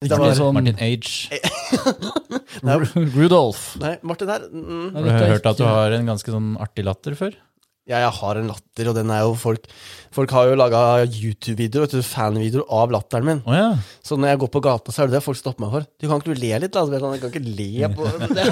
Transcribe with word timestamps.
Det 0.00 0.14
var- 0.14 0.34
sånn 0.38 0.54
Martin 0.54 0.78
Age. 0.78 1.28
Ru- 2.62 3.08
Rudolf. 3.16 3.76
Nei, 3.82 3.96
Martin 4.06 4.28
her 4.30 4.44
mm, 4.46 4.92
Har 4.94 5.02
du 5.02 5.10
hørt 5.32 5.46
at 5.50 5.58
du 5.58 5.64
har 5.66 5.94
en 5.96 6.06
ganske 6.06 6.30
sånn 6.32 6.52
artig 6.62 6.84
latter 6.86 7.16
før? 7.18 7.34
Ja, 7.88 8.02
jeg 8.04 8.12
har 8.18 8.36
en 8.36 8.50
latter, 8.50 8.88
og 8.90 8.94
den 8.98 9.10
er 9.14 9.22
jo 9.24 9.32
folk 9.38 9.64
Folk 10.12 10.30
har 10.32 10.48
jo 10.48 10.54
laga 10.56 10.78
YouTube-videoer, 11.04 12.00
fanvideoer 12.02 12.64
av 12.72 12.88
latteren 12.94 13.26
min. 13.28 13.40
Oh, 13.44 13.52
ja. 13.52 13.66
Så 14.02 14.16
når 14.16 14.30
jeg 14.32 14.38
går 14.40 14.50
på 14.54 14.62
gata, 14.64 14.88
så 14.92 15.02
er 15.04 15.10
det 15.10 15.18
det 15.18 15.20
folk 15.26 15.36
stopper 15.36 15.60
meg 15.66 15.74
for. 15.74 15.84
Du 16.00 16.06
kan 16.08 16.16
ikke 16.22 16.32
du 16.32 16.40
le 16.40 16.52
litt, 16.64 16.72
da? 16.72 16.80
Så 16.88 16.96
jeg 16.96 17.02
kan 17.04 17.28
ikke 17.28 17.44
le 17.44 17.90
på 17.92 18.02
det 18.24 18.46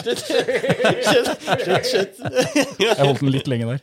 Slutt. 0.00 0.20
Slutt, 1.06 1.30
slutt, 1.62 1.86
slutt. 1.86 2.20
Jeg 2.82 2.98
holdt 2.98 3.22
den 3.22 3.32
litt 3.34 3.48
lenge 3.50 3.70
der. 3.70 3.80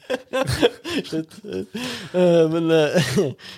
slutt. 1.07 1.39
Eh, 1.47 2.43
Men, 2.51 2.69
eh, 2.71 3.09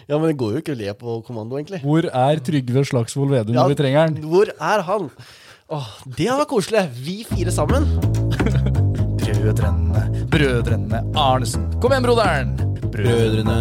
ja, 0.09 0.17
men 0.17 0.27
det 0.29 0.37
går 0.39 0.55
jo 0.57 0.61
ikke 0.63 0.75
å 0.75 0.79
le 0.79 0.93
på 1.01 1.17
kommando, 1.27 1.57
egentlig. 1.59 1.81
Hvor 1.85 2.05
er 2.09 2.41
Trygve 2.45 2.85
Slagsvold 2.89 3.33
Vedum 3.33 3.57
når 3.57 3.73
vi 3.73 3.79
trenger 3.81 4.05
han? 4.05 4.17
Hvor 4.29 4.53
er 4.55 4.85
han? 4.89 5.09
Åh, 5.69 5.89
det 6.17 6.25
hadde 6.25 6.41
vært 6.41 6.49
koselig. 6.49 6.81
Vi 7.05 7.19
fire 7.29 7.51
sammen. 7.53 7.83
Brødrene, 9.29 10.01
brødrene 10.33 11.01
Arnesen. 11.13 11.67
Kom 11.77 11.93
igjen, 11.93 12.07
broderen! 12.07 12.55
Brødrene, 12.89 13.57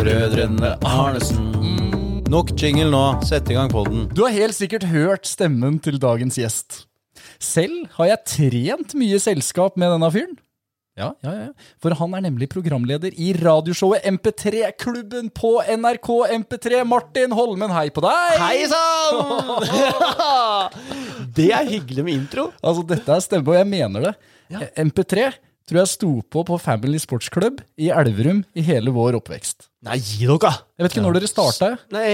brødrene 0.00 0.70
Arnesen. 0.88 1.50
Nok 2.32 2.54
jingle 2.56 2.88
nå. 2.94 3.02
Sett 3.28 3.52
i 3.52 3.58
gang 3.58 3.68
podden. 3.68 4.06
Du 4.16 4.22
har 4.24 4.32
helt 4.32 4.56
sikkert 4.56 4.88
hørt 4.88 5.28
stemmen 5.28 5.76
til 5.84 6.00
dagens 6.00 6.40
gjest. 6.40 6.86
Selv 7.36 7.84
har 7.98 8.14
jeg 8.14 8.24
trent 8.32 8.96
mye 8.96 9.20
selskap 9.20 9.76
med 9.76 9.92
denne 9.92 10.08
fyren. 10.14 10.38
Ja, 10.92 11.06
ja, 11.24 11.32
ja. 11.32 11.46
For 11.80 11.94
han 11.96 12.12
er 12.18 12.24
nemlig 12.26 12.50
programleder 12.52 13.14
i 13.16 13.30
radioshowet 13.38 14.04
MP3-klubben 14.10 15.30
på 15.32 15.54
NRK 15.64 16.08
MP3. 16.36 16.82
Martin 16.84 17.32
Holmen, 17.32 17.72
hei 17.72 17.86
på 17.94 18.02
deg! 18.04 18.34
Hei 18.42 18.66
sann! 18.68 19.64
det 21.38 21.48
er 21.56 21.70
hyggelig 21.70 22.04
med 22.04 22.18
intro. 22.18 22.50
Altså, 22.60 22.84
dette 22.92 23.08
er 23.16 23.24
stemme, 23.24 23.54
og 23.54 23.56
jeg 23.56 23.70
mener 23.72 24.10
det. 24.10 24.12
MP3 24.84 25.30
tror 25.62 25.78
jeg 25.78 25.88
sto 25.94 26.10
på 26.28 26.42
på 26.44 26.56
Family 26.60 26.98
Sports 27.00 27.30
Club 27.32 27.62
i 27.80 27.88
Elverum 27.94 28.42
i 28.52 28.64
hele 28.66 28.92
vår 28.92 29.16
oppvekst. 29.16 29.70
Nei, 29.86 29.96
gi 30.02 30.26
dere. 30.28 30.50
Jeg 30.76 30.84
vet 30.84 30.92
ikke 30.92 31.04
når 31.06 31.16
dere 31.16 31.30
starta. 31.30 31.70
Nei, 31.94 32.10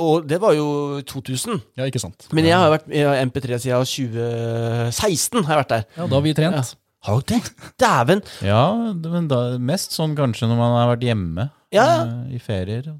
og 0.00 0.24
det 0.30 0.38
var 0.42 0.54
jo 0.56 1.02
2000. 1.12 1.60
Ja, 1.76 1.90
ikke 1.90 2.00
sant? 2.02 2.24
Men 2.32 2.48
jeg 2.48 2.56
har 2.56 2.72
vært 2.72 2.88
i 2.88 3.04
MP3 3.26 3.60
siden 3.66 3.84
2016. 3.84 5.44
har 5.44 5.58
jeg 5.58 5.62
vært 5.66 5.74
der. 5.76 5.84
Ja, 5.98 6.08
Da 6.08 6.16
har 6.16 6.24
vi 6.24 6.34
trent. 6.40 6.72
Har 7.04 7.20
dere 7.28 7.42
det? 7.44 7.70
Dæven! 7.80 8.22
Ja, 8.44 8.62
men 8.96 9.28
da, 9.28 9.42
mest 9.60 9.92
sånn 9.96 10.14
kanskje 10.16 10.48
når 10.48 10.60
man 10.60 10.76
har 10.78 10.92
vært 10.94 11.04
hjemme 11.04 11.50
Ja. 11.74 11.86
eh, 12.04 12.36
i 12.36 12.40
ferier. 12.40 12.94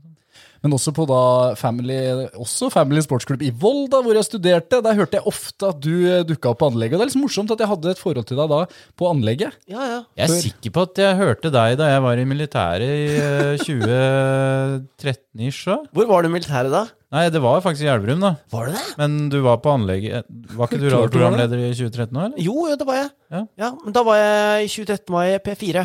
Men 0.64 0.72
også 0.78 0.94
på 0.96 1.04
da 1.10 1.18
Family, 1.60 1.98
også 2.40 2.70
Family 2.72 3.02
Sportsklubb 3.04 3.42
i 3.44 3.50
Volda, 3.52 3.98
hvor 4.00 4.16
jeg 4.16 4.24
studerte. 4.24 4.78
Der 4.86 4.94
hørte 4.96 5.18
jeg 5.18 5.26
ofte 5.28 5.68
at 5.68 5.76
du 5.84 5.92
dukka 6.24 6.54
opp 6.54 6.62
på 6.62 6.70
anlegget. 6.72 6.96
Og 6.96 7.02
det 7.02 7.04
er 7.04 7.10
litt 7.12 7.20
morsomt 7.20 7.52
at 7.52 7.60
jeg 7.60 7.68
hadde 7.68 7.90
et 7.92 8.00
forhold 8.00 8.24
til 8.30 8.38
deg 8.40 8.48
da 8.54 8.62
på 8.96 9.10
anlegget. 9.10 9.52
Ja, 9.68 9.82
ja. 9.90 9.98
Jeg 10.16 10.24
er 10.24 10.32
Før- 10.32 10.40
sikker 10.46 10.72
på 10.78 10.86
at 10.88 10.96
jeg 11.04 11.18
hørte 11.20 11.52
deg 11.52 11.76
da 11.82 11.90
jeg 11.92 12.00
var 12.06 12.16
i 12.22 12.24
militæret 12.32 12.94
i 12.96 13.12
eh, 13.20 13.60
2013-ish. 13.60 15.60
så. 15.68 15.76
Hvor 15.92 16.08
var 16.08 16.24
du 16.24 16.28
i 16.30 16.34
militæret 16.34 16.72
da? 16.72 16.86
Nei, 17.14 17.26
det 17.30 17.42
var 17.44 17.60
faktisk 17.62 17.84
i 17.86 17.90
Elverum, 17.92 18.24
da. 18.24 18.32
Var 18.50 18.72
det 18.72 18.78
det? 18.78 18.86
Men 18.98 19.28
du 19.30 19.36
var 19.44 19.60
på 19.62 19.70
anlegget 19.70 20.24
Var 20.56 20.66
ikke 20.66 20.80
du 20.80 20.88
radioprogramleder 20.90 21.60
i 21.60 21.68
2013 21.76 22.16
òg, 22.16 22.24
eller? 22.30 22.40
Jo, 22.42 22.56
jo, 22.70 22.74
det 22.80 22.86
var 22.88 22.96
jeg. 23.02 23.10
Ja. 23.36 23.42
ja 23.66 23.70
men 23.84 23.92
da 23.94 24.02
var 24.08 24.16
jeg 24.18 24.64
i 24.64 24.72
2013 24.72 25.12
var 25.14 25.28
jeg 25.28 25.44
P4. 25.44 25.84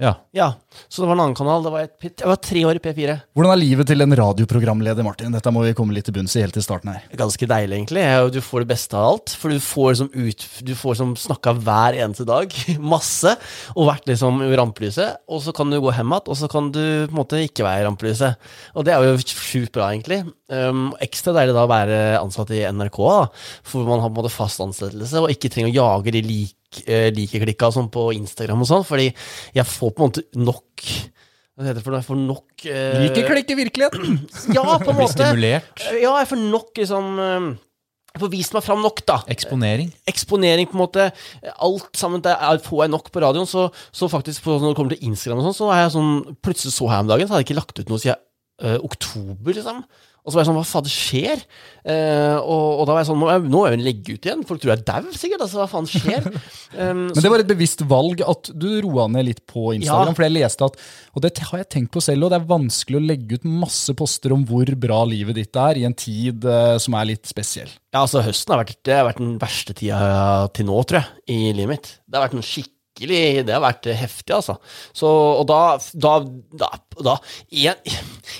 Ja. 0.00 0.14
Ja, 0.32 0.46
Så 0.88 1.02
det 1.02 1.08
var 1.08 1.16
en 1.16 1.22
annen 1.24 1.36
kanal. 1.38 1.64
Det 1.64 1.72
var 1.74 1.86
et, 1.86 1.94
jeg 2.08 2.28
var 2.30 2.38
tre 2.42 2.62
år 2.68 2.78
i 2.78 2.82
P4. 2.82 3.16
Hvordan 3.36 3.52
er 3.54 3.60
livet 3.60 3.88
til 3.90 4.04
en 4.04 4.16
radioprogramleder, 4.20 5.06
Martin? 5.06 5.34
Dette 5.34 5.52
må 5.54 5.64
vi 5.64 5.74
komme 5.78 5.94
litt 5.96 6.06
til 6.08 6.14
bunns 6.16 6.36
i 6.38 6.44
helt 6.44 6.54
til 6.56 6.64
starten 6.64 6.92
her. 6.92 7.04
Ganske 7.18 7.48
deilig, 7.50 7.80
egentlig. 7.80 8.04
Du 8.34 8.40
får 8.44 8.64
det 8.64 8.70
beste 8.72 8.98
av 8.98 9.08
alt. 9.12 9.34
For 9.40 9.52
du 9.52 9.62
får 9.62 10.00
som 10.02 10.10
ut 10.14 10.46
Du 10.66 10.74
får 10.78 10.98
som 11.00 11.14
snakka 11.18 11.54
hver 11.58 11.98
eneste 11.98 12.26
dag. 12.28 12.54
Masse. 12.94 13.34
Og 13.74 13.90
vært 13.90 14.10
liksom 14.10 14.42
i 14.46 14.52
rampelyset. 14.58 15.24
Og 15.30 15.42
så 15.44 15.54
kan 15.56 15.72
du 15.72 15.80
gå 15.80 15.94
hjem 15.96 16.14
igjen, 16.14 16.30
og 16.30 16.38
så 16.38 16.50
kan 16.50 16.70
du 16.74 16.80
på 16.80 17.10
en 17.10 17.18
måte 17.18 17.42
ikke 17.44 17.66
være 17.66 17.82
i 17.82 17.88
rampelyset. 17.88 18.50
Og 18.74 18.86
det 18.86 18.94
er 18.94 19.06
jo 19.06 19.18
sjukt 19.26 19.74
bra, 19.74 19.90
egentlig. 19.90 20.22
Um, 20.50 20.90
ekstra 21.02 21.34
deilig 21.36 21.54
da 21.54 21.66
å 21.66 21.70
være 21.70 21.98
ansatt 22.20 22.50
i 22.54 22.64
NRK, 22.66 22.98
da. 23.06 23.26
For 23.66 23.86
man 23.86 24.02
har 24.02 24.10
på 24.10 24.16
en 24.16 24.22
måte 24.22 24.34
fast 24.34 24.62
ansettelse, 24.64 25.22
og 25.22 25.34
ikke 25.34 25.50
trenger 25.52 25.70
å 25.70 25.76
jage 25.78 26.14
de 26.16 26.22
like, 26.26 26.84
eh, 26.86 27.08
like-klikka 27.14 27.70
Som 27.74 27.90
på 27.92 28.10
Instagram 28.16 28.64
og 28.64 28.68
sånn, 28.70 28.86
fordi 28.86 29.08
jeg 29.54 29.66
får 29.66 29.94
på 29.94 30.02
en 30.02 30.10
måte 30.10 30.26
nok 30.38 30.59
Hva 31.60 31.66
heter 31.66 31.80
det 31.80 31.82
for 31.84 31.92
noe? 31.92 32.00
Jeg 32.00 32.08
får 32.08 32.20
nok 32.20 32.66
eh, 32.70 33.00
Like 33.02 33.24
klikk 33.28 33.50
i 33.52 33.56
virkeligheten! 33.58 34.20
Ja, 34.56 34.64
på 34.80 34.92
en 34.92 34.96
Bli 34.96 35.02
måte. 35.02 35.16
stimulert. 35.18 35.82
Ja, 36.00 36.14
jeg 36.22 36.28
får 36.30 36.40
nok 36.40 36.70
liksom 36.80 37.10
eh, 37.20 37.48
Jeg 38.14 38.22
får 38.24 38.30
vist 38.32 38.54
meg 38.56 38.64
fram 38.66 38.80
nok, 38.82 39.02
da. 39.06 39.18
Eksponering. 39.30 39.90
Eksponering, 40.10 40.66
på 40.70 40.78
en 40.78 40.82
måte. 40.84 41.08
Alt 41.62 41.90
sammen 42.00 42.22
det 42.24 42.32
er, 42.32 42.62
får 42.64 42.84
jeg 42.86 42.94
nok 42.96 43.10
på 43.14 43.22
radioen. 43.22 43.46
Så, 43.50 43.68
så 43.94 44.08
faktisk 44.10 44.42
på, 44.46 44.56
når 44.58 44.72
det 44.72 44.78
kommer 44.80 44.96
til 44.96 45.10
Instagram 45.10 45.42
og 45.42 45.50
sånn, 45.50 45.58
så 45.60 45.68
er 45.74 45.84
jeg 45.84 45.92
sånn 45.98 46.14
Plutselig 46.42 46.74
så 46.74 46.88
her 46.90 47.04
om 47.04 47.12
dagen, 47.12 47.28
så 47.28 47.36
hadde 47.36 47.44
jeg 47.44 47.50
ikke 47.52 47.60
lagt 47.60 47.78
ut 47.82 47.92
noe 47.92 48.02
siden 48.02 48.18
eh, 48.64 48.78
oktober, 48.88 49.54
liksom. 49.60 49.84
Og 50.20 50.30
så 50.30 50.36
var 50.36 50.42
jeg 50.42 50.48
sånn, 50.50 50.58
hva 50.58 50.68
faen 50.68 50.90
skjer? 50.92 51.42
Eh, 51.80 52.36
og, 52.36 52.80
og 52.82 52.88
da 52.88 52.92
var 52.92 53.00
jeg 53.00 53.08
sånn, 53.08 53.20
nå 53.22 53.28
er 53.32 53.44
nå 53.44 53.52
må 53.54 53.62
jeg 53.70 53.80
legge 53.80 54.16
ut 54.16 54.26
igjen. 54.28 54.42
Folk 54.48 54.60
tror 54.60 54.74
jeg 54.74 54.82
er 54.82 54.86
dau, 54.90 55.12
sikkert. 55.16 55.44
Altså, 55.46 55.60
hva 55.62 55.68
faen 55.70 55.90
skjer? 55.90 56.30
Um, 56.70 57.08
Men 57.10 57.24
det 57.24 57.30
var 57.32 57.42
et 57.42 57.48
bevisst 57.48 57.80
valg 57.90 58.20
at 58.22 58.52
du 58.54 58.68
roa 58.84 59.08
ned 59.10 59.24
litt 59.26 59.40
på 59.50 59.72
Instagram. 59.74 60.12
Ja. 60.12 60.14
For 60.14 60.22
jeg 60.22 60.34
leste 60.36 60.68
at, 60.68 60.76
og 61.18 61.24
det 61.24 61.32
har 61.48 61.58
jeg 61.58 61.68
tenkt 61.74 61.90
på 61.96 62.02
selv, 62.04 62.28
og 62.28 62.30
det 62.30 62.38
er 62.38 62.46
vanskelig 62.46 63.00
å 63.00 63.02
legge 63.02 63.40
ut 63.40 63.48
masse 63.50 63.94
poster 63.98 64.36
om 64.36 64.44
hvor 64.46 64.70
bra 64.78 65.00
livet 65.10 65.40
ditt 65.40 65.58
er 65.58 65.80
i 65.80 65.84
en 65.88 65.96
tid 65.98 66.46
eh, 66.46 66.76
som 66.78 66.94
er 66.94 67.10
litt 67.10 67.26
spesiell. 67.26 67.72
Ja, 67.90 68.04
altså 68.04 68.22
Høsten 68.22 68.54
har 68.54 68.62
vært, 68.62 68.78
det 68.86 68.94
har 68.94 69.08
vært 69.08 69.18
den 69.18 69.34
verste 69.42 69.74
tida 69.74 70.46
til 70.54 70.70
nå, 70.70 70.78
tror 70.86 71.02
jeg, 71.02 71.24
i 71.34 71.40
livet 71.58 71.74
mitt. 71.74 71.90
Det 72.06 72.20
har 72.20 72.28
vært 72.28 72.38
en 72.38 72.46
skikkelig 73.00 73.46
Det 73.46 73.54
har 73.54 73.62
vært 73.64 73.86
heftig, 73.96 74.34
altså. 74.34 74.56
Så, 74.92 75.08
og 75.08 75.46
da, 75.48 75.78
da, 75.94 76.18
da, 76.52 76.70
da 77.00 77.16
jeg, 77.50 77.76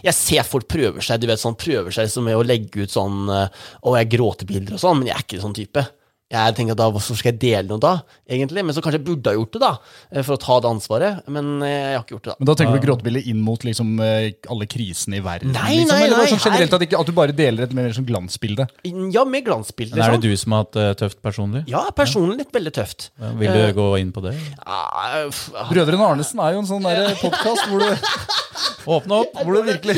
jeg 0.05 0.15
ser 0.15 0.45
folk 0.45 0.69
prøver 0.69 1.01
seg, 1.01 1.21
du 1.21 1.29
vet, 1.31 1.41
sånn, 1.41 1.59
prøver 1.59 1.91
seg 1.91 2.11
med 2.23 2.37
å 2.37 2.45
legge 2.45 2.85
ut 2.85 2.93
sånn 2.93 3.29
eh, 3.29 3.49
Å, 3.83 3.97
jeg 3.99 4.11
gråter 4.13 4.47
bilder 4.47 4.77
og 4.77 4.83
sånn, 4.83 5.01
men 5.01 5.11
jeg 5.11 5.17
er 5.17 5.27
ikke 5.27 5.43
sånn 5.43 5.57
type. 5.57 5.85
Jeg 6.31 6.55
tenker 6.55 6.77
da, 6.79 6.87
Hvorfor 6.95 7.19
skal 7.19 7.33
jeg 7.33 7.41
dele 7.43 7.67
noe 7.67 7.83
da, 7.83 7.93
egentlig? 8.31 8.63
Men 8.63 8.75
så 8.77 8.83
kanskje 8.85 9.01
jeg 9.01 9.07
burde 9.09 9.33
ha 9.33 9.35
gjort 9.35 9.57
det, 9.57 9.61
da, 9.65 9.71
eh, 10.13 10.23
for 10.23 10.37
å 10.37 10.41
ta 10.41 10.59
det 10.63 10.71
ansvaret. 10.71 11.25
Men 11.27 11.49
eh, 11.67 11.73
jeg 11.91 11.97
har 11.97 12.05
ikke 12.05 12.15
gjort 12.15 12.29
det, 12.29 12.31
da. 12.31 12.37
Men 12.39 12.51
da 12.51 12.55
tenker 12.61 12.77
du 12.79 12.85
gråtebildet 12.87 13.31
inn 13.33 13.41
mot 13.43 13.67
liksom, 13.67 13.91
eh, 14.05 14.29
alle 14.55 14.69
krisene 14.71 15.19
i 15.19 15.25
verden? 15.25 15.51
Nei, 15.57 15.81
liksom, 15.81 15.91
nei, 15.91 16.05
eller 16.07 16.23
nei, 16.23 16.29
sånn 16.31 16.43
generelt 16.45 16.77
at, 16.79 16.85
ikke, 16.87 17.01
at 17.03 17.11
du 17.11 17.17
bare 17.19 17.35
deler 17.35 17.67
et 17.67 17.75
mer 17.75 17.91
sånn 17.97 18.07
glansbilde? 18.07 18.69
Ja, 18.87 19.25
med 19.27 19.49
glansbilde. 19.49 19.99
Men 19.99 20.07
er 20.07 20.15
det 20.17 20.31
du 20.31 20.39
som 20.39 20.55
har 20.55 20.63
hatt 20.69 20.79
det 20.79 20.87
tøft 21.03 21.21
personlig? 21.27 21.65
Ja, 21.73 21.83
personlig 21.99 22.45
litt 22.45 22.55
veldig 22.55 22.75
tøft. 22.79 23.11
Vil 23.41 23.51
du 23.51 23.65
gå 23.81 23.89
inn 23.99 24.15
på 24.15 24.23
det? 24.29 24.37
Uh, 24.63 25.27
Brødrene 25.73 26.13
Arnesen 26.13 26.39
er 26.47 26.55
jo 26.55 26.63
en 26.63 26.71
sånn 26.71 26.87
podkast 27.25 27.67
hvor, 27.67 27.83
du- 27.83 28.39
Åpne 28.87 29.19
opp! 29.25 29.35
hvor 29.45 29.57
det 29.57 29.63
virkelig 29.67 29.97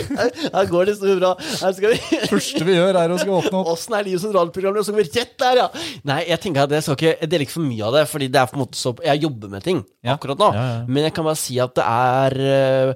Her 0.54 0.66
går 0.70 0.88
det 0.91 0.94
så 0.98 1.15
bra. 1.19 1.32
Her 1.38 1.72
skal 1.76 1.93
vi 1.93 1.98
første 2.32 2.65
vi 2.66 2.75
gjør, 2.76 2.98
er 3.03 3.15
å 3.15 3.19
skal 3.20 3.34
åpne 3.38 3.60
opp. 3.60 3.70
Åssen 3.75 3.97
er 3.98 4.06
livet 4.09 4.22
som 4.25 4.32
radioprogramleder? 4.34 4.87
Så 4.88 4.94
går 4.94 5.03
vi 5.04 5.20
rett 5.20 5.34
der, 5.43 5.60
ja! 5.62 5.66
Nei, 6.09 6.19
jeg 6.31 6.41
tenker 6.43 6.65
at 6.66 6.75
jeg 6.76 6.87
skal 6.87 6.98
ikke 6.98 7.12
Jeg 7.15 7.31
deler 7.32 7.47
ikke 7.47 7.56
for 7.59 7.66
mye 7.69 7.87
av 7.88 7.97
det, 7.98 8.04
Fordi 8.10 8.28
det 8.34 8.41
er 8.43 8.50
på 8.50 8.59
en 8.59 8.62
måte 8.65 8.81
så 8.81 8.94
Jeg 9.06 9.22
jobber 9.26 9.53
med 9.53 9.66
ting 9.66 9.82
Ja. 10.03 10.16
akkurat 10.16 10.41
nå. 10.43 10.48
Ja, 10.56 10.62
ja. 10.72 10.78
Men 10.88 11.06
jeg 11.09 11.15
kan 11.16 11.28
bare 11.28 11.38
si 11.41 11.59
at 11.62 11.75
det 11.78 11.84
er 11.87 12.38
øh, 12.43 12.94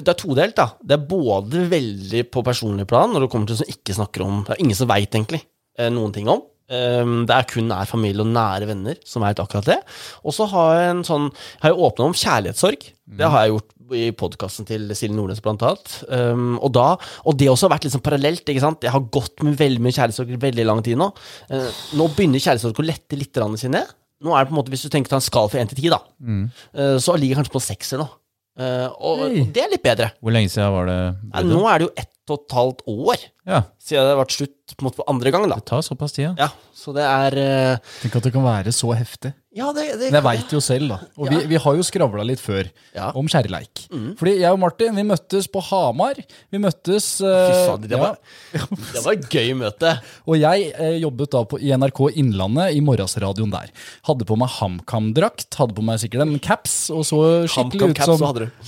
Det 0.00 0.12
er 0.14 0.20
todelt, 0.20 0.56
da. 0.58 0.68
Det 0.82 0.98
er 0.98 1.06
både 1.10 1.64
veldig 1.70 2.26
på 2.34 2.44
personlig 2.46 2.86
plan, 2.90 3.10
når 3.14 3.26
det 3.26 3.30
kommer 3.32 3.50
til 3.50 3.58
som 3.62 3.72
ikke 3.72 3.96
snakker 3.98 4.26
om 4.26 4.44
Det 4.46 4.54
er 4.56 4.62
ingen 4.66 4.78
som 4.78 4.90
veit 4.90 5.10
egentlig 5.14 5.42
eh, 5.78 5.90
noen 5.92 6.14
ting 6.14 6.28
om. 6.32 6.44
Um, 6.66 7.20
det 7.28 7.34
er 7.36 7.46
kun 7.46 7.68
nær 7.70 7.86
familie 7.86 8.24
og 8.24 8.32
nære 8.34 8.66
venner 8.66 8.98
som 9.06 9.22
vet 9.22 9.38
akkurat 9.42 9.68
det. 9.68 9.78
Og 10.26 10.34
så 10.34 10.48
har 10.50 10.72
jeg 10.74 10.92
en 10.96 11.02
sånn 11.06 11.28
Har 11.62 11.70
jeg 11.70 11.84
åpna 11.88 12.08
om 12.08 12.16
kjærlighetssorg. 12.16 12.88
Det 13.06 13.28
har 13.30 13.44
jeg 13.44 13.54
gjort 13.54 13.76
i 13.94 14.06
podkasten 14.18 14.66
til 14.66 14.88
Silje 14.98 15.14
Nordnes, 15.14 15.42
blant 15.44 15.62
annet. 15.62 15.92
Um, 16.10 16.56
og, 16.58 16.72
da, 16.74 16.88
og 17.22 17.36
det 17.38 17.46
også 17.52 17.68
har 17.68 17.76
vært 17.76 17.86
sånn 17.92 18.02
parallelt. 18.02 18.42
ikke 18.42 18.64
sant? 18.64 18.82
Jeg 18.82 18.94
har 18.94 19.04
gått 19.14 19.44
med 19.46 19.54
veldig 19.60 19.84
mye 19.84 19.94
kjærlighetssorg 19.94 20.32
i 20.34 20.40
veldig 20.42 20.66
lang 20.66 20.82
tid 20.86 20.98
nå. 20.98 21.12
Uh, 21.52 21.70
nå 21.98 22.08
begynner 22.16 22.42
kjærlighetssorg 22.42 22.82
å 22.82 22.88
lette 22.88 23.20
litt 23.20 23.42
ned. 23.70 23.94
Nå 24.26 24.32
er 24.32 24.42
det 24.42 24.50
på 24.50 24.56
en 24.56 24.58
måte, 24.58 24.72
Hvis 24.72 24.86
du 24.86 24.90
tenker 24.90 25.12
ta 25.12 25.20
en 25.20 25.24
skala 25.24 25.52
fra 25.52 25.62
én 25.62 25.70
til 25.70 25.78
ti, 25.78 25.90
da, 25.92 26.00
uh, 26.02 26.96
så 26.98 27.14
ligger 27.14 27.36
jeg 27.36 27.42
kanskje 27.44 27.54
på 27.54 27.62
en 27.62 27.68
sekser 27.68 28.02
nå. 28.02 28.10
Uh, 28.56 28.88
og 29.04 29.26
og 29.26 29.40
det 29.52 29.62
er 29.62 29.72
litt 29.74 29.84
bedre. 29.84 30.10
Hvor 30.24 30.32
lenge 30.32 30.48
siden 30.48 30.72
var 30.72 30.88
det? 30.88 31.00
Ja, 31.30 31.42
nå 31.44 31.62
er 31.68 31.78
det 31.78 31.90
jo 31.90 31.94
ett 32.00 32.15
og 32.34 32.42
et 32.44 32.54
halvt 32.58 32.84
år 32.90 33.24
Ja, 33.46 33.60
siden 33.78 34.02
det 34.02 34.12
har 34.16 34.20
vært 34.24 34.34
slutt 34.34 34.52
på 34.76 34.90
på 34.96 35.04
andre 35.06 35.30
gang. 35.30 35.44
da. 35.48 35.56
det 35.60 35.68
tar 35.70 35.82
såpass 35.86 36.12
tid, 36.16 36.24
ja. 36.26 36.34
Ja, 36.36 36.48
Så 36.74 36.90
det 36.96 37.04
er 37.06 37.36
uh, 37.38 37.92
Tenk 38.02 38.16
at 38.18 38.24
det 38.26 38.32
kan 38.34 38.42
være 38.42 38.72
så 38.74 38.90
heftig. 38.98 39.30
Ja, 39.56 39.70
det, 39.72 39.84
det 39.96 40.10
Men 40.10 40.18
jeg 40.18 40.24
veit 40.26 40.50
jo 40.52 40.58
selv, 40.60 40.90
da. 40.90 40.98
Og 41.16 41.30
vi, 41.30 41.38
vi 41.48 41.56
har 41.62 41.76
jo 41.78 41.84
skravla 41.86 42.24
litt 42.26 42.42
før 42.42 42.66
Ja. 42.92 43.12
om 43.16 43.28
kjærleik. 43.30 43.86
Fordi 44.18 44.34
jeg 44.42 44.50
og 44.52 44.58
Martin 44.60 44.98
vi 44.98 45.04
møttes 45.06 45.46
på 45.48 45.62
Hamar. 45.70 46.18
Vi 46.52 46.60
møttes 46.60 47.06
Fy 47.22 47.30
eh, 47.30 47.62
faen, 47.70 47.86
det 47.86 47.94
ja, 47.96 48.02
var, 48.02 48.18
det 48.92 49.04
var 49.06 49.14
et 49.14 49.30
gøy 49.32 49.54
møte. 49.62 49.94
Og 50.26 50.36
jeg 50.42 50.72
eh, 50.74 50.98
jobbet 51.00 51.32
da 51.32 51.44
på, 51.48 51.60
i 51.62 51.70
NRK 51.72 52.02
Innlandet, 52.20 52.74
i 52.76 52.82
morgensradioen 52.84 53.54
der. 53.54 53.70
Hadde 54.10 54.26
på 54.28 54.36
meg 54.42 54.50
HamKam-drakt, 54.58 55.48
hadde 55.62 55.78
på 55.78 55.86
meg 55.86 56.02
sikkert 56.02 56.26
en 56.26 56.36
caps, 56.42 56.76
og 56.92 57.06
så 57.08 57.22
skikkelig 57.46 57.94
ut 57.94 57.94
HamKam-caps 57.94 58.10
som 58.12 58.20
så 58.20 58.32
hadde 58.34 58.48
du. 58.50 58.66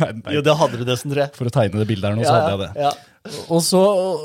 Nei, 0.00 0.10
nei. 0.16 0.34
Jo, 0.36 0.42
det 0.44 0.56
hadde 0.56 0.80
du 0.80 0.84
nesten, 0.88 1.12
tror 1.12 1.24
jeg. 1.26 1.34
For 1.36 1.50
å 1.50 1.52
tegne 1.54 1.82
det 1.82 1.88
bildet 1.90 2.10
her 2.10 2.18
nå, 2.18 2.24
så 2.24 2.36
hadde 2.36 2.52
jeg 2.54 2.62
det. 2.62 2.70
Ja. 2.86 2.92
Og 3.52 3.60
så, 3.64 3.80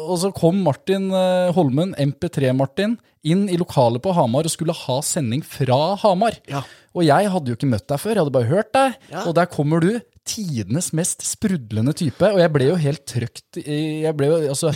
og 0.08 0.16
så 0.22 0.32
kom 0.36 0.62
Martin 0.64 1.10
eh, 1.12 1.52
Holmen, 1.56 1.92
MP3-Martin, 2.00 2.96
inn 3.26 3.46
i 3.52 3.58
lokalet 3.60 4.04
på 4.06 4.14
Hamar 4.16 4.48
og 4.48 4.54
skulle 4.54 4.76
ha 4.86 4.98
sending 5.04 5.44
fra 5.46 5.96
Hamar. 6.04 6.38
Ja. 6.52 6.62
Og 6.96 7.04
jeg 7.08 7.32
hadde 7.34 7.52
jo 7.52 7.58
ikke 7.58 7.72
møtt 7.72 7.88
deg 7.92 8.00
før, 8.00 8.14
jeg 8.14 8.24
hadde 8.24 8.36
bare 8.38 8.52
hørt 8.52 8.72
deg. 8.78 9.00
Ja. 9.12 9.26
Og 9.26 9.36
der 9.36 9.50
kommer 9.52 9.84
du, 9.84 9.98
tidenes 10.26 10.90
mest 10.98 11.22
sprudlende 11.26 11.94
type. 11.98 12.26
Og 12.34 12.40
jeg 12.42 12.52
ble 12.54 12.68
jo 12.72 12.76
helt 12.82 13.04
trøkt 13.10 13.60
jeg 13.62 14.12
ble 14.18 14.28
jo, 14.32 14.38
altså, 14.52 14.72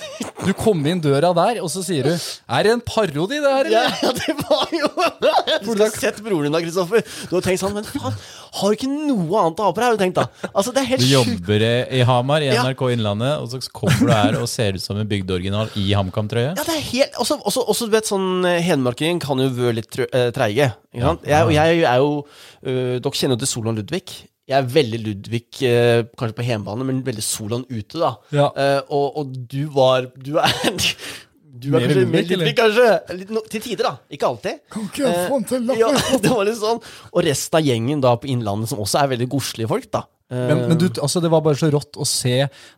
Du 0.46 0.52
kom 0.56 0.80
inn 0.88 1.02
døra 1.04 1.32
der, 1.36 1.58
og 1.64 1.68
så 1.74 1.82
sier 1.84 2.06
du 2.08 2.14
Er 2.14 2.64
det 2.68 2.72
en 2.78 2.84
parodi, 2.86 3.40
det 3.42 3.50
her? 3.58 3.70
Ja, 3.74 3.82
eller?» 3.90 3.98
ja, 4.06 4.12
det 4.20 4.36
var 4.46 4.72
jo 4.78 4.90
Du 5.66 5.72
skulle 5.72 5.88
ha 5.90 5.92
sett 5.92 6.22
broren 6.24 6.48
din 6.48 6.56
da, 6.56 6.62
Kristoffer. 6.64 7.04
Du 7.28 7.36
har 7.36 7.44
tenkt 7.46 7.64
sånn 7.64 7.76
Men 7.76 7.88
faen, 7.90 8.16
har 8.60 8.72
du 8.72 8.78
ikke 8.78 8.90
noe 8.94 9.42
annet 9.44 9.60
å 9.60 9.68
ha 9.68 9.74
på 9.74 9.82
deg? 9.82 9.90
Har 9.90 9.98
du 10.00 10.04
tenkt 10.06 10.20
da? 10.22 10.28
Altså, 10.54 10.74
det 10.76 10.84
er 10.86 10.90
helt 10.94 11.04
Du 11.06 11.10
jobber 11.12 11.66
i 11.68 12.02
Hamar, 12.08 12.46
i 12.46 12.50
Ja. 12.54 12.64
NRK 12.70 12.86
Innlandet, 12.96 13.44
og 13.44 13.52
så 13.52 13.74
kommer 13.76 14.00
du 14.06 14.14
her 14.16 14.40
og 14.40 14.48
ser 14.50 14.78
ut 14.80 14.86
som 14.86 14.98
en 15.02 15.10
bygdeoriginal 15.10 15.70
i 15.82 15.90
HamKam-trøye. 15.98 16.54
Ja, 16.56 16.64
det 16.66 16.78
er 16.78 16.86
helt 16.94 17.20
Også, 17.22 17.40
også, 17.44 17.66
også 17.74 17.90
du 17.90 17.98
vet, 17.98 18.10
sånn 18.10 18.46
Hedmarking 18.64 19.20
kan 19.22 19.42
jo 19.44 19.50
være 19.54 19.78
litt 19.82 20.00
eh, 20.08 20.30
treige. 20.36 20.72
Ikke 20.94 21.06
sant? 21.12 21.28
Jeg, 21.30 21.46
og 21.46 21.54
jeg 21.58 21.84
er 21.86 22.02
jo 22.02 22.12
øh, 22.24 22.96
Dere 23.04 23.18
kjenner 23.20 23.36
jo 23.38 23.44
til 23.44 23.52
Solan 23.58 23.78
Ludvig. 23.82 24.20
Jeg 24.50 24.58
er 24.58 24.70
veldig 24.74 25.00
Ludvig, 25.06 25.48
eh, 25.68 26.04
kanskje 26.18 26.38
på 26.40 26.46
hjemmebane, 26.48 26.86
men 26.88 27.02
veldig 27.06 27.24
Solan 27.24 27.66
ute, 27.70 28.00
da. 28.02 28.16
Ja. 28.34 28.48
Uh, 28.50 28.80
og, 28.90 29.18
og 29.22 29.34
du 29.52 29.68
var 29.76 30.10
Du 30.18 30.38
er 30.42 30.50
Du 31.60 31.74
er 31.76 31.84
kanskje 31.84 32.06
mer 32.08 32.24
Ludvig, 32.24 32.54
kanskje. 32.58 32.88
Litt, 33.20 33.34
no, 33.36 33.44
til 33.52 33.62
tider, 33.62 33.90
da. 33.90 33.94
Ikke 34.16 34.30
alltid. 34.30 34.62
Kan 34.72 34.88
ikke 34.88 35.04
jeg 35.06 35.26
få 35.28 35.40
en 35.42 35.48
til. 35.50 35.70
Eh, 35.74 35.80
ja, 35.84 35.90
det 36.24 36.32
var 36.32 36.48
litt 36.48 36.60
sånn. 36.62 36.80
Og 37.12 37.26
resten 37.28 37.60
av 37.60 37.68
gjengen 37.68 38.04
da 38.06 38.14
på 38.18 38.30
Innlandet, 38.32 38.72
som 38.72 38.82
også 38.82 39.04
er 39.04 39.12
veldig 39.14 39.28
godslige 39.34 39.70
folk, 39.70 39.90
da. 39.94 40.06
Eh, 40.30 40.38
Men, 40.50 40.60
men 40.70 40.78
du, 40.78 40.86
altså 41.02 41.22
det 41.24 41.32
var 41.34 41.42
bare 41.42 41.58
så 41.58 41.72
rått 41.74 41.98
å 41.98 42.06
se 42.06 42.36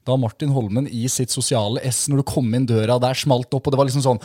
da 0.07 0.15
Martin 0.15 0.53
Holmen 0.56 0.86
i 0.88 1.01
sitt 1.12 1.33
sosiale 1.33 1.81
S, 1.83 2.06
når 2.07 2.21
du 2.21 2.27
kom 2.31 2.48
inn 2.56 2.63
døra 2.69 2.95
der, 3.03 3.18
smalt 3.19 3.51
opp, 3.57 3.68
og 3.68 3.74
det 3.75 3.80
var 3.81 3.89
liksom 3.89 4.06
sånn 4.06 4.21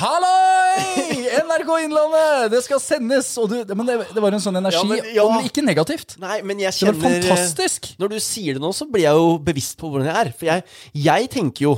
Halloi! 0.00 1.04
NRK 1.46 1.70
Innlandet! 1.84 2.50
Det 2.50 2.62
skal 2.66 2.80
sendes! 2.82 3.28
Du, 3.50 3.54
men 3.78 3.86
det, 3.86 3.96
det 4.16 4.22
var 4.24 4.34
en 4.34 4.42
sånn 4.42 4.58
energi, 4.58 4.80
Ja, 4.80 4.84
men- 4.90 5.10
ja. 5.14 5.24
og 5.28 5.46
ikke 5.46 5.62
negativt. 5.62 6.16
Nei, 6.22 6.40
men 6.42 6.58
jeg 6.64 6.74
Det 6.80 6.90
var 6.90 6.98
eh, 7.12 7.20
fantastisk. 7.22 7.92
Når 8.02 8.14
du 8.14 8.18
sier 8.26 8.58
det 8.58 8.64
nå, 8.64 8.72
så 8.74 8.88
blir 8.90 9.06
jeg 9.06 9.22
jo 9.22 9.36
bevisst 9.46 9.78
på 9.78 9.90
hvordan 9.92 10.10
jeg 10.10 10.18
er. 10.24 10.32
For 10.34 10.50
jeg, 10.50 10.66
jeg 11.06 11.30
tenker 11.36 11.68
jo 11.68 11.74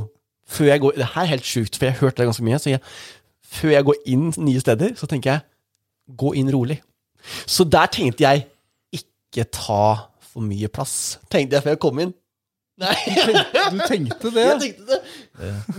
før 0.48 0.69
jeg 0.70 0.81
går 0.87 0.96
Det 1.00 1.06
her 1.12 1.22
er 1.26 1.32
helt 1.34 1.46
sjukt, 1.52 1.76
for 1.76 1.88
jeg 1.88 1.96
har 1.96 2.04
hørt 2.06 2.16
det 2.20 2.26
ganske 2.31 2.44
mye. 2.46 2.58
Så 2.62 2.72
jeg, 2.72 2.81
før 3.56 3.72
jeg 3.76 3.87
går 3.90 4.00
inn 4.16 4.26
nye 4.48 4.60
steder, 4.64 4.96
så 4.96 5.08
tenker 5.10 5.34
jeg 5.37 6.16
gå 6.25 6.32
inn 6.40 6.52
rolig. 6.54 6.81
Så 7.50 7.66
der 7.69 7.88
tenkte 7.93 8.22
jeg 8.25 8.46
ikke 8.96 9.44
ta 9.52 9.81
for 10.37 10.44
mye 10.53 10.69
plass, 10.69 11.17
tenkte 11.33 11.56
jeg 11.59 11.65
før 11.67 11.77
jeg 11.79 11.85
kom 11.88 12.05
inn. 12.06 12.15
Nei, 12.77 12.93
Du 13.73 13.79
tenkte 13.88 14.29
det. 14.35 14.43
jeg 14.44 14.56
tenkte 14.61 14.85
det. 14.91 14.97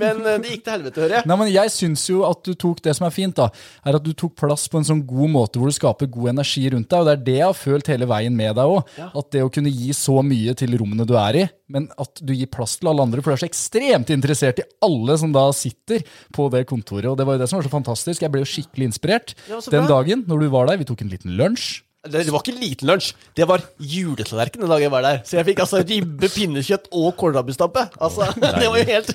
Men 0.01 0.23
eh, 0.25 0.39
det 0.41 0.49
gikk 0.55 0.63
til 0.65 0.73
helvete, 0.73 1.01
hører 1.03 1.13
jeg. 1.19 1.27
Nei, 1.29 1.35
men 1.37 1.49
Jeg 1.53 1.69
syns 1.75 2.05
jo 2.09 2.23
at 2.25 2.39
du 2.41 2.55
tok 2.57 2.79
det 2.87 2.95
som 2.97 3.05
er 3.05 3.13
fint, 3.13 3.35
da, 3.37 3.51
er 3.85 3.97
at 3.99 4.01
du 4.01 4.15
tok 4.17 4.33
plass 4.41 4.63
på 4.73 4.79
en 4.81 4.87
sånn 4.87 5.03
god 5.05 5.29
måte 5.29 5.61
hvor 5.61 5.69
du 5.69 5.75
skaper 5.77 6.09
god 6.09 6.31
energi 6.33 6.63
rundt 6.73 6.89
deg. 6.89 6.97
Og 6.97 7.05
det 7.05 7.13
er 7.13 7.21
det 7.27 7.35
jeg 7.37 7.45
har 7.45 7.59
følt 7.59 7.91
hele 7.93 8.09
veien 8.09 8.33
med 8.33 8.57
deg 8.57 8.73
òg. 8.79 8.89
Ja. 8.97 9.11
At 9.21 9.29
det 9.35 9.45
å 9.45 9.53
kunne 9.53 9.69
gi 9.69 9.93
så 9.93 10.17
mye 10.25 10.57
til 10.57 10.73
rommene 10.81 11.05
du 11.05 11.13
er 11.21 11.37
i, 11.43 11.47
men 11.69 11.85
at 12.01 12.17
du 12.25 12.33
gir 12.33 12.49
plass 12.57 12.79
til 12.81 12.89
alle 12.89 13.05
andre. 13.05 13.21
For 13.21 13.29
du 13.29 13.37
er 13.37 13.43
så 13.45 13.51
ekstremt 13.51 14.09
interessert 14.17 14.65
i 14.65 14.69
alle 14.89 15.19
som 15.21 15.37
da 15.37 15.45
sitter 15.53 16.01
på 16.33 16.49
det 16.49 16.65
kontoret. 16.73 17.11
Og 17.13 17.19
det 17.21 17.29
var 17.29 17.37
jo 17.37 17.45
det 17.45 17.51
som 17.53 17.61
var 17.61 17.69
så 17.69 17.75
fantastisk. 17.77 18.25
Jeg 18.25 18.33
ble 18.33 18.41
jo 18.41 18.49
skikkelig 18.57 18.89
inspirert 18.89 19.37
den 19.69 19.85
dagen 19.85 20.25
når 20.25 20.47
du 20.47 20.49
var 20.57 20.73
der. 20.73 20.81
Vi 20.81 20.89
tok 20.89 21.05
en 21.05 21.13
liten 21.13 21.37
lunsj. 21.37 21.83
Det, 22.11 22.23
det 22.27 22.33
var 22.33 22.43
ikke 22.43 22.55
liten 22.57 22.89
lunsj. 22.89 23.11
Det 23.37 23.47
var 23.49 23.63
juletallerken 23.79 24.63
den 24.63 24.71
dagen 24.71 24.85
jeg 24.87 24.93
var 24.93 25.05
der. 25.05 25.21
Så 25.27 25.37
jeg 25.39 25.47
fikk 25.49 25.61
altså 25.65 25.81
ribbe, 25.83 26.29
pinnekjøtt 26.33 26.89
og 26.95 27.09
kålrabistappe. 27.19 27.83
Altså, 28.03 28.27
det 28.59 28.67
var 28.67 28.79
jo 28.81 28.87
helt 28.89 29.13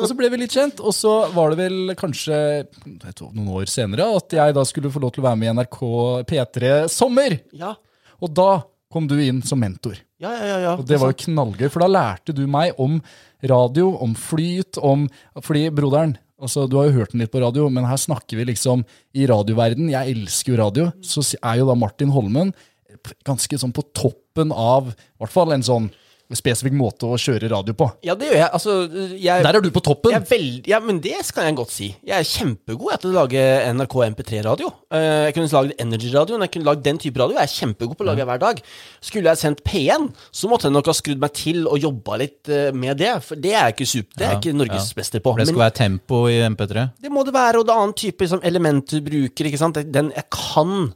Og 0.00 0.06
så 0.10 0.16
ble 0.18 0.30
vi 0.32 0.40
litt 0.42 0.56
kjent, 0.56 0.82
og 0.82 0.96
så 0.96 1.14
var 1.34 1.54
det 1.54 1.60
vel 1.62 1.94
kanskje 2.00 2.40
vet, 3.04 3.22
noen 3.30 3.52
år 3.60 3.70
senere 3.70 4.08
at 4.16 4.36
jeg 4.40 4.56
da 4.56 4.66
skulle 4.68 4.92
få 4.92 5.02
lov 5.04 5.14
til 5.14 5.24
å 5.24 5.28
være 5.30 5.40
med 5.40 5.50
i 5.50 5.54
NRK 5.60 5.80
P3 6.30 6.74
Sommer. 6.92 7.38
Ja, 7.56 7.74
Og 8.20 8.32
da 8.36 8.50
kom 8.90 9.06
du 9.06 9.16
inn 9.22 9.42
som 9.46 9.60
mentor. 9.62 10.00
ja, 10.18 10.32
ja. 10.34 10.46
ja, 10.50 10.58
ja. 10.64 10.72
Og 10.74 10.86
det 10.88 10.98
var 10.98 11.12
jo 11.12 11.20
knallgøy, 11.24 11.68
for 11.70 11.84
da 11.84 11.90
lærte 11.90 12.34
du 12.34 12.42
meg 12.50 12.74
om 12.82 12.98
radio, 13.46 13.92
om 14.02 14.12
flyt, 14.18 14.76
om 14.82 15.06
Fordi 15.40 15.68
broderen 15.72 16.16
Altså, 16.40 16.66
Du 16.68 16.78
har 16.78 16.88
jo 16.88 16.98
hørt 17.00 17.12
den 17.12 17.20
litt 17.20 17.32
på 17.32 17.42
radio, 17.42 17.68
men 17.68 17.84
her 17.84 18.00
snakker 18.00 18.40
vi 18.40 18.48
liksom 18.48 18.84
i 19.14 19.26
radioverden. 19.28 19.90
Jeg 19.92 20.14
elsker 20.16 20.54
jo 20.54 20.60
radio. 20.62 20.90
Så 21.04 21.24
er 21.38 21.60
jo 21.60 21.68
da 21.68 21.76
Martin 21.78 22.12
Holmen 22.14 22.54
ganske 23.24 23.58
sånn 23.60 23.72
på 23.72 23.84
toppen 23.96 24.52
av 24.52 24.90
i 24.92 25.20
hvert 25.20 25.32
fall 25.32 25.52
en 25.54 25.64
sånn 25.64 25.90
spesifikk 26.38 26.74
måte 26.78 27.08
å 27.08 27.16
kjøre 27.20 27.48
radio 27.50 27.74
på. 27.76 27.88
Ja, 28.06 28.14
det 28.18 28.28
gjør 28.28 28.38
jeg. 28.38 28.48
Altså, 28.56 28.74
jeg, 29.18 29.44
Der 29.46 29.58
er 29.58 29.64
du 29.64 29.70
på 29.74 29.82
toppen! 29.84 30.12
jeg 30.14 30.26
veld, 30.30 30.68
ja, 30.70 30.78
men 30.84 31.00
det 31.02 31.16
kan 31.34 31.48
jeg 31.48 31.56
godt 31.58 31.72
si. 31.74 31.88
Jeg 32.06 32.16
er 32.16 32.28
kjempegod 32.28 32.92
jeg, 32.92 33.00
til 33.02 33.10
å 33.10 33.16
lage 33.18 33.42
NRK 33.74 33.96
MP3-radio. 34.10 34.70
Eh, 34.94 35.06
jeg 35.28 35.36
kunne 35.36 35.50
lagd 35.54 35.82
Energy-radio, 35.86 36.38
men 36.38 36.46
jeg 36.46 36.54
kunne 36.56 36.68
lagd 36.70 36.84
den 36.86 37.00
type 37.02 37.22
radio. 37.22 37.38
Jeg 37.40 37.48
er 37.48 37.56
kjempegod 37.56 37.98
på 37.98 38.06
å 38.06 38.10
lage 38.10 38.28
hver 38.30 38.42
dag. 38.42 38.62
Skulle 39.00 39.32
jeg 39.32 39.42
sendt 39.42 39.64
P1, 39.66 40.08
så 40.30 40.50
måtte 40.52 40.68
jeg 40.68 40.76
nok 40.76 40.92
ha 40.92 40.96
skrudd 40.96 41.22
meg 41.22 41.34
til 41.36 41.66
og 41.66 41.80
jobba 41.82 42.20
litt 42.22 42.50
eh, 42.52 42.70
med 42.76 43.00
det. 43.02 43.12
For 43.26 43.40
det 43.40 43.54
er 43.54 43.68
jeg 43.70 43.78
ikke 43.78 43.90
super, 43.96 44.14
det 44.16 44.26
er 44.26 44.34
jeg 44.36 44.42
ikke 44.44 44.56
norgesmester 44.60 45.24
på. 45.24 45.34
Det 45.34 45.44
Men 45.46 45.52
skal 45.54 45.64
være 45.66 45.78
tempo 45.82 46.22
i 46.30 46.38
MP3. 46.46 46.86
det 47.02 47.12
må 47.12 47.26
det 47.26 47.34
være, 47.36 47.60
og 47.60 47.66
det 47.68 47.74
er 47.74 47.84
annen 47.84 47.98
type 48.04 48.26
liksom, 48.26 48.42
element 48.46 48.86
du 48.90 49.00
bruker. 49.04 49.50
ikke 49.50 49.60
sant? 49.60 49.80
Den, 49.90 50.12
jeg 50.16 50.28
kan 50.34 50.90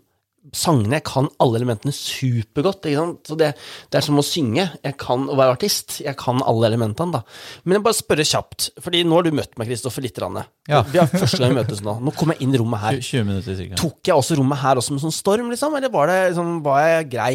sangene, 0.52 0.98
jeg 0.98 1.04
kan 1.08 1.28
alle 1.40 1.56
elementene 1.60 1.94
supergodt. 1.94 2.84
ikke 2.84 3.00
sant? 3.00 3.22
Så 3.30 3.38
det, 3.40 3.48
det 3.90 3.98
er 4.00 4.04
som 4.04 4.20
å 4.20 4.24
synge. 4.26 4.66
Jeg 4.84 4.96
kan 5.00 5.24
å 5.30 5.38
være 5.38 5.56
artist. 5.56 6.00
Jeg 6.04 6.16
kan 6.20 6.42
alle 6.44 6.68
elementene, 6.68 7.16
da. 7.16 7.22
Men 7.64 7.78
jeg 7.78 7.86
bare 7.86 7.98
spørre 7.98 8.26
kjapt, 8.28 8.68
fordi 8.84 9.04
nå 9.08 9.16
har 9.18 9.26
du 9.26 9.32
møtt 9.34 9.56
meg, 9.60 9.70
Kristoffer, 9.72 10.04
litt. 10.04 10.20
Rann. 10.22 10.42
Ja. 10.70 10.84
Vi 10.86 11.00
har 11.00 11.08
første 11.10 11.40
gang 11.42 11.54
vi 11.54 11.62
møtes 11.62 11.82
nå. 11.84 11.96
Nå 12.04 12.12
kom 12.14 12.30
jeg 12.34 12.44
inn 12.44 12.54
i 12.54 12.60
rommet 12.60 12.84
her. 12.84 13.00
20 13.00 13.26
minutter 13.26 13.56
cirka. 13.58 13.80
Tok 13.80 13.98
jeg 14.10 14.14
også 14.14 14.38
rommet 14.38 14.60
her 14.62 14.78
også 14.78 14.94
med 14.94 15.02
sånn 15.02 15.14
storm, 15.14 15.50
liksom? 15.50 15.74
Eller 15.80 15.90
var 15.90 16.12
det 16.12 16.20
liksom, 16.28 16.56
var 16.64 16.84
jeg 16.86 17.08
grei? 17.16 17.34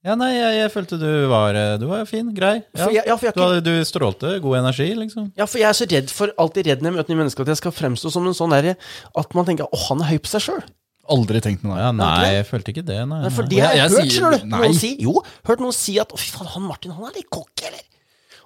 Ja, 0.00 0.14
nei, 0.16 0.30
jeg, 0.32 0.52
jeg 0.56 0.70
følte 0.72 0.96
du 0.96 1.08
var, 1.28 1.52
eh, 1.60 1.74
du 1.76 1.84
var 1.90 2.06
fin, 2.08 2.30
grei. 2.32 2.54
Ja. 2.72 2.86
For 2.86 2.94
jeg, 2.96 3.04
ja, 3.04 3.16
jeg, 3.20 3.34
Du, 3.36 3.68
du 3.68 3.84
strålte 3.84 4.30
god 4.40 4.56
energi, 4.62 4.86
liksom. 4.96 5.26
ja, 5.36 5.44
for 5.44 5.60
jeg 5.60 5.68
er 5.68 5.76
så 5.76 5.86
redd 5.90 6.08
for, 6.14 6.32
alltid 6.40 6.70
redd 6.70 6.80
når 6.80 6.88
jeg 6.88 6.96
møter 6.96 7.12
nye 7.12 7.20
mennesker, 7.20 7.44
at 7.44 7.52
jeg 7.52 7.60
skal 7.60 7.74
fremstå 7.76 8.12
som 8.14 8.24
en 8.24 8.36
sånn 8.36 8.54
derre 8.54 8.78
At 9.20 9.36
man 9.36 9.44
tenker 9.44 9.68
'Å, 9.68 9.82
han 9.90 10.00
er 10.00 10.14
høy 10.14 10.22
på 10.24 10.32
seg 10.32 10.46
sjøl'. 10.46 10.64
Aldri 11.10 11.40
tenkt 11.44 11.64
noe. 11.66 11.76
Ja, 11.80 11.90
nei, 11.96 12.30
jeg 12.36 12.46
følte 12.46 12.72
ikke 12.74 12.84
det, 12.86 12.98
nei. 13.10 13.20
Men 13.26 13.30
for 13.34 13.42
det 13.50 13.58
har 13.60 13.74
jeg, 13.74 13.78
Jeg- 13.78 13.90
jeg 13.90 13.90
hørt, 13.90 14.10
sier- 14.10 14.20
skjønner 14.20 14.40
du. 14.40 14.46
Noen 14.56 14.74
si, 14.78 14.90
jo, 15.02 15.14
hørt 15.48 15.60
noen 15.60 15.72
si 15.74 15.98
at 15.98 16.08
'Å, 16.12 16.18
fy 16.18 16.30
faen, 16.30 16.46
han 16.54 16.62
Martin, 16.62 16.92
han 16.92 17.04
er 17.04 17.12
litt 17.16 17.30
cocky', 17.30 17.66
eller? 17.66 17.82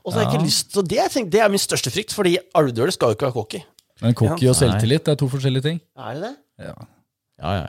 Og 0.05 0.13
så 0.13 0.17
har 0.19 0.25
jeg 0.25 0.33
ikke 0.35 0.45
lyst 0.47 0.73
til 0.73 0.83
det. 0.83 0.97
Jeg 0.99 1.11
tenker, 1.11 1.31
det 1.31 1.41
er 1.41 1.49
min 1.49 1.59
største 1.59 1.91
frykt, 1.93 2.13
fordi 2.13 2.37
Alvdøl 2.55 2.93
skal 2.93 3.09
jo 3.09 3.15
ikke 3.17 3.27
være 3.29 3.33
cocky. 3.39 3.63
Men 4.03 4.15
cocky 4.15 4.49
og 4.49 4.55
selvtillit 4.57 5.05
det 5.05 5.13
er 5.13 5.17
to 5.17 5.29
forskjellige 5.29 5.63
ting. 5.63 5.81
Er 5.97 6.13
det 6.15 6.23
det? 6.23 6.37
Ja. 6.67 6.75
Ja, 7.43 7.53
ja. 7.61 7.67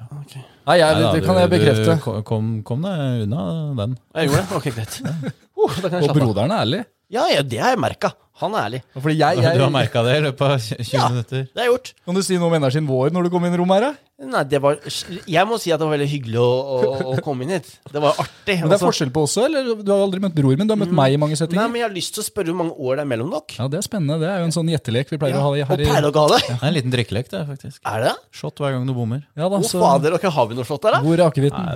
Nei, 0.67 0.77
jeg, 0.77 0.95
det 0.95 1.21
du- 1.21 1.25
kan 1.25 1.35
jeg 1.37 1.49
bekrefte. 1.49 1.95
Du 2.05 2.21
kom, 2.23 2.61
kom 2.63 2.81
deg 2.83 3.23
unna 3.25 3.75
den. 3.75 3.97
Jeg 4.15 4.29
gjorde 4.29 4.43
det? 4.43 4.55
Ok, 4.55 4.63
greit. 4.75 5.33
Uh, 5.65 5.71
Og 6.03 6.13
broderen 6.13 6.51
er 6.51 6.59
ærlig. 6.61 6.85
Ja, 7.09 7.23
ja, 7.31 7.41
det 7.41 7.57
har 7.59 7.69
jeg 7.73 7.79
merka. 7.79 8.11
Han 8.41 8.51
er 8.57 8.65
ærlig. 8.67 8.79
Fordi 8.97 9.15
jeg, 9.15 9.37
jeg, 9.39 9.55
Du 9.55 9.63
har 9.63 9.71
merka 9.71 10.01
det 10.03 10.15
i 10.19 10.23
løpet 10.25 10.41
av 10.43 10.57
20 10.59 10.89
Ja. 10.91 11.05
minutter. 11.13 11.45
Det 11.47 11.55
har 11.61 11.69
jeg 11.69 11.71
gjort. 11.71 11.93
Kan 12.03 12.17
du 12.17 12.21
si 12.27 12.35
noe 12.35 12.49
om 12.49 12.55
energien 12.57 12.87
vår 12.89 13.13
når 13.15 13.27
du 13.27 13.29
kom 13.31 13.45
inn 13.47 13.53
i 13.55 13.59
rommet 13.61 13.79
her? 13.79 13.85
da? 13.93 14.05
Nei, 14.31 14.41
det 14.47 14.59
var 14.63 14.77
Jeg 14.79 15.43
må 15.47 15.57
si 15.59 15.71
at 15.75 15.79
det 15.81 15.87
var 15.87 15.91
veldig 15.97 16.07
hyggelig 16.07 16.39
å, 16.39 16.47
å, 16.47 16.75
å 17.11 17.15
komme 17.23 17.43
inn 17.43 17.49
hit. 17.55 17.67
Det 17.91 17.99
var 18.03 18.15
artig. 18.19 18.57
Men 18.61 18.71
det 18.71 18.75
er 18.75 18.79
også... 18.79 18.87
forskjell 18.87 19.11
på 19.15 19.23
oss 19.27 19.33
også, 19.35 19.45
eller? 19.49 19.71
Du 19.83 19.91
har 19.91 20.03
aldri 20.05 20.21
møtt 20.23 20.35
bror 20.37 20.55
min, 20.55 20.67
du 20.67 20.71
har 20.75 20.79
møtt 20.79 20.93
meg 20.95 21.15
i 21.15 21.19
mange 21.19 21.35
settinger. 21.39 21.63
Nei, 21.63 21.71
men 21.73 21.81
jeg 21.81 21.87
har 21.89 21.95
lyst 21.95 22.15
til 22.15 22.23
å 22.23 22.27
spørre 22.27 22.51
hvor 22.53 22.59
mange 22.61 22.75
år 22.79 22.99
det 22.99 23.03
er 23.05 23.09
mellom 23.11 23.31
dere. 23.33 23.57
Ja, 23.59 23.67
Det 23.71 23.79
er 23.81 23.87
spennende. 23.87 24.17
Det 24.23 24.29
er 24.31 24.39
jo 24.43 24.47
en 24.47 24.55
sånn 24.55 24.71
gjettelek 24.71 25.11
vi 25.15 25.19
pleier 25.19 25.35
Ja, 25.35 25.43
å 25.43 25.47
ha 25.47 25.55
her 25.55 25.67
og 25.67 25.83
i 25.83 25.89
pleier 25.89 26.07
dere 26.07 26.11
å 26.11 26.25
ha 26.25 26.31
det? 26.35 26.41
Det 26.47 26.55
er 26.59 26.67
en 26.71 26.75
liten 26.79 26.95
drikkelek, 26.95 27.31
det, 27.31 27.43
faktisk. 27.51 27.79
Er 27.91 28.05
det? 28.07 28.13
Shot 28.39 28.63
hver 28.63 28.75
gang 28.77 28.87
du 28.87 28.95
bommer. 28.95 29.23
Ja 29.35 29.47
da, 29.51 29.59
Å, 29.59 29.67
så 29.67 29.83
fader, 29.83 30.15
dere 30.19 30.31
har 30.39 30.47
vi 30.51 30.59
noe 30.59 30.67
flott 30.67 30.83
der, 30.87 30.95
da? 30.99 31.03
Hvor 31.07 31.19
er 31.19 31.27
akevitten? 31.27 31.71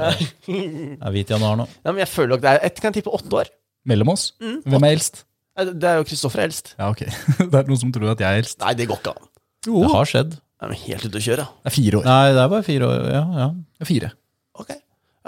Det 0.48 1.00
er 1.00 1.16
hvit 1.16 1.32
januar 1.36 1.60
nå. 1.60 1.68
Ja, 1.84 1.92
men 1.92 2.04
jeg 2.06 2.12
føler 2.12 2.36
dere 2.36 2.44
det 2.46 2.54
er 2.56 2.68
et, 2.72 2.80
Kan 2.84 2.92
jeg 2.94 3.02
tippe 3.04 3.16
åtte 3.20 3.44
år? 3.44 3.52
Mellom 3.90 4.12
oss? 4.16 4.30
Mm. 4.44 4.62
Hvem 4.68 4.86
er 4.88 4.96
eldst? 4.96 5.26
Eh, 5.60 5.72
Det 5.76 5.90
er 5.92 6.00
jo 6.00 6.06
Kristoffer 6.10 6.44
Helst. 6.46 6.74
Ja, 6.80 6.90
ok. 6.94 7.04
Det 7.52 7.54
er 7.62 7.70
noen 7.70 7.82
som 7.82 7.92
tror 7.96 8.14
at 8.14 8.24
jeg 8.24 8.30
er 8.30 8.42
eldst. 8.44 8.60
Nei, 8.64 8.74
det 8.80 8.88
går 8.90 9.02
ikke 9.04 9.14
an. 9.16 9.28
Jo, 9.68 9.82
Det 9.84 9.92
har 9.96 10.10
skjedd. 10.14 10.38
Det 10.60 10.68
er 10.68 10.80
helt 10.86 11.06
ute 11.08 11.20
å 11.22 11.24
kjøre. 11.24 11.46
det 11.64 11.70
er 11.72 11.76
fire 11.76 12.00
år. 12.02 12.08
Nei, 12.10 12.24
det 12.36 12.42
er 12.44 12.50
bare 12.52 12.66
fire 12.68 12.88
år. 12.90 13.04
Ja, 13.14 13.24
ja. 13.44 13.50
Det 13.80 13.86
er 13.86 13.90
fire. 13.94 14.10
Ok. 14.60 14.74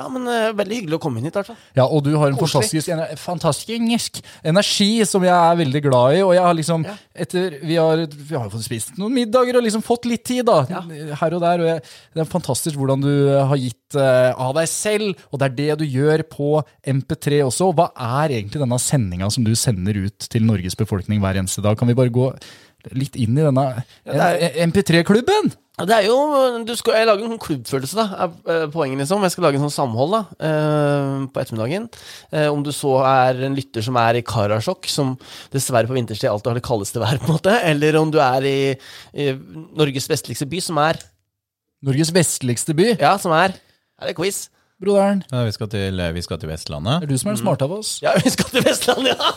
Ja, 0.02 0.08
men 0.10 0.26
uh, 0.26 0.50
veldig 0.58 0.80
hyggelig 0.80 0.98
å 0.98 1.02
komme 1.04 1.22
inn 1.22 1.28
hit, 1.28 1.36
i 1.36 1.40
hvert 1.40 1.52
fall. 1.52 1.60
Ja, 1.78 1.86
og 1.86 2.02
du 2.08 2.12
har 2.18 2.32
en 2.32 2.40
fantastisk, 2.40 2.90
ener- 2.90 3.14
fantastisk 3.22 4.22
energi 4.44 4.90
som 5.06 5.26
jeg 5.28 5.36
er 5.36 5.60
veldig 5.62 5.82
glad 5.86 6.18
i. 6.18 6.24
Og 6.26 6.34
jeg 6.36 6.44
har 6.48 6.58
liksom, 6.58 6.86
Ja. 6.88 6.96
etter 7.26 7.60
Vi 7.62 7.78
har, 7.78 8.02
vi 8.10 8.36
har 8.36 8.50
fått 8.50 8.66
spist 8.66 8.98
noen 8.98 9.14
middager 9.14 9.60
og 9.60 9.64
liksom 9.68 9.84
fått 9.86 10.08
litt 10.10 10.24
tid, 10.26 10.46
da. 10.50 10.66
Ja. 10.72 10.82
Her 11.22 11.38
og 11.38 11.44
der. 11.46 11.62
Og 11.62 11.70
jeg, 11.70 11.86
det 12.16 12.24
er 12.26 12.32
fantastisk 12.32 12.80
hvordan 12.82 13.06
du 13.06 13.14
har 13.38 13.62
gitt 13.62 14.00
uh, 14.00 14.34
av 14.34 14.56
deg 14.58 14.68
selv, 14.72 15.22
og 15.32 15.40
det 15.40 15.52
er 15.52 15.56
det 15.62 15.80
du 15.84 15.86
gjør 15.86 16.26
på 16.32 16.50
MP3 16.88 17.44
også. 17.46 17.70
Hva 17.78 17.92
er 18.24 18.38
egentlig 18.40 18.64
denne 18.64 18.82
sendinga 18.82 19.30
som 19.32 19.46
du 19.46 19.54
sender 19.56 20.02
ut 20.08 20.28
til 20.32 20.48
Norges 20.48 20.76
befolkning 20.80 21.22
hver 21.22 21.38
eneste 21.42 21.62
dag? 21.64 21.78
Kan 21.78 21.92
vi 21.92 21.98
bare 21.98 22.14
gå 22.14 22.32
litt 22.98 23.16
inn 23.20 23.38
i 23.38 23.44
denne 23.46 23.66
Ja, 24.10 24.32
MP3-klubben? 24.66 25.52
Ja, 25.82 25.86
Det 25.90 25.96
er 25.98 26.06
jo, 26.06 26.18
du 26.68 26.74
skal, 26.78 27.00
Jeg 27.00 27.08
lager 27.10 27.26
en 27.26 27.34
sånn 27.34 27.42
klubbfølelse, 27.42 27.98
da. 27.98 28.06
er 28.14 28.54
eh, 28.54 28.66
poenget 28.74 29.02
liksom. 29.02 29.24
Jeg 29.26 29.34
skal 29.34 29.46
lage 29.48 29.58
en 29.58 29.66
sånn 29.66 29.74
samhold 29.74 30.14
da, 30.14 30.22
uh, 30.46 31.26
på 31.34 31.42
ettermiddagen. 31.42 31.88
Uh, 32.30 32.50
om 32.52 32.62
du 32.66 32.70
så 32.76 32.94
er 33.08 33.42
en 33.48 33.58
lytter 33.58 33.86
som 33.86 33.98
er 33.98 34.20
i 34.20 34.24
Karasjok, 34.26 34.86
som 34.92 35.16
dessverre 35.54 35.90
på 35.90 35.98
vinterstid 35.98 36.30
alltid 36.30 36.52
har 36.52 36.60
det 36.62 36.66
kaldeste 36.68 37.02
været, 37.02 37.24
på 37.24 37.32
en 37.32 37.40
måte. 37.40 37.58
Eller 37.66 37.98
om 37.98 38.14
du 38.14 38.20
er 38.22 38.46
i, 38.46 38.58
i 39.18 39.32
Norges 39.80 40.10
vestligste 40.12 40.46
by, 40.52 40.62
som 40.62 40.78
er 40.84 41.02
Norges 41.82 42.14
vestligste 42.14 42.78
by. 42.78 42.92
Ja, 43.02 43.18
som 43.22 43.34
er 43.34 43.58
Er 44.02 44.10
det 44.10 44.18
quiz? 44.18 44.50
Broderen, 44.82 45.24
Ja, 45.30 45.44
vi, 45.46 45.52
skal 45.54 45.70
til, 45.70 46.02
vi 46.14 46.22
skal 46.26 46.40
til 46.42 46.50
det 46.50 46.58
er 46.58 47.06
du 47.06 47.18
som 47.18 47.30
er 47.30 47.36
den 47.36 47.42
smarte 47.44 47.68
av 47.68 47.72
oss. 47.76 48.00
Ja, 48.02 48.16
vi 48.18 48.30
skal 48.34 48.50
til 48.50 48.66
Vestlandet, 48.66 49.14
ja! 49.14 49.30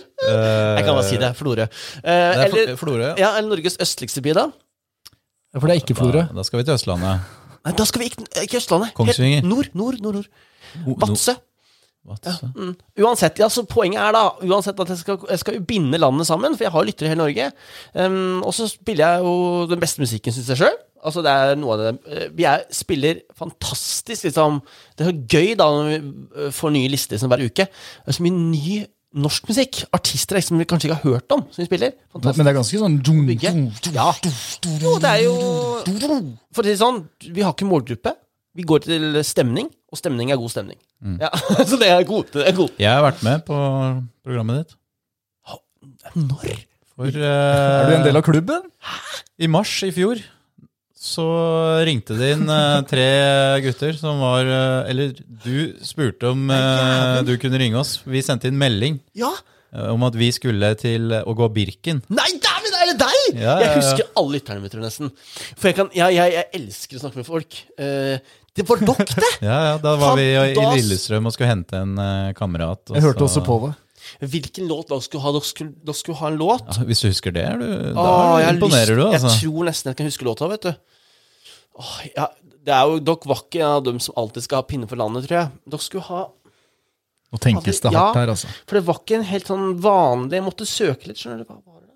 Jeg 0.26 0.84
kan 0.86 0.94
bare 0.96 1.06
si 1.08 1.16
det. 1.22 1.32
Florø. 1.38 1.66
Eh, 1.66 2.00
Det 2.02 2.12
er 2.12 2.44
eller, 2.50 2.76
Florø. 2.80 3.10
ja, 3.18 3.32
eller 3.38 3.48
Norges 3.54 3.76
østligste 3.82 4.22
by, 4.24 4.34
da? 4.36 4.46
Ja, 5.54 5.58
For 5.60 5.66
det 5.70 5.76
er 5.76 5.80
ikke 5.84 5.96
Florø. 5.98 6.26
Da, 6.28 6.36
da 6.36 6.42
skal 6.46 6.60
vi 6.60 6.64
til 6.68 6.74
Østlandet. 6.74 7.20
Nei, 7.66 7.72
da 7.78 7.84
skal 7.88 8.02
vi 8.02 8.08
ikke, 8.12 8.26
ikke 8.42 8.60
Østlandet. 8.60 8.92
Helt 8.92 8.98
Kongsvinger. 9.00 9.42
Nord, 9.46 9.70
nord, 9.74 10.00
nord. 10.02 10.14
nord. 10.20 10.26
No- 10.86 10.96
Vadsø. 11.00 11.34
Vadsø. 12.06 12.46
Mm. 12.54 12.74
Uansett, 13.02 13.38
ja, 13.42 13.48
så 13.50 13.64
poenget 13.66 13.98
er 13.98 14.12
da 14.14 14.20
Uansett 14.46 14.78
at 14.78 14.88
jeg 14.92 14.98
skal, 15.00 15.16
jeg 15.30 15.40
skal 15.42 15.54
jo 15.56 15.62
binde 15.66 15.98
landet 15.98 16.26
sammen, 16.28 16.54
for 16.54 16.62
jeg 16.66 16.70
har 16.74 16.84
jo 16.84 16.86
lyttere 16.90 17.08
i 17.08 17.10
hele 17.14 17.22
Norge. 17.24 17.48
Um, 17.98 18.42
og 18.46 18.54
så 18.54 18.68
spiller 18.70 19.16
jeg 19.16 19.24
jo 19.26 19.32
den 19.72 19.80
beste 19.82 20.02
musikken, 20.04 20.32
syns 20.36 20.52
jeg 20.52 20.60
sjøl. 20.62 20.76
Altså, 21.06 21.22
det 21.22 21.30
er 21.30 21.58
noe 21.58 21.74
av 21.74 21.78
det 21.82 21.90
eh, 22.10 22.28
Vi 22.34 22.46
er, 22.48 22.62
spiller 22.74 23.20
fantastisk, 23.38 24.24
liksom. 24.26 24.56
Det 24.96 25.04
er 25.04 25.10
så 25.12 25.18
gøy 25.36 25.50
da 25.58 25.66
når 25.70 25.90
vi 25.90 25.98
eh, 26.46 26.52
får 26.56 26.72
nye 26.74 26.88
lister 26.90 27.20
som 27.20 27.30
hver 27.30 27.42
uke. 27.46 27.66
Det 27.68 28.10
er 28.10 28.16
så 28.16 28.24
mye 28.26 28.38
ny 28.38 28.78
norsk 29.16 29.48
musikk. 29.48 29.80
Artister 29.96 30.38
som 30.44 30.58
vi 30.60 30.66
kanskje 30.68 30.90
ikke 30.90 30.98
har 31.00 31.14
hørt 31.16 31.34
om, 31.34 31.42
som 31.52 31.62
vi 31.62 31.66
spiller. 31.68 31.94
Men 31.96 32.18
Fantastisk. 32.18 32.38
men 32.38 32.46
det 32.46 32.52
er 32.52 32.58
ganske 32.58 32.80
sånn 32.82 32.98
dum, 33.06 33.22
dum, 33.26 33.40
dum. 33.40 33.94
Ja. 33.96 34.10
Jo, 34.84 34.94
det 35.02 35.10
er 35.10 35.24
jo 35.24 35.34
For 36.54 36.62
å 36.62 36.66
si 36.66 36.72
det 36.74 36.78
sånn, 36.82 37.02
vi 37.32 37.44
har 37.46 37.54
ikke 37.56 37.68
målgruppe. 37.70 38.14
Vi 38.56 38.64
går 38.64 38.84
til 38.86 39.18
stemning, 39.28 39.66
og 39.92 39.98
stemning 40.00 40.30
er 40.32 40.38
god 40.40 40.52
stemning. 40.54 40.78
Ja, 41.20 41.28
Så 41.68 41.76
det 41.80 41.90
er 41.92 42.06
god. 42.08 42.30
Det 42.32 42.46
er 42.48 42.56
god. 42.56 42.72
Jeg 42.80 42.88
har 42.92 43.04
vært 43.04 43.24
med 43.26 43.44
på 43.48 43.56
programmet 44.24 44.62
ditt. 44.62 44.78
Når? 46.16 46.56
For, 46.96 47.12
Er 47.12 47.90
du 47.90 47.94
en 47.98 48.06
del 48.06 48.16
av 48.16 48.24
klubben? 48.24 48.64
I 49.36 49.48
mars 49.52 49.74
i 49.84 49.90
fjor 49.92 50.20
så 51.06 51.24
ringte 51.86 52.16
det 52.18 52.32
inn 52.34 52.48
eh, 52.50 52.80
tre 52.90 53.06
gutter 53.64 53.94
som 53.98 54.18
var 54.22 54.48
eh, 54.50 54.90
Eller 54.90 55.12
du 55.44 55.76
spurte 55.86 56.32
om 56.32 56.48
eh, 56.50 57.20
du 57.26 57.36
kunne 57.42 57.60
ringe 57.62 57.78
oss. 57.80 58.00
Vi 58.04 58.22
sendte 58.26 58.50
inn 58.50 58.58
melding 58.60 58.98
Ja! 59.18 59.32
om 59.76 60.04
at 60.06 60.14
vi 60.16 60.30
skulle 60.32 60.70
til 60.80 61.10
å 61.12 61.32
gå 61.36 61.46
Birken. 61.52 61.98
Nei, 62.08 62.28
dæven, 62.40 62.76
er 62.78 62.90
det 62.92 62.94
deg?! 63.02 63.18
Ja, 63.42 63.56
ja, 63.60 63.66
Jeg 63.66 63.80
husker 63.82 64.06
alle 64.16 64.36
lytterne 64.38 64.62
mine, 64.62 64.70
tror 64.72 64.80
jeg 64.80 64.86
nesten. 64.88 65.10
For 65.58 65.68
jeg, 65.68 65.76
kan, 65.76 65.90
jeg, 65.92 66.14
jeg, 66.16 66.32
jeg 66.32 66.46
elsker 66.60 66.96
å 66.96 67.02
snakke 67.02 67.20
med 67.20 67.28
folk. 67.28 67.58
Eh, 67.76 68.14
det 68.56 68.64
var 68.70 68.80
dere, 68.80 69.06
det! 69.20 69.32
Ja, 69.50 69.58
ja, 69.66 69.74
Da 69.82 69.92
var 70.00 70.14
vi 70.16 70.30
i, 70.32 70.54
Lillestrøm 70.56 71.28
og 71.28 71.34
skulle 71.36 71.50
hente 71.50 71.82
en 71.82 71.92
kamerat. 72.38 72.86
og 72.88 72.96
Jeg 72.96 73.04
hørte 73.04 73.20
så- 73.26 73.28
også 73.28 73.44
på 73.50 73.58
det. 73.66 73.74
Hvilken 74.20 74.68
låt 74.70 74.88
dere 74.88 75.02
skulle 75.04 75.22
ha? 75.24 75.32
Dere 75.36 75.42
skulle, 75.48 75.72
dere 75.84 75.94
skulle 75.98 76.18
ha 76.20 76.28
en 76.32 76.38
låt? 76.40 76.64
Ja, 76.76 76.84
hvis 76.88 77.00
du 77.04 77.08
husker 77.08 77.32
det, 77.36 77.46
du, 77.60 77.66
da 77.96 78.04
Åh, 78.06 78.48
imponerer 78.52 78.94
lyst- 78.94 78.96
du, 78.96 79.04
altså. 79.10 79.30
Jeg 79.32 79.42
tror 79.44 79.64
nesten 79.70 79.90
jeg 79.92 79.96
kan 80.00 80.06
huske 80.10 80.24
låta, 80.28 80.48
vet 80.52 80.62
du. 80.68 80.72
Åh, 81.76 81.94
ja, 82.16 82.26
det 82.66 82.72
er 82.74 82.88
jo, 82.90 82.98
Dere 83.10 83.30
var 83.30 83.42
ikke 83.44 83.60
en 83.62 83.70
av 83.76 83.84
dem 83.84 83.98
som 84.00 84.14
alltid 84.16 84.42
skal 84.46 84.62
ha 84.62 84.66
pinne 84.70 84.88
for 84.88 84.96
landet, 84.96 85.26
tror 85.28 85.38
jeg. 85.40 85.50
Dere 85.68 85.80
skulle 85.84 86.08
ha 86.10 86.24
Nå 87.34 87.38
tenkes 87.42 87.80
det 87.82 87.90
Ja. 87.92 87.98
hardt 88.06 88.16
her, 88.20 88.28
altså. 88.30 88.46
For 88.66 88.78
det 88.78 88.84
var 88.86 89.00
ikke 89.02 89.16
en 89.18 89.24
helt 89.26 89.46
sånn 89.50 89.80
vanlig 89.82 90.38
Jeg 90.38 90.44
måtte 90.46 90.64
søke 90.64 91.08
litt, 91.10 91.18
skjønner 91.18 91.42
du. 91.42 91.44
Hva 91.50 91.58
var 91.66 91.80
det? 91.82 91.94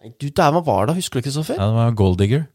Nei, 0.00 0.14
du, 0.18 0.30
hva 0.32 0.64
var 0.64 0.86
det? 0.88 0.94
Husker 0.96 1.20
du, 1.20 1.20
ikke, 1.20 1.28
Kristoffer? 1.28 1.58
Ja, 1.60 1.66
det 1.68 1.76
var 1.76 1.90
Gold 2.00 2.18
Digger. 2.18 2.46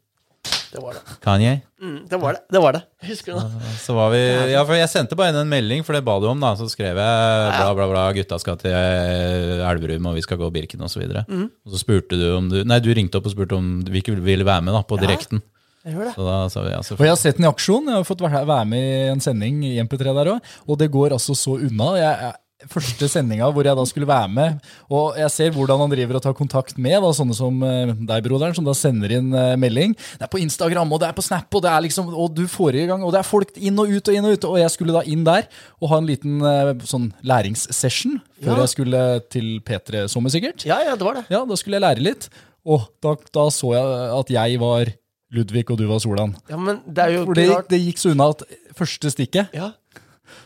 Det 0.75 0.83
var 0.83 0.97
det. 0.97 1.15
Kanye. 1.23 1.53
Mm, 1.81 1.97
det 2.11 2.17
var 2.21 2.35
det. 2.35 2.41
Det 2.51 2.61
var 2.63 2.75
det. 2.75 2.81
Jeg 3.03 3.09
husker 3.13 3.37
det. 3.37 3.71
Så 3.79 3.95
var 3.95 4.09
vi, 4.11 4.21
ja, 4.51 4.63
for 4.67 4.75
Jeg 4.75 4.89
sendte 4.91 5.15
bare 5.19 5.31
inn 5.31 5.39
en 5.41 5.49
melding, 5.51 5.83
for 5.87 5.95
det 5.95 6.03
ba 6.05 6.17
du 6.19 6.27
om. 6.27 6.39
da 6.43 6.53
Så 6.59 6.67
skrev 6.71 6.97
jeg 6.99 7.55
bla, 7.55 7.73
bla, 7.77 7.87
bla, 7.91 8.05
gutta 8.17 8.39
skal 8.41 8.57
til 8.61 8.71
eh, 8.75 9.63
Elverum, 9.69 10.11
og 10.11 10.15
vi 10.19 10.23
skal 10.25 10.37
gå 10.41 10.51
Birken 10.51 10.81
osv. 10.85 11.03
Og, 11.05 11.15
så 11.15 11.25
Mm. 11.27 11.49
og 11.65 11.71
så 11.73 11.79
spurte 11.81 12.19
du 12.19 12.25
om 12.37 12.49
du 12.49 12.63
Nei, 12.63 12.79
du 12.79 12.91
ringte 12.93 13.17
opp 13.19 13.25
og 13.29 13.35
spurte 13.35 13.55
om 13.57 13.83
vi 13.87 14.01
ikke 14.01 14.15
ville 14.21 14.45
være 14.47 14.61
med 14.63 14.73
da 14.73 14.81
på 14.83 14.99
Ja. 14.99 15.07
direkten. 15.07 15.41
Jeg 15.85 15.93
gjør 15.93 16.05
det. 16.09 16.13
Så 16.15 16.25
da 16.25 16.37
sa 16.49 16.61
vi 16.65 16.69
For 16.83 16.95
Og 16.95 17.05
jeg 17.05 17.09
har 17.13 17.15
sett 17.21 17.37
den 17.37 17.45
i 17.45 17.49
aksjon. 17.51 17.85
Jeg 17.85 17.93
har 17.95 18.03
fått 18.07 18.21
være 18.25 18.65
med 18.65 18.79
i 18.81 19.11
en 19.11 19.19
sending 19.21 19.63
i 19.63 19.77
MP3 19.83 20.15
der 20.17 20.31
òg. 20.33 20.41
Og 20.67 20.79
det 20.79 20.89
går 20.91 21.11
altså 21.13 21.35
så 21.37 21.59
unna. 21.61 21.91
Jeg, 21.95 22.17
jeg, 22.25 22.33
første 22.71 23.07
sendinga 23.11 23.47
hvor 23.53 23.67
jeg 23.67 23.77
da 23.77 23.83
skulle 23.89 24.07
være 24.09 24.29
med, 24.31 24.59
og 24.89 25.17
jeg 25.19 25.31
ser 25.33 25.51
hvordan 25.55 25.83
han 25.83 25.91
driver 25.93 26.17
og 26.19 26.23
tar 26.25 26.35
kontakt 26.37 26.77
med 26.81 26.97
da, 27.03 27.11
sånne 27.15 27.35
som 27.37 27.61
eh, 27.65 27.91
deg, 27.93 28.23
broderen, 28.25 28.55
som 28.57 28.65
da 28.67 28.73
sender 28.77 29.13
inn 29.17 29.29
eh, 29.35 29.53
melding. 29.61 29.93
Det 30.17 30.25
er 30.27 30.31
på 30.31 30.41
Instagram, 30.43 30.91
og 30.95 31.01
det 31.03 31.09
er 31.11 31.17
på 31.17 31.25
Snap, 31.25 31.47
og 31.53 31.63
det 31.65 31.71
er 31.71 31.85
liksom, 31.87 32.09
og 32.13 32.33
du 32.37 32.43
får 32.51 32.79
i 32.81 32.87
gang, 32.89 33.03
og 33.05 33.13
det 33.15 33.21
er 33.21 33.29
folk 33.29 33.53
inn 33.57 33.79
og 33.81 33.91
ut 33.93 34.11
og 34.11 34.17
inn 34.19 34.27
og 34.29 34.35
ut. 34.37 34.49
Og 34.49 34.59
jeg 34.61 34.73
skulle 34.73 34.95
da 34.95 35.05
inn 35.09 35.23
der 35.27 35.47
og 35.81 35.89
ha 35.93 36.01
en 36.01 36.09
liten 36.09 36.41
eh, 36.41 36.73
sånn 36.87 37.11
læringssession 37.25 38.19
før 38.41 38.55
Ja. 38.57 38.59
jeg 38.65 38.73
skulle 38.75 39.05
til 39.31 39.47
P3 39.65 40.07
Sommer, 40.11 40.29
sikkert. 40.33 40.65
Ja, 40.67 40.81
ja, 40.83 40.95
det 40.99 41.05
var 41.07 41.15
det. 41.21 41.25
Ja, 41.31 41.45
da 41.47 41.55
skulle 41.59 41.77
jeg 41.79 41.85
lære 41.87 42.03
litt. 42.03 42.29
Og 42.65 42.87
da, 43.03 43.13
da 43.35 43.47
så 43.53 43.71
jeg 43.75 44.19
at 44.19 44.31
jeg 44.33 44.59
var 44.61 44.89
Ludvig, 45.35 45.65
og 45.73 45.77
du 45.79 45.87
var 45.89 45.99
Solan. 45.99 46.35
Ja, 46.49 46.57
men 46.57 46.77
det 46.85 47.01
er 47.01 47.15
jo 47.17 47.23
For 47.27 47.35
det, 47.37 47.47
det 47.71 47.79
gikk 47.81 47.97
så 47.99 48.11
unna 48.13 48.27
at 48.35 48.43
første 48.77 49.09
stikket 49.11 49.55
Ja. 49.57 49.71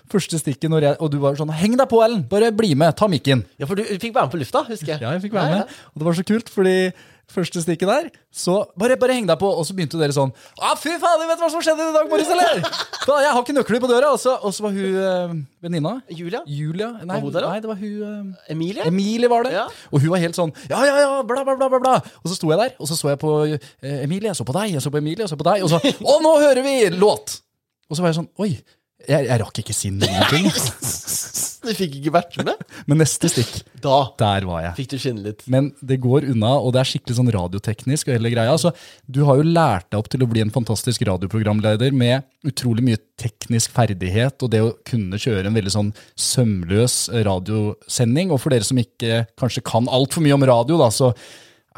Første 0.10 0.40
stikket 0.42 0.72
når 0.74 0.88
jeg, 0.88 0.98
Og 1.06 1.12
du 1.14 1.20
var 1.22 1.38
sånn 1.38 1.52
Heng 1.54 1.78
deg 1.78 1.90
på, 1.92 2.02
Ellen! 2.06 2.26
Bare 2.30 2.50
bli 2.56 2.74
med! 2.78 2.96
Ta 2.98 3.10
mikken! 3.12 3.46
ja, 3.60 3.70
for 3.70 3.78
du 3.78 3.86
fikk 3.86 4.16
være 4.16 4.26
med 4.28 4.34
på 4.34 4.42
lufta, 4.42 4.66
husker 4.68 4.96
jeg. 4.96 5.04
Ja, 5.06 5.14
jeg 5.14 5.28
fikk 5.28 5.38
være 5.38 5.60
med. 5.62 5.80
Og 5.94 6.02
det 6.02 6.10
var 6.10 6.18
så 6.18 6.26
kult, 6.26 6.50
fordi 6.54 6.76
første 7.30 7.62
stikket 7.62 7.86
der 7.86 8.08
Så 8.34 8.56
bare, 8.80 8.96
bare 8.98 9.14
heng 9.14 9.28
deg 9.30 9.38
på. 9.38 9.46
Og 9.54 9.68
så 9.68 9.76
begynte 9.78 10.00
dere 10.02 10.16
sånn 10.16 10.32
Å, 10.34 10.72
fy 10.82 10.96
fader, 11.02 11.28
vet 11.30 11.38
du 11.38 11.44
hva 11.46 11.50
som 11.54 11.62
skjedde 11.62 11.90
i 11.92 11.96
dag 11.96 12.10
morges, 12.10 12.32
eller? 12.34 12.64
Da, 13.10 13.20
jeg 13.24 13.34
har 13.34 13.42
ikke 13.42 13.56
nøkler 13.58 13.82
på 13.82 13.90
døra. 13.90 14.10
Og 14.14 14.20
så, 14.22 14.34
og 14.42 14.54
så 14.54 14.66
var 14.66 14.74
hun 14.74 14.98
øh, 15.02 15.36
venninna. 15.66 15.94
Julia? 16.14 16.42
Julia 16.46 16.90
Nei, 17.06 17.20
der, 17.30 17.46
nei, 17.48 17.60
det 17.62 17.70
var 17.70 17.78
hun 17.80 18.02
øh, 18.10 18.50
Emilie? 18.54 18.88
Emilie 18.90 19.30
var 19.30 19.46
det. 19.46 19.54
Ja. 19.58 19.68
Og 19.94 20.02
hun 20.02 20.14
var 20.14 20.22
helt 20.26 20.38
sånn 20.38 20.54
Ja, 20.72 20.82
ja, 20.90 20.98
ja, 21.06 21.12
bla, 21.26 21.46
bla, 21.46 21.56
bla, 21.58 21.70
bla. 21.78 21.96
Og 22.24 22.32
så 22.32 22.38
sto 22.38 22.50
jeg 22.54 22.62
der, 22.62 22.74
og 22.82 22.90
så 22.90 22.98
så 22.98 23.14
jeg 23.14 23.22
på 23.22 23.36
øh, 23.46 23.70
Emilie, 23.94 24.32
jeg 24.32 24.42
så 24.42 24.46
på 24.46 24.58
deg, 24.58 24.74
jeg 24.74 24.86
så 24.86 24.94
på 24.94 25.02
Emilie, 25.02 25.26
jeg 25.26 25.34
så 25.34 25.38
på 25.40 25.48
deg, 25.52 25.66
og 25.66 25.74
så 25.74 25.82
Å, 26.10 26.18
nå 26.26 26.34
hører 26.42 26.66
vi 26.66 26.76
låt! 26.98 27.40
Og 27.90 27.98
så 27.98 28.04
var 28.06 28.12
jeg 28.12 28.20
sånn 28.20 28.30
Oi. 28.42 28.52
Jeg, 29.08 29.26
jeg 29.30 29.40
rakk 29.42 29.60
ikke 29.62 29.74
si 29.76 29.94
noen 29.96 30.26
ting. 30.32 30.50
Du 31.60 31.74
fikk 31.76 31.98
ikke 32.00 32.12
vært 32.16 32.38
med? 32.48 32.62
Men 32.90 33.02
neste 33.02 33.28
stikk, 33.30 33.50
Da 33.84 33.98
der 34.18 34.46
var 34.48 34.62
jeg. 34.64 34.76
fikk 34.78 34.88
du 34.94 34.96
skinne 35.04 35.24
litt. 35.26 35.42
Men 35.52 35.68
det 35.86 35.98
går 36.02 36.30
unna, 36.32 36.54
og 36.56 36.72
det 36.74 36.80
er 36.82 36.88
skikkelig 36.88 37.18
sånn 37.18 37.32
radioteknisk. 37.36 38.08
og 38.08 38.16
hele 38.16 38.32
greia. 38.32 38.54
Så 38.58 38.72
Du 39.06 39.26
har 39.28 39.38
jo 39.38 39.44
lært 39.44 39.90
deg 39.92 40.00
opp 40.00 40.08
til 40.10 40.24
å 40.24 40.30
bli 40.32 40.40
en 40.42 40.54
fantastisk 40.56 41.04
radioprogramleder 41.10 41.92
med 41.92 42.24
utrolig 42.48 42.86
mye 42.88 43.02
teknisk 43.20 43.76
ferdighet, 43.76 44.40
og 44.40 44.54
det 44.56 44.64
å 44.64 44.72
kunne 44.88 45.20
kjøre 45.20 45.52
en 45.52 45.58
veldig 45.60 45.74
sånn 45.76 45.92
sømløs 46.16 46.96
radiosending. 47.28 48.32
Og 48.32 48.40
for 48.42 48.56
dere 48.56 48.68
som 48.68 48.80
ikke 48.80 49.26
kanskje 49.40 49.66
kan 49.68 49.92
altfor 49.92 50.24
mye 50.26 50.38
om 50.40 50.48
radio, 50.48 50.80
da, 50.80 50.88
så 50.96 51.12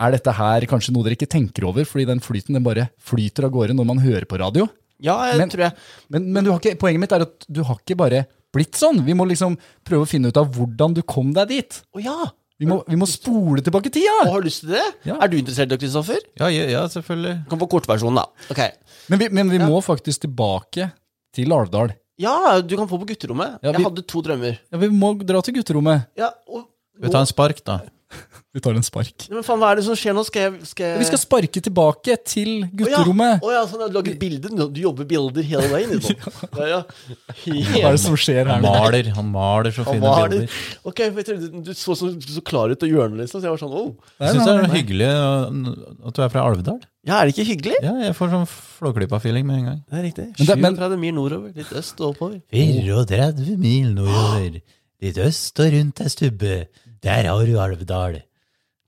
er 0.02 0.14
dette 0.16 0.34
her 0.38 0.70
kanskje 0.70 0.94
noe 0.94 1.06
dere 1.10 1.18
ikke 1.18 1.30
tenker 1.30 1.66
over, 1.68 1.90
fordi 1.90 2.06
den 2.10 2.22
flyten 2.24 2.56
den 2.58 2.64
bare 2.66 2.88
flyter 3.02 3.50
av 3.50 3.54
gårde 3.58 3.76
når 3.78 3.90
man 3.90 4.06
hører 4.06 4.30
på 4.30 4.40
radio. 4.42 4.70
Ja, 5.02 5.16
jeg 5.32 5.38
Men- 5.42 5.50
tror 5.50 5.66
jeg. 5.68 5.74
Men, 6.10 6.28
men 6.34 6.44
du 6.46 6.52
har 6.52 6.60
ikke, 6.62 6.78
poenget 6.80 7.00
mitt 7.04 7.12
er 7.18 7.26
at 7.26 7.46
du 7.50 7.64
har 7.68 7.80
ikke 7.82 7.98
bare 7.98 8.26
blitt 8.54 8.76
sånn. 8.78 9.00
Vi 9.06 9.14
må 9.18 9.26
liksom 9.30 9.58
prøve 9.88 10.06
å 10.06 10.10
finne 10.10 10.30
ut 10.30 10.38
av 10.38 10.50
hvordan 10.54 10.94
du 10.98 11.02
kom 11.02 11.34
deg 11.34 11.48
dit. 11.50 11.82
Å 11.96 12.04
ja! 12.04 12.18
Vi 12.62 12.68
må, 12.70 12.84
vi 12.86 12.96
må 13.00 13.08
spole 13.10 13.64
tilbake 13.66 13.90
tida! 13.90 14.12
Og 14.28 14.36
har 14.36 14.42
du 14.44 14.46
lyst 14.46 14.62
til 14.62 14.76
det? 14.76 14.84
Ja. 15.10 15.16
Er 15.18 15.32
du 15.32 15.38
interessert, 15.40 15.72
Kristoffer? 15.82 16.20
Ja, 16.38 16.46
ja, 16.54 16.68
ja, 16.70 16.84
selvfølgelig. 16.94 17.48
Kom 17.50 17.58
på 17.64 17.68
kortversjonen, 17.72 18.20
da. 18.22 18.46
Okay. 18.54 18.70
Men 19.10 19.18
vi, 19.24 19.30
men 19.34 19.50
vi 19.50 19.58
må 19.64 19.80
faktisk 19.82 20.28
tilbake 20.28 20.92
til 21.34 21.50
Alvdal. 21.58 21.96
Ja, 22.22 22.60
du 22.62 22.76
kan 22.78 22.86
få 22.92 23.00
på 23.02 23.08
gutterommet. 23.10 23.56
Ja, 23.64 23.72
vi- 23.72 23.80
Jeg 23.82 23.88
hadde 23.88 24.04
to 24.06 24.22
drømmer. 24.22 24.60
Ja, 24.70 24.78
vi 24.78 24.90
må 24.94 25.10
dra 25.26 25.42
til 25.42 25.56
gutterommet. 25.58 26.06
Ja, 26.22 26.30
og, 26.48 26.68
Vi 27.02 27.10
tar 27.10 27.26
en 27.26 27.30
spark, 27.30 27.64
da. 27.66 27.80
Vi 28.52 28.60
tar 28.60 28.76
en 28.76 28.84
spark. 28.84 29.24
Men 29.32 29.46
faen, 29.48 29.62
hva 29.62 29.70
er 29.72 29.80
det 29.80 29.84
som 29.86 29.96
skjer 29.96 30.12
nå? 30.12 30.26
Skal 30.28 30.42
jeg, 30.44 30.66
skal 30.68 30.84
jeg... 30.90 30.98
Vi 31.00 31.06
skal 31.08 31.20
sparke 31.22 31.62
tilbake 31.64 32.18
til 32.28 32.66
gutterommet. 32.76 33.40
Å 33.48 33.52
ja, 33.54 33.62
sånn 33.70 33.86
at 33.86 33.94
du 33.94 33.96
lager 33.96 34.18
bilder? 34.20 34.52
Du 34.52 34.66
du 34.76 34.82
jobber 34.84 35.08
bilder 35.08 35.46
hele 35.48 35.70
veien. 35.72 35.94
Ja, 36.60 36.66
ja. 36.68 36.80
Hva 37.46 37.86
er 37.88 37.96
det 37.96 38.02
som 38.04 38.18
skjer 38.20 38.42
her 38.42 38.50
Han 38.52 38.66
maler, 38.66 39.08
han 39.16 39.30
maler 39.32 39.72
så 39.72 39.86
Han 39.88 40.02
fine 40.02 40.12
bilder. 40.34 40.58
Ok, 40.84 41.00
for 41.06 41.22
jeg 41.22 41.28
trodde 41.30 41.62
du- 41.70 41.72
så 41.80 41.96
så, 41.96 42.12
så 42.36 42.44
klar 42.52 42.76
ut 42.76 42.84
av 42.84 42.92
hjørnet, 42.92 43.22
liksom. 43.24 43.40
Så 43.40 43.48
jeg 43.48 43.56
var 43.56 43.64
sånn, 43.64 43.78
oh. 43.80 44.12
Jeg 44.20 44.36
syns 44.36 44.50
det 44.50 44.58
er 44.58 44.76
hyggelig 44.76 45.10
at 45.16 46.20
du 46.20 46.22
er 46.28 46.36
fra 46.36 46.44
Alvdal. 46.52 46.84
Ja, 47.08 47.22
er 47.22 47.32
det 47.32 47.38
ikke 47.38 47.48
hyggelig? 47.54 47.80
Ja, 47.88 47.96
jeg 48.10 48.20
får 48.20 48.36
sånn 48.36 48.46
Flåklypa-feeling 48.52 49.48
med 49.48 49.62
en 49.62 49.66
gang. 49.72 49.80
Det 49.88 50.02
er 50.02 50.06
riktig. 50.10 50.28
Men 50.60 50.76
37 50.76 51.00
mil 51.08 51.16
nordover, 51.16 51.56
litt 51.56 51.72
øst 51.80 52.04
og 52.04 52.12
oppover. 52.18 52.42
34 52.52 53.56
mil 53.64 53.96
nordover, 53.96 54.60
litt 55.02 55.18
øst 55.24 55.64
og 55.64 55.72
rundt 55.80 56.04
ei 56.04 56.12
stubbe. 56.14 56.56
Der 57.02 57.26
har 57.26 57.46
du 57.46 57.56
Alvdal. 57.60 58.22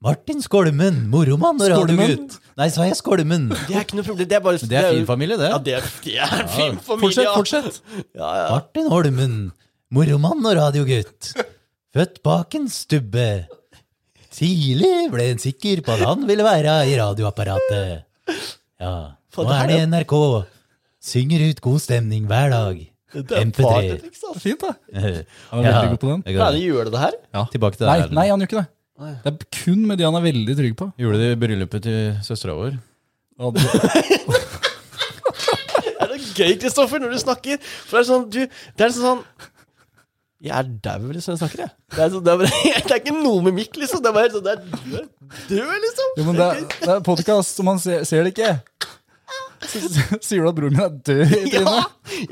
Martin 0.03 0.41
Skolmen, 0.43 1.05
moromann 1.09 1.61
og 1.63 1.69
radiogutt. 1.71 2.35
Nei, 2.59 2.67
sa 2.73 2.85
jeg 2.85 2.97
Skolmen? 2.99 3.47
Det 3.53 3.71
er 3.71 3.85
ikke 3.85 3.97
noe 3.97 4.05
problem. 4.05 4.27
Det 4.27 4.35
er 4.35 4.43
bare 4.43 4.59
Det 4.59 4.77
er 4.77 4.89
fin 4.91 5.07
familie, 5.07 5.37
det. 5.39 5.49
Ja, 5.49 5.59
det 5.63 5.75
er, 5.77 5.87
det 6.03 6.15
er 6.19 6.33
en 6.41 6.51
fin 6.51 6.79
familie. 6.83 7.23
Fortsett, 7.23 7.25
ja. 7.25 7.35
fortsett. 7.37 7.79
Ja, 8.11 8.31
ja. 8.41 8.45
Martin 8.51 8.89
Holmen, 8.91 9.37
moromann 9.95 10.45
og 10.45 10.57
radiogutt. 10.59 11.31
Født 11.95 12.21
bak 12.25 12.59
en 12.59 12.67
stubbe. 12.69 13.27
Tidlig 14.33 14.93
ble 15.13 15.29
en 15.31 15.41
sikker 15.41 15.81
på 15.85 15.95
at 15.95 16.03
han 16.03 16.27
ville 16.27 16.45
være 16.45 16.81
i 16.89 16.97
radioapparatet. 16.99 18.03
Ja, 18.81 18.95
nå 19.37 19.47
er 19.47 19.59
han 19.61 19.73
i 19.73 19.81
NRK. 19.87 20.15
Synger 21.03 21.47
ut 21.47 21.63
god 21.63 21.79
stemning 21.79 22.27
hver 22.27 22.51
dag. 22.51 22.83
MP3. 23.13 24.01
liksom. 24.03 24.37
Fint, 24.41 24.63
da. 24.65 24.73
Han 25.51 25.63
er 25.65 25.69
veldig 25.69 25.89
god 25.93 26.01
på 26.03 26.09
den. 26.11 26.23
Kan 26.27 26.41
han 26.47 26.57
gjøre 26.61 26.89
det 26.93 27.01
her? 27.03 27.17
Tilbake 27.53 27.77
til 27.79 27.87
Nei, 27.89 27.99
deg. 28.01 28.15
nei, 28.17 28.27
han 28.31 28.41
gjør 28.41 28.49
ikke 28.51 28.61
det. 28.63 28.69
Det 29.23 29.31
er 29.33 29.47
kun 29.63 29.85
med 29.89 29.97
de 29.99 30.05
han 30.05 30.15
er 30.19 30.23
veldig 30.25 30.55
trygg 30.57 30.75
på. 30.79 30.85
Gjorde 31.01 31.19
det 31.21 31.29
i 31.33 31.39
bryllupet 31.41 31.83
til 31.85 32.11
søstera 32.25 32.53
vår. 32.57 32.75
Ja, 33.39 33.49
det- 33.53 33.63
Er 36.03 36.11
det 36.11 36.19
gøy, 36.37 36.53
Kristoffer, 36.61 37.01
når 37.01 37.13
du 37.15 37.19
snakker? 37.21 37.57
For 37.87 37.97
det 37.97 38.03
er 38.03 38.07
sånn, 38.11 38.25
du 38.33 38.39
Det 38.77 38.85
er 38.87 38.93
sånn 38.95 39.21
Jeg 40.43 40.53
er 40.59 40.69
dau, 40.83 41.05
liksom, 41.15 41.33
jeg 41.37 41.39
snakker, 41.41 41.61
jeg. 41.63 41.71
Det 41.95 42.01
er, 42.03 42.09
sånn, 42.13 42.23
det, 42.25 42.33
er 42.33 42.41
bare, 42.41 42.49
det 42.83 42.91
er 42.91 42.99
ikke 42.99 43.15
noe 43.15 43.43
med 43.45 43.55
mikk, 43.61 43.77
liksom. 43.79 44.01
Det 44.03 44.09
er 44.11 44.17
bare 44.17 44.31
sånn, 44.33 44.43
det 44.43 44.53
er 44.53 44.59
død, 44.91 45.05
død 45.49 45.73
liksom. 45.87 46.09
Jo, 46.19 46.25
men 46.27 46.39
det 46.41 46.47
er, 46.49 46.61
det 46.83 46.89
er 46.97 47.03
podkast, 47.07 47.55
så 47.59 47.65
man 47.67 47.79
ser, 47.79 48.03
ser 48.09 48.25
det 48.27 48.33
ikke. 48.35 48.49
Sier 50.25 50.43
du 50.43 50.49
at 50.49 50.57
broren 50.57 50.75
min 50.75 50.83
er 50.83 50.93
død 51.07 51.33
i 51.37 51.53
Ja! 51.55 51.83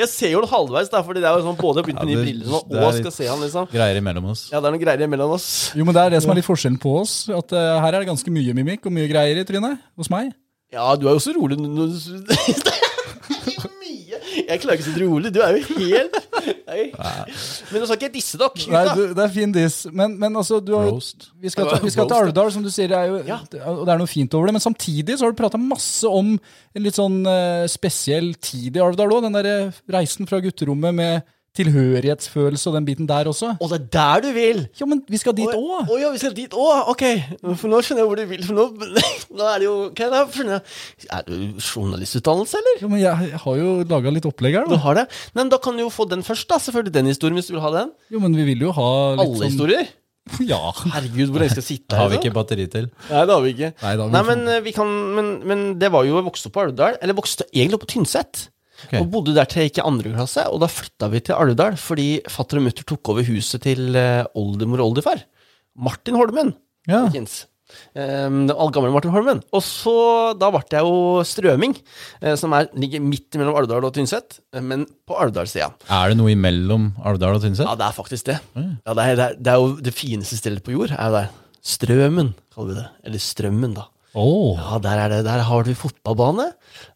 Jeg 0.02 0.08
ser 0.12 0.34
jo 0.34 0.42
det 0.44 0.50
halvveis, 0.52 0.92
da, 0.92 1.02
fordi 1.06 1.24
det 1.24 1.30
er 1.30 1.40
jo 1.40 1.46
sånn 1.48 1.58
både 1.60 1.84
begynt 1.86 2.02
med 2.04 2.12
Ja, 2.12 2.20
nye 2.20 2.26
briller 2.26 2.52
er 2.52 2.86
og 2.86 2.94
litt- 2.94 3.02
skal 3.06 3.16
se 3.16 3.30
han, 3.32 3.42
liksom. 3.44 3.68
Greier 3.72 4.00
imellom 4.02 4.30
oss. 4.34 4.46
Ja, 4.52 4.60
det 4.60 4.70
er 4.70 4.76
noen 4.76 4.84
greier 4.84 5.06
imellom 5.08 5.36
oss. 5.38 5.48
Jo, 5.78 5.88
men 5.88 5.98
det 5.98 6.04
er 6.06 6.16
det 6.16 6.22
som 6.26 6.34
er 6.34 6.40
litt 6.42 6.50
forskjellen 6.50 6.80
på 6.82 6.94
oss. 7.02 7.16
At 7.32 7.56
uh, 7.56 7.80
her 7.84 7.92
er 7.96 8.04
det 8.04 8.12
ganske 8.12 8.34
mye 8.34 8.56
mimikk 8.58 8.86
og 8.90 8.96
mye 8.96 9.10
greier 9.12 9.42
i 9.42 9.48
trynet. 9.48 9.80
Hos 10.00 10.12
meg. 10.14 10.34
Ja, 10.72 10.88
du 10.96 11.08
er 11.10 11.18
jo 11.18 11.24
så 11.24 11.34
rolig 11.36 11.58
når 11.60 11.92
du. 11.92 12.32
Jeg 14.36 14.62
klarer 14.64 14.78
ikke 14.80 14.86
å 14.86 14.88
sitte 14.90 15.02
rolig. 15.04 15.32
Du 15.36 15.40
er 15.44 15.58
jo 15.58 15.78
helt 15.80 16.18
Nei. 16.72 16.86
Men 17.72 17.82
nå 17.82 17.88
skal 17.88 17.98
ikke 17.98 18.08
jeg 18.08 18.14
disse 18.16 18.40
dere, 18.40 18.68
Nei, 18.72 18.84
du, 18.96 19.02
det 19.18 19.24
er 19.26 19.34
fin 19.34 19.52
diss. 19.56 19.82
Men, 19.92 20.16
men 20.22 20.38
altså, 20.40 20.62
du 20.64 20.72
har, 20.78 20.88
Roast. 20.90 21.28
vi 21.42 21.52
skal, 21.52 21.68
til- 21.70 21.84
vi 21.86 21.92
skal 21.94 22.08
til 22.10 22.18
Alvdal, 22.22 22.52
som 22.56 22.64
du 22.66 22.70
sier, 22.74 22.88
det 22.92 22.98
er 22.98 23.12
jo, 23.12 23.20
Ja. 23.28 23.40
og 23.74 23.84
det 23.88 23.94
er 23.96 24.02
noe 24.02 24.10
fint 24.10 24.34
over 24.38 24.48
det. 24.50 24.56
Men 24.58 24.64
samtidig 24.64 25.18
så 25.20 25.28
har 25.28 25.36
du 25.36 25.42
prata 25.42 25.60
masse 25.62 26.08
om 26.08 26.34
en 26.40 26.86
litt 26.86 26.98
sånn 26.98 27.20
uh, 27.28 27.68
spesiell 27.72 28.34
tid 28.42 28.80
i 28.80 28.84
Alvdal 28.84 29.12
òg. 29.18 29.26
Den 29.28 29.36
derre 29.38 29.58
reisen 29.98 30.30
fra 30.30 30.40
gutterommet 30.44 30.96
med 30.96 31.28
tilhørighetsfølelse 31.58 32.70
og 32.70 32.76
den 32.78 32.88
biten 32.88 33.08
der 33.10 33.28
også. 33.28 33.54
Å, 33.60 33.68
det 33.72 33.80
er 33.80 33.88
der 33.96 34.24
du 34.24 34.30
vil! 34.36 34.62
Ja, 34.80 34.88
men 34.88 35.02
vi 35.12 35.20
skal 35.20 35.36
dit 35.36 35.50
òg! 35.52 35.90
å 35.92 36.00
ja, 36.00 36.12
vi 36.14 36.22
skal 36.22 36.36
dit 36.36 36.54
òg? 36.56 36.92
Ok. 36.94 37.04
For 37.60 37.68
nå 37.72 37.82
skjønner 37.84 38.04
jeg 38.04 38.10
hvor 38.12 38.22
du 38.22 38.26
vil. 38.30 38.44
For 38.48 38.58
nå, 38.58 38.68
nå 39.38 39.50
er 39.50 39.64
det 39.64 39.68
jo 39.68 39.76
Hva 39.90 40.08
er 40.08 40.14
det 40.16 40.46
jeg. 40.48 40.62
Er 41.12 41.26
du 41.28 41.36
journalistutdannelse, 41.60 42.62
eller? 42.62 42.84
Ja, 42.86 42.92
men 42.92 43.04
jeg, 43.04 43.32
har 43.46 43.62
jo 43.62 43.74
laga 43.92 44.14
litt 44.16 44.28
opplegg 44.30 44.62
her, 44.62 44.70
Du 44.72 44.80
har 44.80 45.02
det? 45.02 45.08
Nei, 45.36 45.42
men 45.44 45.52
Da 45.52 45.60
kan 45.64 45.76
du 45.76 45.84
jo 45.84 45.92
få 45.94 46.08
den 46.10 46.24
først, 46.26 46.48
da. 46.52 46.60
Selvfølgelig 46.62 46.96
den 46.96 47.12
historien, 47.12 47.40
hvis 47.40 47.52
du 47.52 47.58
vil 47.58 47.66
ha 47.66 47.74
den. 47.82 47.92
Jo, 48.14 48.24
men 48.24 48.38
vi 48.38 48.48
vil 48.54 48.70
jo 48.70 48.76
ha 48.78 48.92
litt 49.18 49.26
Alle 49.26 49.42
sånn 49.44 49.52
historier. 49.52 49.92
Ja. 50.46 50.60
Herregud, 50.94 51.32
hvor 51.34 51.42
lenge 51.42 51.56
skal 51.56 51.64
jeg 51.64 51.68
sitte 51.68 51.92
Det 51.92 51.98
har 51.98 52.10
vi 52.12 52.20
ikke 52.20 52.34
batteri 52.36 52.68
til. 52.72 52.88
Nei, 53.10 53.24
det 53.26 53.34
har 53.34 53.42
vi 53.44 53.54
ikke. 53.56 53.72
Nei, 53.82 53.94
vi 53.98 54.08
Nei, 54.14 54.22
men, 54.28 54.44
eh, 54.54 54.62
vi 54.64 54.74
kan, 54.76 54.92
men, 55.18 55.32
men 55.50 55.64
det 55.82 55.90
var 55.92 56.06
jo 56.08 56.20
jeg 56.20 56.28
vokste 56.28 56.52
opp 56.52 56.56
på 56.56 56.66
Alvdal. 56.68 57.00
Eller 57.02 57.18
vokste 57.18 57.48
egentlig 57.50 57.80
opp 57.80 57.88
på 57.88 57.94
Tynset. 57.96 58.46
Ok. 58.88 58.96
Og 59.02 59.10
bodde 59.14 59.36
der 59.38 59.46
til 59.52 59.64
jeg 59.64 59.72
gikk 59.72 59.82
i 59.84 59.88
andre 59.88 60.16
klasse. 60.16 60.48
Og 60.50 60.60
da 60.64 60.70
flytta 60.72 61.10
vi 61.14 61.22
til 61.28 61.38
Alvdal 61.38 61.78
fordi 61.82 62.10
fatter 62.32 62.60
og 62.62 62.68
mutter 62.70 62.88
tok 62.90 63.14
over 63.14 63.28
huset 63.28 63.62
til 63.68 63.96
eh, 64.00 64.24
oldemor 64.36 64.82
og 64.84 64.92
oldefar. 64.94 65.24
Martin 65.78 66.18
Holmen. 66.20 66.54
Ja. 66.90 67.06
Folkens. 67.08 67.46
Um, 67.96 68.50
all- 68.52 68.72
gamle 68.76 68.90
Martin 68.92 69.14
Holmen. 69.14 69.38
Og 69.56 69.62
så, 69.64 69.94
da 70.36 70.50
ble 70.52 70.60
jeg 70.74 70.84
jo 70.84 71.22
Strøming, 71.24 71.78
eh, 72.20 72.34
som 72.36 72.52
er, 72.58 72.68
ligger 72.76 73.00
midt 73.00 73.38
mellom 73.40 73.56
Alvdal 73.56 73.86
og 73.88 73.94
Tynset, 73.96 74.42
eh, 74.52 74.60
men 74.60 74.84
på 75.08 75.16
Alvdalssida. 75.16 75.70
Er 75.88 76.12
det 76.12 76.18
noe 76.20 76.34
imellom 76.34 76.90
Alvdal 77.08 77.38
og 77.40 77.46
Tynset? 77.46 77.64
Ja, 77.70 77.78
det 77.80 77.88
er 77.88 77.96
faktisk 77.96 78.28
det. 78.28 78.40
Ja, 78.60 78.92
det, 78.98 79.06
er, 79.06 79.16
det, 79.16 79.30
er, 79.30 79.38
det 79.40 79.54
er 79.54 79.62
jo 79.64 79.72
det 79.88 79.94
fineste 79.96 80.36
stedet 80.42 80.60
på 80.66 80.76
jord. 80.76 80.92
er 80.98 81.08
jo 81.08 81.16
der. 81.22 81.32
Strømen, 81.64 82.34
kaller 82.52 82.74
vi 82.74 82.80
det. 82.82 82.88
Eller 83.08 83.24
Strømmen, 83.24 83.78
da. 83.80 83.88
Åh. 84.16 84.58
Ja, 84.60 84.80
der, 84.84 85.00
er 85.06 85.10
det, 85.14 85.20
der 85.28 85.44
har 85.48 85.64
du 85.64 85.72
fotballbane. 85.78 86.50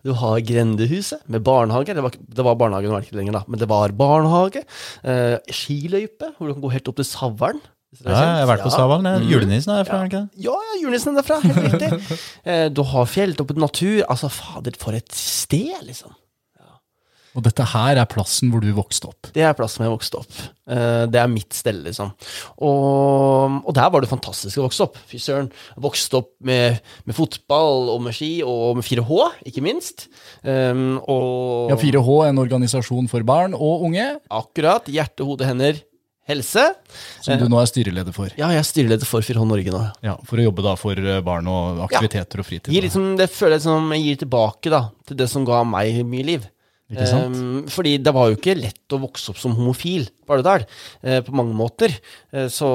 Du 0.03 0.12
har 0.19 0.41
Grendehuset 0.43 1.22
med 1.31 1.43
barnehage. 1.48 1.93
Det 1.95 2.03
var, 2.03 2.12
det 2.17 2.43
var 2.43 2.57
barnehage, 2.60 2.89
nå 2.91 2.98
er 2.98 3.05
det 3.05 3.07
ikke 3.12 3.19
lenger, 3.22 3.38
da. 3.39 3.43
Men 3.48 3.62
det 3.62 3.69
var 3.72 3.93
barnehage. 3.95 4.65
Eh, 5.05 5.38
skiløype, 5.55 6.34
hvor 6.36 6.50
du 6.50 6.57
kan 6.57 6.65
gå 6.65 6.74
helt 6.75 6.91
opp 6.91 7.00
til 7.00 7.07
Savern. 7.07 7.62
Ja, 8.03 8.12
jeg 8.12 8.41
har 8.43 8.50
vært 8.50 8.65
på 8.65 8.72
Ja. 8.74 8.75
Savalen. 8.75 9.05
jeg. 9.07 9.29
Julenissen 9.31 9.72
er 9.72 9.86
fra, 9.88 10.01
er 10.03 10.10
det 10.10 10.12
ikke? 10.12 10.43
Ja, 10.43 10.55
ja, 10.67 10.74
julenissen 10.81 11.13
er 11.15 11.22
derfra. 11.22 11.38
Helt 11.45 11.74
riktig. 11.77 12.19
Eh, 12.51 12.67
du 12.69 12.84
har 12.84 13.08
fjelltoppet 13.08 13.58
natur. 13.58 14.04
Altså, 14.12 14.28
fader, 14.30 14.75
for 14.78 14.91
et 14.99 15.08
sted, 15.15 15.71
liksom. 15.88 16.12
Og 17.36 17.43
dette 17.43 17.65
her 17.74 18.00
er 18.00 18.08
plassen 18.10 18.52
hvor 18.54 18.63
du 18.63 18.69
vokste 18.76 19.10
opp. 19.12 19.30
Det 19.36 19.43
er 19.43 19.56
plassen 19.58 19.82
hvor 19.82 19.89
jeg 19.89 19.95
vokste 19.98 20.19
opp. 20.21 20.38
Eh, 20.71 21.04
det 21.12 21.19
er 21.19 21.32
mitt 21.32 21.56
sted, 21.56 21.82
liksom. 21.84 22.13
Og, 22.63 23.58
og 23.62 23.74
der 23.76 23.89
var 23.91 24.04
det 24.04 24.12
fantastisk 24.12 24.62
å 24.62 24.67
vokse 24.69 24.86
opp. 24.88 25.00
Fy 25.10 25.19
søren. 25.21 25.50
Vokste 25.84 26.21
opp 26.21 26.32
med, 26.48 26.80
med 27.04 27.17
fotball 27.17 27.91
og 27.93 28.06
med 28.08 28.15
ski 28.15 28.38
og 28.48 28.80
med 28.80 28.88
4H, 28.88 29.19
ikke 29.52 29.65
minst. 29.65 30.08
Um, 30.48 31.02
og 31.04 31.74
Ja, 31.74 31.80
4H, 31.82 32.21
en 32.30 32.39
organisasjon 32.45 33.12
for 33.12 33.28
barn 33.28 33.58
og 33.58 33.84
unge, 33.89 34.08
akkurat. 34.32 34.88
Hjerte, 34.91 35.28
hode, 35.28 35.45
hender, 35.48 35.84
helse. 36.30 36.63
som 37.21 37.38
du 37.38 37.45
nå 37.52 37.60
er 37.62 37.69
styreleder 37.69 38.15
for. 38.15 38.32
Ja, 38.39 38.50
jeg 38.56 38.63
er 38.63 38.67
styreleder 38.67 39.10
for 39.10 39.26
4H 39.26 39.45
Norge 39.45 39.76
nå. 39.76 39.84
Ja, 40.06 40.15
For 40.26 40.41
å 40.41 40.48
jobbe 40.48 40.65
da 40.65 40.74
for 40.80 40.98
eh, 40.98 41.21
barn 41.26 41.52
og 41.52 41.84
aktiviteter 41.89 42.41
og 42.41 42.48
fritid. 42.48 42.71
Gir 42.74 42.88
liksom, 42.88 43.12
det 43.19 43.30
føler 43.34 43.60
jeg 43.60 43.67
som 43.67 43.91
jeg 43.93 44.08
gir 44.08 44.24
tilbake 44.26 44.74
da, 44.74 44.86
til 45.06 45.19
det 45.19 45.30
som 45.32 45.45
ga 45.48 45.62
meg 45.67 46.02
mye 46.08 46.26
liv. 46.34 46.48
Ikke 46.93 47.08
sant? 47.10 47.34
Um, 47.34 47.65
fordi 47.71 47.95
det 47.98 48.13
var 48.13 48.30
jo 48.30 48.38
ikke 48.38 48.58
lett 48.60 48.93
å 48.93 49.02
vokse 49.02 49.32
opp 49.32 49.39
som 49.41 49.56
homofil 49.58 50.06
på 50.26 50.36
Alvdal, 50.38 50.67
uh, 51.02 51.19
på 51.26 51.34
mange 51.38 51.56
måter. 51.58 51.95
Uh, 52.30 52.45
så 52.52 52.69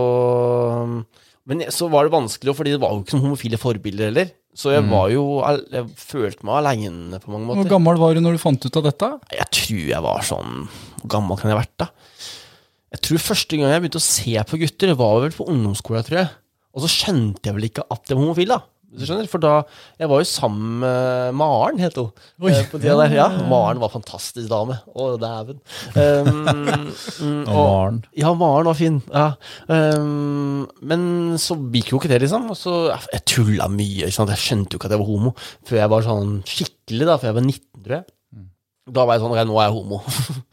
Men 1.46 1.62
så 1.70 1.88
var 1.90 2.06
det 2.06 2.14
vanskelig, 2.14 2.54
fordi 2.58 2.74
det 2.74 2.82
var 2.82 2.94
jo 2.94 3.04
ikke 3.04 3.16
noen 3.16 3.28
homofile 3.28 3.60
forbilder 3.60 4.10
heller. 4.10 4.32
Så 4.50 4.72
jeg 4.74 4.82
var 4.90 5.06
jo 5.12 5.22
Jeg 5.70 5.86
følte 5.94 6.42
meg 6.42 6.58
aleine 6.58 7.20
på 7.22 7.30
mange 7.30 7.46
måter. 7.46 7.62
Hvor 7.62 7.70
gammel 7.76 8.00
var 8.00 8.16
du 8.16 8.20
når 8.24 8.34
du 8.34 8.42
fant 8.42 8.66
ut 8.66 8.78
av 8.80 8.88
dette? 8.88 9.10
Jeg 9.36 9.46
tror 9.56 9.84
jeg 9.92 10.02
var 10.02 10.26
sånn 10.26 10.56
Hvor 10.98 11.12
gammel 11.14 11.38
kan 11.38 11.52
jeg 11.52 11.54
ha 11.54 11.60
vært, 11.62 11.76
da? 11.78 11.86
Jeg 12.90 13.02
tror 13.06 13.22
første 13.22 13.56
gang 13.56 13.70
jeg 13.70 13.82
begynte 13.84 14.02
å 14.02 14.02
se 14.02 14.34
på 14.50 14.58
gutter, 14.58 14.92
var 14.98 15.20
vel 15.22 15.34
på 15.36 15.46
ungdomsskolen, 15.46 16.06
tror 16.06 16.18
jeg. 16.24 16.30
Og 16.74 16.82
så 16.82 16.90
skjønte 16.90 17.46
jeg 17.46 17.54
vel 17.54 17.68
ikke 17.68 17.86
at 17.86 18.10
jeg 18.10 18.18
var 18.18 18.24
homofil, 18.24 18.50
da. 18.50 18.58
Hvis 18.90 19.04
du 19.04 19.06
skjønner? 19.06 19.28
For 19.30 19.38
da 19.42 19.52
Jeg 20.00 20.08
var 20.10 20.18
jo 20.22 20.26
sammen 20.26 20.80
med 20.82 21.34
Maren, 21.38 21.78
het 21.78 21.94
hun. 22.00 22.08
Oi. 22.42 22.50
eh, 22.50 22.64
På 22.72 22.80
tida 22.82 22.96
der. 22.98 23.14
Ja, 23.14 23.28
Maren 23.46 23.78
var 23.82 23.92
fantastisk 23.92 24.48
dame. 24.50 24.80
Å, 24.90 25.06
dæven. 25.22 25.60
Um, 25.94 26.40
mm, 27.22 27.44
Og 27.46 27.54
Maren. 27.54 28.00
Ja, 28.18 28.32
Maren 28.34 28.66
var 28.66 28.78
fin. 28.80 28.98
Ja. 29.14 29.28
Um, 29.70 30.66
men 30.82 31.06
så 31.38 31.54
gikk 31.70 31.92
jo 31.94 32.00
ikke 32.02 32.10
det, 32.10 32.22
liksom. 32.24 32.50
Og 32.50 32.58
så, 32.58 32.76
jeg 33.14 33.24
tulla 33.30 33.70
mye. 33.70 34.08
Ikke 34.08 34.18
sant? 34.18 34.34
Jeg 34.34 34.42
skjønte 34.48 34.74
jo 34.74 34.82
ikke 34.82 34.90
at 34.90 34.96
jeg 34.98 35.02
var 35.04 35.12
homo 35.14 35.34
før 35.70 35.82
jeg 35.84 35.92
var 35.94 36.06
sånn 36.10 36.34
skikkelig, 36.50 37.06
da. 37.12 37.18
Før 37.22 37.30
jeg 37.30 37.38
var 37.38 37.46
19, 37.46 37.84
tror 37.86 37.98
jeg. 38.00 38.08
Da 38.90 39.04
var 39.06 39.14
jeg 39.14 39.22
sånn 39.22 39.36
Ok, 39.36 39.44
nå 39.46 39.60
er 39.62 39.68
jeg 39.70 39.76
homo. 39.78 40.02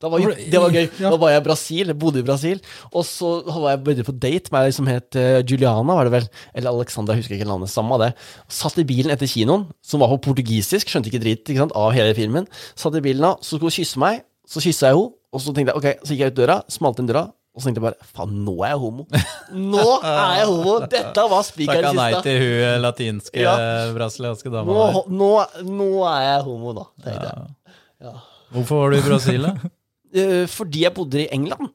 Da 0.00 0.08
var, 0.08 0.22
det 0.32 0.60
var 0.62 0.72
gøy. 0.72 0.86
Da 0.96 1.10
var 1.20 1.32
jeg 1.34 1.42
i 1.42 1.44
Brasil, 1.44 1.90
bodde 2.00 2.22
i 2.22 2.24
Brasil. 2.24 2.60
Og 2.96 3.04
så 3.04 3.34
var 3.44 3.74
jeg 3.74 3.82
bedre 3.84 4.04
på 4.06 4.14
date 4.16 4.48
med 4.54 4.70
ei 4.70 4.72
som 4.72 4.86
het 4.88 5.18
eh, 5.20 5.42
Juliana, 5.44 5.92
var 5.98 6.08
det 6.08 6.14
vel. 6.14 6.28
Eller 6.56 6.72
Alexandra, 6.72 7.12
jeg 7.18 7.26
husker 7.26 7.36
ikke 7.36 7.48
navnet. 7.50 7.68
Samme 7.72 7.98
det. 8.00 8.08
Satt 8.48 8.78
i 8.80 8.86
bilen 8.88 9.12
etter 9.12 9.28
kinoen, 9.28 9.66
som 9.84 10.00
var 10.00 10.08
på 10.14 10.20
portugisisk, 10.30 10.88
skjønte 10.88 11.12
ikke 11.12 11.20
dritt 11.26 11.44
ikke 11.52 11.60
sant, 11.66 11.74
av 11.76 11.92
hele 11.96 12.14
filmen. 12.16 12.48
Satt 12.80 12.96
i 12.96 13.02
bilen 13.04 13.26
da, 13.28 13.34
så 13.44 13.58
skulle 13.58 13.68
hun 13.68 13.76
kysse 13.76 14.00
meg, 14.00 14.22
så 14.48 14.62
kyssa 14.64 14.88
jeg 14.88 14.96
henne. 15.02 15.12
Og 15.30 15.38
så 15.44 15.52
tenkte 15.54 15.70
jeg, 15.70 15.78
ok, 15.78 16.00
så 16.02 16.14
gikk 16.16 16.22
jeg 16.24 16.32
ut 16.32 16.38
døra, 16.40 16.56
smalt 16.74 16.98
inn 16.98 17.06
døra, 17.06 17.20
og 17.54 17.60
så 17.62 17.68
tenkte 17.68 17.78
jeg 17.82 17.86
bare 17.90 18.08
faen, 18.16 18.32
nå 18.46 18.54
er 18.66 18.72
jeg 18.72 18.80
homo. 18.82 19.04
Nå 19.74 19.84
er 20.00 20.32
jeg 20.40 20.46
homo! 20.48 20.72
Dette 20.90 21.24
var 21.30 21.44
spikeren 21.46 21.86
Takka 21.86 21.92
i 21.92 21.98
nei 22.00 22.22
til 22.24 22.38
hun 22.40 22.54
eh, 22.64 22.78
latinske, 22.82 23.42
Ja. 23.44 23.52
brasilianske 23.94 24.50
dama 24.50 24.74
Nå, 24.74 25.04
nå, 25.12 25.30
nå 25.68 25.90
er 26.10 26.24
jeg 26.24 26.40
homo, 26.48 26.72
da. 26.80 26.88
tenkte 27.04 27.30
jeg. 27.30 28.16
Hvorfor 28.56 28.82
var 28.82 28.90
du 28.90 28.98
i 28.98 29.04
Brasil, 29.06 29.46
da? 29.46 29.54
Eh, 30.14 30.44
fordi 30.50 30.86
jeg 30.86 30.94
bodde 30.96 31.24
i 31.24 31.30
England. 31.34 31.70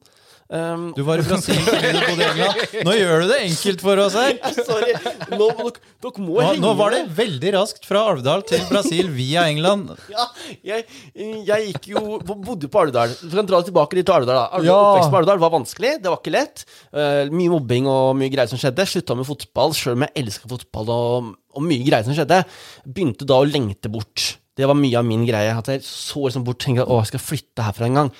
Um, 0.46 0.92
Du 0.94 1.00
var 1.02 1.18
i 1.18 1.24
Brasil 1.26 1.56
og 1.58 1.66
bodde 1.66 2.22
i 2.22 2.26
England. 2.28 2.60
Nå 2.86 2.92
gjør 2.94 3.24
du 3.24 3.30
det 3.32 3.38
enkelt 3.48 3.80
for 3.82 3.98
oss 3.98 4.14
her. 4.14 4.36
Sorry. 4.68 4.92
Nå 5.32 5.48
dere 5.58 6.22
må 6.22 6.36
Nå, 6.38 6.52
nå 6.62 6.70
var 6.78 6.94
det 6.94 7.00
veldig 7.18 7.50
raskt 7.56 7.88
fra 7.88 8.04
Alvdal 8.12 8.44
til 8.46 8.62
Brasil 8.68 9.08
via 9.10 9.48
England. 9.50 9.90
Ja, 10.12 10.28
jeg, 10.62 10.86
jeg 11.18 11.72
gikk 11.72 11.90
jo 11.96 12.04
Bodde 12.22 12.70
på 12.70 12.84
Alvdal. 12.84 13.16
Du 13.24 13.34
kan 13.34 13.48
dra 13.50 13.58
tilbake 13.66 13.98
litt 13.98 14.06
til 14.06 14.20
Alvdal. 14.20 14.38
da. 14.38 14.46
Alvdal, 14.54 14.70
Ja. 14.70 14.78
Oppvekst 14.92 15.10
på 15.16 15.20
Alvdal 15.24 15.42
var 15.42 15.54
vanskelig. 15.56 15.96
Det 16.04 16.12
var 16.14 16.22
ikke 16.22 16.36
lett. 16.36 16.62
Uh, 16.94 17.26
mye 17.34 17.50
mobbing 17.56 17.90
og 17.90 18.14
mye 18.22 18.30
greier 18.30 18.46
som 18.54 18.62
skjedde. 18.62 18.86
Slutta 18.86 19.18
med 19.18 19.26
fotball, 19.26 19.74
sjøl 19.74 19.98
om 19.98 20.06
jeg 20.06 20.14
elska 20.22 20.52
fotball 20.54 20.94
og, 20.94 21.34
og 21.58 21.66
mye 21.66 21.82
greier 21.90 22.06
som 22.06 22.14
skjedde. 22.14 22.44
Begynte 22.86 23.26
da 23.26 23.42
å 23.42 23.50
lengte 23.50 23.90
bort. 23.90 24.36
Det 24.56 24.68
var 24.68 24.78
mye 24.78 24.98
av 24.98 25.06
min 25.06 25.26
greie. 25.28 25.52
At 25.52 25.68
jeg 25.72 25.84
så 25.86 26.26
liksom 26.26 26.44
bort 26.46 26.62
tenkte 26.64 26.86
at 26.86 26.92
å, 26.92 27.00
jeg 27.02 27.12
skal 27.12 27.24
flytte 27.24 27.66
herfra 27.66 27.88
en 27.88 28.00
gang. 28.00 28.12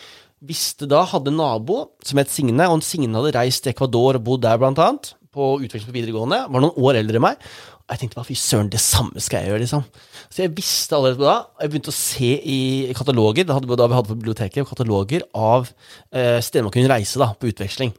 Visste 0.47 0.89
da, 0.91 1.05
hadde 1.09 1.33
en 1.33 1.41
nabo 1.41 1.79
som 2.05 2.21
het 2.21 2.33
Signe, 2.33 2.67
og 2.69 2.85
Signe 2.85 3.17
hadde 3.17 3.33
reist 3.39 3.65
til 3.65 3.73
Ecuador 3.73 4.19
og 4.19 4.27
bodd 4.27 4.45
der, 4.45 4.61
blant 4.61 4.81
annet. 4.83 5.15
På 5.33 5.57
utveksling 5.61 5.89
på 5.91 5.97
videregående. 5.97 6.43
Var 6.53 6.65
noen 6.65 6.77
år 6.77 7.01
eldre 7.01 7.21
enn 7.21 7.25
meg. 7.25 7.49
Og 7.87 7.95
jeg 7.95 8.03
tenkte 8.03 8.19
bare 8.19 8.27
fy 8.27 8.37
søren, 8.41 8.69
det 8.73 8.81
samme 8.83 9.23
skal 9.23 9.45
jeg 9.45 9.53
gjøre, 9.53 9.63
liksom. 9.63 9.85
Så 10.27 10.43
jeg 10.43 10.53
visste 10.57 10.97
allerede 10.97 11.23
da. 11.23 11.37
Jeg 11.63 11.71
begynte 11.73 11.93
å 11.93 11.97
se 11.97 12.33
i 12.35 12.61
kataloger, 12.99 13.47
det 13.47 13.55
hadde, 13.55 13.79
da 13.79 13.87
vi 13.87 13.97
hadde 13.97 14.11
på 14.11 14.19
biblioteket, 14.19 14.67
kataloger 14.67 15.23
av 15.39 15.69
eh, 16.11 16.41
steder 16.43 16.67
man 16.67 16.75
kunne 16.75 16.91
reise 16.91 17.23
da, 17.23 17.31
på 17.39 17.53
utveksling. 17.53 17.95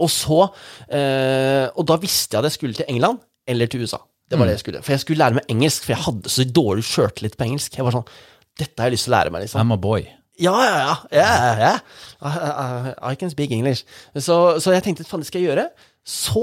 Og 0.00 0.08
så 0.08 0.38
eh, 0.88 1.68
Og 1.76 1.84
da 1.86 1.98
visste 2.00 2.34
jeg 2.34 2.40
at 2.40 2.48
jeg 2.48 2.56
skulle 2.56 2.78
til 2.78 2.88
England 2.88 3.20
eller 3.46 3.68
til 3.70 3.84
USA. 3.84 4.00
Det 4.32 4.40
var 4.40 4.48
det 4.48 4.56
jeg 4.56 4.64
skulle. 4.64 4.82
For 4.82 4.94
jeg 4.94 5.04
skulle 5.04 5.20
lære 5.20 5.38
meg 5.38 5.52
engelsk, 5.52 5.84
for 5.84 5.94
jeg 5.94 6.04
hadde 6.06 6.32
så 6.32 6.48
dårlig 6.58 6.86
sjøltillit 6.88 7.38
på 7.38 7.46
engelsk. 7.50 7.78
Jeg 7.78 7.86
var 7.86 7.98
sånn 7.98 8.10
Dette 8.60 8.82
har 8.82 8.90
jeg 8.90 8.96
lyst 8.96 9.08
til 9.08 9.12
å 9.12 9.16
lære 9.16 9.32
meg, 9.32 9.46
liksom. 9.46 9.62
I'm 9.62 9.72
a 9.72 9.80
boy. 9.80 10.02
Ja, 10.40 10.52
ja, 10.64 10.76
ja. 10.80 10.92
Yeah, 11.12 11.44
ja, 11.44 11.54
ja. 11.60 11.78
I, 12.20 12.32
I, 12.32 13.12
I 13.12 13.20
can 13.20 13.30
speak 13.32 13.52
English. 13.54 13.84
Så, 14.16 14.36
så 14.60 14.74
jeg 14.74 14.84
tenkte, 14.84 15.06
faen, 15.08 15.22
det 15.24 15.28
skal 15.28 15.40
jeg 15.42 15.52
gjøre. 15.52 15.68
Så 16.08 16.42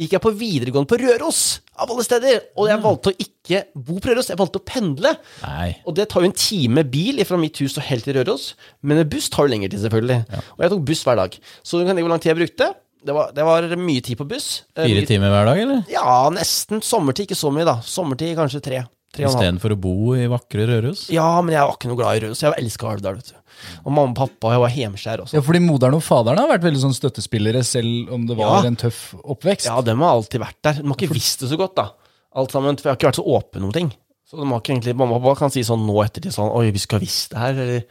gikk 0.00 0.16
jeg 0.16 0.22
på 0.24 0.32
videregående 0.36 0.90
på 0.90 0.98
Røros, 1.00 1.40
av 1.80 1.90
alle 1.92 2.04
steder. 2.06 2.38
Og 2.56 2.68
jeg 2.70 2.82
valgte 2.84 3.12
å 3.12 3.18
ikke 3.24 3.62
bo 3.74 3.98
på 3.98 4.12
Røros, 4.12 4.30
jeg 4.32 4.40
valgte 4.40 4.60
å 4.60 4.66
pendle. 4.66 5.14
Nei. 5.44 5.68
Og 5.88 5.96
det 5.96 6.08
tar 6.12 6.24
jo 6.24 6.30
en 6.30 6.36
time 6.36 6.84
bil 6.88 7.20
fra 7.28 7.40
mitt 7.40 7.60
hus 7.62 7.76
og 7.80 7.86
helt 7.88 8.06
til 8.08 8.16
Røros. 8.18 8.52
Men 8.84 9.02
buss 9.12 9.28
tar 9.32 9.48
jo 9.48 9.54
lengre 9.54 9.72
tid, 9.72 9.82
selvfølgelig. 9.84 10.42
Og 10.56 10.64
jeg 10.64 10.74
tok 10.74 10.86
buss 10.92 11.04
hver 11.08 11.20
dag. 11.20 11.36
Så 11.62 11.80
du 11.80 11.84
kan 11.84 11.96
tenke 11.96 12.08
hvor 12.08 12.14
lang 12.14 12.24
tid 12.24 12.32
jeg 12.34 12.40
brukte. 12.42 12.72
Det 13.04 13.14
var, 13.16 13.32
det 13.34 13.42
var 13.46 13.64
mye 13.76 14.02
tid 14.04 14.18
på 14.20 14.26
buss. 14.30 14.62
Eh, 14.76 14.86
Fire 14.86 15.06
timer 15.08 15.32
hver 15.34 15.48
dag, 15.48 15.58
eller? 15.64 15.80
Ja, 15.90 16.28
nesten. 16.30 16.82
Sommertid 16.86 17.26
ikke 17.26 17.38
så 17.38 17.50
mye, 17.54 17.64
da. 17.66 17.80
Sommertid 17.82 18.36
kanskje 18.38 18.60
tre. 18.62 18.82
Tre. 19.12 19.26
Istedenfor 19.28 19.74
å 19.74 19.76
bo 19.76 20.14
i 20.16 20.22
vakre 20.30 20.64
Røros? 20.70 21.02
Ja, 21.12 21.26
men 21.44 21.52
jeg 21.52 21.60
var 21.68 21.74
ikke 21.76 21.90
noe 21.90 21.98
glad 21.98 22.16
i 22.16 22.20
Røros. 22.24 22.40
Jeg 22.40 22.54
elska 22.62 22.86
Alvdal, 22.94 23.18
vet 23.18 23.32
du. 23.34 23.40
Og 23.84 23.90
mamma 23.92 24.06
og 24.08 24.16
pappa, 24.22 24.52
jeg 24.54 24.62
var 24.62 24.72
hjemskjær 24.78 25.24
også. 25.26 25.36
Ja, 25.36 25.42
fordi 25.44 25.60
moderen 25.66 25.98
og 25.98 26.04
faderen 26.06 26.40
har 26.40 26.48
vært 26.48 26.64
veldig 26.64 26.80
sånn 26.80 26.94
støttespillere, 26.96 27.60
selv 27.68 28.08
om 28.16 28.24
det 28.30 28.38
var 28.38 28.62
Ja. 28.62 28.70
en 28.70 28.78
tøff 28.80 29.02
oppvekst. 29.20 29.66
Ja, 29.68 29.76
dem 29.84 30.00
har 30.00 30.14
alltid 30.16 30.40
vært 30.40 30.56
der. 30.64 30.78
De 30.80 30.86
har 30.88 30.96
ikke 30.96 31.12
visst 31.12 31.40
det 31.44 31.50
så 31.52 31.58
godt, 31.60 31.74
da. 31.76 31.90
Alt 32.34 32.54
sammen, 32.56 32.78
for 32.80 32.88
jeg 32.88 32.94
har 32.94 33.00
ikke 33.02 33.10
vært 33.10 33.20
så 33.20 33.26
åpen 33.36 33.64
om 33.68 33.72
ting. 33.76 33.92
Så 34.24 34.40
de 34.40 34.48
har 34.48 34.60
ikke 34.64 34.72
egentlig, 34.78 34.96
Mamma 34.96 35.18
og 35.18 35.22
pappa 35.26 35.40
kan 35.42 35.50
si 35.52 35.60
sånn 35.60 35.84
nå 35.84 35.98
ettertid 36.06 36.32
sånn 36.32 36.48
Oi, 36.56 36.70
vi 36.72 36.78
skulle 36.80 37.02
ha 37.02 37.04
visst 37.04 37.34
det 37.34 37.38
her, 37.42 37.52
eller 37.52 37.84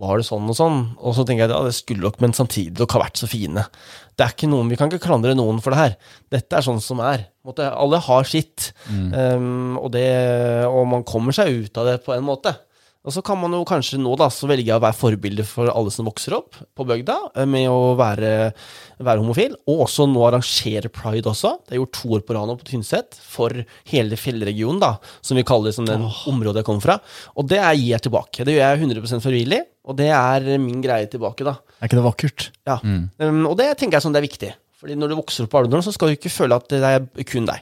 var 0.00 0.18
det 0.18 0.26
sånn 0.26 0.48
og 0.50 0.56
sånn? 0.58 0.78
Og 0.98 1.14
så 1.14 1.22
tenker 1.26 1.44
jeg 1.44 1.54
ja, 1.54 1.60
det 1.62 1.74
skulle 1.76 2.08
dere, 2.08 2.22
men 2.24 2.34
samtidig 2.34 2.74
dere 2.74 2.96
har 2.96 3.04
vært 3.04 3.20
så 3.20 3.28
fine. 3.30 3.62
Det 4.14 4.26
er 4.26 4.34
ikke 4.34 4.50
noen, 4.50 4.70
Vi 4.70 4.78
kan 4.78 4.90
ikke 4.90 5.06
klandre 5.06 5.36
noen 5.38 5.60
for 5.62 5.74
det 5.74 5.80
her. 5.80 5.94
Dette 6.34 6.58
er 6.58 6.66
sånn 6.66 6.82
som 6.82 7.02
er. 7.04 7.28
Måte, 7.46 7.68
alle 7.70 8.00
har 8.02 8.26
sitt, 8.26 8.72
um, 8.90 9.76
og, 9.78 9.92
det, 9.94 10.08
og 10.66 10.86
man 10.90 11.06
kommer 11.06 11.36
seg 11.36 11.52
ut 11.52 11.78
av 11.78 11.90
det 11.92 11.98
på 12.06 12.14
en 12.16 12.26
måte. 12.26 12.56
Og 13.04 13.12
så 13.12 13.20
kan 13.24 13.36
man 13.36 13.52
jo 13.52 13.60
kanskje 13.68 13.98
nå 14.00 14.14
da, 14.16 14.30
så 14.32 14.48
velge 14.48 14.72
å 14.72 14.80
være 14.80 14.96
forbilde 14.96 15.44
for 15.44 15.68
alle 15.68 15.92
som 15.92 16.06
vokser 16.08 16.38
opp 16.38 16.56
på 16.76 16.86
bygda, 16.88 17.16
eh, 17.36 17.44
med 17.48 17.68
å 17.68 17.92
være, 18.00 18.30
være 18.96 19.20
homofil, 19.20 19.58
og 19.68 19.82
også 19.84 20.06
nå 20.08 20.22
arrangere 20.24 20.88
pride 20.92 21.28
også. 21.28 21.52
Det 21.66 21.76
er 21.76 21.82
gjort 21.82 21.98
to 21.98 22.14
år 22.16 22.24
på 22.24 22.36
rad 22.36 22.54
på 22.62 22.68
Tynset, 22.70 23.18
for 23.20 23.52
hele 23.92 24.16
fjellregionen, 24.20 24.80
da, 24.80 24.94
som 25.20 25.36
vi 25.36 25.44
kaller 25.44 25.76
som 25.76 25.88
den 25.88 26.08
området 26.08 26.62
jeg 26.62 26.68
kommer 26.70 26.86
fra. 26.86 26.98
Og 27.36 27.48
det 27.52 27.60
gir 27.60 27.90
jeg 27.92 28.06
tilbake. 28.08 28.48
Det 28.48 28.56
gjør 28.56 28.72
jeg 28.72 28.82
100% 28.88 29.26
frivillig, 29.26 29.60
og 29.84 30.00
det 30.00 30.08
er 30.16 30.48
min 30.56 30.80
greie 30.84 31.10
tilbake, 31.12 31.44
da. 31.44 31.58
Er 31.76 31.90
ikke 31.90 32.00
det 32.00 32.08
vakkert? 32.08 32.48
Ja. 32.64 32.80
Um, 32.80 33.44
og 33.50 33.58
det 33.60 33.68
tenker 33.76 33.98
jeg 33.98 34.06
sånn 34.06 34.16
det 34.16 34.22
er 34.22 34.30
viktig. 34.30 34.54
Fordi 34.80 34.96
når 34.96 35.12
du 35.12 35.18
vokser 35.20 35.44
opp 35.44 35.52
på 35.52 35.60
Alvdal, 35.60 35.84
så 35.84 35.92
skal 35.92 36.08
du 36.08 36.16
ikke 36.16 36.32
føle 36.32 36.56
at 36.56 36.72
det 36.72 36.80
er 36.88 37.28
kun 37.28 37.44
deg. 37.48 37.60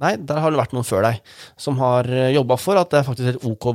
Nei, 0.00 0.14
der 0.16 0.40
har 0.40 0.52
det 0.52 0.60
vært 0.60 0.72
noen 0.72 0.86
før 0.88 1.04
deg 1.04 1.18
som 1.60 1.76
har 1.82 2.08
jobba 2.32 2.56
for 2.60 2.80
at 2.80 2.88
det 2.92 3.00
er 3.02 3.06
faktisk 3.08 3.28
helt 3.30 3.46
ok 3.50 3.66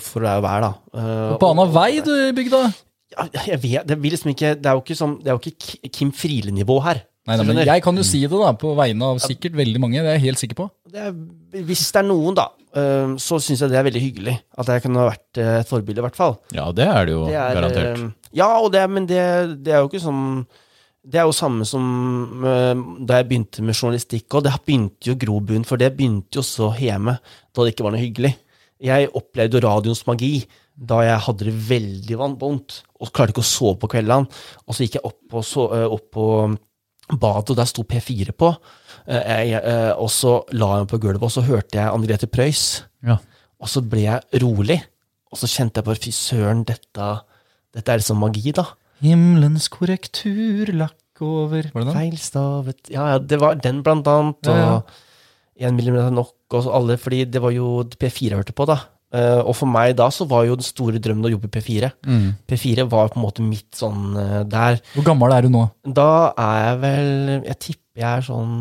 for 0.00 0.24
deg 0.24 0.38
å 0.40 0.44
være, 0.44 0.68
da. 0.68 0.70
Uh, 0.96 1.34
På 1.40 1.50
annen 1.52 1.74
vei, 1.74 1.90
du, 2.04 2.12
i 2.28 2.32
bygda. 2.36 2.62
ja, 3.12 3.26
jeg 3.50 3.60
vet, 3.64 3.86
det, 3.88 3.98
blir 4.00 4.14
liksom 4.16 4.32
ikke, 4.32 4.54
det 4.56 4.70
er 4.70 4.78
jo 4.78 4.84
ikke, 4.84 4.96
sånn, 4.98 5.18
det 5.24 5.32
er 5.32 5.36
jo 5.36 5.52
ikke 5.52 5.92
Kim 5.92 6.12
Friele-nivå 6.16 6.78
her. 6.86 7.02
Nei, 7.28 7.36
nei, 7.36 7.44
men 7.50 7.58
jeg 7.60 7.82
kan 7.84 7.98
jo 8.00 8.04
si 8.08 8.22
det 8.24 8.38
da, 8.40 8.54
på 8.56 8.70
vegne 8.78 9.10
av 9.12 9.18
sikkert 9.20 9.58
veldig 9.58 9.80
mange. 9.84 10.00
Det 10.00 10.08
er 10.08 10.16
jeg 10.16 10.30
helt 10.30 10.40
sikker 10.40 10.56
på. 10.62 10.70
det 10.88 11.02
er, 11.10 11.10
hvis 11.68 11.82
det 11.92 12.00
er 12.00 12.06
noen, 12.08 12.38
da, 12.38 12.46
uh, 12.78 13.18
så 13.20 13.36
syns 13.44 13.60
jeg 13.60 13.68
det 13.74 13.76
er 13.76 13.84
veldig 13.90 14.00
hyggelig. 14.06 14.38
At 14.56 14.70
jeg 14.72 14.86
kunne 14.86 15.02
ha 15.02 15.10
vært 15.10 15.42
et 15.44 15.68
forbilde, 15.68 16.00
i 16.00 16.06
hvert 16.06 16.16
fall. 16.16 16.38
Ja, 16.56 16.70
det 16.72 16.88
er 16.88 17.04
det 17.04 17.12
jo 17.18 17.26
Det 17.28 17.36
er, 17.36 17.58
garantert. 17.58 18.00
eh, 18.00 18.32
ja, 18.40 18.48
og 18.56 18.72
det, 18.72 18.86
men 18.88 19.04
det, 19.10 19.20
det 19.60 19.76
er 19.76 19.84
jo 19.84 19.90
ikke 19.92 20.00
sånn 20.06 20.24
Det 21.08 21.20
er 21.20 21.24
jo 21.28 21.36
samme 21.36 21.64
som 21.68 21.84
eh, 22.44 22.80
da 23.08 23.20
jeg 23.20 23.28
begynte 23.30 23.64
med 23.64 23.76
journalistikk, 23.76 24.26
og 24.36 24.44
det 24.44 24.54
begynte 24.66 25.08
jo 25.10 25.16
grobunn, 25.20 25.64
for 25.68 25.80
det 25.80 25.94
begynte 25.96 26.40
jo 26.40 26.44
så 26.44 26.70
hjemme, 26.76 27.16
da 27.54 27.64
det 27.64 27.72
ikke 27.72 27.86
var 27.86 27.94
noe 27.94 28.02
hyggelig. 28.02 28.34
Jeg 28.84 29.08
opplevde 29.16 29.62
radioens 29.64 30.04
magi 30.06 30.32
da 30.78 31.00
jeg 31.02 31.22
hadde 31.24 31.48
det 31.48 31.54
veldig 31.66 32.18
vondt 32.20 32.76
og 33.02 33.10
klarte 33.10 33.32
ikke 33.34 33.42
å 33.42 33.48
sove 33.48 33.78
på 33.82 33.90
kveldene. 33.90 34.28
Og 34.68 34.76
så 34.76 34.84
gikk 34.84 34.98
jeg 35.00 35.06
opp 35.08 35.18
på, 35.32 35.42
så, 35.42 35.64
eh, 35.74 35.86
opp 35.96 36.10
på 36.14 36.26
badet, 37.08 37.50
og 37.50 37.56
der 37.58 37.70
sto 37.70 37.86
P4 37.88 38.34
på. 38.36 38.52
Eh, 39.08 39.48
jeg, 39.48 39.62
og 39.96 40.12
så 40.12 40.36
la 40.52 40.74
jeg 40.76 40.84
meg 40.84 40.92
på 40.92 41.00
gulvet, 41.02 41.24
og 41.24 41.34
så 41.34 41.46
hørte 41.46 41.80
jeg 41.80 41.88
Anne 41.88 42.06
Grete 42.06 42.28
Preus. 42.30 42.84
Ja. 43.02 43.16
Og 43.58 43.72
så 43.72 43.82
ble 43.82 44.04
jeg 44.04 44.42
rolig, 44.44 44.78
og 45.32 45.40
så 45.40 45.48
kjente 45.50 45.80
jeg 45.80 45.88
bare 45.88 46.02
fy 46.04 46.12
søren, 46.14 46.62
dette, 46.68 47.08
dette 47.74 47.92
er 47.94 48.00
liksom 48.00 48.20
magi, 48.22 48.52
da. 48.54 48.68
Himmelens 49.02 49.68
korrekturlakk 49.72 51.22
over 51.24 51.70
Var 51.72 51.82
det 51.82 51.88
den? 51.88 51.96
Feilstavet 51.96 52.92
Ja, 52.94 53.08
ja, 53.14 53.18
det 53.18 53.40
var 53.42 53.58
den 53.58 53.82
blant 53.86 54.06
annet, 54.10 54.46
Ja, 54.46 54.56
ja. 54.58 54.70
og 54.78 55.58
én 55.58 55.74
millimeter 55.74 56.12
nok, 56.14 56.36
og 56.54 56.62
så 56.62 56.70
alle, 56.74 56.94
fordi 57.00 57.24
det 57.26 57.42
var 57.42 57.50
jo 57.50 57.82
P4 57.98 58.28
jeg 58.30 58.38
hørte 58.38 58.54
på, 58.54 58.66
da. 58.70 58.76
Eh, 59.10 59.40
og 59.40 59.56
for 59.56 59.66
meg 59.66 59.96
da 59.98 60.06
så 60.12 60.26
var 60.28 60.44
jo 60.46 60.54
den 60.58 60.66
store 60.66 61.00
drømmen 61.02 61.26
å 61.26 61.32
jobbe 61.32 61.48
i 61.48 61.54
P4. 61.56 61.88
Mm. 62.06 62.28
P4 62.46 62.84
var 62.92 63.08
på 63.10 63.18
en 63.18 63.24
måte 63.24 63.42
mitt 63.42 63.72
sånn 63.74 64.12
eh, 64.20 64.42
der. 64.46 64.78
Hvor 64.94 65.06
gammel 65.08 65.34
er 65.34 65.46
du 65.48 65.50
nå? 65.54 65.64
Da 65.82 66.34
er 66.36 66.60
jeg 66.66 66.78
vel 66.84 67.10
Jeg 67.48 67.58
tipper 67.64 67.84
jeg 67.98 68.06
er 68.20 68.26
sånn 68.28 68.54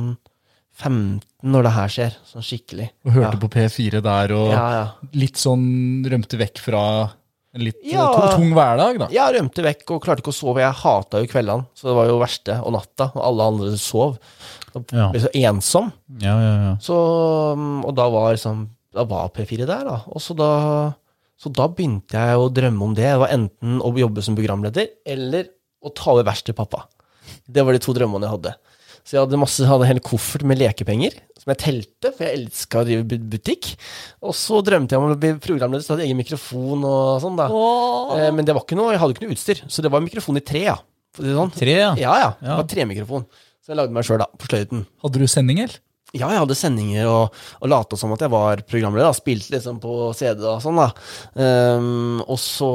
15 0.77 1.21
når 1.47 1.67
det 1.67 1.71
her 1.75 1.91
skjer, 1.93 2.15
sånn 2.25 2.45
skikkelig. 2.45 2.87
Og 3.05 3.13
hørte 3.13 3.35
ja. 3.35 3.41
på 3.43 3.49
P4 3.53 4.01
der, 4.05 4.33
og 4.37 4.49
Ja, 4.55 4.65
ja. 4.73 5.11
litt 5.13 5.37
sånn 5.41 5.67
rømte 6.09 6.39
vekk 6.41 6.61
fra 6.63 6.81
en 7.57 7.65
litt 7.65 7.79
Ja. 7.83 8.05
tung, 8.13 8.29
tung 8.37 8.53
hverdag, 8.55 8.99
da. 9.01 9.07
Jeg 9.13 9.35
rømte 9.35 9.65
vekk 9.65 9.91
og 9.95 10.01
klarte 10.05 10.23
ikke 10.23 10.33
å 10.33 10.37
sove. 10.37 10.61
Jeg 10.63 10.77
hata 10.83 11.21
jo 11.23 11.29
kveldene, 11.31 11.65
så 11.77 11.89
det 11.89 11.95
var 11.97 12.07
jo 12.11 12.19
verste. 12.21 12.55
Og 12.63 12.73
natta, 12.77 13.09
og 13.15 13.21
alle 13.27 13.47
andre 13.51 13.73
sov. 13.81 14.17
Da 14.73 14.79
ble 14.83 15.05
jeg 15.17 15.25
så 15.25 15.31
ensom. 15.49 15.91
Ja, 16.21 16.35
ja, 16.39 16.53
ja. 16.67 16.73
Så, 16.83 16.95
mm, 17.57 17.83
og 17.85 17.95
da 17.97 18.07
var 18.13 18.33
liksom 18.37 18.67
Da 18.97 19.03
var 19.05 19.27
P4 19.29 19.65
der, 19.67 19.83
da. 19.85 19.97
Og 20.09 20.21
så 20.23 20.33
da 20.35 20.95
Så 21.37 21.51
da 21.53 21.67
begynte 21.69 22.17
jeg 22.17 22.37
å 22.39 22.47
drømme 22.49 22.81
om 22.81 22.93
det. 22.97 23.03
Det 23.05 23.19
var 23.21 23.29
enten 23.29 23.75
å 23.85 23.91
jobbe 23.93 24.23
som 24.25 24.33
programleder, 24.35 24.87
eller 25.05 25.49
å 25.85 25.91
ta 25.93 26.09
over 26.15 26.23
verkstedet 26.25 26.55
til 26.55 26.57
pappa. 26.65 26.87
Det 27.45 27.63
var 27.63 27.73
de 27.73 27.79
to 27.83 27.93
drømmene 27.93 28.25
jeg 28.25 28.33
hadde. 28.33 28.53
Så 29.07 29.15
jeg 29.15 29.23
hadde 29.23 29.39
masse, 29.39 29.63
hadde 29.63 29.85
en 29.87 29.91
hel 29.93 30.01
koffert 30.03 30.43
med 30.43 30.59
lekepenger, 30.59 31.13
som 31.39 31.53
jeg 31.53 31.59
telte, 31.61 32.09
for 32.11 32.25
jeg 32.27 32.41
elska 32.41 32.81
å 32.81 32.87
drive 32.89 33.19
butikk. 33.31 33.69
Og 34.27 34.33
så 34.35 34.59
drømte 34.67 34.91
jeg 34.97 34.99
om 34.99 35.13
å 35.13 35.19
bli 35.21 35.29
programleder, 35.39 35.79
så 35.85 35.93
jeg 35.93 35.95
hadde 35.95 36.07
egen 36.09 36.19
mikrofon 36.19 36.83
og 36.83 37.21
sånn, 37.23 37.37
da. 37.39 37.47
Eh, 38.17 38.31
Men 38.35 38.43
det 38.43 38.51
var 38.57 38.65
ikke 38.67 38.75
noe, 38.75 38.91
jeg 38.91 38.99
hadde 38.99 39.15
ikke 39.15 39.23
noe 39.29 39.37
utstyr, 39.37 39.61
så 39.71 39.81
det 39.85 39.91
var 39.93 40.03
mikrofon 40.03 40.41
i 40.41 40.43
tre, 40.43 40.65
ja. 40.67 40.75
Sånn. 41.17 41.53
Tre, 41.55 41.71
ja. 41.79 41.93
Ja, 41.95 42.17
ja. 42.19 42.29
Det 42.41 42.49
Ja. 42.51 42.57
var 42.59 42.67
tremikrofon. 42.67 43.23
Så 43.63 43.71
jeg 43.71 43.77
lagde 43.79 43.95
meg 43.95 44.03
sjøl, 44.03 44.19
da, 44.19 44.27
på 44.37 44.47
sløyden. 44.51 44.83
Hadde 45.01 45.19
du 45.23 45.27
sending, 45.31 45.59
eller? 45.63 45.79
Ja, 46.13 46.27
jeg 46.31 46.39
hadde 46.43 46.55
sendinger 46.55 47.07
og, 47.07 47.33
og 47.61 47.67
lata 47.71 47.97
som 47.99 48.11
at 48.15 48.19
jeg 48.23 48.29
var 48.31 48.57
programleder. 48.67 49.07
da, 49.07 49.15
Spilte 49.15 49.51
liksom 49.55 49.79
på 49.83 50.13
CD 50.15 50.43
og 50.43 50.61
sånn, 50.63 50.77
da. 50.83 50.91
Um, 51.35 52.21
og 52.27 52.37
så 52.39 52.69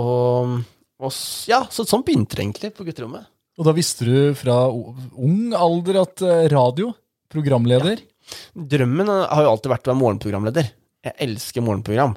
og, 1.02 1.12
Ja, 1.48 1.62
så 1.72 1.84
sånn 1.88 2.04
begynte 2.04 2.36
det 2.36 2.44
egentlig 2.44 2.72
på 2.76 2.84
gutterommet. 2.88 3.24
Og 3.60 3.68
da 3.68 3.74
visste 3.76 4.06
du 4.08 4.16
fra 4.38 4.64
ung 4.72 5.52
alder 5.56 6.02
at 6.06 6.24
eh, 6.24 6.46
radio, 6.52 6.92
programleder 7.32 8.00
Drømmen 8.54 9.10
eh, 9.10 9.26
har 9.28 9.44
jo 9.44 9.50
alltid 9.52 9.72
vært 9.74 9.88
å 9.88 9.92
være 9.92 10.00
morgenprogramleder. 10.00 10.70
Jeg 11.02 11.16
elsker 11.24 11.64
morgenprogram. 11.66 12.12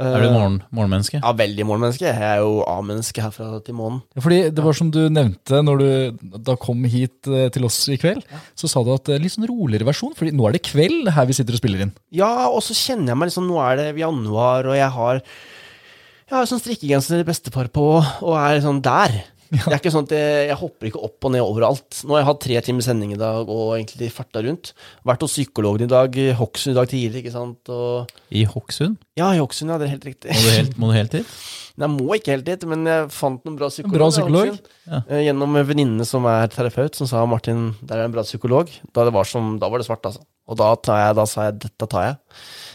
Er 0.00 0.22
du 0.22 0.30
morgen, 0.32 0.54
morgenmenneske? 0.72 1.18
Ja, 1.18 1.34
veldig 1.36 1.66
morgenmenneske. 1.68 2.06
Jeg 2.08 2.24
er 2.24 2.38
jo 2.40 2.62
A-menneske 2.64 3.20
herfra 3.20 3.58
til 3.60 3.76
månen. 3.76 3.98
Ja, 4.16 4.22
Fordi 4.24 4.38
det 4.56 4.64
var 4.64 4.78
som 4.78 4.88
du 4.94 5.02
nevnte 5.12 5.60
når 5.60 5.82
du 5.82 6.30
da 6.48 6.56
kom 6.60 6.80
hit 6.88 7.28
eh, 7.28 7.50
til 7.52 7.68
oss 7.68 7.76
i 7.92 7.98
kveld, 8.00 8.24
så 8.56 8.70
sa 8.72 8.80
du 8.80 8.88
at 8.94 9.04
det 9.10 9.18
er 9.18 9.26
litt 9.26 9.34
sånn 9.36 9.50
roligere 9.50 9.90
versjon, 9.90 10.16
fordi 10.16 10.32
nå 10.32 10.48
er 10.48 10.56
det 10.56 10.64
kveld 10.64 11.12
her 11.12 11.28
vi 11.28 11.36
sitter 11.36 11.58
og 11.58 11.60
spiller 11.60 11.84
inn. 11.84 11.92
Ja, 12.16 12.48
og 12.48 12.64
så 12.64 12.76
kjenner 12.78 13.12
jeg 13.12 13.20
meg 13.20 13.28
liksom 13.28 13.50
Nå 13.52 13.60
er 13.60 13.78
det 13.82 13.90
januar, 14.00 14.70
og 14.70 14.80
jeg 14.80 14.88
har 14.96 15.20
Jeg 15.20 16.38
har 16.38 16.48
sånn 16.48 16.62
strikkegenser 16.62 17.28
bestefar 17.28 17.68
på, 17.68 17.86
og 18.00 18.34
er 18.40 18.64
sånn 18.64 18.80
der. 18.80 19.20
Det 19.62 19.68
er 19.68 19.78
ikke 19.78 19.90
sånn 19.92 20.06
at 20.08 20.12
jeg, 20.16 20.44
jeg 20.48 20.56
hopper 20.62 20.88
ikke 20.88 21.02
opp 21.04 21.26
og 21.28 21.32
ned 21.34 21.42
overalt. 21.44 21.98
Nå 22.08 22.14
har 22.16 22.22
jeg 22.22 22.28
hatt 22.30 22.42
tre 22.46 22.60
timer 22.64 22.84
sending 22.86 23.10
i 23.12 23.18
dag 23.20 23.50
og 23.52 23.74
egentlig 23.76 24.08
farta 24.14 24.40
rundt. 24.46 24.70
Vært 25.08 25.24
hos 25.26 25.34
psykologen 25.36 25.84
i 25.84 25.90
dag, 25.92 26.16
i 26.16 26.30
Hokksund 26.38 26.72
i 26.72 26.78
dag 26.78 26.88
tidlig, 26.88 27.20
ikke 27.22 27.34
sant. 27.34 27.72
Og 27.72 28.14
I 28.32 28.46
Hokksund? 28.48 28.96
ja, 29.20 29.28
i 29.36 29.42
Hokksund, 29.42 29.68
ja, 29.74 29.76
det 29.82 29.90
er 29.90 29.92
helt 29.98 30.06
riktig. 30.08 30.32
Må 30.32 30.40
du 30.46 30.54
helt, 30.56 30.78
må 30.80 30.88
du 30.92 30.96
helt 30.96 31.16
dit? 31.18 31.34
Nei, 31.80 31.86
Jeg 31.88 31.92
må 31.98 32.16
ikke 32.18 32.34
helt 32.34 32.48
dit, 32.48 32.64
men 32.68 32.82
jeg 32.88 33.06
fant 33.16 33.44
noen 33.48 33.54
bra 33.60 33.68
psykolog. 33.72 33.94
Bra 34.00 34.08
psykolog? 34.12 34.56
Ja. 34.88 34.98
Eh, 35.08 35.22
Gjennom 35.28 35.54
en 35.60 35.68
venninne 35.68 36.04
som 36.08 36.26
er 36.28 36.48
terapeut, 36.52 36.96
som 36.98 37.08
sa 37.08 37.22
Martin, 37.28 37.70
der 37.80 38.00
er 38.02 38.08
en 38.08 38.12
bra 38.16 38.24
psykolog. 38.26 38.68
Da, 38.92 39.06
det 39.08 39.14
var, 39.16 39.28
som, 39.28 39.54
da 39.60 39.68
var 39.72 39.80
det 39.80 39.86
svart, 39.88 40.04
altså. 40.08 40.24
Og 40.52 40.58
da, 40.60 40.72
tar 40.84 40.98
jeg, 41.00 41.16
da 41.20 41.24
sa 41.28 41.46
jeg 41.48 41.60
dette 41.68 41.88
tar 41.92 42.08
jeg. 42.10 42.18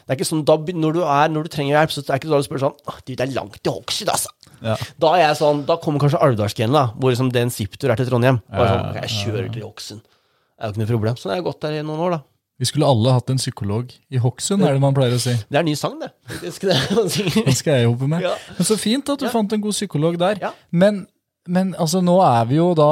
Det 0.08 0.14
er 0.14 0.20
ikke 0.22 0.30
sånn, 0.30 0.46
da, 0.48 0.56
når, 0.56 0.94
du 0.96 1.02
er, 1.04 1.32
når 1.36 1.44
du 1.44 1.50
trenger 1.52 1.74
hjelp, 1.76 1.92
så 1.92 2.00
er 2.00 2.06
det 2.08 2.18
ikke 2.22 2.30
da 2.32 2.38
du 2.40 2.46
spør 2.48 2.62
sånn 2.64 2.78
Du, 3.04 3.12
det 3.12 3.26
er 3.26 3.34
langt 3.36 3.58
til 3.60 3.74
Hokksund, 3.76 4.12
altså. 4.14 4.32
Ja. 4.64 4.78
Da 5.04 5.10
er 5.18 5.22
jeg 5.26 5.36
sånn, 5.42 5.66
da 5.68 5.76
kommer 5.84 6.00
kanskje 6.02 6.22
Alvdalsgenen, 6.24 6.74
da, 6.78 6.86
hvor 6.96 7.12
liksom 7.12 7.30
det 7.36 7.44
en 7.44 7.52
ziptur 7.54 7.92
er 7.92 8.00
til 8.00 8.08
Trondheim. 8.08 8.40
Og 8.48 8.64
jeg, 8.64 8.72
sånn, 8.72 8.96
jeg 9.02 9.12
kjører 9.18 9.52
til 9.54 9.66
Hokksund. 9.68 10.02
Det 10.08 10.64
er 10.64 10.72
jo 10.72 10.74
ikke 10.74 10.82
noe 10.86 10.92
problem. 10.96 11.20
Sånn 11.20 11.34
har 11.34 11.42
jeg 11.42 11.46
gått 11.52 11.60
der 11.68 11.76
i 11.78 11.84
noen 11.86 12.00
år, 12.08 12.16
da. 12.16 12.22
Vi 12.58 12.66
skulle 12.66 12.88
alle 12.90 13.12
hatt 13.14 13.28
en 13.30 13.38
psykolog 13.38 13.92
i 14.10 14.18
Hokksund, 14.24 14.64
er 14.66 14.74
det 14.74 14.82
man 14.82 14.96
pleier 14.98 15.14
å 15.14 15.20
si. 15.22 15.36
Det 15.46 15.60
er 15.60 15.62
en 15.62 15.68
ny 15.70 15.76
sang, 15.78 16.00
det. 16.02 16.08
det 16.42 16.54
skal. 16.56 16.72
Det 17.04 17.54
skal 17.60 17.76
jeg 17.76 17.86
jobbe 17.86 18.08
med. 18.16 18.24
Ja. 18.26 18.32
Men 18.58 18.66
så 18.72 18.80
fint 18.82 19.12
at 19.14 19.20
du 19.22 19.28
Ja. 19.28 19.34
fant 19.36 19.54
en 19.54 19.62
god 19.62 19.76
psykolog 19.78 20.18
der. 20.18 20.40
Ja. 20.42 20.50
Men, 20.72 21.04
men 21.46 21.76
altså, 21.78 22.02
nå 22.02 22.16
er 22.26 22.48
vi 22.50 22.58
jo 22.58 22.72
da 22.80 22.90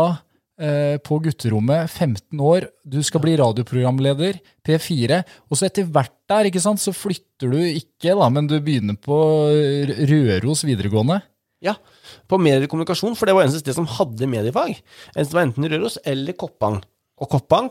på 0.55 1.17
gutterommet, 1.19 1.89
15 1.91 2.39
år, 2.39 2.69
du 2.87 3.01
skal 3.03 3.19
bli 3.23 3.33
radioprogramleder, 3.41 4.37
P4, 4.63 5.17
og 5.51 5.59
så 5.59 5.67
etter 5.67 5.89
hvert 5.91 6.13
der, 6.31 6.47
ikke 6.47 6.61
sant, 6.63 6.79
så 6.79 6.93
flytter 6.95 7.51
du 7.51 7.57
ikke, 7.59 8.13
da, 8.15 8.29
men 8.31 8.47
du 8.47 8.55
begynner 8.63 8.95
på 8.95 9.17
Røros 10.07 10.63
videregående. 10.63 11.19
Ja, 11.65 11.73
på 12.29 12.37
mediekommunikasjon, 12.41 13.15
for 13.17 13.27
det 13.27 13.35
var 13.35 13.45
eneste 13.45 13.63
sted 13.63 13.75
som 13.77 13.87
hadde 13.97 14.27
mediefag. 14.29 14.77
Enten 15.15 15.27
det 15.29 15.37
var 15.37 15.45
enten 15.47 15.67
Røros 15.71 15.99
eller 16.05 16.35
Koppang. 16.39 16.79
Og 17.19 17.29
Koppang 17.31 17.69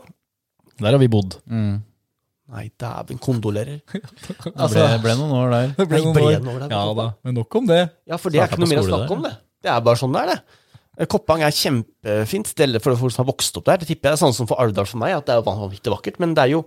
Der 0.81 0.91
har 0.91 0.99
vi 0.99 1.07
bodd. 1.11 1.37
Nei, 1.47 2.65
dæven, 2.77 3.17
kondolerer. 3.17 3.79
Det 3.89 4.99
ble, 5.01 5.15
noen 5.17 5.31
år 5.33 5.53
der. 5.53 5.71
Det 5.73 5.85
Nei, 5.85 5.87
ble 5.89 6.01
noen, 6.03 6.49
år. 6.51 6.59
der? 6.65 6.73
Ja 6.75 6.81
da, 6.97 7.05
men 7.25 7.37
nok 7.39 7.55
om 7.57 7.69
det. 7.71 7.79
Ja, 8.05 8.19
for 8.21 8.33
det 8.33 8.41
er 8.43 8.51
ikke 8.51 8.61
noe 8.61 8.69
mer 8.69 8.83
å 8.83 8.85
snakke 8.89 9.15
om, 9.15 9.23
det. 9.25 9.31
Det 9.65 9.71
er 9.73 9.81
bare 9.85 9.97
sånn 10.01 10.13
det 10.13 10.21
er, 10.21 10.33
det. 10.35 10.59
Eh, 10.97 11.07
Koppang 11.11 11.43
er 11.45 11.51
kjempefint 11.55 12.47
sted 12.51 12.77
for 12.83 12.95
folk 12.99 13.13
som 13.15 13.23
har 13.25 13.31
vokst 13.33 13.57
opp 13.59 13.67
der. 13.67 13.81
Det 13.83 13.89
tipper 13.91 14.11
jeg 14.13 14.19
er 14.19 14.23
sånn 14.23 14.35
som 14.37 14.47
for 14.49 14.61
Alvdal 14.63 14.87
for 14.89 15.01
meg, 15.01 15.15
at 15.17 15.27
det 15.27 15.35
er 15.35 15.45
vanvittig 15.45 15.91
vakkert. 15.93 16.19
Men 16.23 16.33
det 16.37 16.45
er 16.47 16.53
jo 16.55 16.63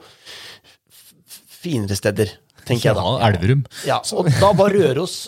finere 1.59 1.97
steder, 1.99 2.37
tenker 2.69 2.91
jeg 2.91 2.99
da. 2.99 3.03
Ja, 3.09 3.19
Elverum. 3.33 3.65
Ja, 3.89 3.99
og 4.15 4.31
da 4.41 4.53
var 4.57 4.75
Røros 4.75 5.27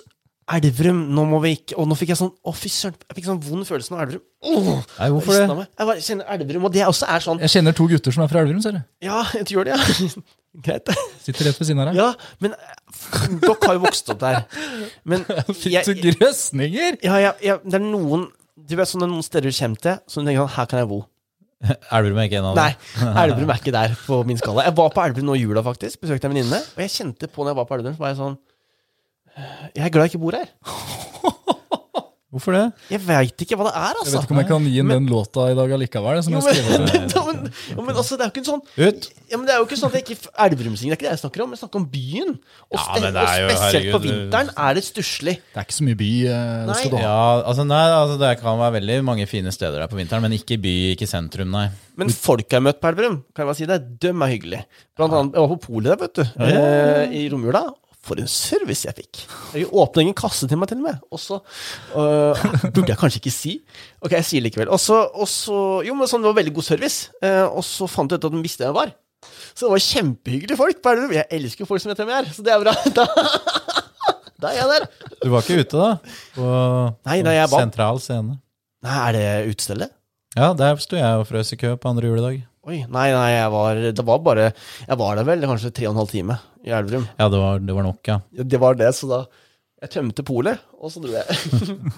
Elverum, 0.50 1.04
nå 1.14 1.22
må 1.30 1.38
vi 1.44 1.52
ikke 1.60 1.76
Og 1.78 1.86
nå 1.86 1.94
fikk 1.94 2.08
jeg 2.10 2.18
sånn 2.18 2.32
Å, 2.42 2.52
fy 2.58 2.66
søren. 2.74 2.96
Jeg 3.06 3.20
fikk 3.20 3.26
sånn 3.28 3.38
vond 3.44 3.66
følelse 3.68 3.92
av 3.94 4.00
Elverum. 4.02 4.22
Oh, 4.42 4.70
Nei, 4.96 5.06
hvorfor 5.14 5.36
det? 5.36 5.44
meg. 5.60 5.68
Jeg 5.78 5.88
bare 5.90 6.02
kjenner 6.06 6.32
Elverum, 6.34 6.64
og 6.66 6.72
det 6.74 6.82
også 6.88 7.06
er 7.14 7.22
sånn 7.22 7.42
Jeg 7.44 7.52
kjenner 7.54 7.76
to 7.78 7.86
gutter 7.92 8.16
som 8.16 8.24
er 8.24 8.32
fra 8.32 8.42
Elverum, 8.42 8.62
ser 8.64 8.74
du. 8.74 8.80
Ja, 9.06 9.20
jeg 9.36 9.46
gjør 9.54 9.68
det, 9.70 9.76
ja. 9.78 10.08
Greit. 10.66 10.90
Sitter 11.22 11.46
rett 11.46 11.60
ved 11.62 11.68
siden 11.68 11.84
av 11.84 11.92
deg. 11.92 12.00
Ja, 12.00 12.08
men 12.42 12.56
dere 13.44 13.54
har 13.62 13.76
jo 13.78 13.82
vokst 13.84 14.10
opp 14.10 14.18
der. 14.24 14.40
Men 15.06 15.22
Fikk 15.62 15.86
du 16.02 16.10
grøsninger? 16.18 16.98
ja, 17.06 17.20
ja, 17.28 17.32
ja, 17.46 17.60
det 17.62 17.78
er 17.78 17.84
noen 17.86 18.26
Du 18.68 18.76
vet 18.78 18.90
sånn 18.90 19.04
noen 19.06 19.24
steder 19.24 19.50
du 19.50 19.56
kommer 19.56 19.80
til, 19.84 19.96
så 20.06 20.20
du 20.20 20.28
tenker 20.28 20.44
sånn 20.44 20.54
Her 20.56 20.68
kan 20.70 20.82
jeg 20.82 20.90
bo. 20.90 21.00
Elverum 21.96 22.20
er 22.20 22.28
ikke 22.28 22.40
en 22.40 22.48
av 22.50 22.56
dem. 22.56 22.62
Nei, 22.64 23.14
Elverum 23.24 23.52
er 23.52 23.62
ikke 23.62 23.74
der 23.76 23.96
på 24.06 24.20
min 24.28 24.40
skala. 24.40 24.66
Jeg 24.68 24.76
var 24.80 24.92
på 24.94 25.04
Elverum 25.04 25.28
nå 25.30 25.38
i 25.38 25.42
jula, 25.44 25.64
faktisk. 25.66 26.00
Besøkte 26.04 26.30
en 26.30 26.34
venninne. 26.34 26.60
Og 26.76 26.84
jeg 26.84 26.94
kjente 26.96 27.28
på 27.30 27.44
når 27.44 27.52
jeg 27.52 27.60
var 27.60 27.68
på 27.68 27.78
Elverum, 27.78 27.96
så 27.98 28.04
var 28.04 28.14
jeg 28.14 28.20
sånn 28.22 28.38
Jeg 29.76 29.84
er 29.86 29.92
glad 29.94 30.08
jeg 30.08 30.14
ikke 30.14 30.24
bor 30.24 30.38
her. 30.38 30.52
Hvorfor 32.30 32.54
det? 32.54 32.60
Jeg 32.92 33.00
veit 33.02 33.42
ikke 33.42 33.56
hva 33.58 33.64
det 33.66 33.72
er, 33.74 33.96
altså. 33.98 34.06
Jeg 34.06 34.14
vet 34.14 34.26
ikke 34.28 34.34
om 34.36 34.38
jeg 34.38 34.46
kan 34.46 34.66
gi 34.70 34.76
inn 34.78 34.90
den 34.92 35.06
låta 35.10 35.48
i 35.50 35.54
dag 35.58 35.72
allikevel. 35.74 36.20
Som 36.22 36.36
Jo, 36.36 36.42
jeg 36.46 36.62
men, 36.62 36.84
skrev. 36.86 37.00
ja, 37.16 37.22
men, 37.26 37.40
ja, 37.72 37.78
men 37.88 37.96
altså, 37.98 38.14
det 38.14 38.22
er 38.22 38.28
jo 38.28 38.32
ikke 38.36 38.42
en 38.44 38.46
sånn 38.46 38.62
Ut! 38.62 39.08
ja, 39.32 39.34
men 39.40 39.48
Det 39.48 39.54
er 39.54 39.58
jo 39.58 39.66
ikke 39.66 39.78
sånn 39.80 39.90
at 39.90 39.96
jeg 39.98 40.04
ikke 40.06 40.30
Elverumsingen, 40.46 40.92
det 40.92 40.94
er 40.94 41.00
ikke 41.00 41.08
det 41.08 41.14
jeg 41.16 41.22
snakker 41.24 41.42
om. 41.42 41.56
Jeg 41.56 41.62
snakker 41.64 41.82
om 41.82 41.88
byen. 41.90 42.30
Og, 42.70 42.78
Ja, 42.78 42.86
men 42.94 43.02
det 43.18 43.24
er 43.24 43.40
jo- 43.40 43.48
og 43.48 43.50
spesielt 43.50 43.74
herregud, 43.74 43.96
på 43.96 44.02
vinteren 44.06 44.52
er 44.68 44.78
det 44.78 44.84
stusslig. 44.86 45.34
Det 45.42 45.58
er 45.58 45.66
ikke 45.66 45.78
så 45.80 45.88
mye 45.90 45.98
by 46.04 46.10
eh, 46.30 46.54
Nei. 46.70 46.78
skal 46.78 46.90
du 46.94 46.96
ha. 46.96 47.02
Ja, 47.02 47.42
altså, 47.50 47.66
nei, 47.66 47.82
altså 47.98 48.20
Det 48.22 48.32
kan 48.44 48.62
være 48.62 48.76
veldig 48.78 49.00
mange 49.10 49.26
fine 49.26 49.50
steder 49.58 49.82
der 49.82 49.90
på 49.90 49.98
vinteren, 49.98 50.22
men 50.22 50.38
ikke 50.38 50.60
by, 50.62 50.76
ikke 50.94 51.10
sentrum, 51.10 51.50
nei. 51.50 51.66
Men 51.98 52.14
folk 52.14 52.46
jeg 52.46 52.60
har 52.62 52.66
møtt 52.70 52.78
på 52.78 52.94
Elverum, 52.94 53.20
kan 53.34 53.42
jeg 53.42 53.50
bare 53.50 53.58
si 53.58 53.66
det, 53.66 53.82
de 54.00 54.14
er 54.14 54.30
hyggelige. 54.36 54.64
Blant 54.96 55.12
annet, 55.18 55.34
jeg 55.34 55.42
var 55.42 55.56
på 55.56 55.62
polet 55.66 55.90
der, 55.90 56.00
vet 56.06 56.14
du, 56.14 56.24
eh, 56.46 57.18
i 57.18 57.26
romjula. 57.32 57.66
For 58.00 58.16
en 58.16 58.28
service 58.32 58.86
jeg 58.88 58.96
fikk. 58.96 59.18
Jeg 59.58 59.66
åpna 59.76 60.00
ingen 60.06 60.16
kasse 60.16 60.46
til 60.48 60.56
meg, 60.56 60.70
til 60.70 60.78
og 60.80 60.86
med. 60.86 61.02
Og 61.12 61.20
så 61.20 61.36
uh, 61.92 62.44
Burde 62.74 62.88
jeg 62.94 62.96
kanskje 63.00 63.20
ikke 63.20 63.32
si? 63.34 63.52
Ok, 64.00 64.14
jeg 64.16 64.24
sier 64.24 64.44
likevel. 64.46 64.70
Og 64.72 64.80
så, 64.80 65.02
og 65.12 65.28
så 65.28 65.58
Jo, 65.84 65.94
men 65.98 66.08
sånn, 66.08 66.24
det 66.24 66.30
var 66.32 66.38
veldig 66.40 66.54
god 66.56 66.66
service. 66.70 67.10
Uh, 67.20 67.44
og 67.50 67.60
så 67.66 67.88
fant 67.90 68.10
jeg 68.14 68.22
ut 68.22 68.28
at 68.30 68.36
de 68.36 68.40
visste 68.44 68.64
hvem 68.64 68.72
jeg 68.72 68.78
var. 68.80 68.94
Så 69.52 69.66
det 69.66 69.72
var 69.74 69.84
kjempehyggelige 69.84 70.56
folk 70.56 70.80
på 70.80 70.94
Elverum. 70.94 71.12
Jeg 71.18 71.28
elsker 71.36 71.68
folk 71.68 71.82
som 71.84 71.92
vet 71.92 72.00
hvem 72.00 72.12
jeg 72.14 72.22
er, 72.24 72.32
så 72.32 72.46
det 72.46 72.54
er 72.56 72.64
bra. 72.64 72.76
Da, 74.40 74.46
da 74.46 74.54
er 74.54 74.62
jeg 74.62 74.68
der. 74.72 74.84
Du 75.20 75.28
var 75.34 75.44
ikke 75.44 75.60
ute, 75.60 75.76
da? 75.76 76.14
På, 76.32 76.44
Nei, 77.04 77.18
nei, 77.26 77.34
jeg 77.36 77.50
var- 77.52 77.66
sentral 77.66 78.00
scene? 78.00 78.38
Nei, 78.86 78.94
er 79.10 79.12
det 79.18 79.24
utestedet? 79.52 79.90
Ja, 80.38 80.54
der 80.56 80.78
sto 80.80 80.96
jeg 80.96 81.20
og 81.20 81.26
frøs 81.28 81.52
i 81.52 81.58
kø 81.60 81.74
på 81.76 81.90
andre 81.90 82.08
juledag. 82.08 82.38
Oi, 82.70 82.84
nei, 82.86 83.10
nei, 83.10 83.28
jeg 83.34 83.50
var 83.50 83.78
Det 83.98 84.06
var 84.06 84.22
bare 84.22 84.50
Jeg 84.52 84.98
var 85.00 85.18
der 85.18 85.26
vel 85.26 85.46
kanskje 85.48 85.72
tre 85.74 85.88
og 85.88 85.94
en 85.96 86.02
halv 86.04 86.12
time 86.12 86.38
i 86.60 86.74
Elverum. 86.76 87.06
Ja, 87.16 87.30
det 87.32 87.38
var, 87.40 87.62
det 87.64 87.72
var 87.72 87.86
nok, 87.86 88.00
ja. 88.04 88.20
Ja, 88.36 88.44
Det 88.44 88.58
var 88.60 88.76
det, 88.76 88.90
så 88.94 89.08
da 89.08 89.20
Jeg 89.80 89.92
tømte 89.94 90.24
polet, 90.28 90.60
og 90.76 90.92
så 90.92 91.00
dro 91.00 91.14
jeg. 91.14 91.36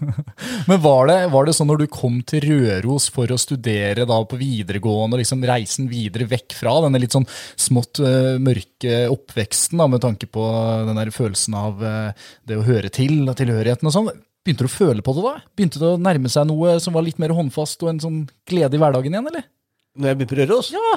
Men 0.70 0.78
var 0.84 1.08
det, 1.10 1.16
var 1.32 1.48
det 1.48 1.54
sånn 1.58 1.66
når 1.66 1.80
du 1.80 1.88
kom 1.90 2.20
til 2.30 2.46
Røros 2.46 3.08
for 3.10 3.26
å 3.34 3.38
studere 3.42 4.06
da 4.06 4.20
på 4.22 4.38
videregående, 4.38 5.18
og 5.18 5.22
liksom 5.24 5.42
reisen 5.50 5.88
videre 5.90 6.28
vekk 6.30 6.54
fra 6.60 6.76
denne 6.84 7.00
litt 7.02 7.16
sånn 7.16 7.26
smått 7.58 7.98
uh, 8.06 8.38
mørke 8.38 9.00
oppveksten, 9.10 9.82
da, 9.82 9.88
med 9.90 10.04
tanke 10.04 10.30
på 10.30 10.44
den 10.86 11.00
der 11.00 11.10
følelsen 11.10 11.58
av 11.58 11.82
uh, 11.82 12.28
det 12.46 12.60
å 12.60 12.68
høre 12.68 12.92
til, 12.94 13.16
og 13.26 13.34
tilhørigheten 13.42 13.90
og 13.90 13.96
sånn, 13.96 14.12
begynte 14.46 14.62
du 14.62 14.70
å 14.70 14.76
føle 14.76 15.02
på 15.02 15.16
det 15.18 15.26
da? 15.26 15.34
Begynte 15.58 15.82
det 15.82 15.90
å 15.90 15.98
nærme 16.06 16.30
seg 16.30 16.46
noe 16.52 16.78
som 16.86 16.94
var 16.94 17.02
litt 17.08 17.18
mer 17.18 17.34
håndfast 17.34 17.82
og 17.82 17.96
en 17.96 18.02
sånn 18.06 18.22
glede 18.46 18.78
i 18.78 18.84
hverdagen 18.84 19.18
igjen, 19.18 19.26
eller? 19.34 19.50
Når 19.98 20.12
jeg 20.12 20.18
begynte 20.20 20.34
på 20.34 20.40
Røros? 20.40 20.70
Ja! 20.72 20.92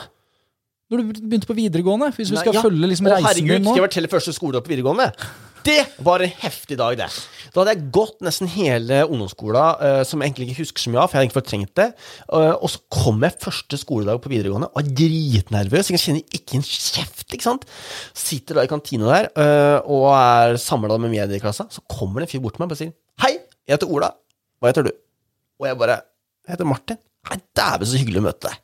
Når 0.86 1.01
du 1.01 1.23
begynte 1.25 1.49
på 1.49 1.58
videregående, 1.58 2.12
hvis 2.13 2.29
vi 2.29 2.38
Nei, 2.38 2.43
skal 2.45 2.55
ja. 2.60 2.62
følge 2.62 2.88
liksom 2.91 3.08
reisen 3.10 3.25
herregud, 3.25 3.55
din 3.55 3.63
nå. 3.65 3.71
skal 3.71 3.81
jeg 3.81 3.88
fortelle 3.88 4.10
første 4.12 4.34
skoledag 4.36 4.65
på 4.65 4.71
videregående? 4.71 5.08
Det 5.65 5.79
var 6.05 6.21
en 6.21 6.34
heftig 6.43 6.75
dag, 6.77 6.93
det. 6.99 7.08
Da 7.49 7.63
hadde 7.63 7.73
jeg 7.73 7.88
gått 7.95 8.19
nesten 8.23 8.49
hele 8.53 8.99
ungdomsskolen, 9.08 9.79
uh, 9.81 10.01
som 10.05 10.21
jeg 10.21 10.29
egentlig 10.29 10.51
ikke 10.51 10.60
husker 10.60 10.84
så 10.84 10.91
mye 10.93 10.99
av, 11.01 11.10
for 11.10 11.17
jeg 11.17 11.17
hadde 11.17 11.25
egentlig 11.25 11.39
fortrengt 11.39 11.71
det. 11.79 11.88
Uh, 12.29 12.53
og 12.53 12.69
så 12.69 12.81
kom 12.93 13.25
jeg 13.25 13.39
første 13.41 13.79
skoledag 13.81 14.21
på 14.21 14.29
videregående 14.29 14.69
og 14.69 14.84
er 14.84 14.91
dritnervøs. 14.99 15.89
Jeg 15.95 16.03
kjenner 16.03 16.38
ikke 16.38 16.60
en 16.60 16.67
kjeft, 16.69 17.25
ikke 17.34 17.47
sant. 17.47 17.65
Sitter 18.13 18.60
da 18.60 18.67
i 18.67 18.69
kantina 18.69 19.10
der 19.10 19.31
uh, 19.34 19.89
og 19.89 20.05
er 20.13 20.60
samla 20.62 20.99
med 21.01 21.15
medieklassa. 21.15 21.65
Så 21.73 21.81
kommer 21.89 22.21
det 22.21 22.29
en 22.29 22.36
fyr 22.36 22.45
bort 22.45 22.60
til 22.60 22.65
meg 22.65 22.77
og 22.77 22.81
sier 22.84 22.93
Hei, 23.25 23.34
jeg 23.65 23.79
heter 23.79 23.89
Ola. 23.89 24.13
Hva 24.62 24.69
heter 24.69 24.86
du? 24.86 24.93
Og 25.63 25.71
jeg 25.71 25.81
bare 25.81 25.97
Jeg 26.45 26.60
heter 26.60 26.69
Martin. 26.69 27.01
Nei, 27.31 27.41
dæven, 27.58 27.89
så 27.89 27.97
hyggelig 27.97 28.21
å 28.21 28.27
møte 28.29 28.51
deg. 28.51 28.62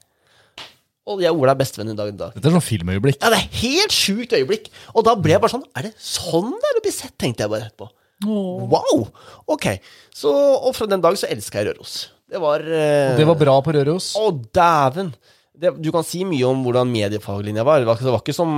Og 1.12 1.24
jeg 1.24 1.34
og 1.34 1.42
Ola 1.44 1.56
er 1.56 1.60
bestevenn 1.62 1.92
i 1.94 1.98
dag. 1.98 2.12
dag. 2.18 2.36
Dette 2.38 2.50
er 2.50 2.56
sånn 2.56 2.64
filmøyeblikk. 2.66 3.20
Ja, 3.22 3.32
det 3.34 3.40
er 3.42 3.60
helt 3.62 3.96
sjukt 3.96 4.36
øyeblikk. 4.38 4.70
Og 4.96 5.06
da 5.08 5.16
ble 5.20 5.36
jeg 5.36 5.44
bare 5.44 5.54
sånn 5.54 5.66
Er 5.78 5.90
det 5.90 5.94
sånn 5.98 6.54
det 6.56 6.72
er 6.72 6.80
å 6.80 6.86
bli 6.86 6.94
sett, 6.96 7.16
tenkte 7.22 7.46
jeg 7.46 7.54
bare 7.54 7.68
etterpå. 7.70 7.90
Wow! 8.26 9.06
Ok. 9.50 9.68
Så, 10.14 10.32
og 10.32 10.74
fra 10.78 10.88
den 10.90 11.02
dag 11.04 11.18
så 11.18 11.30
elska 11.32 11.62
jeg 11.62 11.72
Røros. 11.72 11.96
Det 12.32 12.40
var 12.40 12.64
eh, 12.64 13.16
Det 13.18 13.28
var 13.28 13.40
bra 13.40 13.58
på 13.66 13.74
Røros. 13.76 14.14
Å, 14.20 14.28
dæven! 14.56 15.14
Det, 15.62 15.74
du 15.84 15.92
kan 15.94 16.06
si 16.08 16.24
mye 16.26 16.48
om 16.48 16.62
hvordan 16.66 16.90
mediefaglinja 16.90 17.66
var. 17.68 17.82
Det 17.82 17.90
var, 17.90 18.00
det 18.02 18.14
var 18.14 18.22
ikke 18.24 18.34
som 18.38 18.54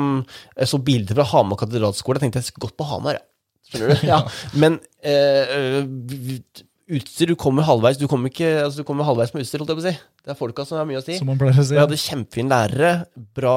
Jeg 0.56 0.70
så 0.72 0.80
bilder 0.80 1.18
fra 1.20 1.26
Hamar 1.34 1.60
katedralskole. 1.64 2.20
Jeg 2.20 2.28
tenkte 2.28 2.44
jeg 2.44 2.52
skulle 2.52 2.70
gått 2.70 2.78
på 2.80 2.88
Hamar, 2.92 3.18
jeg. 3.20 3.28
Skjønner 3.72 3.96
du? 3.96 4.06
Ja. 4.12 4.20
Men 4.60 4.78
eh, 5.02 5.56
eh, 5.58 6.64
utstyr 6.92 7.32
Du 7.32 7.36
kommer 7.40 7.64
halvveis 7.68 8.00
Du 8.02 8.08
kommer 8.12 8.32
ikke 8.32 8.50
Altså 8.64 8.82
du 8.82 8.88
kommer 8.88 9.08
halvveis 9.08 9.34
med 9.36 9.46
utstyr, 9.46 9.62
holdt 9.64 9.74
jeg 9.74 9.80
på 9.80 9.84
å 9.84 9.88
si. 9.88 9.94
Det 10.24 10.32
er 10.34 10.38
folka 10.40 10.64
som 10.68 10.80
har 10.80 10.88
mye 10.88 11.02
å 11.02 11.04
si. 11.04 11.18
Som 11.20 11.28
man 11.32 11.40
pleier 11.40 11.58
å 11.60 11.66
si. 11.66 11.76
Vi 11.76 11.82
hadde 11.82 12.00
kjempefine 12.00 12.52
lærere, 12.54 12.92
bra 13.36 13.56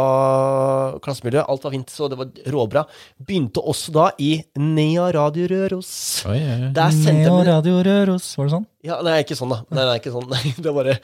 klassemiljø, 1.04 1.44
alt 1.46 1.66
var 1.66 1.74
fint, 1.76 1.92
så 1.94 2.08
det 2.10 2.18
var 2.18 2.32
råbra. 2.50 2.82
Begynte 3.22 3.62
også 3.62 3.94
da 3.94 4.08
i 4.22 4.32
Nea 4.58 5.06
Radio 5.14 5.46
Røros. 5.52 5.92
Oi, 6.26 6.40
oi, 6.40 6.56
oi. 6.66 6.72
Nea 7.06 7.36
Radio 7.52 7.78
Røros, 7.86 8.32
var 8.38 8.48
det 8.48 8.56
sånn? 8.56 8.66
Ja, 8.86 8.98
nei, 9.06 9.20
ikke 9.22 9.38
sånn, 9.38 9.54
da. 9.54 9.60
Nei, 9.70 9.86
nei, 9.92 9.96
ikke 10.02 10.14
sånn. 10.16 10.26
Nei, 10.32 10.42
det 10.58 10.72
er 10.72 10.76
bare 10.80 10.98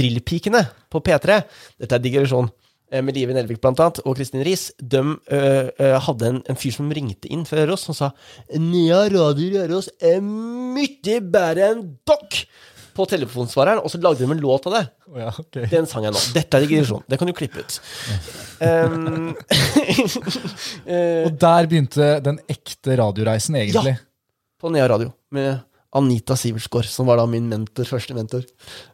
Drillpikene 0.00 0.64
på 0.92 1.04
P3. 1.04 1.42
Dette 1.84 2.00
er 2.00 2.04
digresjon. 2.08 2.48
Eh, 2.92 3.02
Med 3.04 3.16
Live 3.16 3.34
Nelvik 3.36 3.62
blant 3.62 3.80
annet, 3.82 4.02
og 4.04 4.16
Kristin 4.18 4.44
Riis. 4.46 4.68
De 4.78 5.00
ø, 5.02 5.40
ø, 5.40 5.92
hadde 6.06 6.28
en, 6.28 6.42
en 6.52 6.58
fyr 6.58 6.74
som 6.76 6.90
ringte 6.92 7.30
inn 7.32 7.46
fra 7.48 7.62
Røros, 7.62 7.86
som 7.88 7.96
sa 7.96 8.12
Nya 8.60 9.06
Radio 9.12 9.56
Røros 9.56 9.90
er 9.98 10.20
mye 10.22 11.18
bedre 11.22 11.72
enn 11.72 11.88
dokk! 12.08 12.44
På 12.92 13.06
telefonsvareren, 13.08 13.80
og 13.80 13.88
så 13.88 13.96
lagde 14.04 14.20
de 14.20 14.34
en 14.34 14.40
låt 14.42 14.66
av 14.68 14.74
det. 14.74 14.82
Oh, 15.08 15.14
ja, 15.16 15.30
okay. 15.32 15.64
Den 15.70 15.86
sang 15.88 16.04
jeg 16.04 16.12
nå. 16.12 16.20
Dette 16.34 16.58
er 16.58 16.66
digresjon. 16.66 17.00
Det 17.08 17.16
kan 17.16 17.30
du 17.30 17.32
klippe 17.32 17.62
ut. 17.64 17.78
Um, 18.60 19.30
Og 21.24 21.38
der 21.40 21.70
begynte 21.70 22.10
den 22.20 22.36
ekte 22.52 22.98
radioreisen, 23.00 23.56
egentlig. 23.62 23.94
Ja, 23.96 24.04
på 24.60 24.68
Nea 24.76 24.90
Radio 24.92 25.08
med 25.32 25.62
Anita 25.96 26.36
Sivertsgaard, 26.36 26.88
som 26.88 27.08
var 27.08 27.18
da 27.20 27.26
min 27.28 27.48
mentor, 27.50 27.88
første 27.88 28.16
mentor. 28.16 28.44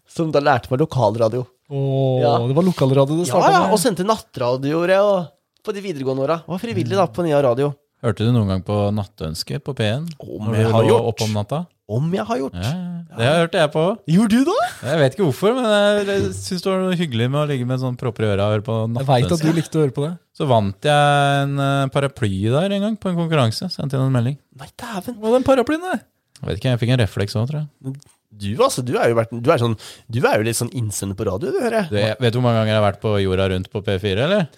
Som 0.08 0.32
da 0.34 0.42
lærte 0.42 0.70
meg 0.72 0.82
lokalradio. 0.82 1.44
Åh, 1.70 2.20
Ja. 2.22 2.33
Det 2.48 2.57
var 2.57 2.64
lokalradio 2.64 3.18
det 3.18 3.26
Ja, 3.28 3.33
starta 3.35 3.50
ja, 3.52 3.62
og 3.66 3.76
med. 3.76 3.83
sendte 3.83 4.04
nattradioer 4.09 4.88
jeg, 4.94 5.00
og 5.04 5.64
på 5.64 5.74
de 5.74 5.81
videregående 5.85 6.24
åra. 6.24 6.42
Var 6.48 6.59
frivillig 6.62 6.96
da 6.96 7.07
på 7.07 7.24
Nea 7.26 7.42
Radio. 7.44 7.74
Hørte 8.02 8.22
du 8.24 8.31
noen 8.31 8.46
gang 8.48 8.61
på 8.62 8.76
Nattønske 8.94 9.59
på 9.61 9.74
P1? 9.74 10.07
Om 10.22 10.54
jeg 10.54 10.70
har 10.70 10.85
gjort. 10.87 11.09
opp 11.11 11.22
om 11.26 11.33
natta? 11.35 11.66
Om 11.88 12.12
jeg 12.14 12.24
har 12.28 12.37
gjort. 12.38 12.54
Ja, 12.54 12.70
ja. 12.70 13.16
det 13.18 13.28
hørte 13.40 13.59
jeg 13.59 13.70
på. 13.72 13.83
Gjorde 14.12 14.28
du 14.38 14.44
det? 14.44 14.66
Jeg 14.85 14.98
vet 15.00 15.14
ikke 15.16 15.24
hvorfor, 15.24 15.54
men 15.57 15.64
jeg, 16.07 16.28
syns 16.37 16.62
det 16.62 16.68
var 16.70 16.83
noe 16.85 16.98
hyggelig 17.00 17.28
med 17.33 17.40
å 17.40 17.46
ligge 17.48 17.66
med 17.66 17.81
sånn 17.81 17.96
propper 17.98 18.26
i 18.26 18.28
øra 18.35 18.44
og 18.46 18.52
høre 18.54 18.64
på 18.68 18.76
Jeg 19.00 19.09
vet 19.09 19.33
at 19.33 19.42
du 19.42 19.52
likte 19.57 19.81
å 19.81 19.83
høre 19.83 19.94
på 19.96 20.04
det. 20.04 20.12
Så 20.37 20.46
vant 20.46 20.88
jeg 20.88 21.42
en 21.42 21.59
eh, 21.59 21.87
paraply 21.90 22.31
der 22.52 22.76
en 22.76 22.85
gang, 22.87 22.96
på 23.00 23.09
en 23.11 23.16
konkurranse. 23.18 23.70
Sendte 23.72 23.96
inn 23.98 24.04
en 24.04 24.14
melding. 24.14 24.37
Nei, 24.61 24.68
dæven. 24.78 25.16
Hva 25.18 25.33
var 25.33 25.40
den 25.40 25.48
paraplyen, 25.48 25.81
det? 25.88 25.98
Jeg 26.38 26.46
vet 26.52 26.61
ikke, 26.61 26.70
jeg 26.76 26.83
fikk 26.85 26.92
en 26.94 27.02
refleks 27.02 27.35
òg, 27.40 27.48
tror 27.50 27.64
jeg. 27.64 27.96
Du, 28.38 28.48
altså, 28.62 28.85
du 28.87 28.94
er 28.96 29.11
jo, 29.11 29.18
vært, 29.18 29.35
du 29.35 29.51
er 29.51 29.61
sånn, 29.61 29.77
du 30.07 30.20
er 30.22 30.38
jo 30.38 30.46
litt 30.46 30.59
sånn 30.59 30.72
innsender 30.79 31.18
på 31.18 31.27
radio, 31.27 31.51
du, 31.55 31.61
hører 31.64 31.88
jeg. 31.88 32.16
Vet 32.22 32.35
du 32.35 32.38
hvor 32.38 32.46
mange 32.46 32.62
ganger 32.62 32.74
jeg 32.77 32.81
har 32.81 32.88
vært 32.88 33.03
på 33.03 33.14
jorda 33.24 33.48
rundt 33.53 33.70
på 33.72 33.83
P4, 33.87 34.16
eller? 34.29 34.48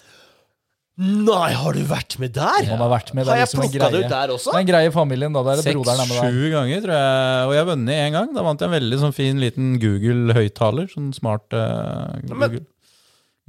Nei, 1.01 1.53
har 1.55 1.73
du 1.73 1.81
vært 1.87 2.17
med 2.19 2.33
der? 2.35 2.65
Man 2.67 2.81
har 2.83 2.89
vært 2.91 3.13
med, 3.15 3.23
der, 3.23 3.31
Har 3.31 3.39
jeg 3.39 3.47
liksom 3.47 3.61
plukka 3.63 3.87
det 3.89 4.01
ut 4.03 4.11
der 4.11 4.27
Det 4.27 4.35
også? 4.35 4.51
er 4.51 4.59
en 4.59 4.67
greie 4.67 4.91
familien, 4.93 5.33
da. 5.33 5.41
Der 5.47 5.61
er 5.61 5.77
broderen 5.77 6.01
er 6.03 6.09
med 6.09 6.17
deg. 6.17 6.25
Seks-sju 6.27 6.51
ganger, 6.53 6.83
tror 6.83 6.93
jeg. 6.97 7.45
Og 7.47 7.53
jeg 7.55 7.61
har 7.61 7.69
vunnet 7.71 8.01
én 8.03 8.17
gang. 8.17 8.33
Da 8.35 8.43
vant 8.45 8.61
jeg 8.61 8.69
en 8.69 8.75
veldig 8.75 8.99
sånn 9.01 9.15
fin 9.15 9.39
liten 9.41 9.71
Google-høyttaler. 9.81 10.91
Sånn 10.91 11.07
smart 11.15 11.55
uh, 11.57 12.11
Google, 12.27 12.61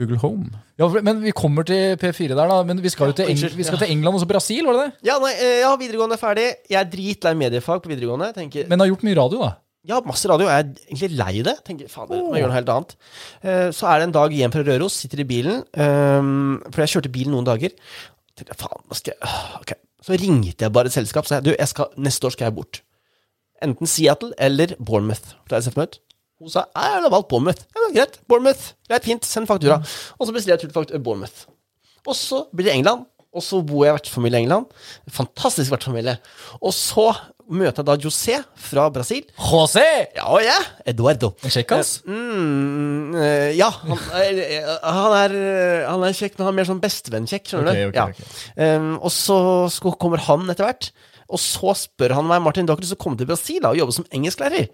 Google 0.01 0.21
Home. 0.23 0.63
Ja, 0.81 0.89
men 1.05 1.21
vi 1.27 1.35
kommer 1.37 1.67
til 1.69 1.99
P4 2.01 2.31
der, 2.33 2.41
da. 2.55 2.63
Men 2.71 2.81
vi 2.87 2.95
skal 2.95 3.11
jo 3.11 3.19
til, 3.21 3.35
Eng 3.35 3.43
vi 3.59 3.67
skal 3.69 3.83
til 3.83 3.91
England 3.91 4.17
og 4.17 4.23
så 4.23 4.31
Brasil, 4.31 4.63
var 4.71 4.79
det 4.79 4.87
det? 4.87 5.11
Ja, 5.11 5.19
nei, 5.21 5.35
eh, 5.35 5.59
ja, 5.67 5.75
videregående 5.83 6.17
er 6.17 6.23
ferdig. 6.23 6.47
Jeg 6.71 6.79
er 6.81 6.89
dritlei 6.95 7.35
mediefag 7.43 7.83
på 7.85 7.93
videregående. 7.93 8.31
Tenker, 8.39 8.71
Men 8.71 8.87
har 8.87 8.95
gjort 8.95 9.05
mye 9.11 9.19
radio, 9.19 9.43
da. 9.45 9.53
Ja, 9.89 10.01
masse 10.07 10.29
radio. 10.31 10.47
Jeg 10.47 10.59
er 10.65 10.89
egentlig 10.89 11.11
lei 11.19 11.43
det. 11.47 11.57
Tenker, 11.67 11.89
fader, 11.91 12.23
må 12.23 12.37
jeg 12.37 12.43
gjøre 12.45 12.53
noe 12.53 12.59
helt 12.61 12.73
annet. 12.75 12.95
Eh, 13.43 13.71
Så 13.75 13.89
er 13.91 13.99
det 13.99 14.09
en 14.09 14.15
dag 14.17 14.31
hjem 14.37 14.53
fra 14.55 14.63
Røros, 14.67 14.99
sitter 15.03 15.21
i 15.25 15.29
bilen. 15.29 15.65
ehm, 15.75 16.63
For 16.71 16.83
jeg 16.85 16.93
kjørte 16.95 17.13
bil 17.13 17.31
noen 17.33 17.45
dager. 17.49 17.75
Tenkte, 18.37 18.57
faen, 18.57 18.83
hva 18.89 18.97
skal 18.97 19.15
jeg 19.15 19.61
Okay. 19.61 19.81
Så 20.03 20.17
ringte 20.19 20.65
jeg 20.67 20.73
bare 20.73 20.87
et 20.91 20.93
selskap. 20.97 21.27
Så 21.27 21.37
jeg, 21.37 21.45
du, 21.45 21.51
jeg 21.55 21.69
skal, 21.69 21.87
neste 21.97 22.27
år 22.27 22.33
skal 22.35 22.47
jeg 22.51 22.55
bort. 22.57 22.81
Enten 23.63 23.87
Seattle 23.87 24.33
eller 24.39 24.75
Bournemouth. 24.83 25.37
Da 25.49 25.61
jeg 25.61 25.77
møtt. 25.77 26.01
Hun 26.43 26.51
sa 26.51 26.65
jeg 26.75 27.03
har 27.05 27.11
valgt 27.11 27.29
Bournemouth. 27.31 27.63
Ja, 27.71 27.85
men 27.87 27.95
greit. 27.95 28.19
Bournemouth. 28.27 28.73
Greit, 28.89 29.05
fint. 29.07 29.25
Send 29.25 29.47
faktura. 29.47 29.79
Og 30.19 30.27
så 30.27 30.33
bestiller 30.35 30.59
jeg 30.59 30.73
tur 30.73 30.85
til 30.85 30.99
Bournemouth. 30.99 31.47
Og 32.07 32.17
så 32.19 32.47
blir 32.51 32.67
det 32.67 32.75
England. 32.75 33.07
Og 33.33 33.41
så 33.47 33.63
bor 33.65 33.87
jeg 33.87 33.95
vertsfamilie 33.95 34.41
i 34.41 34.43
England. 34.43 34.67
Fantastisk 35.09 35.71
vertsfamilie. 35.73 36.19
Og 36.61 36.75
så 36.77 37.07
møter 37.51 37.83
jeg 37.83 37.87
da 37.89 37.97
José 38.05 38.37
fra 38.69 38.85
Brasil. 38.95 39.25
José! 39.39 39.85
Ja, 40.17 40.27
og 40.31 40.43
jeg. 40.45 40.67
Eduardo. 40.93 41.33
En 41.43 41.51
kjekkas? 41.55 41.95
Mm, 42.07 43.15
eh, 43.19 43.51
ja. 43.59 43.71
Han 43.83 43.99
er, 44.21 44.41
han, 44.85 45.17
er, 45.19 45.35
eh, 45.39 45.87
han 45.89 46.05
er 46.07 46.17
kjekk, 46.17 46.37
men 46.39 46.47
han 46.47 46.53
er 46.55 46.59
mer 46.61 46.69
sånn 46.71 46.83
bestevennkjekk. 46.83 47.51
Skjønner 47.53 47.73
Ok, 47.73 47.81
du? 47.81 47.89
ok, 47.91 47.99
ja. 48.57 48.71
Um, 48.79 48.93
og 49.03 49.13
så 49.15 49.93
kommer 50.01 50.23
han 50.29 50.47
etter 50.53 50.69
hvert, 50.69 50.91
og 51.33 51.41
så 51.41 51.75
spør 51.79 52.17
han 52.19 52.27
meg 52.29 52.43
Martin, 52.45 52.67
du 52.69 52.73
har 52.75 52.79
ikke 52.81 52.87
lyst 52.87 52.95
til 52.97 53.01
å 53.01 53.05
komme 53.07 53.21
til 53.21 53.31
Brasil 53.31 53.63
da, 53.65 53.71
og 53.73 53.81
jobbe 53.81 53.95
som 53.97 54.09
engelsklærer. 54.13 54.69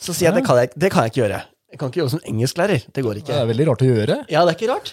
Så 0.00 0.14
sier 0.16 0.30
jeg 0.30 0.38
det 0.40 0.46
kan 0.46 0.60
jeg, 0.62 0.70
det 0.80 0.90
kan 0.94 1.04
jeg 1.04 1.12
ikke 1.14 1.22
gjøre. 1.24 1.40
Jeg 1.70 1.78
kan 1.78 1.90
ikke 1.92 2.00
jobbe 2.00 2.10
som 2.16 2.22
engelsklærer. 2.26 2.84
Det 2.90 3.02
går 3.06 3.18
ikke. 3.20 3.30
Det 3.30 3.42
er 3.44 3.50
veldig 3.52 3.66
rart 3.68 3.82
å 3.84 3.88
gjøre. 3.90 4.14
Ja, 4.32 4.40
det 4.46 4.54
er 4.54 4.56
ikke 4.58 4.70
rart. 4.72 4.88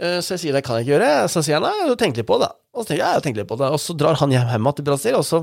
Eh, 0.00 0.20
Så 0.24 0.32
jeg 0.36 0.40
sier 0.46 0.54
det 0.56 0.62
kan 0.64 0.78
jeg 0.78 0.86
ikke 0.86 0.94
gjøre. 0.94 1.08
Så 1.28 1.42
sier 1.44 1.58
han 1.58 1.66
nei, 1.66 1.96
tenk 2.00 2.16
litt 2.16 2.28
på 2.28 2.38
det. 2.40 2.48
Og 2.72 2.80
så 2.84 2.88
tenker 2.88 3.02
jeg, 3.02 3.04
ja, 3.04 3.10
jeg 3.18 3.24
tenker 3.26 3.42
litt 3.42 3.50
på 3.50 3.58
det. 3.60 3.68
Og 3.74 3.80
så 3.82 3.96
drar 4.00 4.16
han 4.22 4.32
hjem, 4.32 4.48
hjem 4.54 4.70
til 4.78 4.86
Brasil, 4.86 5.18
og 5.18 5.26
så 5.28 5.42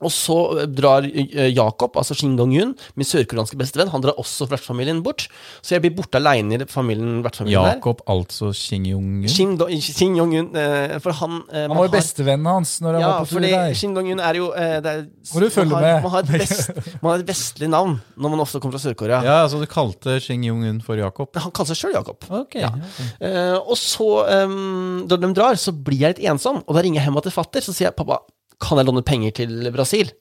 og 0.00 0.12
så 0.14 0.36
drar 0.70 1.06
eh, 1.08 1.50
Jakob, 1.54 1.96
altså 2.00 2.16
Shin 2.16 2.36
Dong-yun, 2.38 2.74
min 2.98 3.06
sørkoreanske 3.08 3.58
bestevenn, 3.60 3.90
han 3.92 4.04
drar 4.04 4.18
også 4.20 4.48
vertsfamilien 4.50 5.02
bort. 5.04 5.26
Så 5.60 5.76
jeg 5.76 5.84
blir 5.84 5.94
borte 5.98 6.20
aleine 6.20 6.58
i 6.60 6.68
familien, 6.70 7.20
vertsfamilien 7.24 7.60
der. 7.66 7.78
Jakob, 7.78 8.02
altså 8.10 8.52
Shin 8.56 8.86
Jong-un. 8.88 9.28
Shin, 9.30 9.56
Do 9.60 9.68
Shin 9.80 10.16
Dong-yun, 10.18 10.50
eh, 10.56 10.96
for 11.04 11.16
han 11.20 11.40
eh, 11.52 11.66
Han 11.68 11.76
var 11.76 11.88
jo 11.90 11.94
bestevennen 11.94 12.50
hans 12.50 12.76
når 12.84 12.96
han 12.98 13.04
Ja, 13.04 13.10
var 13.12 13.26
på 13.26 13.30
tur 13.34 13.44
der. 13.46 13.74
Shin 13.78 13.94
Dong-yun 13.96 14.22
er 14.24 14.40
jo 14.40 14.50
eh, 14.56 14.76
det 14.84 14.94
er, 14.96 15.04
Må 15.34 15.44
du 15.44 15.48
følge 15.52 15.70
man 15.74 15.84
har, 15.84 15.88
med. 15.88 16.02
Man 16.06 16.14
har, 16.16 16.24
et 16.24 16.34
vest, 16.44 16.72
man 17.02 17.12
har 17.12 17.22
et 17.24 17.28
vestlig 17.30 17.70
navn 17.72 17.98
når 18.16 18.34
man 18.34 18.44
ofte 18.46 18.60
kommer 18.62 18.78
fra 18.78 18.84
Sør-Korea. 18.88 19.20
Ja, 19.26 19.38
altså 19.44 19.60
du 19.60 19.68
kalte 19.70 20.18
Shin 20.24 20.44
Jong-un 20.46 20.80
for 20.84 20.98
Jakob? 21.00 21.30
Han 21.36 21.52
kaller 21.56 21.74
seg 21.74 21.84
sjøl 21.84 21.96
Jakob. 22.00 22.24
Okay, 22.44 22.64
Ja. 22.64 22.72
Eh, 23.20 23.56
og 23.60 23.76
så, 23.78 24.08
um, 24.46 25.04
da 25.10 25.16
de 25.20 25.30
drar, 25.36 25.58
så 25.60 25.72
blir 25.74 26.02
jeg 26.04 26.16
litt 26.16 26.26
ensom, 26.32 26.62
og 26.66 26.76
da 26.76 26.82
ringer 26.84 27.00
jeg 27.02 27.08
hjem 27.10 27.20
til 27.24 27.34
fatter, 27.34 27.64
så 27.64 27.74
sier 27.74 27.90
jeg 27.90 27.96
pappa, 27.98 28.20
kan 28.60 28.80
jeg 28.80 28.88
låne 28.88 29.04
penger 29.06 29.34
til 29.40 29.70
Brasil? 29.74 30.12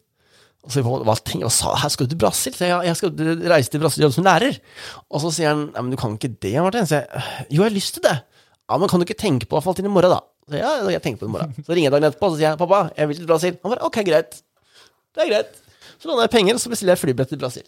Og 0.68 0.74
så 0.74 0.84
hva, 0.84 1.16
tenker, 1.24 1.46
hva 1.48 1.54
sa 1.54 1.72
her 1.80 1.92
skal 1.94 2.08
du 2.08 2.14
til 2.14 2.20
Brasil? 2.20 2.56
Så 2.56 2.68
jeg, 2.68 2.90
jeg 2.90 3.00
skal 3.00 3.46
reise 3.52 3.72
til 3.72 3.82
Brasil 3.84 4.04
og 4.04 4.10
jobbe 4.10 4.18
som 4.18 4.28
lærer. 4.28 4.58
Og 5.08 5.24
så 5.24 5.32
sier 5.36 5.54
han, 5.54 5.70
ja, 5.72 5.84
men 5.86 5.94
du 5.94 6.00
kan 6.00 6.18
ikke 6.18 6.34
det, 6.36 6.56
Martin. 6.60 6.90
Så 6.90 7.00
jeg, 7.00 7.24
jo, 7.48 7.62
jeg 7.62 7.70
har 7.70 7.78
lyst 7.78 7.96
til 7.96 8.06
det. 8.06 8.18
Ja, 8.70 8.78
men 8.78 8.92
kan 8.92 9.02
du 9.02 9.08
ikke 9.08 9.18
tenke 9.20 9.48
på 9.50 9.62
det 9.64 9.76
til 9.80 9.88
i 9.88 9.94
morgen, 9.94 10.18
da? 10.18 10.20
Så 10.50 10.60
ja, 10.60 10.74
jeg 10.92 11.02
tenker 11.06 11.22
på 11.22 11.28
det 11.28 11.32
i 11.32 11.36
morgen. 11.38 11.56
Så 11.64 11.72
ringer 11.72 11.88
jeg 11.88 11.96
dagen 11.96 12.10
etterpå, 12.10 12.30
og 12.30 12.38
sier 12.38 12.50
jeg, 12.50 12.60
pappa, 12.60 12.82
jeg 12.98 13.12
vil 13.12 13.22
til 13.22 13.30
Brasil. 13.32 13.58
Han 13.64 13.74
bare, 13.74 13.88
ok, 13.88 14.02
greit. 14.10 14.42
Det 15.16 15.24
er 15.24 15.32
greit. 15.32 15.62
Så 15.96 16.10
låner 16.10 16.28
jeg 16.28 16.34
penger, 16.36 16.60
og 16.60 16.64
så 16.64 16.72
bestiller 16.74 16.96
jeg 16.96 17.02
flybillett 17.06 17.34
til 17.34 17.42
Brasil. 17.42 17.66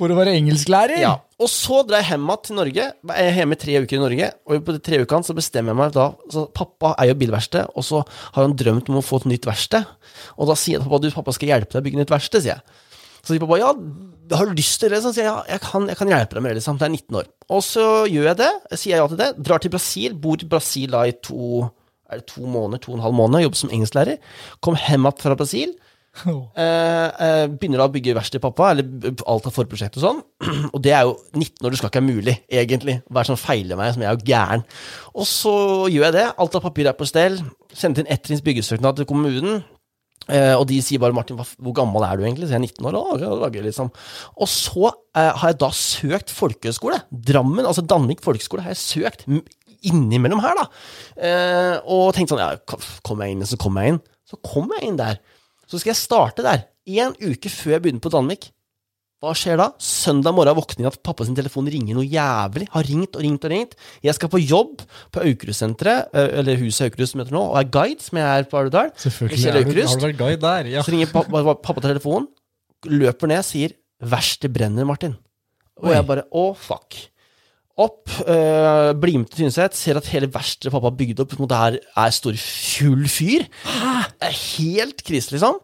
For 0.00 0.08
å 0.08 0.16
være 0.16 0.32
engelsklærer? 0.38 1.02
Ja, 1.02 1.12
og 1.36 1.48
så 1.52 1.82
drar 1.84 2.00
jeg 2.00 2.14
hjem 2.14 2.30
til 2.40 2.56
Norge. 2.56 2.84
Jeg 2.96 3.24
er 3.28 3.34
hjemme 3.36 3.58
tre 3.60 3.74
uker 3.84 3.98
i 3.98 4.00
Norge, 4.00 4.28
og 4.48 4.62
på 4.64 4.74
de 4.76 4.80
tre 4.84 5.00
ukene 5.02 5.26
så 5.28 5.36
bestemmer 5.36 5.74
jeg 5.74 5.80
meg 5.82 5.90
da 5.92 6.06
så 6.32 6.46
Pappa 6.56 6.94
eier 7.02 7.18
bilverksted, 7.20 7.74
og 7.76 7.84
så 7.84 8.00
har 8.06 8.46
han 8.46 8.56
drømt 8.56 8.88
om 8.88 9.00
å 9.00 9.04
få 9.04 9.20
et 9.20 9.28
nytt 9.34 9.48
verksted. 9.48 9.84
Og 10.38 10.48
da 10.48 10.56
sier 10.56 10.78
jeg 10.78 10.80
til 10.80 10.88
pappa 10.88 11.02
du, 11.04 11.10
pappa 11.12 11.34
skal 11.36 11.52
hjelpe 11.52 11.74
deg 11.74 11.82
å 11.82 11.86
bygge 11.88 12.00
nytt 12.00 12.14
verksted, 12.14 12.46
sier 12.46 12.56
jeg. 12.56 12.86
Så 13.20 13.34
sier 13.34 13.44
pappa 13.44 13.60
ja, 13.60 13.74
har 14.40 14.48
du 14.48 14.56
lyst 14.56 14.80
til 14.80 14.94
det? 14.94 15.02
Så 15.04 15.12
sier 15.12 15.26
jeg 15.26 15.34
ja, 15.34 15.42
jeg 15.52 15.64
kan, 15.66 15.90
jeg 15.92 16.00
kan 16.00 16.14
hjelpe 16.14 16.38
deg 16.38 16.46
med 16.46 16.54
det, 16.54 16.62
liksom. 16.62 16.80
Det 16.80 16.88
er 16.88 16.94
19 16.96 17.20
år. 17.20 17.28
Og 17.52 17.60
så 17.66 17.84
gjør 18.08 18.30
jeg 18.30 18.40
det, 18.40 18.50
sier 18.72 18.94
jeg 18.94 19.02
ja 19.02 19.10
til 19.12 19.20
det. 19.20 19.30
Drar 19.50 19.60
til 19.60 19.74
Brasil, 19.74 20.16
bor 20.24 20.40
i 20.40 20.48
Brasil 20.48 20.96
da 20.96 21.04
i 21.04 21.12
to 21.20 21.68
to 22.26 22.42
måneder, 22.42 22.80
to 22.82 22.90
og 22.90 22.96
en 22.98 23.04
halv 23.04 23.14
måned, 23.14 23.44
jobber 23.44 23.58
som 23.60 23.70
engelsklærer. 23.70 24.16
Kom 24.64 24.74
hjem 24.74 25.06
fra 25.20 25.36
Brasil. 25.38 25.76
Eh, 26.20 27.06
eh, 27.22 27.44
begynner 27.48 27.80
da 27.80 27.86
å 27.86 27.92
bygge 27.94 28.16
verksted, 28.18 28.42
pappa, 28.42 28.72
eller 28.72 29.14
alt 29.30 29.46
av 29.48 29.54
forprosjekt 29.54 29.98
og 30.00 30.04
sånn. 30.04 30.22
Og 30.74 30.80
det 30.82 30.94
er 30.96 31.06
jo 31.06 31.16
19 31.36 31.64
år, 31.64 31.70
det 31.70 31.80
skal 31.80 31.92
ikke 31.92 32.02
være 32.02 32.08
mulig, 32.08 32.36
egentlig. 32.50 32.96
Hva 33.06 33.22
er 33.22 33.28
det 33.28 33.32
som 33.32 33.40
feiler 33.40 33.78
meg, 33.78 33.92
som 33.94 34.04
jeg 34.04 34.10
er 34.10 34.18
jo 34.18 34.30
gæren. 34.30 34.64
Og 35.14 35.28
så 35.30 35.54
gjør 35.92 36.08
jeg 36.08 36.16
det. 36.18 36.26
Alt 36.42 36.56
av 36.58 36.64
papir 36.66 36.90
er 36.90 36.98
på 36.98 37.08
stell. 37.08 37.38
Sendte 37.70 38.02
inn 38.02 38.10
ettrinns 38.10 38.42
byggesøknad 38.46 38.98
til 38.98 39.08
kommunen. 39.10 39.62
Eh, 40.30 40.52
og 40.54 40.66
de 40.68 40.76
sier 40.84 41.00
bare 41.00 41.14
'Martin, 41.16 41.38
hvor 41.38 41.74
gammel 41.74 42.04
er 42.04 42.18
du 42.18 42.22
egentlig?' 42.22 42.46
Så 42.46 42.54
jeg 42.54 42.60
er 42.60 42.66
19 42.68 42.86
år. 42.86 42.94
og 42.94 43.40
lager 43.40 43.62
liksom. 43.62 43.90
Og 44.36 44.48
så 44.48 44.92
eh, 45.16 45.32
har 45.32 45.48
jeg 45.48 45.58
da 45.58 45.70
søkt 45.70 46.30
folkehøyskole. 46.30 47.00
Drammen, 47.10 47.66
altså 47.66 47.82
Danvik 47.82 48.22
folkehøgskole, 48.22 48.62
har 48.62 48.70
jeg 48.70 48.76
søkt 48.76 49.24
innimellom 49.82 50.40
her, 50.44 50.54
da. 50.58 50.66
Eh, 51.16 51.80
og 51.86 52.14
tenkte 52.14 52.36
sånn 52.36 52.42
Ja, 52.42 52.56
kommer 53.02 53.24
jeg 53.24 53.38
inn, 53.38 53.46
så 53.46 53.56
kommer 53.56 53.82
jeg 53.82 53.94
inn. 53.94 54.00
Så 54.28 54.36
kom 54.44 54.70
jeg 54.76 54.88
inn 54.88 54.98
der. 55.00 55.18
Så 55.70 55.78
skal 55.78 55.92
jeg 55.92 56.00
starte 56.00 56.42
der. 56.46 56.64
En 56.90 57.14
uke 57.14 57.52
før 57.52 57.76
jeg 57.76 57.84
begynner 57.84 58.02
på 58.02 58.10
Danvik. 58.12 58.48
Hva 59.20 59.34
skjer 59.36 59.58
da? 59.60 59.66
Søndag 59.84 60.32
morgen 60.32 60.56
våkner 60.56 60.86
jeg 60.86 60.94
at 60.94 61.02
pappa 61.04 61.26
sin 61.28 61.36
telefon 61.36 61.66
ringer 61.68 61.98
noe 61.98 62.08
jævlig. 62.08 62.70
Har 62.72 62.86
ringt 62.88 63.18
og 63.18 63.20
ringt 63.20 63.44
og 63.44 63.52
ringt. 63.52 63.74
Jeg 64.02 64.16
skal 64.16 64.30
på 64.32 64.40
jobb 64.40 64.80
på 65.12 65.24
Aukrustsenteret, 65.28 66.08
eller 66.16 66.56
huset 66.62 66.86
Aukrust 66.88 67.12
som 67.12 67.20
heter 67.20 67.36
nå, 67.36 67.42
og 67.52 67.58
er 67.60 67.68
guide, 67.68 68.00
som 68.00 68.16
jeg 68.16 68.24
er 68.24 68.48
på 68.48 68.62
Alvdal. 68.62 68.88
Selvfølgelig 68.96 69.42
har 69.44 69.60
du, 69.60 69.82
har 69.82 70.04
vært 70.06 70.20
guide 70.22 70.40
der. 70.46 70.70
Ja. 70.72 70.84
Så 70.86 70.94
ringer 70.94 71.12
pappa, 71.12 71.54
pappa 71.60 71.84
telefonen, 71.84 72.30
løper 72.88 73.28
ned, 73.28 73.44
sier 73.44 73.76
'verst 74.00 74.40
det 74.40 74.54
brenner, 74.56 74.88
Martin'. 74.88 75.18
Og 75.84 75.92
jeg 75.92 76.06
bare 76.08 76.24
'å, 76.32 76.56
fuck'. 76.56 77.10
Opp, 77.78 78.08
Uh, 78.20 78.92
blir 79.00 79.16
med 79.16 79.30
til 79.30 79.46
Tynset, 79.46 79.76
ser 79.78 79.96
at 79.96 80.08
hele 80.12 80.28
verkstedet 80.28 80.72
pappa 80.74 80.90
har 80.90 80.96
bygd 80.98 81.22
opp, 81.22 81.32
det 81.48 81.56
her 81.56 81.76
er 81.80 82.10
stor 82.12 82.36
full 82.36 83.06
fyr. 83.08 83.46
Hæ? 83.64 84.10
er 84.20 84.36
helt 84.36 85.04
krise, 85.06 85.32
liksom. 85.34 85.60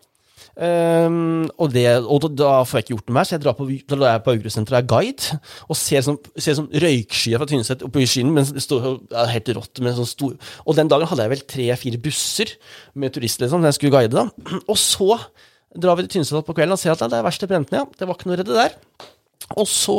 Um, 0.57 1.51
og, 1.61 1.69
det, 1.75 1.85
og 2.09 2.23
da, 2.25 2.29
da 2.33 2.51
får 2.65 2.79
jeg 2.79 2.85
ikke 2.87 2.95
gjort 2.95 3.11
noe 3.11 3.17
mer, 3.19 3.27
så 3.29 3.35
jeg 3.35 3.43
drar 3.45 3.57
på, 3.59 3.67
da 3.69 3.99
drar 3.99 4.15
jeg 4.15 4.23
på 4.25 4.33
Aukrustsenteret 4.33 4.79
og 4.79 4.79
er 4.79 4.87
guide, 4.89 5.41
og 5.67 5.77
ser 5.77 6.05
sånn, 6.07 6.17
ser 6.41 6.57
sånn 6.57 6.71
røykskyer 6.85 7.43
fra 7.43 7.49
Tynset 7.51 7.85
oppe 7.85 8.01
i 8.01 8.07
skyen, 8.09 8.31
men 8.33 8.49
det 8.57 8.65
står 8.65 8.87
er 9.13 9.35
helt 9.35 9.51
rått 9.59 9.83
sånn 9.99 10.09
stor 10.09 10.55
Og 10.65 10.79
den 10.79 10.89
dagen 10.89 11.11
hadde 11.11 11.27
jeg 11.27 11.35
vel 11.35 11.45
tre-fire 11.53 12.01
busser 12.01 12.55
med 12.97 13.13
turister, 13.13 13.45
liksom, 13.45 13.61
som 13.61 13.69
jeg 13.69 13.77
skulle 13.77 13.99
guide, 13.99 14.17
da. 14.17 14.57
Og 14.65 14.81
så 14.81 15.19
drar 15.77 15.99
vi 15.99 16.07
til 16.07 16.23
Tynset 16.23 16.49
på 16.49 16.57
kvelden 16.57 16.79
og 16.79 16.81
ser 16.81 16.97
at 16.97 17.05
det 17.05 17.21
er 17.21 17.29
verste 17.29 17.51
brent 17.51 17.75
ned, 17.75 17.83
ja. 17.83 18.01
Det 18.01 18.09
var 18.09 18.17
ikke 18.17 18.31
noe 18.31 18.39
å 18.39 18.41
redde 18.41 18.57
der. 18.57 18.81
Og 19.61 19.69
så, 19.69 19.99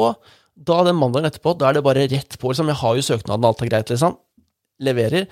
da 0.58 0.82
den 0.88 0.98
mandagen 0.98 1.30
etterpå, 1.30 1.54
da 1.60 1.70
er 1.70 1.78
det 1.78 1.84
bare 1.86 2.08
rett 2.10 2.38
på, 2.42 2.50
liksom. 2.52 2.68
Jeg 2.72 2.80
har 2.82 2.96
jo 2.98 3.06
søknaden, 3.06 3.46
alt 3.46 3.62
er 3.62 3.70
greit, 3.72 3.92
liksom. 3.94 4.18
Leverer. 4.84 5.28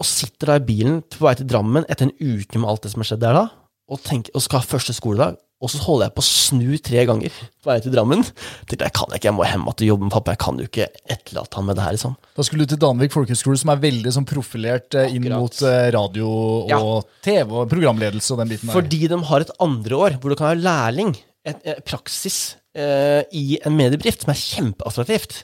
Og 0.00 0.04
sitter 0.08 0.52
da 0.52 0.58
i 0.60 0.66
bilen 0.68 1.00
på 1.08 1.24
vei 1.24 1.34
til 1.38 1.48
Drammen 1.48 1.86
etter 1.88 2.08
en 2.10 2.16
uke 2.20 2.60
med 2.60 2.68
alt 2.68 2.84
det 2.84 2.92
som 2.92 3.00
har 3.00 3.08
skjedd 3.10 3.22
der 3.24 3.36
da, 3.38 3.44
og, 3.88 4.00
tenker, 4.04 4.34
og 4.36 4.42
skal 4.44 4.60
ha 4.60 4.68
første 4.68 4.92
skoledag. 4.96 5.38
Og 5.64 5.70
så 5.72 5.78
holder 5.80 6.10
jeg 6.10 6.12
på 6.18 6.20
å 6.20 6.26
snu 6.26 6.72
tre 6.84 7.02
ganger 7.08 7.32
på 7.32 7.70
vei 7.70 7.78
til 7.80 7.94
Drammen. 7.94 8.20
Tenkte 8.68 8.84
jeg 8.84 8.92
kan 8.98 9.14
ikke, 9.16 9.30
jeg 9.30 9.36
må 9.38 9.46
hjem 9.48 9.62
til 9.72 9.88
jobben, 9.88 10.10
pappa. 10.12 10.34
Jeg 10.34 10.40
kan 10.42 10.58
jo 10.60 10.66
ikke 10.68 10.88
etterlate 11.14 11.56
han 11.56 11.64
med 11.64 11.78
det 11.78 11.86
her, 11.86 11.94
liksom. 11.96 12.16
Da 12.36 12.44
skulle 12.44 12.66
du 12.66 12.74
til 12.74 12.80
Danvik 12.82 13.14
folkehøgskole, 13.14 13.56
som 13.62 13.72
er 13.72 13.80
veldig 13.86 14.12
sånn 14.18 14.26
profilert 14.28 14.90
Akkurat. 14.92 15.14
inn 15.16 15.30
mot 15.32 15.62
eh, 15.64 15.86
radio 15.96 16.28
og 16.28 16.68
Ja. 16.74 16.80
TV 17.24 17.56
og 17.62 17.70
programledelse 17.72 18.34
og 18.36 18.42
den 18.42 18.52
biten 18.52 18.68
der. 18.68 18.76
Fordi 18.76 19.00
de 19.08 19.16
har 19.30 19.40
et 19.46 19.54
andre 19.64 19.96
år 19.96 20.18
hvor 20.20 20.28
du 20.28 20.36
kan 20.36 20.50
være 20.52 20.60
lærling, 20.66 21.16
et, 21.46 21.56
et 21.64 21.80
praksis, 21.88 22.56
eh, 22.58 22.65
i 22.76 23.56
en 23.64 23.76
mediebedrift, 23.76 24.24
som 24.24 24.32
er 24.34 24.40
kjempeattraktivt. 24.40 25.40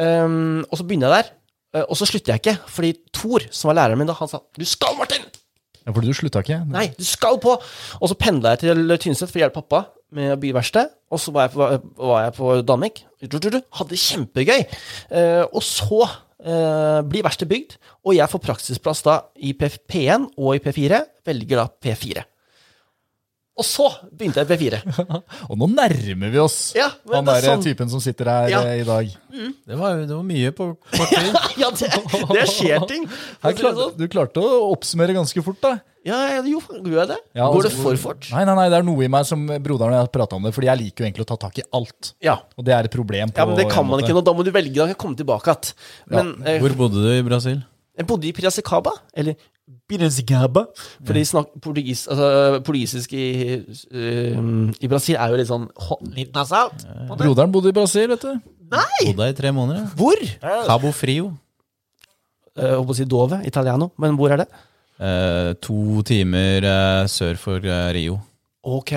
Um, 0.00 0.62
og 0.70 0.78
så 0.78 0.86
begynner 0.86 1.10
jeg 1.10 1.24
der, 1.24 1.30
eh, 1.76 1.84
og 1.84 1.98
så 1.98 2.08
slutter 2.08 2.32
jeg 2.32 2.42
ikke, 2.42 2.56
fordi 2.70 2.94
Thor, 3.12 3.44
som 3.50 3.70
var 3.70 3.80
læreren 3.80 4.00
min 4.00 4.08
da, 4.08 4.14
han 4.16 4.28
sa 4.28 4.38
'Du 4.56 4.64
skal, 4.64 4.96
Martin!' 4.96 5.28
Ja, 5.86 5.92
fordi 5.92 6.06
du 6.08 6.14
slutta 6.14 6.40
ikke? 6.40 6.64
Nei, 6.68 6.92
du 6.98 7.04
skal 7.04 7.38
på! 7.40 7.56
Og 8.00 8.08
så 8.08 8.14
pendla 8.14 8.50
jeg 8.50 8.58
til 8.60 8.98
Tynset 8.98 9.30
for 9.30 9.38
å 9.38 9.42
hjelpe 9.42 9.62
pappa 9.62 9.86
med 10.12 10.32
å 10.32 10.36
bygge 10.36 10.54
verksted. 10.54 10.90
Og 11.10 11.18
så 11.18 11.32
var 11.32 11.48
jeg 11.48 11.52
på, 11.54 11.80
var 11.96 12.24
jeg 12.24 12.34
på 12.36 12.62
Danvik. 12.62 13.04
Hadde 13.22 13.88
det 13.88 13.98
kjempegøy. 13.98 14.60
Eh, 15.10 15.44
og 15.48 15.62
så 15.62 16.02
eh, 16.04 17.00
blir 17.00 17.24
verkstedet 17.24 17.48
bygd, 17.48 17.78
og 18.04 18.14
jeg 18.14 18.28
får 18.28 18.44
praksisplass 18.44 19.02
da 19.02 19.22
i 19.40 19.54
P1 19.56 20.28
og 20.36 20.54
i 20.54 20.60
P4. 20.60 21.00
Velger 21.24 21.56
da 21.56 21.66
P4. 21.72 22.26
Og 23.60 23.66
så 23.66 23.86
begynte 24.08 24.40
jeg 24.40 24.48
i 24.48 24.70
P4. 24.70 24.78
Og 25.50 25.58
nå 25.60 25.68
nærmer 25.68 26.32
vi 26.32 26.40
oss 26.40 26.56
Ja, 26.78 26.86
han 27.10 27.28
er 27.28 27.42
der 27.42 27.48
sånn. 27.50 27.64
typen 27.66 27.90
som 27.92 28.00
sitter 28.00 28.30
her 28.32 28.48
Ja. 28.54 28.62
eh, 28.64 28.80
i 28.80 28.86
dag. 28.88 29.10
Det 29.68 29.76
var, 29.78 30.00
det 30.00 30.16
var 30.16 30.24
mye 30.26 30.52
på 30.56 30.70
kort 30.94 31.12
tid. 31.12 31.36
ja, 31.62 31.68
det, 31.76 31.90
det 32.32 32.46
skjer 32.50 32.86
ting. 32.88 33.04
Her 33.44 33.56
klarte, 33.58 33.90
du 34.00 34.04
klarte 34.10 34.42
å 34.42 34.62
oppsummere 34.72 35.14
ganske 35.16 35.44
fort, 35.44 35.60
da. 35.62 35.74
Ja, 36.06 36.16
ja, 36.32 36.40
jo, 36.48 36.62
gjør 36.80 37.02
jeg 37.02 37.08
det? 37.10 37.18
Ja, 37.36 37.50
Går 37.52 37.66
det 37.66 37.70
altså, 37.74 37.82
for 37.84 37.98
fort? 38.00 38.30
Nei, 38.32 38.46
nei, 38.48 38.54
nei, 38.56 38.68
det 38.72 38.78
er 38.78 38.86
noe 38.88 39.04
i 39.04 39.10
meg 39.12 39.26
som 39.28 39.42
broderen 39.60 39.92
og 39.92 39.98
jeg 39.98 40.06
har 40.06 40.12
prata 40.14 40.38
om 40.38 40.46
det, 40.48 40.54
fordi 40.56 40.70
jeg 40.70 40.80
liker 40.80 41.04
jo 41.04 41.08
egentlig 41.10 41.26
å 41.26 41.28
ta 41.34 41.36
tak 41.44 41.60
i 41.60 41.66
alt. 41.76 42.14
Ja. 42.24 42.38
Og 42.56 42.64
det 42.64 42.72
er 42.72 42.88
et 42.88 42.94
problem. 42.94 43.34
på 43.34 43.42
ja, 43.42 43.46
men 43.50 43.60
det 43.60 43.68
kan 43.68 43.84
man 43.84 44.00
ikke 44.00 44.16
nå. 44.16 44.22
Da 44.24 44.32
må 44.32 44.46
du 44.46 44.50
velge. 44.54 44.72
Da 44.78 44.86
kan 44.88 44.94
jeg 44.94 45.00
komme 45.04 45.20
tilbake 45.20 45.52
igjen. 45.52 45.74
Men 46.16 46.32
eh, 46.48 46.56
Hvor 46.64 46.78
bodde 46.80 47.04
du 47.04 47.10
i 47.12 47.20
Brasil? 47.26 47.60
jeg 48.00 48.08
bodde 48.08 48.30
i 48.30 48.32
Piracicaba. 48.32 48.94
Eller 49.12 49.36
Piracicaba. 49.90 50.64
Fordi 51.06 51.24
snakker 51.26 51.62
portugis, 51.64 52.06
altså, 52.10 52.60
portugisisk 52.66 53.12
i, 53.18 53.26
uh, 53.90 54.40
i 54.78 54.90
Brasil 54.90 55.18
er 55.18 55.32
jo 55.32 55.40
litt 55.40 55.50
sånn 55.50 55.68
litt 56.14 56.32
nasalt. 56.36 56.86
Broderen 57.10 57.52
bodde 57.54 57.72
i 57.72 57.76
Brasil, 57.76 58.08
vet 58.12 58.26
du. 58.26 58.34
Nei! 58.70 59.04
Bodde 59.08 59.24
der 59.24 59.32
i 59.34 59.38
tre 59.38 59.50
måneder. 59.54 59.86
ja. 59.86 59.94
Hvor? 59.98 60.26
Cabo 60.68 60.92
Frio. 60.94 61.32
Jeg 62.60 62.74
holdt 62.76 62.90
på 62.90 62.94
å 62.94 62.98
si 62.98 63.06
Dove, 63.08 63.40
italiano. 63.48 63.90
Men 64.02 64.18
hvor 64.18 64.32
er 64.34 64.42
det? 64.42 64.48
Eh, 65.00 65.52
to 65.64 66.02
timer 66.04 66.66
eh, 66.66 67.04
sør 67.08 67.38
for 67.40 67.64
eh, 67.64 67.86
Rio. 67.96 68.18
Ok, 68.68 68.92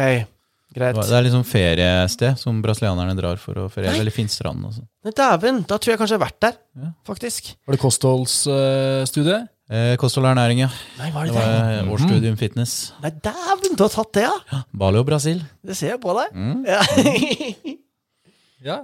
greit. 0.76 0.98
Det 1.00 1.16
er 1.16 1.24
liksom 1.24 1.46
feriested 1.48 2.36
som 2.42 2.60
brasilianerne 2.64 3.16
drar 3.16 3.40
for 3.40 3.62
å 3.62 3.70
feriere. 3.72 4.02
Veldig 4.02 4.16
fin 4.16 4.32
strand. 4.32 4.66
og 4.68 4.76
sånn. 4.76 4.88
Men 5.06 5.16
Dæven, 5.16 5.62
da 5.70 5.78
tror 5.80 5.94
jeg 5.94 6.02
kanskje 6.02 6.18
jeg 6.18 6.20
har 6.20 6.26
vært 6.26 6.42
der, 6.44 6.58
faktisk. 7.08 7.54
Var 7.64 7.78
det 7.78 7.82
kostholdsstudie? 7.86 9.40
Eh, 9.72 9.94
kosthold 10.02 10.28
og 10.28 10.34
ernæring, 10.34 10.60
ja. 10.66 10.70
Nei, 11.00 11.08
hva 11.14 11.24
er 11.24 11.30
Det 11.30 11.36
det 11.36 11.44
var 11.44 11.70
eh, 11.78 11.92
årsstudium 11.96 12.36
fitness. 12.40 12.74
Nei, 13.04 13.14
dæven, 13.24 13.78
du 13.80 13.84
har 13.86 13.94
tatt 13.94 14.12
det, 14.18 14.26
ja? 14.28 14.60
Bali 14.76 15.00
og 15.00 15.08
Brasil. 15.08 15.40
Det 15.64 15.78
ser 15.80 15.94
jeg 15.94 16.02
på 16.04 16.16
deg. 16.20 16.36
Mm. 16.36 16.66
Ja. 16.68 16.82
Ja. 18.64 18.78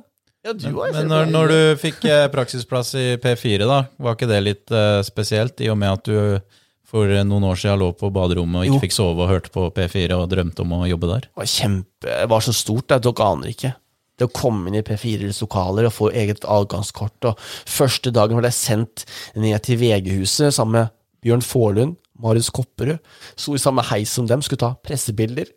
ja, 0.44 0.52
du 0.52 0.66
òg. 0.74 0.90
Men 0.92 1.08
når, 1.08 1.30
når 1.32 1.52
du 1.54 1.60
fikk 1.80 2.04
eh, 2.04 2.26
praksisplass 2.34 2.90
i 3.00 3.06
P4, 3.24 3.64
da, 3.64 3.78
var 3.96 4.18
ikke 4.18 4.28
det 4.28 4.40
litt 4.44 4.74
uh, 4.76 5.00
spesielt? 5.08 5.62
I 5.64 5.70
og 5.72 5.78
med 5.80 5.94
at 5.94 6.10
du 6.10 6.42
for 6.90 7.08
noen 7.08 7.46
år 7.48 7.60
siden 7.62 7.80
lå 7.80 7.92
på 7.96 8.10
baderommet 8.12 8.60
og 8.60 8.66
ikke 8.68 8.76
Jo. 8.76 8.82
fikk 8.84 8.96
sove 8.98 9.24
og 9.24 9.30
hørte 9.32 9.54
på 9.54 9.68
P4 9.76 10.18
og 10.18 10.26
drømte 10.32 10.66
om 10.66 10.74
å 10.80 10.88
jobbe 10.90 11.12
der? 11.14 11.28
Det 11.30 11.40
var 11.40 11.50
kjempe, 11.54 12.10
det 12.10 12.28
var 12.34 12.44
så 12.44 12.56
stort 12.58 12.96
at 12.98 13.06
dere 13.06 13.28
aner 13.30 13.54
ikke. 13.54 13.72
Det 14.20 14.28
å 14.28 14.36
komme 14.36 14.70
inn 14.70 14.80
i 14.80 14.86
P4s 14.86 15.42
lokaler 15.46 15.88
og 15.88 15.96
få 15.96 16.10
eget 16.12 16.44
adgangskort. 16.44 17.30
Og 17.30 17.40
første 17.70 18.12
dagen 18.16 18.40
ble 18.40 18.52
jeg 18.52 18.60
sendt 18.60 19.06
ned 19.40 19.56
til 19.66 19.80
VG-huset 19.82 20.56
sammen 20.56 20.82
med 20.82 20.96
Bjørn 21.24 21.44
Forlund, 21.44 21.96
Marius 22.20 22.52
Kopperud. 22.56 23.00
Sto 23.40 23.56
i 23.56 23.62
samme 23.62 23.84
heis 23.92 24.12
som 24.12 24.28
dem, 24.28 24.44
skulle 24.44 24.64
ta 24.66 24.74
pressebilder. 24.84 25.48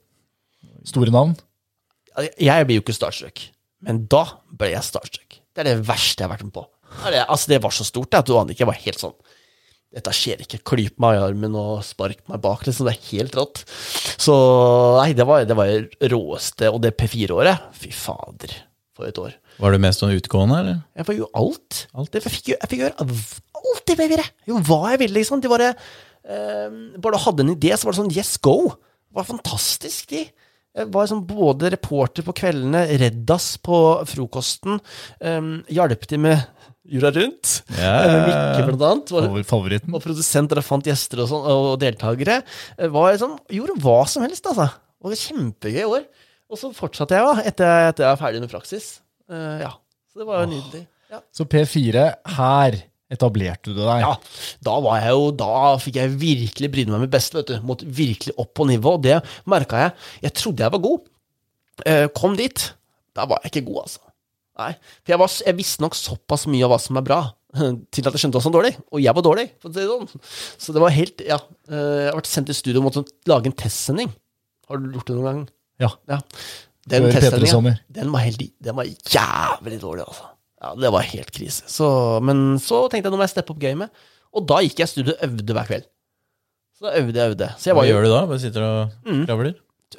Store 0.87 1.15
navn? 1.15 1.35
Jeg 2.39 2.69
blir 2.69 2.79
jo 2.79 2.85
ikke 2.85 2.95
starstruck, 2.95 3.47
men 3.87 4.05
da 4.11 4.25
ble 4.59 4.73
jeg 4.75 4.87
starstruck. 4.87 5.39
Det 5.53 5.63
er 5.63 5.71
det 5.73 5.87
verste 5.89 6.23
jeg 6.23 6.29
har 6.29 6.35
vært 6.37 6.47
med 6.49 6.55
på. 6.55 6.67
Det, 7.07 7.23
altså, 7.25 7.49
det 7.53 7.63
var 7.65 7.73
så 7.75 7.87
stort 7.89 8.15
at 8.15 8.29
du 8.29 8.35
aner 8.37 8.53
ikke. 8.53 8.67
Jeg 8.67 8.71
var 8.71 8.83
helt 8.85 9.01
sånn 9.01 9.17
Dette 9.93 10.13
skjer 10.17 10.41
ikke. 10.45 10.63
Klyp 10.73 10.99
meg 11.03 11.19
i 11.19 11.23
armen 11.23 11.57
og 11.59 11.83
spark 11.85 12.23
meg 12.31 12.41
bak. 12.45 12.65
Liksom. 12.65 12.89
Det 12.89 12.95
er 12.95 13.09
helt 13.11 13.37
rått. 13.37 13.63
Så 14.17 14.35
nei, 14.99 15.13
det 15.17 15.27
var 15.29 15.45
det 15.49 15.57
var 15.59 15.73
råeste. 16.15 16.71
Og 16.73 16.81
det 16.85 16.95
P4-året, 16.97 17.67
fy 17.77 17.93
fader, 17.95 18.55
for 18.97 19.09
et 19.09 19.21
år. 19.21 19.35
Var 19.61 19.75
du 19.75 19.83
mest 19.85 20.01
sånn 20.03 20.15
utgående, 20.17 20.61
eller? 20.63 20.79
Jeg 20.97 21.09
var 21.11 21.19
jo 21.19 21.29
alt. 21.39 21.83
alt. 21.93 22.17
Jeg, 22.17 22.25
fikk, 22.25 22.55
jeg 22.55 22.71
fikk 22.71 22.87
gjøre 22.87 23.11
alt 23.63 23.93
i 23.93 23.99
P4. 23.99 24.29
Jo, 24.49 24.63
hva 24.65 24.81
jeg 24.95 25.03
ville, 25.05 25.19
liksom. 25.21 25.43
De 25.45 25.53
bare 25.53 25.73
eh, 25.73 26.79
Bare 26.97 27.19
du 27.19 27.25
hadde 27.27 27.47
en 27.47 27.53
idé, 27.57 27.75
så 27.77 27.89
var 27.89 27.95
det 27.95 28.01
sånn 28.01 28.15
yes, 28.17 28.39
go. 28.43 28.57
Det 28.73 29.21
var 29.21 29.29
fantastisk, 29.29 30.09
de. 30.15 30.25
Jeg 30.73 30.89
var 30.89 31.09
sånn 31.11 31.27
både 31.29 31.69
reporter 31.75 32.25
på 32.25 32.33
kveldene, 32.39 32.87
Reddas 32.97 33.59
på 33.61 33.77
frokosten, 34.09 34.79
um, 35.21 35.51
hjalp 35.69 36.07
de 36.09 36.19
med 36.25 36.62
Jura 36.83 37.13
rundt. 37.15 37.61
Ja. 37.79 37.93
Eh, 38.03 38.15
Mikke, 38.27 38.65
blant 38.73 38.83
annet. 38.83 39.11
Var, 39.15 39.27
produsenter 39.29 39.49
Favoritten? 39.53 39.93
var 39.95 40.03
produsent 40.03 40.51
der 40.51 40.61
fant 40.67 40.89
gjester 40.89 41.23
og, 41.23 41.29
sånn, 41.31 41.45
og 41.47 41.77
deltakere. 41.83 42.41
Eh, 42.75 42.91
Var 42.91 43.21
sånn, 43.21 43.37
gjorde 43.55 43.77
hva 43.85 44.01
som 44.11 44.25
helst, 44.27 44.49
altså. 44.51 44.67
Det 44.99 45.13
var 45.13 45.21
kjempegøy 45.21 45.85
år. 45.87 46.09
Og 46.53 46.59
så 46.61 46.73
fortsatte 46.77 47.17
jeg, 47.17 47.25
da, 47.29 47.47
etter, 47.49 47.71
etter 47.93 48.05
jeg 48.05 48.11
var 48.11 48.21
ferdig 48.21 48.43
med 48.43 48.51
praksis. 48.53 48.89
Uh, 49.31 49.63
ja. 49.63 49.71
Så 50.13 50.21
det 50.21 50.27
var 50.29 50.43
jo 50.43 50.51
nydelig. 50.51 50.83
Ja. 51.13 51.23
Så 51.33 51.47
P4, 51.49 52.03
her 52.37 52.77
etablerte 53.13 53.73
du 53.73 53.79
deg. 53.79 54.03
Ja, 54.03 54.13
da 54.65 54.75
var 54.85 55.01
jeg 55.03 55.13
jo 55.13 55.25
Da 55.37 55.49
fikk 55.81 55.99
jeg 56.01 56.13
virkelig 56.21 56.71
bryne 56.73 56.95
meg 56.95 57.07
med 57.07 57.13
beste, 57.15 57.39
vet 57.39 57.55
du. 57.55 57.57
Måtte 57.69 57.89
virkelig 57.89 58.35
opp 58.41 58.53
på 58.59 58.67
nivå. 58.69 58.99
Og 58.99 59.05
det 59.07 59.19
merka 59.49 59.87
jeg. 59.87 59.95
Jeg 60.27 60.37
trodde 60.43 60.67
jeg 60.67 60.75
var 60.75 60.85
god. 60.91 61.11
Uh, 61.87 62.07
kom 62.17 62.37
dit. 62.37 62.67
Da 63.17 63.27
var 63.29 63.41
jeg 63.45 63.55
ikke 63.55 63.67
god, 63.71 63.85
altså. 63.87 64.03
Nei. 64.61 64.73
For 65.01 65.15
jeg, 65.15 65.19
var, 65.23 65.31
jeg 65.47 65.57
visste 65.57 65.81
nok 65.85 65.95
såpass 65.97 66.45
mye 66.53 66.65
av 66.67 66.75
hva 66.75 66.79
som 66.83 66.99
er 67.01 67.05
bra, 67.07 67.21
til 67.93 68.05
at 68.09 68.13
jeg 68.17 68.21
skjønte 68.25 68.37
hva 68.37 68.43
som 68.45 68.53
var 68.53 68.59
dårlig. 68.63 68.75
Og 68.93 69.01
jeg 69.05 69.15
var 69.17 69.25
dårlig, 69.27 69.47
for 69.63 69.71
å 69.71 69.73
si 69.73 69.81
det 69.81 69.89
sånn. 69.93 70.27
Så 70.67 70.75
det 70.77 70.83
var 70.85 70.93
helt 70.97 71.25
Ja. 71.27 71.39
eh, 71.69 71.79
Jeg 72.05 72.11
har 72.13 72.19
vært 72.21 72.31
sendt 72.33 72.53
i 72.53 72.57
studio 72.59 72.83
og 72.83 72.91
måtte 72.91 73.05
lage 73.31 73.49
en 73.49 73.57
testsending. 73.65 74.13
Har 74.69 74.79
du 74.83 74.93
gjort 74.93 75.09
det 75.09 75.17
noen 75.17 75.29
gang? 75.31 75.41
Ja. 75.83 75.91
Ja. 76.09 76.21
Den 76.89 77.07
Før 77.07 77.13
P3 77.15 77.31
testsendingen, 77.31 77.79
den 77.95 78.13
var, 78.13 78.21
helt, 78.27 78.43
den 78.63 78.77
var 78.77 78.85
jævlig 78.91 79.81
dårlig, 79.83 80.05
altså. 80.07 80.29
Ja, 80.63 80.75
det 80.79 80.91
var 80.95 81.03
helt 81.03 81.31
krise. 81.35 81.65
Så, 81.71 81.87
men 82.23 82.59
så 82.63 82.85
tenkte 82.91 83.09
jeg 83.09 83.15
nå 83.15 83.19
må 83.19 83.25
jeg 83.27 83.33
steppe 83.35 83.51
opp 83.55 83.59
gamet. 83.63 83.91
Og 84.33 84.45
da 84.49 84.61
gikk 84.63 84.79
jeg 84.81 84.87
i 84.89 84.93
studio 84.93 85.15
og 85.17 85.25
øvde 85.27 85.57
hver 85.57 85.67
kveld. 85.69 85.87
Så 86.79 86.87
da 86.87 86.93
øvde 87.01 87.19
jeg 87.19 87.33
øvde. 87.35 87.49
Så 87.59 87.69
jeg 87.71 87.77
Hva 87.77 87.83
jo 87.87 87.93
gjør 87.97 88.07
du 88.07 88.11
da? 88.13 88.21
Bare 88.31 88.43
sitter 88.43 88.63
og 88.67 88.93
Mm. 89.05 89.25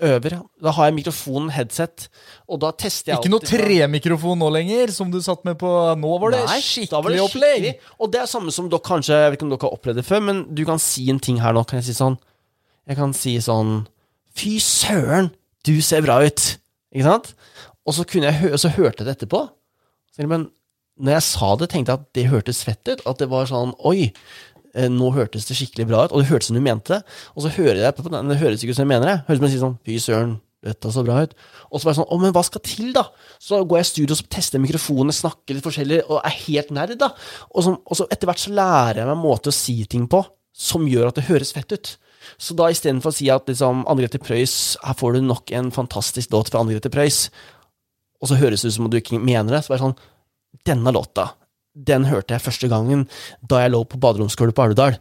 Øver. 0.02 0.36
Da 0.64 0.72
har 0.76 0.88
jeg 0.90 0.96
mikrofonen, 0.98 1.50
headset, 1.54 2.08
og 2.48 2.60
da 2.64 2.72
tester 2.72 3.12
jeg 3.14 3.22
Ikke 3.22 3.32
noe 3.34 3.46
tremikrofon 3.46 4.40
nå 4.42 4.50
lenger, 4.56 4.92
som 4.96 5.12
du 5.14 5.20
satt 5.24 5.44
med 5.48 5.58
på 5.62 5.70
Nå 6.00 6.14
var 6.22 6.34
det 6.36 6.42
Nei, 6.48 6.60
skikkelig 6.64 7.04
var 7.04 7.14
det 7.16 7.22
opplegg! 7.24 7.68
skikkelig. 7.68 7.96
Og 8.00 8.12
det 8.14 8.22
er 8.24 8.32
samme 8.32 8.54
som 8.56 8.70
dere 8.72 8.86
kanskje 8.86 9.20
Jeg 9.20 9.32
vet 9.34 9.40
ikke 9.40 9.48
om 9.48 9.54
dere 9.54 9.68
har 9.68 9.78
opplevd 9.78 10.02
det 10.02 10.06
før, 10.08 10.24
men 10.30 10.44
du 10.56 10.64
kan 10.68 10.82
si 10.82 11.06
en 11.14 11.22
ting 11.24 11.40
her 11.44 11.56
nå. 11.56 11.66
Kan 11.70 11.82
jeg 11.82 11.90
si 11.92 11.98
sånn 12.00 12.18
Jeg 12.90 13.00
kan 13.00 13.14
si 13.18 13.36
sånn 13.44 13.76
Fy 14.34 14.56
søren, 14.64 15.30
du 15.68 15.76
ser 15.86 16.02
bra 16.06 16.18
ut! 16.26 16.48
Ikke 16.94 17.06
sant? 17.06 17.34
Og 17.86 17.94
så, 17.98 18.06
kunne 18.08 18.32
jeg 18.32 18.58
så 18.62 18.72
hørte 18.74 19.04
jeg 19.04 19.10
det 19.10 19.16
etterpå. 19.18 19.44
Men 20.30 20.48
når 20.98 21.18
jeg 21.18 21.26
sa 21.26 21.50
det, 21.58 21.68
tenkte 21.74 21.94
jeg 21.94 22.02
at 22.02 22.10
det 22.18 22.26
hørtes 22.32 22.64
fett 22.66 22.90
ut. 22.90 23.02
At 23.10 23.22
det 23.22 23.28
var 23.32 23.50
sånn 23.50 23.74
Oi, 23.86 24.12
nå 24.74 25.12
hørtes 25.14 25.46
det 25.50 25.58
skikkelig 25.60 25.86
bra 25.90 26.06
ut. 26.06 26.14
Og 26.14 26.24
det 26.24 26.30
hørtes 26.32 26.50
som 26.50 26.58
du 26.58 26.64
mente 26.66 26.96
det. 26.96 27.18
Og 27.36 27.46
så 27.46 27.54
hører 27.58 27.84
jeg 27.84 27.98
på 27.98 28.08
den, 28.10 28.32
det 28.32 28.40
høres 28.42 28.64
ikke 28.64 28.74
ut 28.74 28.80
som 28.80 28.88
jeg 28.88 28.94
mener 28.96 29.12
det. 29.12 29.18
Høres 29.28 29.40
ut 29.40 29.44
som 29.44 29.48
jeg 29.50 29.56
sier 29.56 29.66
sånn 29.66 29.80
Fy 29.86 29.98
søren, 30.02 30.36
dette 30.64 30.94
så 30.96 31.04
bra 31.06 31.20
ut. 31.26 31.34
Og 31.70 31.80
så 31.80 31.88
var 31.88 31.94
jeg 31.94 32.00
sånn 32.02 32.10
Å, 32.10 32.20
men 32.22 32.36
hva 32.36 32.46
skal 32.48 32.64
til, 32.66 32.94
da? 32.96 33.08
Så 33.42 33.60
går 33.62 33.80
jeg 33.80 33.88
i 33.88 33.92
studio 33.92 34.18
og 34.18 34.30
tester 34.34 34.64
mikrofonene, 34.64 35.16
snakker 35.16 35.58
litt 35.58 35.68
forskjellig, 35.68 36.04
og 36.08 36.22
er 36.22 36.38
helt 36.46 36.72
nerd, 36.76 36.96
da. 37.02 37.12
Og 37.52 37.66
så, 37.66 37.76
og 37.76 38.00
så 38.00 38.08
etter 38.14 38.30
hvert 38.30 38.44
så 38.44 38.54
lærer 38.56 39.04
jeg 39.04 39.10
meg 39.10 39.18
en 39.18 39.26
måte 39.26 39.52
å 39.52 39.56
si 39.56 39.78
ting 39.90 40.08
på 40.12 40.24
som 40.54 40.86
gjør 40.88 41.10
at 41.10 41.18
det 41.18 41.28
høres 41.28 41.54
fett 41.56 41.74
ut. 41.74 41.96
Så 42.40 42.56
da 42.58 42.70
istedenfor 42.72 43.12
å 43.12 43.16
si 43.16 43.28
at 43.34 43.50
liksom 43.50 43.84
Anne 43.90 44.06
Grete 44.06 44.22
Preus, 44.22 44.78
her 44.84 44.96
får 44.98 45.18
du 45.18 45.26
nok 45.26 45.52
en 45.58 45.74
fantastisk 45.76 46.32
låt 46.34 46.54
fra 46.54 46.62
Anne 46.62 46.76
Grete 46.76 46.92
Preus, 46.94 47.28
og 48.24 48.30
så 48.32 48.40
høres 48.40 48.64
det 48.64 48.72
ut 48.72 48.78
som 48.78 48.88
om 48.88 48.94
du 48.94 49.00
ikke 49.02 49.20
mener 49.20 49.52
det, 49.52 49.64
så 49.66 49.74
var 49.74 49.82
jeg 49.82 49.88
sånn 49.90 50.02
Denne 50.64 50.92
låta, 50.94 51.32
den 51.74 52.06
hørte 52.10 52.36
jeg 52.36 52.44
første 52.44 52.70
gangen 52.72 53.08
da 53.42 53.64
jeg 53.64 53.74
lå 53.74 53.82
på 53.90 54.00
baderomsgulvet 54.02 54.58
på 54.58 54.66
Alvdal. 54.68 55.00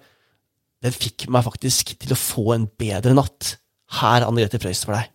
Den 0.82 0.94
fikk 0.94 1.28
meg 1.30 1.44
faktisk 1.46 1.94
til 2.00 2.14
å 2.14 2.18
få 2.18 2.54
en 2.56 2.68
bedre 2.80 3.14
natt. 3.16 3.56
Her, 4.00 4.24
Anne 4.26 4.40
Grete 4.40 4.60
Preus, 4.62 4.82
for 4.86 4.96
deg. 4.96 5.10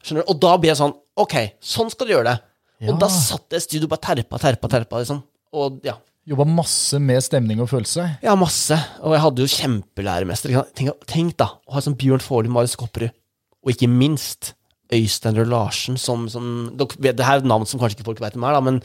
Skjønner 0.00 0.24
du? 0.24 0.30
Og 0.32 0.38
da 0.40 0.54
blir 0.56 0.72
jeg 0.72 0.80
sånn 0.80 0.94
Ok, 1.20 1.34
sånn 1.60 1.90
skal 1.92 2.08
du 2.08 2.14
gjøre 2.14 2.30
det. 2.30 2.38
Ja. 2.80 2.92
Og 2.94 3.00
da 3.02 3.10
satt 3.12 3.52
jeg 3.52 3.60
i 3.60 3.64
studio 3.66 3.88
og 3.88 3.92
bare 3.92 4.04
terpa, 4.06 4.38
terpa, 4.40 4.70
terpa, 4.72 5.00
liksom. 5.02 5.18
Og 5.52 5.82
ja. 5.84 5.98
Jobba 6.30 6.46
masse 6.48 6.96
med 7.02 7.20
stemning 7.24 7.60
og 7.60 7.68
følelse. 7.68 8.06
Ja, 8.24 8.36
masse. 8.38 8.76
Og 9.02 9.12
jeg 9.16 9.22
hadde 9.24 9.44
jo 9.44 9.52
kjempelæremester. 9.52 10.54
Tenk, 10.78 11.04
tenk 11.10 11.34
da, 11.40 11.50
å 11.66 11.74
ha 11.74 11.82
sånn 11.84 11.98
Bjørn 12.00 12.22
Faarli, 12.24 12.52
Marius 12.52 12.76
Kopperud, 12.80 13.12
og 13.60 13.72
ikke 13.74 13.88
minst 13.90 14.54
Øystein 14.94 15.38
Røe 15.38 15.48
Larsen, 15.50 15.98
som, 16.00 16.28
som 16.30 16.70
Det 16.76 17.12
her 17.18 17.38
er 17.38 17.42
et 17.42 17.48
navn 17.48 17.66
som 17.68 17.80
kanskje 17.80 18.00
ikke 18.00 18.08
folk 18.10 18.22
vet 18.22 18.36
hvem 18.36 18.46
er, 18.48 18.56
da, 18.56 18.62
men 18.64 18.80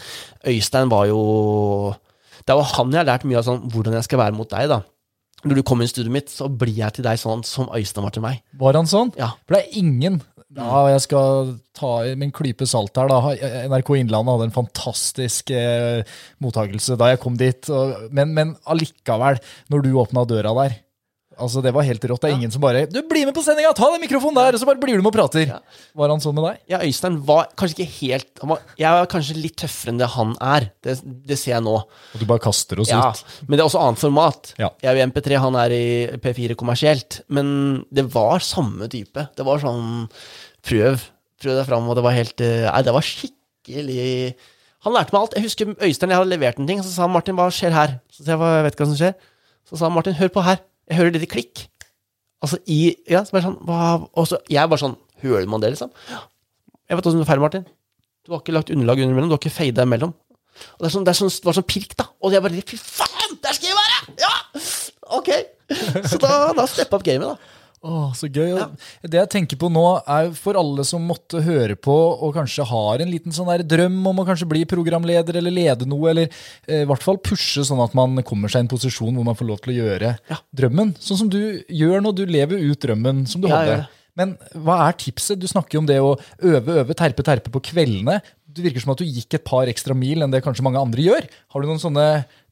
Øystein 0.45 0.91
var 0.91 1.07
jo 1.09 1.21
Det 2.43 2.53
er 2.53 2.59
jo 2.59 2.67
han 2.75 2.93
jeg 2.93 3.01
har 3.01 3.09
lært 3.09 3.25
mye 3.25 3.39
av 3.41 3.47
sånn, 3.47 3.65
hvordan 3.73 3.97
jeg 3.97 4.07
skal 4.07 4.21
være 4.21 4.37
mot 4.37 4.51
deg, 4.51 4.69
da. 4.69 4.83
Når 5.45 5.59
du 5.59 5.65
kommer 5.65 5.85
inn 5.85 5.91
i 5.91 5.93
studioet 5.93 6.13
mitt, 6.13 6.31
så 6.33 6.47
blir 6.49 6.77
jeg 6.77 6.97
til 6.97 7.05
deg 7.05 7.19
sånn 7.21 7.43
som 7.45 7.69
Øystein 7.73 8.05
var 8.05 8.13
til 8.15 8.23
meg. 8.25 8.39
Var 8.57 8.79
han 8.79 8.89
sånn? 8.89 9.11
Ja. 9.19 9.33
For 9.45 9.57
det 9.57 9.65
er 9.65 9.77
ingen 9.81 10.21
Ja, 10.55 10.85
jeg 10.87 11.01
skal 11.03 11.49
ta 11.75 11.89
min 12.15 12.31
klype 12.33 12.65
salt 12.69 12.95
her, 12.95 13.09
da. 13.11 13.33
NRK 13.67 13.89
Innlandet 13.99 14.37
hadde 14.37 14.47
en 14.47 14.55
fantastisk 14.55 15.51
eh, 15.51 16.05
mottakelse 16.39 16.95
da 17.01 17.11
jeg 17.11 17.21
kom 17.25 17.35
dit. 17.37 17.69
Og, 17.73 18.07
men, 18.15 18.31
men 18.37 18.55
allikevel, 18.63 19.41
når 19.73 19.83
du 19.83 19.91
åpna 19.99 20.23
døra 20.29 20.53
der 20.61 20.77
Altså, 21.37 21.61
Det 21.63 21.73
var 21.75 21.83
helt 21.83 22.03
rått. 22.07 22.21
Det 22.21 22.29
er 22.31 22.35
ingen 22.37 22.51
som 22.51 22.61
bare 22.61 22.85
'Du, 22.87 23.01
bli 23.07 23.25
med 23.25 23.33
på 23.35 23.43
sendinga! 23.43 23.73
Ta 23.75 23.89
den 23.91 24.01
mikrofonen 24.01 24.35
der!' 24.35 24.53
Og 24.55 24.59
så 24.59 24.65
bare 24.65 24.79
blir 24.79 24.95
du 24.95 25.01
med 25.03 25.11
og 25.11 25.17
prater. 25.17 25.59
Var 25.95 26.09
han 26.09 26.19
sånn 26.21 26.35
med 26.35 26.43
deg? 26.45 26.59
Ja, 26.69 26.79
Øystein 26.79 27.17
var 27.25 27.49
kanskje 27.57 27.83
ikke 27.83 27.91
helt 27.99 28.39
han 28.41 28.49
var, 28.49 28.59
Jeg 28.77 28.91
var 28.91 29.05
kanskje 29.07 29.35
litt 29.35 29.55
tøffere 29.57 29.89
enn 29.93 29.99
det 29.99 30.07
han 30.15 30.35
er. 30.39 30.71
Det, 30.81 31.01
det 31.27 31.37
ser 31.37 31.55
jeg 31.55 31.63
nå. 31.63 31.75
Og 31.75 32.19
du 32.19 32.25
bare 32.25 32.39
kaster 32.39 32.79
oss 32.79 32.89
Ja, 32.89 33.11
ut? 33.11 33.23
Men 33.47 33.57
det 33.57 33.63
er 33.63 33.69
også 33.69 33.81
annet 33.83 33.99
format. 33.99 34.53
Ja. 34.57 34.69
Jeg 34.81 34.91
er 34.95 35.01
i 35.01 35.05
MP3, 35.11 35.37
han 35.39 35.55
er 35.55 35.69
i 35.75 36.07
P4 36.17 36.55
kommersielt. 36.55 37.21
Men 37.29 37.85
det 37.91 38.07
var 38.13 38.39
samme 38.39 38.87
type. 38.89 39.27
Det 39.35 39.45
var 39.45 39.59
sånn 39.59 40.09
Prøv. 40.65 41.01
Prøv 41.41 41.57
deg 41.59 41.65
fram. 41.67 41.89
Og 41.89 41.95
det 41.95 42.03
var 42.03 42.15
helt 42.15 42.41
eh, 42.41 42.71
Nei, 42.71 42.81
det 42.81 42.93
var 42.95 43.01
skikkelig 43.05 44.35
Han 44.85 44.93
lærte 44.93 45.13
meg 45.13 45.21
alt. 45.21 45.35
Jeg 45.35 45.43
husker 45.47 45.75
Øystein, 45.81 46.09
jeg 46.13 46.17
hadde 46.19 46.29
levert 46.29 46.59
en 46.59 46.67
ting, 46.67 46.81
så 46.85 46.91
sa 46.93 47.07
Martin, 47.07 47.35
hva 47.35 47.49
skjer 47.49 47.73
her? 47.73 47.99
Så 48.13 48.23
jeg, 48.23 48.37
jeg 48.37 48.63
vet 48.65 48.75
ikke 48.75 48.85
hva 48.85 48.91
som 48.91 48.99
skjer. 48.99 49.15
Så 49.65 49.79
sa 49.81 49.89
Martin, 49.89 50.13
hør 50.13 50.29
på 50.29 50.43
her. 50.45 50.59
Jeg 50.89 50.99
hører 50.99 51.15
litt 51.15 51.31
klikk. 51.31 51.65
Altså 52.43 52.59
i 52.69 52.95
Ja, 53.09 53.23
så 53.25 53.33
bare 53.33 53.47
sånn 53.47 53.57
hva, 53.65 53.79
Og 54.13 54.27
så 54.29 54.37
jeg 54.51 54.69
bare 54.69 54.81
sånn 54.81 54.97
Hører 55.23 55.47
man 55.49 55.63
det, 55.63 55.71
liksom? 55.73 55.89
Jeg 56.85 56.97
vet 56.97 57.07
hva 57.07 57.13
som 57.13 57.23
er 57.23 57.29
feil, 57.29 57.41
Martin. 57.41 57.63
Du 58.25 58.33
har 58.33 58.41
ikke 58.43 58.53
lagt 58.53 58.69
underlag 58.73 58.99
under 59.01 59.15
mellom, 59.15 59.29
du 59.31 59.35
har 59.37 59.41
ikke 59.41 59.53
fada 59.55 59.85
imellom. 59.87 60.11
Og 60.75 60.83
det, 60.85 60.91
sånn, 60.93 61.05
det, 61.07 61.15
sånn, 61.17 61.31
det 61.31 61.47
var 61.47 61.55
sånn 61.57 61.67
pirk, 61.71 61.95
da. 61.97 62.05
Og 62.21 62.35
jeg 62.35 62.43
bare 62.43 62.63
Fy 62.69 62.77
faen, 62.77 63.37
der 63.41 63.57
skal 63.57 63.71
jeg 63.71 63.77
være! 63.79 64.15
Ja! 64.21 64.33
Ok. 65.15 65.31
Så 66.11 66.19
da, 66.21 66.31
da 66.57 66.65
steppa 66.69 66.99
opp 66.99 67.05
gamet, 67.07 67.31
da. 67.31 67.54
Åh, 67.85 68.13
så 68.17 68.25
gøy. 68.33 68.55
Ja. 68.57 68.65
Det 69.05 69.19
jeg 69.19 69.29
tenker 69.29 69.59
på 69.61 69.69
nå, 69.69 69.83
er 70.09 70.31
for 70.37 70.57
alle 70.57 70.81
som 70.87 71.03
måtte 71.05 71.43
høre 71.45 71.75
på 71.77 71.93
og 71.93 72.31
kanskje 72.33 72.65
har 72.65 73.03
en 73.03 73.11
liten 73.13 73.35
sånn 73.35 73.51
der 73.51 73.63
drøm 73.75 73.99
om 74.09 74.23
å 74.23 74.25
kanskje 74.25 74.47
bli 74.49 74.63
programleder 74.69 75.37
eller 75.37 75.53
lede 75.53 75.85
noe, 75.89 76.09
eller 76.15 76.29
eh, 76.65 76.81
i 76.81 76.87
hvert 76.89 77.05
fall 77.05 77.19
pushe 77.21 77.61
sånn 77.67 77.83
at 77.85 77.93
man 77.97 78.17
kommer 78.25 78.49
seg 78.49 78.63
i 78.63 78.65
en 78.65 78.71
posisjon 78.73 79.13
hvor 79.13 79.27
man 79.27 79.37
får 79.37 79.49
lov 79.51 79.61
til 79.61 79.75
å 79.75 79.77
gjøre 79.83 80.15
Ja. 80.31 80.39
drømmen. 80.57 80.95
Sånn 80.97 81.19
som 81.21 81.29
du 81.29 81.39
gjør 81.69 82.01
nå. 82.01 82.13
Du 82.15 82.23
lever 82.25 82.63
ut 82.65 82.81
drømmen 82.81 83.25
som 83.29 83.43
du 83.43 83.47
Ja, 83.51 83.59
hadde. 83.61 83.77
Men 84.15 84.37
hva 84.55 84.77
er 84.87 84.95
tipset? 84.95 85.37
Du 85.37 85.45
snakker 85.51 85.75
jo 85.75 85.81
om 85.83 85.87
det 85.89 85.97
å 85.99 86.13
øve, 86.39 86.79
øve, 86.81 86.95
terpe, 86.95 87.21
terpe 87.27 87.51
på 87.51 87.59
kveldene. 87.69 88.21
Det 88.47 88.63
virker 88.63 88.79
som 88.81 88.93
at 88.93 89.01
du 89.01 89.05
gikk 89.05 89.35
et 89.35 89.43
par 89.43 89.67
ekstra 89.67 89.93
mil 89.97 90.23
enn 90.23 90.31
det 90.31 90.39
kanskje 90.45 90.63
mange 90.63 90.79
andre 90.79 91.03
gjør. 91.03 91.27
Har 91.51 91.61
du 91.61 91.67
noen 91.67 91.81
sånne 91.83 92.05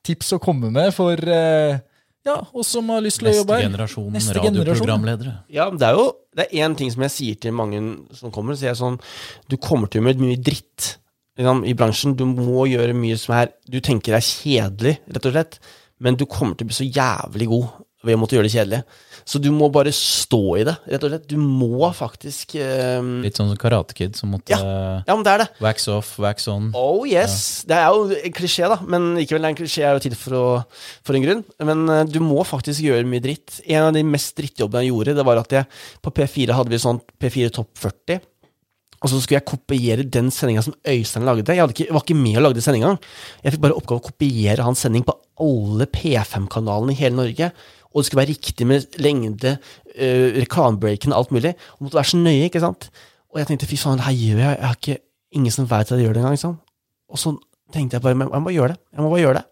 tips 0.03 0.34
å 0.36 0.41
komme 0.43 0.67
med 0.75 0.91
for 0.93 1.15
eh, 1.15 1.79
ja, 2.26 2.38
og 2.53 2.63
som 2.65 2.88
har 2.93 3.01
lyst 3.03 3.19
til 3.19 3.28
å 3.32 3.36
jobbe 3.36 3.57
her? 3.57 3.65
generasjon 3.67 4.11
Neste 4.15 4.34
generasjon. 4.38 4.63
radioprogramledere. 4.63 5.34
Ja, 5.51 5.69
det 5.71 5.88
er 5.89 5.97
jo 5.97 6.05
Det 6.34 6.47
er 6.47 6.65
én 6.65 6.76
ting 6.76 6.89
som 6.89 7.03
jeg 7.05 7.11
sier 7.13 7.36
til 7.43 7.53
mange 7.53 7.80
som 8.17 8.32
kommer, 8.34 8.55
så 8.55 8.65
jeg 8.65 8.71
er 8.74 8.80
sånn 8.80 8.99
Du 9.51 9.57
kommer 9.57 9.88
til 9.91 10.01
å 10.01 10.07
gjøre 10.07 10.24
mye 10.24 10.39
dritt 10.41 10.97
liksom, 11.38 11.63
i 11.65 11.74
bransjen. 11.78 12.15
Du 12.17 12.26
må 12.26 12.65
gjøre 12.71 12.95
mye 12.97 13.17
som 13.21 13.36
er 13.36 13.51
Du 13.69 13.80
tenker 13.84 14.15
er 14.15 14.24
kjedelig, 14.24 14.99
rett 15.13 15.26
og 15.30 15.36
slett, 15.36 15.59
men 15.99 16.15
du 16.15 16.26
kommer 16.26 16.55
til 16.55 16.65
å 16.65 16.71
bli 16.71 16.80
så 16.80 16.88
jævlig 16.88 17.47
god 17.51 17.67
ved 18.03 18.15
å 18.15 18.19
måtte 18.19 18.36
gjøre 18.36 18.49
det 18.49 18.55
kjedelig. 18.55 18.82
Så 19.26 19.39
du 19.39 19.49
må 19.55 19.69
bare 19.74 19.91
stå 19.95 20.41
i 20.59 20.65
det, 20.67 20.76
rett 20.91 21.05
og 21.05 21.13
slett. 21.13 21.28
Du 21.32 21.38
må 21.39 21.89
faktisk 21.95 22.55
um... 22.59 23.15
Litt 23.24 23.39
sånn 23.39 23.51
som 23.51 23.59
Karate 23.59 23.95
Kid 23.97 24.17
som 24.19 24.34
måtte 24.36 24.55
Ja, 24.55 25.13
men 25.13 25.24
det 25.26 25.36
er 25.36 25.43
det. 25.43 25.47
wax 25.63 25.88
off, 25.91 26.13
wax 26.21 26.49
on. 26.51 26.71
Oh 26.78 27.07
yes. 27.07 27.63
Det 27.69 27.78
er 27.78 27.88
jo 27.93 28.09
en 28.19 28.36
klisjé, 28.36 28.67
da, 28.71 28.80
men 28.84 29.13
likevel, 29.19 29.47
en 29.49 29.57
klisjé 29.59 29.86
er 29.88 29.97
jo 29.97 30.03
til 30.03 30.17
for, 30.19 30.38
å, 30.38 30.91
for 31.05 31.19
en 31.19 31.26
grunn. 31.26 31.45
Men 31.63 31.88
uh, 31.89 32.03
du 32.09 32.19
må 32.24 32.43
faktisk 32.47 32.84
gjøre 32.84 33.07
mye 33.09 33.24
dritt. 33.24 33.61
En 33.63 33.89
av 33.89 33.95
de 33.95 34.03
mest 34.07 34.36
drittjobbene 34.39 34.86
jeg 34.86 34.93
gjorde, 34.93 35.17
det 35.17 35.28
var 35.32 35.41
at 35.41 35.57
jeg 35.59 35.71
på 36.03 36.13
P4 36.19 36.59
hadde 36.59 36.74
vi 36.74 36.84
sånn 36.84 37.01
P4 37.21 37.53
Topp 37.55 37.74
40. 37.86 38.24
Og 39.03 39.11
så 39.11 39.19
skulle 39.19 39.41
jeg 39.41 39.49
kopiere 39.49 40.05
den 40.07 40.30
sendinga 40.32 40.63
som 40.63 40.76
Øystein 40.88 41.28
lagde. 41.28 41.51
Jeg, 41.51 41.76
ikke, 41.76 41.89
var 41.91 42.05
ikke 42.05 42.15
med 42.15 42.39
og 42.39 42.45
lagde 42.47 42.63
sendinga. 42.63 42.93
Jeg 43.43 43.55
fikk 43.55 43.63
bare 43.65 43.76
oppgave 43.76 43.99
å 43.99 44.05
kopiere 44.05 44.63
hans 44.63 44.84
sending 44.86 45.03
på 45.03 45.15
alle 45.43 45.88
P5-kanalene 45.91 46.93
i 46.93 46.99
hele 47.01 47.17
Norge. 47.19 47.49
Og 47.93 48.01
det 48.01 48.09
skulle 48.09 48.23
være 48.23 48.33
riktig 48.33 48.67
med 48.67 48.99
lengde, 49.01 49.55
uh, 49.93 50.27
reklamebreaken 50.41 51.15
alt 51.15 51.31
mulig. 51.31 51.53
Og 51.53 51.79
det 51.79 51.87
måtte 51.87 52.01
være 52.01 52.11
så 52.11 52.21
nøye, 52.21 52.49
ikke 52.49 52.63
sant. 52.63 52.89
Og 53.33 53.41
jeg 53.41 53.49
tenkte 53.49 53.69
fy 53.69 53.79
faen, 53.79 54.01
det 54.01 54.07
her 54.09 54.19
gjør 54.19 54.43
jeg. 54.43 54.59
Jeg 54.59 54.67
har 54.67 54.77
ikke 54.81 54.99
ingen 55.37 55.53
som 55.53 55.69
vet 55.69 55.89
at 55.89 55.97
jeg 55.97 56.07
gjør 56.07 56.17
det 56.17 56.23
engang. 56.23 56.37
Liksom. 56.37 56.59
Og 57.09 57.21
så 57.21 57.33
tenkte 57.73 57.97
jeg 57.97 58.05
bare 58.05 58.17
jeg 58.17 58.45
må 58.45 58.53
gjøre 58.53 58.75
det. 58.75 58.79
Jeg 58.93 59.05
må 59.05 59.09
bare 59.13 59.23
gjøre 59.23 59.39
det. 59.41 59.47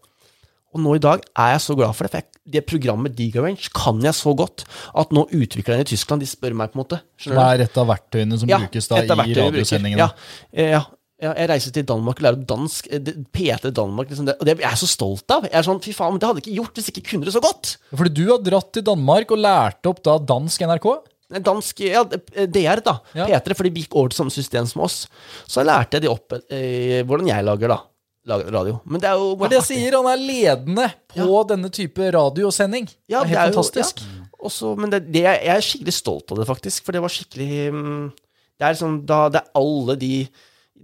Og 0.71 0.79
nå 0.79 0.93
i 0.95 1.01
dag 1.03 1.23
er 1.35 1.49
jeg 1.51 1.63
så 1.65 1.75
glad 1.75 1.95
for 1.97 2.07
det, 2.07 2.11
for 2.13 2.21
jeg, 2.21 2.41
det 2.53 2.61
programmet 2.67 3.15
DigaRange 3.17 3.71
kan 3.75 3.99
jeg 4.05 4.15
så 4.15 4.31
godt 4.37 4.63
at 5.01 5.11
nå 5.15 5.25
utviklerne 5.27 5.83
i 5.83 5.89
Tyskland 5.89 6.23
de 6.23 6.29
spør 6.29 6.55
meg 6.55 6.71
på 6.71 6.77
en 6.77 6.83
måte. 6.85 7.01
Skjønner 7.19 7.39
Hva 7.41 7.47
er 7.55 7.63
et 7.65 7.79
av 7.81 7.89
verktøyene 7.89 8.39
som 8.39 8.51
brukes 8.53 8.87
da 8.87 9.01
i 9.03 9.35
radiosendingene? 9.35 9.99
Ja, 9.99 10.07
eh, 10.55 10.71
ja, 10.77 10.85
ja, 11.21 11.31
jeg 11.37 11.49
reiser 11.51 11.73
til 11.75 11.85
Danmark 11.85 12.17
og 12.19 12.25
lærer 12.25 12.41
dansk. 12.49 12.87
PT 13.35 13.69
Danmark, 13.77 14.09
liksom 14.09 14.25
det, 14.25 14.35
og 14.39 14.47
det 14.47 14.55
er 14.57 14.63
jeg 14.65 14.81
så 14.81 14.89
stolt 14.89 15.33
av. 15.35 15.45
Jeg 15.45 15.53
er 15.59 15.67
sånn, 15.67 15.81
fy 15.83 15.93
faen, 15.93 16.15
men 16.15 16.21
Det 16.23 16.29
hadde 16.29 16.41
jeg 16.41 16.47
ikke 16.47 16.57
gjort 16.59 16.79
hvis 16.79 16.89
jeg 16.89 16.97
ikke 16.97 17.09
kunne 17.11 17.29
det 17.29 17.35
så 17.35 17.43
godt. 17.43 17.75
Fordi 17.93 18.13
du 18.17 18.23
har 18.31 18.41
dratt 18.45 18.71
til 18.73 18.85
Danmark 18.87 19.31
og 19.35 19.41
lærte 19.45 19.91
opp 19.93 20.01
da 20.07 20.17
dansk 20.33 20.65
NRK? 20.65 20.89
Dansk, 21.45 21.79
ja, 21.87 22.01
DR, 22.03 22.81
da. 22.83 22.97
Ja. 23.15 23.29
P3, 23.29 23.55
for 23.55 23.63
de 23.69 23.71
gikk 23.83 23.93
over 23.95 24.11
til 24.11 24.19
samme 24.19 24.33
system 24.35 24.65
som 24.67 24.81
oss. 24.83 25.05
Så 25.47 25.63
lærte 25.63 25.95
jeg 25.99 26.03
de 26.03 26.11
opp 26.11 26.35
eh, 26.51 27.01
hvordan 27.07 27.29
jeg 27.31 27.45
lager 27.47 27.71
da 27.75 27.79
lager 28.29 28.51
radio. 28.53 28.75
Men 28.85 29.01
det 29.01 29.07
er 29.09 29.17
jo 29.17 29.31
er 29.33 29.49
det 29.49 29.57
jeg 29.61 29.67
sier? 29.71 29.95
Han 29.97 30.09
er 30.11 30.19
ledende 30.21 30.89
på 31.15 31.39
denne 31.49 31.71
type 31.73 32.09
radiosending. 32.13 32.89
Ja, 33.09 33.23
det 33.23 33.31
er 33.31 33.45
helt 33.45 33.55
jo- 33.55 33.61
fantastisk. 33.63 34.03
ja. 34.05 34.17
Også, 34.41 34.73
men 34.77 34.89
det, 34.89 35.03
det, 35.13 35.21
jeg 35.21 35.49
er 35.53 35.61
skikkelig 35.61 35.93
stolt 35.93 36.31
av 36.33 36.39
det, 36.41 36.47
faktisk. 36.49 36.83
For 36.85 36.95
det 36.95 37.01
var 37.03 37.13
skikkelig 37.13 37.49
mm, 37.73 38.05
Det 38.57 38.65
er 38.65 38.73
liksom 38.73 38.95
da 39.05 39.19
Det 39.29 39.41
er 39.41 39.51
alle 39.61 39.95
de 40.01 40.13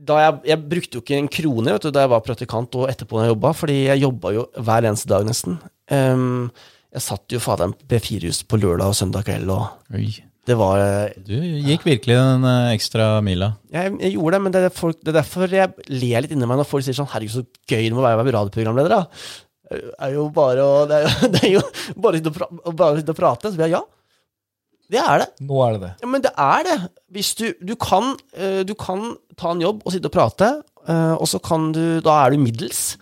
jeg, 0.05 0.37
jeg 0.51 0.63
brukte 0.71 0.99
jo 0.99 1.03
ikke 1.03 1.17
en 1.17 1.29
krone 1.31 1.73
vet 1.75 1.87
du, 1.87 1.91
da 1.93 2.05
jeg 2.05 2.11
var 2.13 2.23
praktikant 2.25 2.77
og 2.79 2.87
etterpå 2.91 3.17
når 3.17 3.27
jeg 3.27 3.33
jobba, 3.33 3.51
fordi 3.57 3.77
jeg 3.87 4.03
jobba 4.03 4.33
jo 4.35 4.45
hver 4.67 4.87
eneste 4.89 5.09
dag, 5.11 5.25
nesten. 5.27 5.57
Um, 5.91 6.47
jeg 6.93 7.05
satt 7.05 7.35
jo 7.35 7.41
faderen 7.43 7.75
på 7.75 7.87
B4-hus 7.91 8.43
på 8.47 8.59
lørdag 8.61 8.93
og 8.93 8.97
søndag 8.97 9.27
kveld, 9.27 9.49
og 9.53 9.95
Oi. 9.97 10.07
det 10.47 10.55
var 10.59 10.83
Du 11.27 11.33
gikk 11.35 11.83
virkelig 11.87 12.15
den 12.15 12.47
eh, 12.47 12.69
ekstra 12.75 13.09
mila. 13.25 13.51
jeg, 13.73 13.97
jeg 14.01 14.15
gjorde 14.15 14.37
det, 14.37 14.43
men 14.45 14.55
det 14.55 14.61
er, 14.69 14.77
folk, 14.77 15.01
det 15.01 15.11
er 15.11 15.19
derfor 15.19 15.57
jeg 15.57 15.91
ler 15.91 16.23
litt 16.23 16.33
inni 16.35 16.47
meg 16.47 16.61
når 16.61 16.69
folk 16.69 16.87
sier 16.87 16.95
sånn 16.97 17.09
Herregud, 17.11 17.43
så 17.43 17.73
gøy 17.73 17.89
det 17.89 17.97
må 17.97 18.05
være 18.05 18.19
å 18.19 18.23
være 18.23 18.37
radioprogramleder, 18.37 18.95
da. 18.95 19.03
Det 19.67 19.83
er 19.99 20.13
jo 20.15 20.29
bare 20.31 20.63
å 20.63 20.75
Det 20.87 20.95
er 20.95 21.03
jo, 21.03 21.11
det 21.33 21.43
er 21.43 21.53
jo 21.57 21.63
bare 21.99 22.15
å 22.15 22.99
sitte 23.01 23.11
og 23.11 23.19
prate. 23.19 23.51
Så 23.51 23.59
blir 23.59 23.67
jeg 23.67 23.75
ja. 23.75 23.83
Det 24.91 24.99
er 25.03 25.23
det. 25.23 25.27
Nå 25.43 25.57
er 25.65 25.73
det 25.75 25.81
det. 25.83 25.91
Ja, 26.03 26.07
men 26.07 26.23
det 26.23 26.31
er 26.39 26.63
det. 26.67 26.75
Hvis 27.11 27.33
du, 27.39 27.47
du, 27.59 27.73
kan, 27.75 28.13
eh, 28.37 28.61
du 28.67 28.73
kan 28.79 29.15
ta 29.39 29.51
en 29.51 29.63
jobb 29.63 29.81
og 29.85 29.91
sitte 29.95 30.07
og 30.07 30.15
prate, 30.15 30.51
eh, 30.87 31.15
og 31.17 31.27
så 31.27 31.41
kan 31.43 31.71
du 31.75 31.99
Da 32.05 32.21
er 32.25 32.31
du 32.31 32.37
middels. 32.39 32.95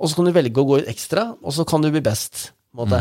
Og 0.00 0.08
så 0.10 0.16
kan 0.16 0.26
du 0.26 0.32
velge 0.34 0.58
å 0.58 0.66
gå 0.66 0.80
ut 0.80 0.88
ekstra, 0.90 1.28
og 1.44 1.52
så 1.54 1.66
kan 1.68 1.82
du 1.84 1.90
bli 1.92 2.00
best. 2.02 2.50
En. 2.78 2.92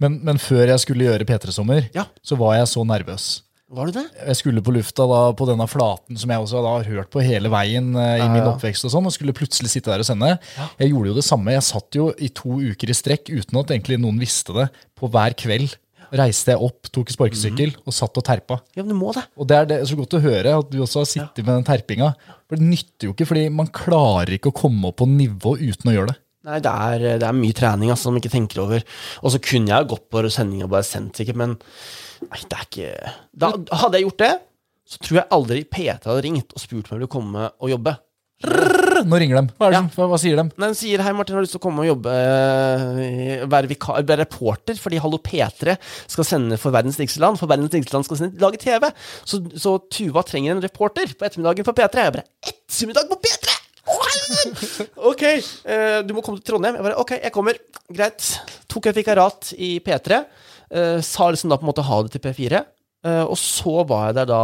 Men, 0.00 0.14
men 0.24 0.38
før 0.40 0.70
jeg 0.72 0.80
skulle 0.80 1.04
gjøre 1.04 1.26
P3-sommer, 1.28 1.90
Ja. 1.94 2.06
så 2.24 2.36
var 2.40 2.54
jeg 2.56 2.66
så 2.70 2.80
nervøs. 2.88 3.42
Var 3.72 3.88
du 3.88 3.92
det? 3.96 4.04
Jeg 4.26 4.36
skulle 4.36 4.60
på 4.64 4.72
lufta 4.72 5.04
da 5.08 5.18
på 5.36 5.46
denne 5.48 5.64
flaten 5.68 6.16
som 6.20 6.32
jeg 6.32 6.40
også 6.44 6.60
har 6.64 6.84
hørt 6.88 7.08
på 7.12 7.22
hele 7.24 7.48
veien 7.52 7.94
eh, 7.96 8.16
i 8.18 8.20
Ja, 8.20 8.28
min 8.32 8.42
ja. 8.42 8.50
oppvekst, 8.52 8.84
og 8.88 8.92
sånn, 8.92 9.06
og 9.08 9.12
skulle 9.14 9.32
plutselig 9.36 9.70
sitte 9.72 9.92
der 9.92 10.02
og 10.04 10.08
sende. 10.08 10.34
Jeg 10.80 10.90
gjorde 10.92 11.12
jo 11.12 11.16
det 11.20 11.24
samme. 11.24 11.54
Jeg 11.56 11.64
satt 11.68 11.96
jo 11.96 12.10
i 12.20 12.28
to 12.36 12.58
uker 12.72 12.92
i 12.92 12.96
strekk 12.96 13.30
uten 13.32 13.60
at 13.62 13.72
egentlig 13.72 14.00
noen 14.02 14.20
visste 14.20 14.52
det. 14.56 14.66
På 14.98 15.08
hver 15.12 15.36
kveld 15.40 15.76
reiste 16.18 16.52
jeg 16.52 16.60
opp, 16.62 16.90
tok 16.92 17.10
sparkesykkel 17.12 17.72
og 17.86 17.94
satt 17.96 18.18
og 18.20 18.24
terpa. 18.26 18.58
Ja, 18.76 18.84
men 18.84 18.92
du 18.92 18.98
må 18.98 19.12
det. 19.16 19.24
Og 19.40 19.48
det 19.48 19.58
er 19.58 19.70
det, 19.70 19.78
så 19.88 19.96
godt 19.98 20.18
å 20.18 20.22
høre 20.22 20.56
at 20.60 20.72
du 20.72 20.80
også 20.84 21.02
har 21.02 21.08
sittet 21.08 21.44
med 21.46 21.54
den 21.54 21.68
terpinga. 21.68 22.12
For 22.48 22.60
det 22.60 22.68
nytter 22.68 23.08
jo 23.08 23.14
ikke, 23.14 23.28
fordi 23.30 23.46
man 23.54 23.70
klarer 23.72 24.36
ikke 24.36 24.52
å 24.52 24.58
komme 24.62 24.90
opp 24.90 25.00
på 25.00 25.08
nivå 25.08 25.56
uten 25.62 25.92
å 25.92 25.96
gjøre 25.96 26.12
det. 26.12 26.18
Nei, 26.42 26.58
det 26.58 26.70
er, 26.70 27.02
det 27.22 27.26
er 27.28 27.36
mye 27.38 27.54
trening 27.54 27.92
altså, 27.92 28.08
som 28.08 28.16
man 28.16 28.22
ikke 28.22 28.32
tenker 28.34 28.62
over. 28.64 28.86
Og 29.22 29.34
så 29.34 29.40
kunne 29.42 29.70
jeg 29.70 29.90
gått 29.92 30.08
på 30.10 30.24
sending 30.34 30.64
og 30.66 30.72
bare 30.74 30.86
sendt, 30.86 31.20
sikkert, 31.20 31.38
men 31.38 31.54
nei, 32.26 32.40
det 32.42 32.56
er 32.58 32.66
ikke 32.66 33.12
da, 33.30 33.52
Hadde 33.82 34.00
jeg 34.00 34.08
gjort 34.08 34.24
det, 34.24 34.32
så 34.92 35.04
tror 35.06 35.20
jeg 35.20 35.30
aldri 35.38 35.62
P3 35.70 36.00
hadde 36.10 36.24
ringt 36.26 36.56
og 36.56 36.62
spurt 36.62 36.90
meg 36.90 36.90
om 36.90 36.96
jeg 36.96 37.02
ville 37.04 37.14
komme 37.14 37.46
og 37.54 37.70
jobbe. 37.70 37.94
Brrr, 38.42 38.81
Nå 39.08 39.18
ringer 39.20 39.38
de. 39.40 39.52
Hva, 39.58 39.66
er 39.68 39.70
det 39.72 39.76
Ja. 39.76 39.80
som, 39.82 39.90
hva, 39.96 40.06
hva 40.12 40.18
sier 40.22 40.36
de? 40.38 40.44
Nei, 40.52 40.66
Den 40.68 40.76
sier 40.78 41.02
hei, 41.04 41.12
Martin, 41.16 41.34
har 41.36 41.42
du 41.42 41.46
lyst 41.46 41.54
til 41.56 41.60
å 41.60 41.64
komme 41.66 41.82
og 41.84 41.88
jobbe 41.90 42.12
eh, 42.12 43.44
Være, 43.50 43.70
vikar, 43.70 44.02
være 44.08 44.24
reporter 44.24 44.78
fordi 44.80 45.00
Hallo 45.02 45.18
P3 45.22 45.76
skal 46.12 46.28
sende 46.28 46.58
for 46.60 46.74
Verdens 46.74 46.98
rikeste 47.00 47.22
land. 47.22 47.38
For 47.40 47.50
Verdens 47.50 47.72
rikeste 47.74 47.96
land 47.96 48.06
skal 48.08 48.20
sende, 48.22 48.40
lage 48.42 48.60
TV. 48.62 48.88
Så, 49.28 49.40
så 49.58 49.76
Tuva 49.92 50.22
trenger 50.28 50.56
en 50.56 50.62
reporter 50.64 51.12
på 51.18 51.26
ettermiddagen 51.28 51.66
på 51.68 51.74
P3. 51.80 52.06
Jeg 52.06 52.16
bare 52.18 52.26
Ettermiddag 52.52 53.10
på 53.12 53.20
P3! 53.26 53.58
Å, 53.82 53.96
helvete! 54.06 54.84
Ok, 55.10 55.22
eh, 55.26 55.98
du 56.06 56.12
må 56.14 56.22
komme 56.22 56.38
til 56.38 56.52
Trondheim. 56.52 56.76
Jeg 56.78 56.86
bare 56.86 57.00
Ok, 57.02 57.16
jeg 57.18 57.32
kommer. 57.34 57.58
Greit. 57.92 58.28
Tok 58.70 58.86
et 58.92 59.00
vikariat 59.02 59.50
i 59.58 59.72
P3. 59.84 60.22
eh, 60.72 61.00
sa 61.04 61.26
liksom 61.34 61.50
da 61.52 61.58
på 61.58 61.66
en 61.66 61.72
måte 61.72 61.84
ha 61.84 61.98
det 62.06 62.14
til 62.14 62.22
P4. 62.24 62.62
Eh, 63.06 63.22
og 63.22 63.38
så 63.40 63.82
var 63.88 64.08
jeg 64.08 64.18
der 64.20 64.28
da 64.30 64.42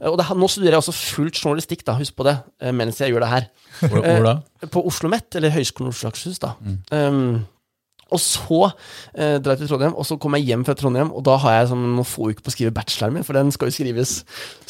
eh, 0.00 0.08
Og 0.10 0.16
det, 0.20 0.28
nå 0.36 0.48
studerer 0.50 0.76
jeg 0.76 0.84
også 0.84 0.96
fullt 0.96 1.42
journalistikk, 1.42 1.84
da, 1.86 1.96
husk 2.00 2.16
på 2.18 2.26
det, 2.28 2.38
eh, 2.62 2.74
mens 2.76 3.00
jeg 3.02 3.14
gjør 3.14 3.26
det 3.26 3.32
her. 3.34 3.50
Hvor, 3.82 4.00
hvor 4.00 4.30
da? 4.30 4.38
På 4.66 4.80
Oslo 4.82 5.06
OsloMet, 5.08 5.28
eller 5.38 5.54
Høgskolen 5.54 5.92
Oslo 5.92 6.10
Akershus, 6.10 6.40
da. 6.42 6.54
Um, 6.92 7.44
og 8.14 8.20
så 8.22 8.58
eh, 9.18 9.36
drar 9.42 9.56
jeg 9.56 9.64
til 9.64 9.72
Trondheim, 9.72 9.94
og 9.98 10.06
så 10.06 10.14
kommer 10.22 10.38
jeg 10.38 10.52
hjem 10.52 10.62
fra 10.66 10.76
Trondheim, 10.78 11.10
og 11.10 11.24
da 11.26 11.34
har 11.42 11.56
jeg 11.56 11.70
sånn 11.72 11.86
noen 11.96 12.06
få 12.06 12.28
uker 12.30 12.44
på 12.44 12.52
å 12.52 12.54
skrive 12.54 12.74
bacheloren 12.74 13.16
min, 13.18 13.26
for 13.26 13.34
den 13.34 13.50
skal 13.54 13.70
jo 13.70 13.74
skrives. 13.74 14.20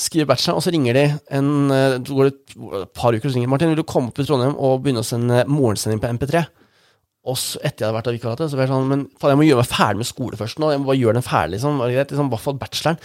Skrive 0.00 0.28
bacheloren, 0.30 0.56
og 0.56 0.64
så 0.64 0.72
ringer 0.72 0.96
de 0.96 1.04
en 1.36 1.50
eh, 1.74 1.98
går 2.08 2.30
det 2.30 2.32
et 2.32 2.94
par 2.96 3.12
uker, 3.12 3.26
og 3.26 3.34
så 3.34 3.36
ringer 3.36 3.52
Martin, 3.52 3.74
vil 3.74 3.82
du 3.82 3.88
komme 3.88 4.12
opp 4.12 4.22
i 4.22 4.24
Trondheim 4.28 4.56
og 4.56 4.80
begynne 4.84 5.04
å 5.04 5.08
sende 5.08 5.44
morgensending 5.50 6.00
på 6.00 6.14
MP3? 6.16 6.46
Og 7.26 7.34
så 7.40 7.58
etter 7.58 7.82
jeg 7.82 7.88
hadde 7.88 7.96
vært 7.96 8.08
av 8.10 8.14
vikariatet, 8.14 8.50
så 8.52 8.58
var 8.58 8.66
jeg 8.66 8.70
sånn 8.70 8.90
Men 8.90 9.00
faen, 9.18 9.32
jeg 9.32 9.40
må 9.40 9.46
gjøre 9.48 9.62
meg 9.62 9.70
ferdig 9.70 10.00
med 10.00 10.08
skole 10.08 10.38
først 10.38 10.60
nå. 10.62 10.68
Jeg 10.70 10.82
må 10.82 10.86
bare 10.90 11.00
gjøre 11.00 11.16
den 11.18 11.26
ferdig, 11.26 11.52
liksom. 11.56 11.80
Var 11.80 11.90
det 11.90 11.96
greit? 11.96 12.12
Liksom, 12.12 12.28
hva 12.28 12.36
hvert 12.36 12.44
fall 12.44 12.58
bacheloren. 12.60 13.00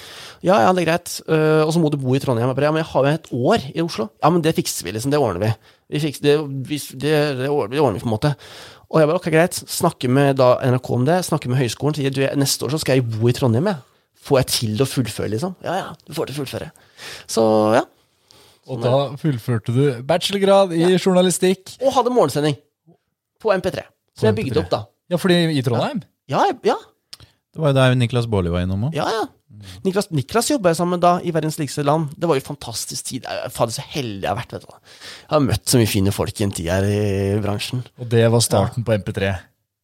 Ja, 0.46 0.58
ja, 0.62 0.74
det 0.78 0.84
er 0.84 0.90
greit. 0.92 1.14
Uh, 1.26 1.62
og 1.66 1.72
så 1.74 1.82
må 1.82 1.90
du 1.90 1.98
bo 2.02 2.14
i 2.14 2.22
Trondheim. 2.22 2.52
Bare, 2.54 2.68
ja, 2.68 2.74
men 2.76 2.84
jeg 2.84 2.90
har 2.92 3.08
jo 3.08 3.14
et 3.16 3.32
år 3.38 3.66
i 3.72 3.86
Oslo. 3.86 4.10
Ja, 4.22 4.30
men 4.34 4.44
det 4.46 4.54
fikser 4.60 4.86
vi, 4.86 4.94
liksom. 4.94 5.14
Det 5.14 5.22
ordner 5.22 5.42
vi. 5.42 5.50
vi 5.96 6.04
fikser, 6.04 6.28
det, 6.28 6.36
vi, 6.70 6.78
det, 7.02 7.16
det, 7.42 7.50
ordner, 7.50 7.80
vi, 7.80 8.04
på 8.04 8.10
en 8.10 8.14
måte. 8.14 8.36
Og 8.92 9.02
jeg 9.02 9.10
bare, 9.10 9.22
ok, 9.22 9.30
greit. 9.34 9.62
Snakke 9.74 10.12
med 10.12 10.38
da, 10.42 10.52
NRK 10.70 10.92
om 11.00 11.08
det. 11.08 11.22
Snakke 11.26 11.50
med 11.50 11.58
høyskolen. 11.64 11.98
Sier 11.98 12.14
du, 12.14 12.22
neste 12.38 12.68
år 12.68 12.76
så 12.76 12.82
skal 12.84 13.00
jeg 13.00 13.08
bo 13.10 13.32
i 13.32 13.34
Trondheim, 13.38 13.72
jeg. 13.72 13.82
Får 14.22 14.44
jeg 14.44 14.50
til 14.54 14.84
å 14.84 14.86
fullføre, 14.86 15.32
liksom? 15.34 15.56
Ja, 15.66 15.80
ja, 15.80 15.90
du 16.06 16.14
får 16.14 16.30
til 16.30 16.38
å 16.38 16.44
fullføre. 16.44 16.70
Så, 17.26 17.46
ja. 17.74 17.88
Og 18.70 18.84
da 18.84 18.98
fullførte 19.18 19.74
du 19.74 19.82
bachelorgrad 20.06 20.76
i 20.78 20.92
journalistikk. 20.94 21.74
Og 21.82 21.96
hadde 21.96 22.14
morgensending. 22.14 22.60
På 23.42 23.50
MP3. 23.56 23.88
Som 24.18 24.32
jeg 24.32 24.40
bygde 24.42 24.56
MP3. 24.56 24.64
opp, 24.64 24.72
da. 24.74 24.82
Ja, 25.12 25.20
fordi 25.20 25.38
i 25.58 25.62
Trondheim? 25.66 26.02
Ja, 26.32 26.46
ja. 26.66 26.78
Det 27.52 27.60
var 27.60 27.74
jo 27.74 27.78
der 27.82 27.96
Niklas 28.00 28.28
Baarli 28.32 28.52
var 28.54 28.64
innom 28.64 28.88
òg. 28.88 28.96
Ja, 28.96 29.08
ja. 29.12 29.28
Niklas, 29.86 30.08
Niklas 30.16 30.50
jobba 30.50 30.72
jeg 30.72 30.80
sammen 30.80 30.96
med 30.96 31.04
da 31.04 31.12
i 31.22 31.34
verdens 31.36 31.58
likeste 31.60 31.84
land. 31.86 32.14
Det 32.18 32.30
var 32.30 32.40
jo 32.40 32.46
fantastisk 32.46 33.10
tid. 33.12 33.28
Er 33.30 33.52
fader 33.54 33.76
så 33.76 33.84
heldig 33.94 34.24
jeg 34.24 34.32
har 34.32 34.40
vært. 34.40 34.56
vet 34.56 34.66
du. 34.66 34.72
Jeg 34.72 35.34
har 35.36 35.44
møtt 35.46 35.74
så 35.74 35.82
mye 35.82 35.92
fine 35.92 36.14
folk 36.16 36.40
i 36.40 36.46
en 36.48 36.54
tid 36.56 36.70
her 36.72 36.88
i 36.88 37.02
bransjen. 37.44 37.84
Og 38.00 38.10
det 38.12 38.24
var 38.32 38.46
starten 38.46 38.88
på 38.88 38.96
MP3. 39.04 39.34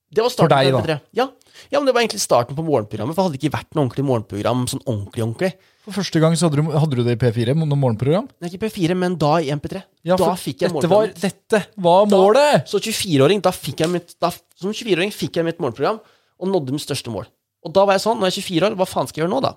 Det 0.07 0.23
var 0.23 0.31
starten 0.33 0.55
deg, 0.55 0.71
på 0.71 0.77
da? 0.77 0.81
MP3. 0.81 0.97
Ja. 1.19 1.27
ja, 1.73 1.79
men 1.79 1.89
det 1.89 1.95
var 1.97 2.05
egentlig 2.05 2.23
starten 2.23 2.57
på 2.57 2.65
morgenprogrammet. 2.65 3.17
For 3.17 3.21
det 3.21 3.29
hadde 3.33 3.41
ikke 3.41 3.57
vært 3.57 3.75
noe 3.75 3.85
ordentlig 3.85 4.07
morgenprogram 4.07 4.63
sånn 4.71 4.85
ordentlig, 4.87 5.25
ordentlig. 5.27 5.51
For 5.87 6.01
første 6.01 6.19
gang 6.19 6.33
så 6.35 6.49
hadde 6.49 6.59
du, 6.59 6.71
hadde 6.75 6.97
du 6.99 7.03
det 7.07 7.13
i 7.15 7.19
P4, 7.21 7.53
noe 7.55 7.77
morgenprogram? 7.79 8.25
Det 8.35 8.49
er 8.49 8.51
ikke 8.57 8.67
P4, 8.67 8.95
men 8.99 9.13
da 9.19 9.37
i 9.39 9.53
MP3. 9.55 9.79
Ja, 10.07 10.17
da 10.19 10.33
fikk 10.35 10.65
jeg 10.65 10.73
dette 10.75 10.89
var, 10.91 11.07
dette 11.15 11.61
var 11.79 12.09
målet! 12.11 12.67
Så 12.67 12.81
24-åring, 12.83 13.39
da 13.45 13.53
fikk 13.55 13.85
jeg 13.85 13.93
mitt, 13.93 14.11
da, 14.19 14.33
som 14.59 14.73
24-åring 14.75 15.13
fikk 15.15 15.39
jeg 15.39 15.47
mitt 15.47 15.61
morgenprogram, 15.63 16.01
og 16.37 16.51
nådde 16.51 16.75
mitt 16.75 16.83
største 16.83 17.13
mål. 17.13 17.29
Og 17.63 17.71
da 17.75 17.85
var 17.87 17.95
jeg 17.95 18.03
sånn, 18.03 18.19
når 18.19 18.33
jeg 18.33 18.43
er 18.43 18.47
24 18.49 18.67
år, 18.67 18.75
hva 18.81 18.89
faen 18.89 19.07
skal 19.07 19.21
jeg 19.21 19.25
gjøre 19.25 19.33
nå, 19.37 19.39
da? 19.47 19.53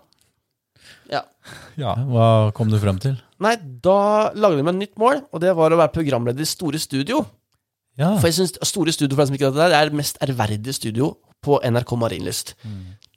Ja. 1.11 1.25
Ja. 1.81 1.97
Hva 2.07 2.29
kom 2.55 2.71
du 2.71 2.79
frem 2.79 3.03
til? 3.03 3.19
Nei, 3.43 3.57
da 3.83 3.99
lagde 4.39 4.61
jeg 4.61 4.69
meg 4.69 4.77
et 4.77 4.83
nytt 4.85 5.03
mål, 5.03 5.25
og 5.35 5.43
det 5.43 5.57
var 5.59 5.75
å 5.75 5.81
være 5.83 5.95
programleder 5.99 6.47
i 6.47 6.49
Store 6.49 6.79
Studio. 6.79 7.25
Ja, 7.99 8.15
For 8.23 8.31
jeg 8.31 8.39
synes 8.39 8.55
Store 8.71 8.95
Studio 8.95 9.17
for 9.19 9.25
deg 9.25 9.33
som 9.33 9.37
ikke 9.41 9.51
vet 9.51 9.59
det, 9.59 9.65
der, 9.67 9.75
det 9.75 9.81
er 9.83 9.91
det 9.91 9.99
mest 9.99 10.23
ærverdige 10.25 10.77
studio 10.79 11.11
på 11.43 11.59
NRK 11.67 11.93
Marienlyst. 11.99 12.55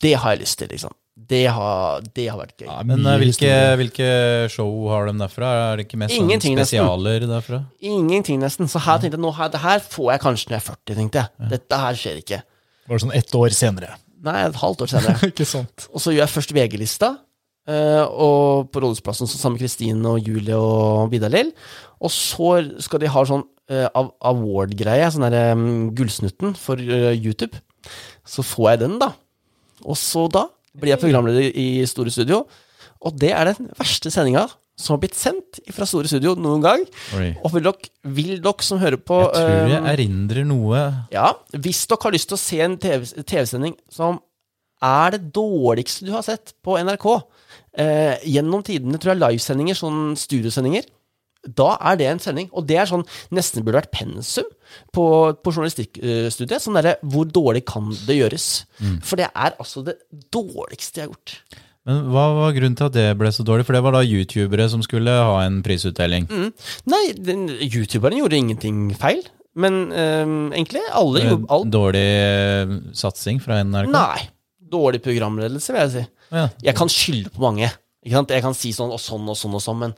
Det 0.02 0.16
har 0.18 0.34
jeg 0.34 0.44
lyst 0.48 0.58
til, 0.60 0.74
liksom. 0.74 0.96
Det 1.14 1.44
har, 1.46 2.02
det 2.18 2.24
har 2.26 2.40
vært 2.40 2.56
gøy. 2.58 2.66
Ja, 2.66 2.80
Men 2.90 3.06
eh, 3.06 3.20
hvilke, 3.22 3.50
hvilke 3.78 4.08
show 4.50 4.72
har 4.90 5.06
de 5.06 5.14
derfra? 5.20 5.52
Er 5.70 5.78
det 5.78 5.86
ikke 5.86 6.00
mest 6.02 6.16
sånn 6.16 6.26
spesialer 6.26 6.58
nesten. 6.58 6.64
spesialer 6.64 7.26
derfra? 7.30 7.60
Ingenting, 7.86 8.40
nesten. 8.42 8.70
Så 8.72 8.82
her 8.82 8.98
tenkte 8.98 9.20
jeg, 9.20 9.22
nå 9.22 9.34
her, 9.38 9.52
det 9.54 9.62
her 9.62 9.84
får 9.86 10.08
jeg 10.16 10.24
kanskje 10.24 10.50
når 10.50 10.56
jeg 10.58 10.64
er 10.64 10.66
40, 10.72 10.96
tenkte 10.98 11.22
jeg. 11.22 11.50
Dette 11.52 11.80
her 11.84 12.00
skjer 12.00 12.24
ikke. 12.24 12.40
Var 12.88 12.98
det 12.98 13.06
sånn 13.06 13.14
ett 13.20 13.38
år 13.38 13.54
senere? 13.54 13.92
Nei, 14.26 14.40
et 14.48 14.58
halvt 14.58 14.82
år 14.86 14.92
senere. 14.96 15.14
ikke 15.30 15.48
sant? 15.48 15.86
Og 15.94 16.02
så 16.02 16.16
gjør 16.16 16.24
jeg 16.24 16.34
først 16.34 16.56
VG-lista, 16.58 17.12
eh, 17.70 18.02
og 18.10 18.74
på 18.74 18.82
Rådhusplassen 18.82 19.30
så 19.30 19.38
sammen 19.38 19.60
med 19.60 19.68
Kristine 19.68 20.16
og 20.16 20.32
Julie 20.32 20.58
og 20.58 21.14
Vidar-Lill. 21.14 21.54
Og 22.02 22.12
så 22.16 22.56
skal 22.82 23.04
de 23.06 23.14
ha 23.14 23.26
sånn 23.30 23.46
eh, 23.70 23.86
award-greie, 23.94 25.14
sånn 25.14 25.28
derre 25.28 25.54
um, 25.54 25.94
Gullsnutten 25.94 26.58
for 26.58 26.82
YouTube. 26.82 27.62
Så 28.26 28.42
får 28.42 28.74
jeg 28.74 28.84
den, 28.88 28.98
da. 29.04 29.14
Og 29.86 30.00
så 30.00 30.26
da 30.34 30.48
blir 30.78 30.94
jeg 30.94 31.04
programleder 31.04 31.50
i 31.60 31.68
Store 31.90 32.14
Studio. 32.14 32.44
Og 33.04 33.16
det 33.20 33.34
er 33.36 33.52
den 33.52 33.72
verste 33.78 34.12
sendinga 34.14 34.48
som 34.80 34.96
har 34.96 35.04
blitt 35.04 35.18
sendt 35.18 35.60
fra 35.76 35.86
Store 35.86 36.10
Studio 36.10 36.34
noen 36.40 36.64
gang. 36.64 36.84
Oi. 37.18 37.30
Og 37.46 37.54
vil 37.54 37.68
dere, 37.68 37.90
vil 38.16 38.34
dere 38.42 38.66
som 38.66 38.82
hører 38.82 38.98
på 38.98 39.20
Jeg 39.28 39.36
tror 39.38 39.70
jeg 39.70 39.80
eh, 39.80 39.90
erindrer 39.94 40.48
noe 40.50 40.84
ja, 41.14 41.30
hvis 41.54 41.84
dere 41.90 42.08
har 42.08 42.16
lyst 42.16 42.32
til 42.32 42.40
å 42.40 42.42
se 42.42 42.62
en 42.66 42.78
TV 42.82 43.06
TV-sending 43.22 43.78
som 43.94 44.18
er 44.84 45.14
det 45.16 45.30
dårligste 45.36 46.08
du 46.08 46.12
har 46.12 46.26
sett 46.26 46.56
på 46.66 46.76
NRK, 46.76 47.06
eh, 47.80 48.18
gjennom 48.34 48.66
tidene, 48.66 49.00
tror 49.00 49.14
jeg, 49.14 49.22
livesendinger, 49.22 49.78
sånn 49.80 50.18
studiosendinger, 50.20 50.90
da 51.44 51.74
er 51.92 52.00
det 52.00 52.08
en 52.12 52.22
sending. 52.24 52.50
Og 52.56 52.68
det 52.70 52.80
er 52.80 52.90
sånn 52.90 53.06
nesten 53.36 53.66
burde 53.66 53.82
vært 53.82 53.94
pensum 53.96 54.48
på, 54.96 55.06
på 55.44 55.54
journalistikkstudiet. 55.54 56.64
Sånn 56.64 56.80
derre 56.80 56.96
hvor 57.04 57.28
dårlig 57.28 57.66
kan 57.70 57.92
det 58.08 58.20
gjøres? 58.22 58.48
For 59.04 59.20
det 59.20 59.30
er 59.32 59.58
altså 59.60 59.86
det 59.88 60.00
dårligste 60.34 61.04
jeg 61.04 61.10
har 61.10 61.14
gjort. 61.14 61.38
Men 61.84 62.06
hva 62.14 62.30
var 62.38 62.54
grunnen 62.56 62.78
til 62.80 62.88
at 62.88 62.96
det 62.96 63.08
ble 63.20 63.30
så 63.36 63.44
dårlig? 63.44 63.66
For 63.68 63.76
det 63.76 63.84
var 63.84 63.98
da 63.98 64.06
youtubere 64.08 64.70
som 64.72 64.84
skulle 64.86 65.12
ha 65.12 65.42
en 65.44 65.60
prisutdeling. 65.66 66.30
Nei, 66.88 67.04
den, 67.20 67.50
youtuberen 67.68 68.22
gjorde 68.22 68.40
ingenting 68.40 68.86
feil. 69.00 69.24
Men 69.60 69.92
eh, 69.92 70.24
egentlig, 70.56 70.82
alle 70.96 71.26
gjorde 71.28 71.52
alt. 71.54 71.70
Dårlig 71.74 72.08
eh, 72.08 72.72
satsing 72.98 73.44
fra 73.44 73.60
NRK? 73.68 73.92
Nei. 73.94 74.24
Dårlig 74.74 75.04
programledelse, 75.06 75.76
vil 75.76 75.84
jeg 75.84 75.94
si. 75.94 76.06
Ja. 76.34 76.48
Jeg 76.72 76.78
kan 76.80 76.90
skylde 76.90 77.34
på 77.36 77.44
mange. 77.44 77.70
Ikke 78.04 78.18
sant? 78.18 78.34
Jeg 78.34 78.44
kan 78.46 78.58
si 78.58 78.72
sånn 78.76 78.94
og 78.96 79.02
sånn 79.02 79.28
og 79.30 79.38
sånn 79.38 79.60
og 79.60 79.62
sånn, 79.64 79.84
men 79.84 79.94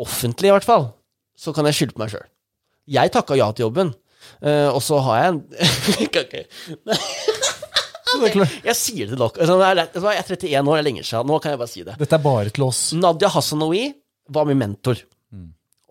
offentlig 0.00 0.50
i 0.50 0.54
hvert 0.54 0.66
fall, 0.66 0.90
så 1.36 1.52
kan 1.54 1.66
jeg 1.68 1.78
skylde 1.78 1.96
på 1.96 2.02
meg 2.04 2.12
sjøl. 2.12 2.26
Jeg 2.92 3.12
takka 3.14 3.36
ja 3.38 3.50
til 3.52 3.66
jobben, 3.68 3.92
eh, 4.42 4.68
og 4.68 4.80
så 4.82 4.98
har 5.04 5.22
jeg 5.22 5.32
en 5.32 5.42
Jeg 8.12 8.76
sier 8.76 9.08
det 9.08 9.14
til 9.14 9.22
dere. 9.22 9.40
Altså, 9.40 9.54
Jeg 9.56 9.70
er 9.70 9.78
vet 9.78 9.94
du 9.94 10.02
hva, 10.02 10.12
jeg 10.12 10.20
er 10.20 10.36
31 10.36 10.68
år, 10.68 10.76
det 10.76 10.82
er 10.82 10.88
lenge 10.90 11.04
siden. 11.06 11.30
Nå 11.30 11.38
kan 11.40 11.54
jeg 11.54 11.60
bare 11.62 11.72
si 11.72 11.84
det. 11.86 11.94
Dette 12.00 12.18
er 12.18 12.24
bare 12.24 12.52
til 12.52 12.66
oss. 12.66 12.80
Nadia 12.98 13.30
Hassanoui 13.32 13.86
var 14.32 14.48
min 14.48 14.60
mentor. 14.60 15.00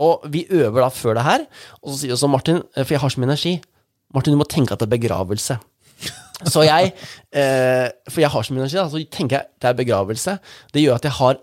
Og 0.01 0.23
vi 0.33 0.47
øver 0.49 0.81
da 0.81 0.89
før 0.89 1.17
det 1.17 1.23
her, 1.27 1.43
og 1.81 1.91
så 1.91 1.99
sier 1.99 2.15
også 2.15 2.29
Martin, 2.31 2.63
eh, 2.73 2.81
for 2.85 2.95
jeg 2.95 3.01
har 3.03 3.11
så 3.13 3.21
mye 3.21 3.29
energi 3.29 3.51
Martin, 4.15 4.33
du 4.33 4.39
må 4.39 4.47
tenke 4.49 4.73
at 4.73 4.81
det 4.81 4.87
er 4.89 4.95
begravelse. 4.95 5.57
Så 6.49 6.63
jeg 6.65 6.89
eh, 7.37 7.87
For 8.09 8.23
jeg 8.23 8.31
har 8.33 8.43
så 8.43 8.53
mye 8.53 8.63
energi, 8.63 8.79
da, 8.79 8.87
så 8.89 9.01
tenker 9.13 9.37
jeg 9.37 9.45
at 9.45 9.61
det 9.61 9.69
er 9.69 9.77
begravelse. 9.77 10.37
Det 10.73 10.81
gjør 10.83 10.97
at 10.97 11.05
jeg 11.05 11.15
har 11.19 11.37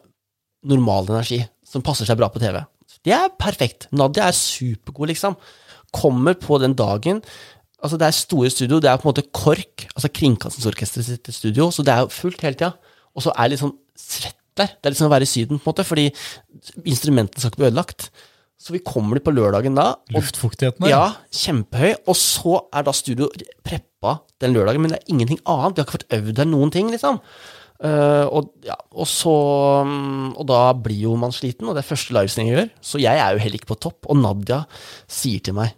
normal 0.69 1.07
energi, 1.13 1.39
som 1.69 1.85
passer 1.85 2.09
seg 2.09 2.19
bra 2.21 2.31
på 2.33 2.41
TV. 2.43 2.61
Det 3.07 3.15
er 3.15 3.31
perfekt. 3.39 3.87
Nadia 3.95 4.27
er 4.29 4.37
supergod, 4.37 5.11
liksom. 5.13 5.37
Kommer 5.95 6.37
på 6.39 6.59
den 6.63 6.75
dagen 6.79 7.23
Altså, 7.79 7.95
det 7.95 8.09
er 8.09 8.15
store 8.17 8.51
studio, 8.51 8.81
det 8.83 8.89
er 8.91 8.99
på 8.99 9.07
en 9.07 9.13
måte 9.13 9.23
KORK, 9.31 9.85
altså 9.95 10.09
Kringkastingsorkesteret 10.11 11.07
sitt 11.07 11.29
studio, 11.31 11.69
så 11.71 11.85
det 11.87 11.93
er 11.95 12.01
jo 12.03 12.09
fullt 12.11 12.43
hele 12.43 12.59
tida. 12.59 12.73
Og 13.15 13.23
så 13.23 13.31
er 13.39 13.53
det 13.53 13.61
sånn 13.61 13.71
svett 13.95 14.35
der. 14.59 14.73
Det 14.75 14.89
er 14.89 14.95
litt 14.95 14.99
som 14.99 15.07
å 15.07 15.13
være 15.13 15.29
i 15.29 15.31
Syden, 15.31 15.61
på 15.63 15.69
en 15.69 15.71
måte, 15.71 15.85
fordi 15.87 16.09
instrumentene 16.83 17.39
skal 17.39 17.53
ikke 17.53 17.61
bli 17.63 17.69
ødelagt. 17.69 18.09
Så 18.59 18.75
vi 18.75 18.81
kommer 18.83 19.15
dit 19.15 19.27
på 19.29 19.31
lørdagen 19.31 19.79
da, 19.79 19.93
og 20.11 20.17
Luftfuktigheten 20.19 20.89
her. 20.89 20.91
ja, 20.91 21.05
kjempehøy. 21.31 21.93
Og 22.11 22.19
så 22.19 22.57
er 22.75 22.89
da 22.89 22.95
studio 22.99 23.31
preppa 23.63 24.17
den 24.43 24.57
lørdagen, 24.59 24.83
men 24.83 24.97
det 24.97 24.99
er 24.99 25.15
ingenting 25.15 25.39
annet. 25.47 25.77
Vi 25.77 25.85
har 25.85 25.87
ikke 25.87 25.99
fått 26.01 26.19
øvd 26.19 26.35
der 26.41 26.51
noen 26.51 26.75
ting, 26.75 26.91
liksom. 26.91 27.21
Eh, 27.79 28.27
og, 28.35 28.49
ja, 28.67 28.75
og 28.99 29.07
så 29.07 29.33
mm, 29.87 30.33
Og 30.35 30.47
da 30.51 30.73
blir 30.75 30.99
jo 31.05 31.13
man 31.15 31.31
sliten, 31.31 31.69
og 31.71 31.77
det 31.77 31.85
er 31.85 31.87
første 31.93 32.17
livesending 32.17 32.51
jeg 32.51 32.57
gjør. 32.57 32.73
Så 32.91 33.03
jeg 33.03 33.23
er 33.23 33.35
jo 33.35 33.43
heller 33.45 33.61
ikke 33.61 33.71
på 33.71 33.79
topp. 33.87 34.09
Og 34.11 34.19
Nadia 34.19 34.65
sier 35.07 35.45
til 35.45 35.55
meg 35.59 35.77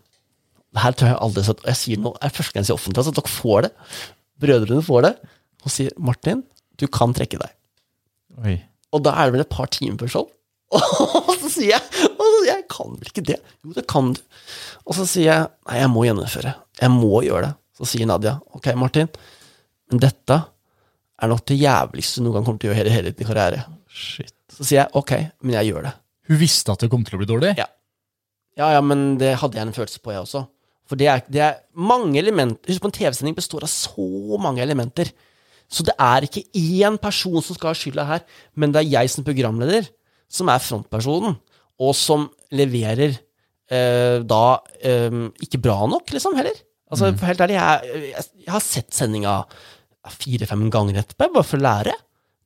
Det 0.73 0.81
her 0.81 0.97
tror 0.97 1.11
jeg 1.11 1.21
aldri 1.27 1.45
sagt, 1.45 1.67
jeg 1.67 1.81
sier 1.81 2.01
noe, 2.01 2.17
det 2.17 2.31
er 2.31 2.37
første 2.39 2.55
gang 2.55 2.65
jeg 2.65 2.71
sier 2.71 2.79
offentlig, 2.79 3.03
altså, 3.03 3.13
at 3.13 3.21
dere 3.21 3.35
får 3.35 3.65
det. 3.67 3.71
Brødrene 4.41 4.87
får 4.87 5.07
det. 5.09 5.15
Og 5.67 5.75
sier 5.75 5.97
Martin, 6.01 6.45
du 6.81 6.87
kan 6.89 7.13
trekke 7.17 7.41
deg. 7.41 7.57
Oi. 8.41 8.57
Og 8.95 9.03
da 9.05 9.13
er 9.19 9.29
det 9.29 9.37
vel 9.37 9.45
et 9.45 9.53
par 9.53 9.69
timer 9.75 9.99
før 10.01 10.13
show. 10.15 10.29
Og 11.27 11.35
så 11.43 11.51
sier 11.51 11.73
jeg 11.73 11.83
og 11.83 12.21
så 12.23 12.37
sier 12.45 12.53
jeg, 12.53 12.61
jeg 12.61 12.67
kan 12.71 12.93
vel 12.95 13.09
ikke 13.11 13.25
det? 13.27 13.37
Jo, 13.65 13.73
det 13.75 13.83
kan 13.91 14.13
du. 14.15 14.21
Og 14.87 14.95
så 14.95 15.07
sier 15.09 15.27
jeg 15.27 15.49
nei, 15.67 15.81
jeg 15.81 15.91
må 15.91 16.05
gjennomføre. 16.07 16.53
Jeg 16.79 16.93
må 16.95 17.23
gjøre 17.27 17.49
det. 17.49 17.53
Så 17.81 17.89
sier 17.91 18.07
Nadia 18.07 18.37
ok, 18.55 18.69
Martin, 18.79 19.11
men 19.91 20.03
dette 20.05 20.37
er 21.21 21.31
nok 21.31 21.43
det 21.49 21.59
jævligste 21.61 22.21
du 22.21 22.27
noen 22.27 22.39
gang 22.39 22.47
kommer 22.47 22.63
til 22.63 22.71
å 22.71 22.73
gjøre 22.73 22.83
hele, 22.83 22.95
hele 22.95 23.13
din 23.17 23.29
karriere. 23.29 23.65
Shit. 23.91 24.35
Så 24.51 24.65
sier 24.65 24.83
jeg 24.83 24.95
ok, 24.99 25.13
men 25.45 25.59
jeg 25.59 25.71
gjør 25.71 25.87
det. 25.89 25.93
Hun 26.31 26.41
visste 26.41 26.75
at 26.75 26.83
det 26.85 26.91
kom 26.93 27.05
til 27.07 27.17
å 27.17 27.21
bli 27.23 27.29
dårlig. 27.29 27.53
Ja. 27.59 27.67
Ja, 28.59 28.73
ja, 28.75 28.81
men 28.85 29.15
det 29.21 29.37
hadde 29.41 29.57
jeg 29.57 29.69
en 29.69 29.77
følelse 29.77 30.03
på, 30.03 30.13
jeg 30.13 30.25
også. 30.25 30.45
For 30.91 30.99
det 30.99 31.07
er, 31.07 31.23
det 31.31 31.43
er 31.47 31.61
mange 31.79 32.19
elementer 32.19 32.73
Husk 32.73 32.83
på 32.83 32.91
en 32.91 32.97
TV-sending 32.97 33.37
består 33.37 33.63
av 33.63 33.71
så 33.71 34.39
mange 34.43 34.63
elementer. 34.65 35.13
Så 35.71 35.85
det 35.87 35.95
er 36.03 36.27
ikke 36.27 36.43
én 36.59 36.97
person 37.01 37.39
som 37.47 37.57
skal 37.57 37.71
ha 37.71 37.79
skylda 37.79 38.07
her, 38.09 38.25
men 38.59 38.75
det 38.75 38.83
er 38.83 38.93
jeg 38.97 39.13
som 39.13 39.27
programleder 39.27 39.87
som 40.31 40.51
er 40.51 40.63
frontpersonen, 40.63 41.37
og 41.81 41.95
som 41.97 42.27
leverer 42.55 43.15
eh, 43.15 44.19
da 44.27 44.45
eh, 44.83 45.23
ikke 45.43 45.63
bra 45.63 45.79
nok, 45.91 46.11
liksom, 46.15 46.37
heller. 46.39 46.59
Altså, 46.91 47.11
mm. 47.11 47.21
helt 47.23 47.45
ærlig, 47.47 47.57
jeg, 47.57 48.03
jeg, 48.11 48.27
jeg 48.47 48.55
har 48.55 48.65
sett 48.67 48.95
sendinga 48.95 49.35
fire-fem 50.09 50.69
ganger 50.73 51.03
etterpå, 51.03 51.29
bare 51.35 51.47
for 51.47 51.61
å 51.61 51.65
lære. 51.67 51.97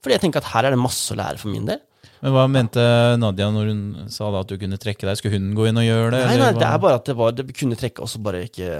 Fordi 0.04 0.16
jeg 0.16 0.24
tenker 0.24 0.42
at 0.42 0.50
her 0.52 0.68
er 0.68 0.74
det 0.74 0.80
masse 0.82 1.14
å 1.14 1.18
lære 1.18 1.40
for 1.40 1.52
min 1.52 1.68
del. 1.68 1.80
Men 2.24 2.32
hva 2.32 2.44
mente 2.48 2.82
Nadia 3.20 3.50
når 3.52 3.70
hun 3.70 3.80
sa 4.12 4.30
da 4.32 4.42
at 4.44 4.50
du 4.50 4.56
kunne 4.60 4.78
trekke 4.80 5.06
deg? 5.06 5.18
Skulle 5.20 5.38
hun 5.38 5.54
gå 5.56 5.68
inn 5.68 5.80
og 5.80 5.86
gjøre 5.86 6.10
det? 6.14 6.20
Nei, 6.24 6.34
eller 6.34 6.52
nei, 6.52 6.60
det 6.60 6.68
er 6.68 6.82
bare 6.82 6.98
at 7.00 7.08
det, 7.08 7.16
var, 7.18 7.34
det 7.36 7.46
kunne 7.56 7.78
trekke, 7.80 8.04
og 8.04 8.10
så 8.10 8.20
bare 8.24 8.44
ikke 8.48 8.70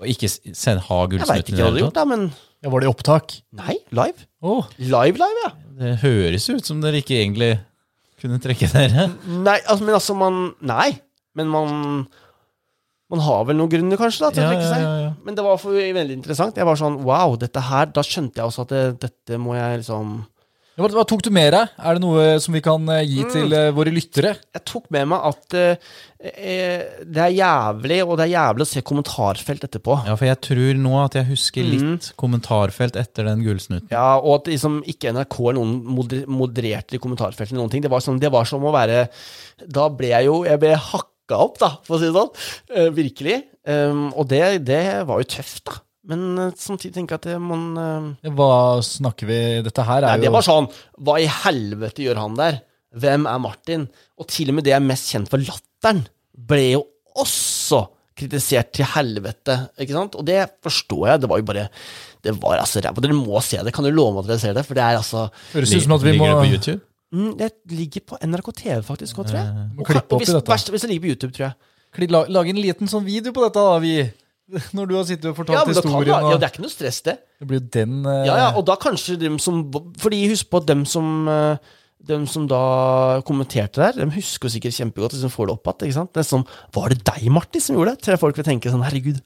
Og 0.00 0.08
ikke 0.10 0.30
send, 0.30 0.82
ha 0.88 1.00
Jeg 1.06 1.28
veit 1.30 1.52
ikke 1.52 1.56
hva 1.56 1.60
du 1.60 1.64
hadde 1.64 1.76
har 1.76 1.84
gjort, 1.84 1.98
da, 2.00 2.06
men 2.10 2.24
Ja, 2.60 2.72
var 2.72 2.82
det 2.82 2.88
i 2.88 2.90
opptak? 2.90 3.36
Nei, 3.56 3.76
live. 3.94 4.26
Oh. 4.42 4.66
Live, 4.82 5.22
live, 5.22 5.44
ja. 5.46 5.52
Det 5.80 5.92
høres 6.02 6.48
ut 6.50 6.66
som 6.66 6.82
dere 6.82 7.00
ikke 7.00 7.20
egentlig 7.20 7.52
kunne 8.20 8.40
trekke 8.42 8.68
dere. 8.74 9.06
Nei, 9.24 9.60
altså, 9.64 9.86
men 9.86 9.96
altså, 9.96 10.18
man 10.18 10.42
Nei. 10.60 10.90
Men 11.38 11.46
man 11.46 11.70
Man 13.10 13.20
har 13.26 13.44
vel 13.48 13.56
noen 13.58 13.70
grunner, 13.72 13.98
kanskje, 13.98 14.22
da, 14.26 14.30
til 14.30 14.44
å 14.44 14.50
trekke 14.52 14.68
seg. 14.70 14.82
ja, 14.86 14.96
ja. 15.06 15.12
Men 15.26 15.34
det 15.38 15.44
var 15.44 15.56
for 15.58 15.74
veldig 15.74 16.14
interessant. 16.20 16.56
Jeg 16.56 16.66
var 16.68 16.76
sånn 16.78 17.00
wow, 17.04 17.34
dette 17.36 17.60
her 17.70 17.86
Da 17.92 18.02
skjønte 18.06 18.38
jeg 18.38 18.46
også 18.46 18.62
at 18.68 18.68
det, 18.76 18.84
dette 19.08 19.38
må 19.42 19.56
jeg 19.58 19.82
liksom 19.82 20.20
Hva, 20.80 21.02
tok 21.04 21.20
du 21.26 21.28
med 21.34 21.50
deg? 21.52 21.72
Er 21.76 21.98
det 21.98 22.00
noe 22.00 22.38
som 22.40 22.54
vi 22.56 22.60
kan 22.64 22.86
eh, 22.88 23.02
gi 23.04 23.24
Mm. 23.26 23.32
til 23.34 23.52
eh, 23.52 23.66
våre 23.76 23.90
lyttere? 23.92 24.30
Jeg 24.54 24.62
tok 24.64 24.86
med 24.94 25.10
meg 25.10 25.26
at 25.28 25.56
eh, 25.58 25.90
eh, 26.24 26.84
det 27.04 27.20
er 27.20 27.34
jævlig, 27.36 27.98
og 28.06 28.14
det 28.16 28.24
er 28.28 28.32
jævlig 28.32 28.64
å 28.64 28.70
se 28.70 28.80
kommentarfelt 28.86 29.66
etterpå. 29.66 29.98
Ja, 30.08 30.14
for 30.16 30.24
jeg 30.30 30.40
tror 30.46 30.80
nå 30.80 30.94
at 31.04 31.18
jeg 31.18 31.28
husker 31.28 31.66
Mm. 31.66 31.74
litt 31.74 32.08
kommentarfelt 32.16 32.96
etter 32.96 33.28
den 33.28 33.42
gullsnutten. 33.44 33.90
Ja, 33.92 34.16
og 34.22 34.38
at 34.40 34.48
liksom 34.54 34.80
ikke 34.88 35.12
NRK 35.12 35.36
eller 35.50 35.60
noen 35.60 35.84
moder 35.84 36.24
modererte 36.30 36.96
i 36.96 37.02
kommentarfeltet 37.02 37.52
eller 37.52 37.64
noen 37.66 37.74
ting. 37.74 37.82
Det 37.84 37.90
var, 37.92 38.00
sånn, 38.00 38.20
det 38.22 38.32
var 38.32 38.48
som 38.48 38.64
å 38.64 38.72
være 38.72 39.08
Da 39.68 39.88
ble 39.92 40.08
jeg 40.14 40.24
jo 40.30 40.44
Jeg 40.48 40.58
ble 40.62 40.70
hakka 40.80 41.09
opp, 41.38 41.60
da, 41.62 41.70
for 41.86 41.96
å 41.96 42.00
si 42.00 42.08
det 42.08 42.16
sånn. 42.16 42.34
Uh, 42.72 42.88
virkelig. 42.96 43.36
Um, 43.68 44.08
og 44.16 44.26
det, 44.30 44.42
det 44.66 44.82
var 45.08 45.22
jo 45.22 45.30
tøft, 45.36 45.64
da. 45.68 45.78
Men 46.10 46.22
eh, 46.40 46.54
samtidig 46.56 46.94
tenker 46.96 47.18
jeg 47.18 47.20
at 47.20 47.26
det, 47.28 47.36
man 47.44 47.64
uh, 47.76 48.30
Hva 48.32 48.80
snakker 48.84 49.28
vi 49.28 49.36
Dette 49.66 49.84
her 49.84 50.06
Nei, 50.06 50.14
jo 50.16 50.24
det 50.24 50.30
var 50.32 50.46
sånn 50.46 50.68
Hva 51.04 51.18
i 51.20 51.26
helvete 51.28 52.06
gjør 52.06 52.22
han 52.22 52.38
der? 52.38 52.62
Hvem 52.96 53.26
er 53.28 53.42
Martin? 53.44 53.84
Og 54.16 54.30
til 54.32 54.48
og 54.50 54.56
med 54.56 54.66
det 54.66 54.72
jeg 54.72 54.80
er 54.80 54.86
mest 54.88 55.12
kjent 55.12 55.30
for 55.30 55.44
latteren, 55.44 56.00
ble 56.32 56.64
jo 56.72 56.80
også 57.20 57.84
kritisert 58.20 58.72
til 58.76 58.88
helvete, 58.90 59.56
ikke 59.80 59.94
sant? 59.94 60.16
Og 60.18 60.26
det 60.26 60.40
forstår 60.64 61.04
jeg. 61.08 61.22
Det 61.22 61.30
var 61.30 61.40
jo 61.40 61.46
bare 61.48 61.68
Det 62.20 62.34
var 62.42 62.60
altså 62.60 62.82
ræva. 62.84 63.00
Dere 63.00 63.16
må 63.16 63.40
se 63.44 63.62
det. 63.64 63.72
Kan 63.72 63.86
du 63.86 63.92
love 63.94 64.18
meg 64.18 64.26
at 64.26 64.32
dere 64.32 64.42
ser 64.42 64.56
det? 64.58 64.66
For 64.66 64.76
det 64.76 64.84
er 64.84 64.98
altså 64.98 65.28
Høres 65.54 65.72
ut 65.72 65.86
som 65.86 65.96
at 65.96 66.04
vi 66.04 66.16
må, 66.18 66.28
Mm, 67.12 67.32
Det 67.38 67.50
ligger 67.74 68.04
på 68.06 68.18
NRK 68.22 68.52
TV, 68.54 68.82
faktisk, 68.86 69.18
også, 69.18 69.32
tror 69.32 69.40
jeg. 69.40 69.68
må 69.76 69.86
klippe 69.88 70.06
Og 70.14 70.16
opp 70.18 70.22
hvis, 70.22 70.30
i 70.30 70.36
dette. 70.38 70.52
verst, 70.52 70.70
hvis 70.70 70.84
det 70.86 70.90
ligger 70.92 71.04
på 71.06 71.12
YouTube, 71.14 71.32
tror 71.36 71.46
jeg. 71.48 72.10
Lag, 72.10 72.28
lag 72.30 72.48
en 72.48 72.60
liten 72.62 72.90
sånn 72.90 73.04
video 73.04 73.32
på 73.34 73.42
dette, 73.42 73.58
da, 73.66 73.78
vi. 73.82 73.96
Når 74.76 74.86
du 74.90 74.94
har 74.98 75.04
sittet 75.08 75.26
og 75.26 75.34
Ja, 75.34 75.38
fortalt 75.42 75.58
kan, 75.66 75.74
historien. 75.74 76.14
da, 76.14 76.30
ja, 76.30 76.38
det 76.38 76.46
er 76.48 76.54
ikke 76.54 76.64
noe 76.66 76.72
stress, 76.72 77.02
det. 77.06 77.16
det 77.40 77.50
blir 77.50 77.60
den 77.74 78.00
Uh... 78.06 78.24
Ja, 78.26 78.36
ja, 78.44 78.48
og 78.58 78.64
da 78.66 78.74
kanskje 78.80 79.18
dem 79.18 79.38
som 79.42 79.60
Fordi 80.02 80.24
husk 80.30 80.50
på 80.50 80.58
at 80.62 80.66
dem 80.70 80.82
som 80.90 81.28
uh, 81.30 81.54
dem 82.08 82.24
som 82.26 82.46
da 82.48 83.20
kommenterte 83.28 83.80
der, 83.82 83.98
de 84.00 84.06
husker 84.14 84.48
jo 84.48 84.54
sikkert 84.54 84.76
kjempegodt 84.76 85.12
hvis 85.14 85.24
de 85.26 85.30
får 85.32 85.50
det 85.50 85.54
opp 85.58 85.68
igjen. 85.84 86.08
er 86.16 86.44
Var 86.72 86.94
det 86.94 86.98
deg, 87.04 87.26
Martin, 87.30 87.60
som 87.60 87.76
gjorde 87.76 87.92
det? 87.94 88.02
Tror 88.04 88.14
jeg 88.14 88.22
folk 88.22 88.38
vil 88.40 88.46
tenke 88.48 88.72
sånn, 88.72 88.84
herregud, 88.86 89.18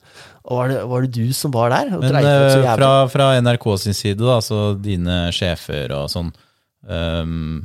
var 0.42 0.72
det, 0.72 0.80
var 0.90 1.06
det 1.06 1.12
du 1.14 1.32
som 1.32 1.54
var 1.54 1.70
der? 1.70 1.92
Og 1.94 2.02
Men 2.02 2.18
så 2.18 2.64
eh, 2.64 2.74
fra, 2.74 2.90
fra 3.12 3.28
NRK 3.40 3.68
sin 3.78 3.94
side, 3.94 4.18
da, 4.18 4.40
altså 4.40 4.74
dine 4.82 5.20
sjefer 5.32 5.94
og 5.94 6.10
sånn, 6.10 6.32
ehm, 6.90 7.62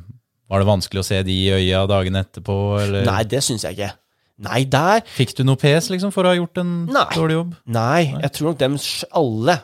var 0.50 0.60
det 0.64 0.68
vanskelig 0.70 1.02
å 1.04 1.06
se 1.06 1.22
de 1.24 1.36
i 1.46 1.50
øya 1.54 1.84
dagen 1.90 2.16
etterpå, 2.20 2.56
eller 2.82 3.06
Nei, 3.06 3.24
det 3.30 3.42
syns 3.46 3.64
jeg 3.68 3.78
ikke. 3.78 3.92
Nei, 4.40 4.64
der 4.72 5.02
fikk 5.16 5.34
du 5.38 5.44
noe 5.44 5.60
pes 5.60 5.90
liksom 5.92 6.14
for 6.16 6.24
å 6.24 6.32
ha 6.32 6.38
gjort 6.40 6.58
en 6.62 6.86
Nei. 6.88 7.08
dårlig 7.14 7.36
jobb? 7.36 7.56
Nei, 7.76 8.04
jeg 8.24 8.32
tror 8.38 8.52
nok 8.54 8.62
dem 8.62 8.78
alle 9.20 9.58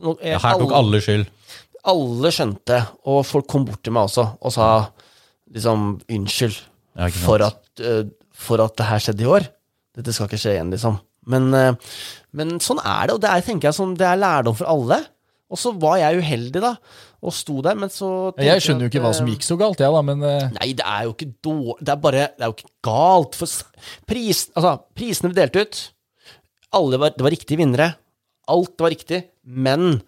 Nå- 0.00 0.16
jeg, 0.22 0.32
Ja, 0.32 0.38
her 0.42 0.58
tok 0.58 0.72
alle 0.72 1.00
skyld. 1.02 1.26
alle 1.84 2.30
skjønte, 2.32 2.78
og 3.06 3.24
folk 3.26 3.46
kom 3.48 3.64
bort 3.66 3.82
til 3.82 3.92
meg 3.92 4.08
også 4.08 4.24
og 4.40 4.52
sa 4.54 4.66
liksom 5.52 6.00
unnskyld 6.08 6.56
Ja, 6.96 7.08
for 7.08 7.42
at, 7.42 7.62
eh, 7.80 8.04
for 8.32 8.60
at 8.64 8.76
det 8.76 8.86
her 8.86 8.98
skjedde 8.98 9.22
i 9.24 9.30
år. 9.30 9.46
Dette 9.96 10.12
skal 10.12 10.26
ikke 10.28 10.38
skje 10.40 10.54
igjen, 10.56 10.70
liksom. 10.72 10.98
Men, 11.26 11.52
eh, 11.54 11.72
men 12.32 12.58
sånn 12.62 12.78
er 12.84 13.06
det, 13.06 13.14
og 13.14 13.20
det 13.20 13.30
er, 13.30 13.40
tenker 13.42 13.68
jeg, 13.68 13.74
sånn, 13.74 13.96
det 13.96 14.06
er 14.06 14.16
lærdom 14.18 14.56
for 14.56 14.66
alle. 14.66 15.00
Og 15.50 15.58
så 15.58 15.72
var 15.82 15.96
jeg 15.98 16.20
uheldig, 16.22 16.60
da, 16.62 16.74
og 17.26 17.34
sto 17.34 17.56
der, 17.66 17.74
men 17.76 17.90
så 17.90 18.08
Jeg 18.38 18.62
skjønner 18.62 18.86
jo 18.86 18.90
ikke 18.92 19.02
hva 19.02 19.10
som 19.16 19.26
eh, 19.26 19.32
gikk 19.34 19.42
så 19.48 19.56
galt, 19.60 19.80
jeg, 19.82 19.90
da, 19.92 20.02
men 20.06 20.22
eh, 20.24 20.44
Nei, 20.60 20.68
det 20.78 20.86
er 20.86 21.08
jo 21.08 21.14
ikke 21.16 21.26
dårlig 21.44 21.74
Det 21.84 21.92
er 21.96 21.98
bare 22.04 22.22
Det 22.36 22.44
er 22.46 22.52
jo 22.52 22.54
ikke 22.54 22.70
galt. 22.86 23.34
For 23.40 24.06
pris, 24.08 24.44
altså, 24.54 24.76
prisene 24.94 25.32
ble 25.32 25.40
delt 25.42 25.58
ut. 25.58 25.80
Alle 26.78 27.00
var, 27.02 27.12
det 27.18 27.26
var 27.26 27.34
riktige 27.34 27.58
vinnere. 27.58 27.90
Alt 28.50 28.78
var 28.80 28.94
riktig, 28.94 29.24
men 29.42 30.00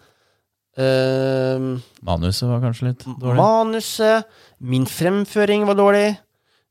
eh, 0.78 1.66
Manuset 2.06 2.48
var 2.48 2.62
kanskje 2.64 2.88
litt 2.92 3.04
dårlig. 3.06 3.36
Manuset, 3.42 4.30
min 4.62 4.86
fremføring 4.88 5.66
var 5.68 5.78
dårlig. 5.78 6.06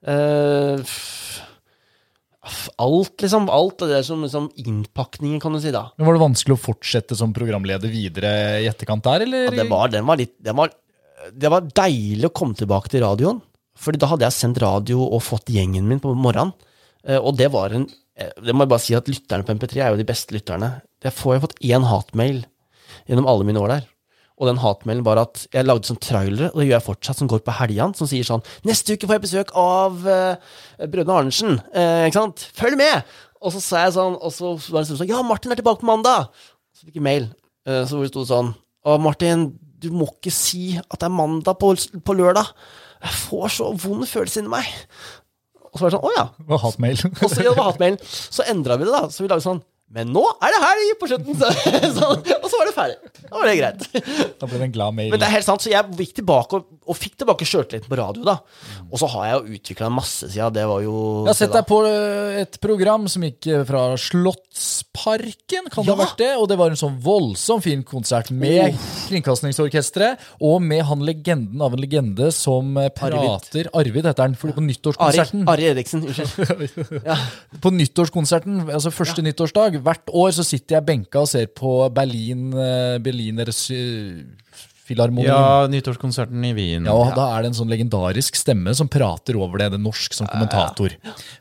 Uh, 0.01 0.79
f- 0.81 1.43
alt, 2.81 3.21
liksom. 3.21 3.49
Alt 3.53 3.83
det 3.85 4.01
som 4.07 4.23
liksom 4.25 4.49
innpakningen, 4.55 5.39
kan 5.39 5.53
du 5.53 5.61
si, 5.61 5.71
da. 5.73 5.87
men 5.97 6.07
var 6.07 6.17
det 6.17 6.23
vanskelig 6.23 6.57
å 6.57 6.61
fortsette 6.61 7.17
som 7.17 7.33
programleder 7.35 7.91
videre 7.91 8.31
i 8.63 8.69
etterkant 8.69 9.05
der, 9.05 9.27
eller? 9.27 9.49
Ja, 9.49 9.55
det 9.61 9.67
var, 9.69 9.91
den 9.93 10.07
var 10.07 10.19
litt 10.21 10.33
den 10.41 10.57
var, 10.57 10.73
Det 11.37 11.51
var 11.53 11.69
deilig 11.69 12.31
å 12.31 12.33
komme 12.33 12.57
tilbake 12.57 12.89
til 12.89 13.05
radioen. 13.05 13.41
Fordi 13.81 14.01
da 14.01 14.09
hadde 14.11 14.27
jeg 14.27 14.37
sendt 14.37 14.61
radio 14.61 15.03
og 15.05 15.23
fått 15.25 15.49
gjengen 15.53 15.87
min 15.89 16.01
på 16.01 16.13
morgenen. 16.17 16.53
Eh, 17.05 17.17
og 17.17 17.37
det 17.37 17.49
var 17.53 17.73
en 17.73 17.87
eh, 18.17 18.33
Det 18.41 18.53
må 18.53 18.65
jeg 18.65 18.73
bare 18.73 18.83
si 18.83 18.97
at 18.97 19.09
lytterne 19.09 19.45
på 19.45 19.55
MP3 19.57 19.81
er 19.81 19.93
jo 19.93 20.01
de 20.01 20.09
beste 20.09 20.35
lytterne. 20.35 20.73
Jeg 21.01 21.15
får 21.17 21.33
jeg 21.33 21.39
har 21.39 21.47
fått 21.47 21.63
én 21.65 21.87
hatmail 21.89 22.43
gjennom 23.09 23.29
alle 23.29 23.47
mine 23.47 23.61
år 23.61 23.75
der. 23.75 23.87
Og 24.41 24.49
den 24.49 24.57
hatmailen 24.57 25.05
var 25.05 25.19
at 25.21 25.43
jeg 25.53 25.67
lagde 25.67 25.85
sånn 25.85 25.99
trailere, 26.01 26.49
og 26.49 26.57
det 26.57 26.65
gjør 26.65 26.79
jeg 26.79 26.87
fortsatt, 26.87 27.19
som 27.21 27.29
går 27.29 27.43
på 27.45 27.53
helgene, 27.59 27.93
som 27.97 28.09
sier 28.09 28.25
sånn 28.25 28.41
'Neste 28.65 28.97
uke 28.97 29.05
får 29.05 29.19
jeg 29.19 29.25
besøk 29.27 29.51
av 29.53 30.01
uh, 30.01 30.33
Brødrene 30.81 31.19
Arnesen', 31.19 31.59
uh, 31.75 32.07
ikke 32.07 32.17
sant? 32.17 32.47
Følg 32.57 32.79
med! 32.81 33.05
Og 33.41 33.53
så 33.53 33.61
sa 33.61 33.85
jeg 33.85 33.93
sånn, 33.99 34.17
og 34.17 34.33
så 34.33 34.55
var 34.73 34.81
det 34.81 34.97
sånn 34.97 35.11
'Ja, 35.11 35.21
Martin 35.21 35.53
er 35.53 35.61
tilbake 35.61 35.85
på 35.85 35.89
mandag'. 35.91 36.33
Så 36.73 36.89
fikk 36.89 36.97
jeg 36.97 37.05
mail, 37.05 37.29
uh, 37.69 37.85
så 37.85 37.93
hvor 37.93 38.09
det 38.09 38.13
sto 38.15 38.25
sånn 38.25 38.53
'Å, 38.81 38.97
Martin, 38.97 39.51
du 39.77 39.91
må 39.93 40.09
ikke 40.09 40.33
si 40.33 40.73
at 40.81 40.97
det 40.97 41.05
er 41.05 41.13
mandag 41.13 41.61
på, 41.61 41.75
på 42.01 42.17
lørdag'. 42.17 42.49
Jeg 43.01 43.17
får 43.29 43.47
så 43.53 43.69
vond 43.77 44.09
følelse 44.09 44.41
inni 44.41 44.49
meg. 44.57 44.65
Og 45.69 45.77
så 45.77 45.85
var 45.85 45.89
det 45.89 45.99
sånn 45.99 46.07
'Å 46.09 46.17
ja'. 46.17 46.29
Det 46.41 46.49
var 46.49 46.65
hatmail. 46.65 46.97
Og 47.21 47.29
så, 47.29 47.43
ja, 47.45 47.49
det 47.53 47.57
var 47.61 47.69
hatmailen. 47.69 48.01
så 48.01 48.41
endra 48.49 48.77
vi 48.77 48.89
det, 48.89 48.93
da. 48.97 49.05
Så 49.05 49.21
vi 49.21 49.29
lagde 49.29 49.45
sånn 49.45 49.61
Men 49.91 50.11
nå 50.15 50.21
er 50.39 50.53
det 50.53 50.59
helg 50.63 50.91
på 51.01 51.09
slutten! 51.11 51.35
Så, 51.97 52.07
og 52.07 52.47
så 52.47 52.59
var 52.61 52.69
det 52.69 52.75
ferdig. 52.75 53.11
Da 53.25 53.33
var 53.35 53.49
det 53.49 53.55
greit. 53.59 53.87
da 54.39 54.47
ble 54.47 54.59
det 54.61 54.67
en 54.69 54.75
glad 54.77 54.95
mail. 54.95 55.11
Men 55.11 55.19
det 55.19 55.27
er 55.27 55.33
helt 55.35 55.47
sant, 55.47 55.63
så 55.63 55.71
jeg 55.71 55.97
gikk 55.99 56.13
tilbake 56.21 56.59
og, 56.59 56.69
og 56.89 56.97
fikk 56.97 57.13
tilbake 57.21 57.45
sjøltilliten 57.45 57.87
på 57.91 57.97
radio, 57.99 58.23
da. 58.25 58.33
Og 58.89 58.97
så 58.97 59.07
har 59.13 59.25
jeg 59.27 59.35
jo 59.37 59.57
utvikla 59.59 59.89
masse 59.93 60.25
siden. 60.33 60.53
Det 60.55 60.63
var 60.65 60.81
jo 60.81 60.93
Jeg 61.27 61.29
har 61.29 61.37
sett 61.37 61.53
deg 61.53 61.67
på 61.69 61.77
eh, 61.85 62.39
et 62.41 62.57
program 62.63 63.05
som 63.11 63.21
gikk 63.27 63.47
eh, 63.53 63.61
fra 63.69 63.83
Slottsparken, 64.01 65.69
kan 65.71 65.85
det 65.85 65.93
ha 65.93 65.95
Ja. 65.95 65.99
vært 66.01 66.17
det? 66.17 66.29
Og 66.41 66.47
det 66.49 66.57
var 66.57 66.73
en 66.73 66.79
sånn 66.81 66.97
voldsom 67.05 67.61
fin 67.61 67.83
konsert 67.85 68.31
med 68.33 68.73
Kringkastingsorkesteret, 69.11 70.17
og 70.41 70.57
med 70.65 70.81
han 70.89 71.05
legenden 71.05 71.61
av 71.61 71.73
en 71.77 71.83
legende 71.85 72.31
som 72.33 72.73
eh, 72.81 72.89
prater 72.89 73.69
Arvid 73.77 74.09
heter 74.09 74.25
han, 74.25 74.35
fordi 74.35 74.57
på 74.57 74.65
nyttårskonserten 74.65 75.45
Ari 75.53 75.69
Eriksen, 75.71 76.03
unnskyld. 76.09 77.01
Ja. 77.11 77.15
På 77.61 77.71
nyttårskonserten, 77.73 78.65
altså 78.69 78.91
første 78.93 79.21
nyttårsdag, 79.25 79.77
hvert 79.85 80.09
år 80.11 80.33
så 80.35 80.43
sitter 80.45 80.79
jeg 80.79 80.85
benka 80.89 81.21
og 81.23 81.29
ser 81.31 81.45
på 81.53 81.77
Berlin, 81.93 82.49
Berliners 82.51 83.67
Berliner 83.69 84.31
Filharmonien. 84.91 85.31
Ja, 85.31 85.65
nyttårskonserten 85.71 86.43
i 86.45 86.53
Wien. 86.57 86.85
Ja, 86.85 86.93
og 86.93 87.15
Da 87.17 87.29
er 87.37 87.43
det 87.45 87.51
en 87.53 87.57
sånn 87.63 87.71
legendarisk 87.71 88.37
stemme 88.39 88.75
som 88.77 88.89
prater 88.91 89.39
over 89.39 89.57
det. 89.63 89.71
Det 89.73 89.79
er 89.79 89.85
norsk 89.87 90.13
som 90.19 90.27
kommentator. 90.29 90.95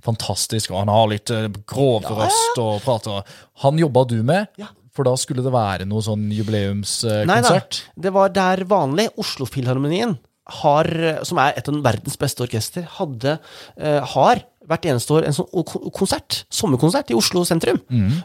Fantastisk. 0.06 0.70
Og 0.72 0.80
han 0.84 0.92
har 0.92 1.10
litt 1.12 1.30
eh, 1.34 1.48
grov 1.70 2.06
røst 2.08 2.60
og 2.62 2.80
prater. 2.86 3.22
Han 3.66 3.78
jobba 3.80 4.06
du 4.08 4.22
med, 4.22 4.48
Ja. 4.60 4.70
for 4.94 5.04
da 5.06 5.14
skulle 5.20 5.42
det 5.44 5.52
være 5.54 5.86
noe 5.88 6.02
sånn 6.02 6.28
Nei 6.28 6.34
da, 6.34 6.40
jubileumskonsert. 6.40 7.82
det 7.98 8.12
var 8.14 8.32
der 8.34 8.64
vanlig. 8.70 9.08
Oslofilharmonien, 9.20 10.18
har, 10.50 10.88
som 11.22 11.38
er 11.38 11.54
et 11.60 11.68
av 11.70 11.76
verdens 11.84 12.16
beste 12.18 12.42
orkester, 12.42 12.82
hadde, 12.98 13.36
uh, 13.78 14.00
har 14.16 14.40
hvert 14.66 14.86
eneste 14.90 15.14
år 15.14 15.26
en 15.28 15.34
sånn 15.36 15.46
konsert, 15.94 16.40
sommerkonsert 16.50 17.10
i 17.10 17.16
Oslo 17.18 17.44
sentrum, 17.46 17.78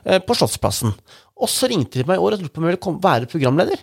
eh, 0.05 0.19
på 0.19 0.35
Slottsplassen. 0.37 0.93
Og 1.41 1.49
så 1.49 1.69
ringte 1.69 1.99
de 2.01 2.05
meg 2.05 2.17
i 2.17 2.23
år 2.23 2.35
og 2.35 2.41
lurte 2.43 2.53
på 2.53 2.61
om 2.61 2.67
jeg 2.67 2.73
ville 2.75 2.83
komme, 2.85 3.01
være 3.01 3.29
programleder. 3.29 3.81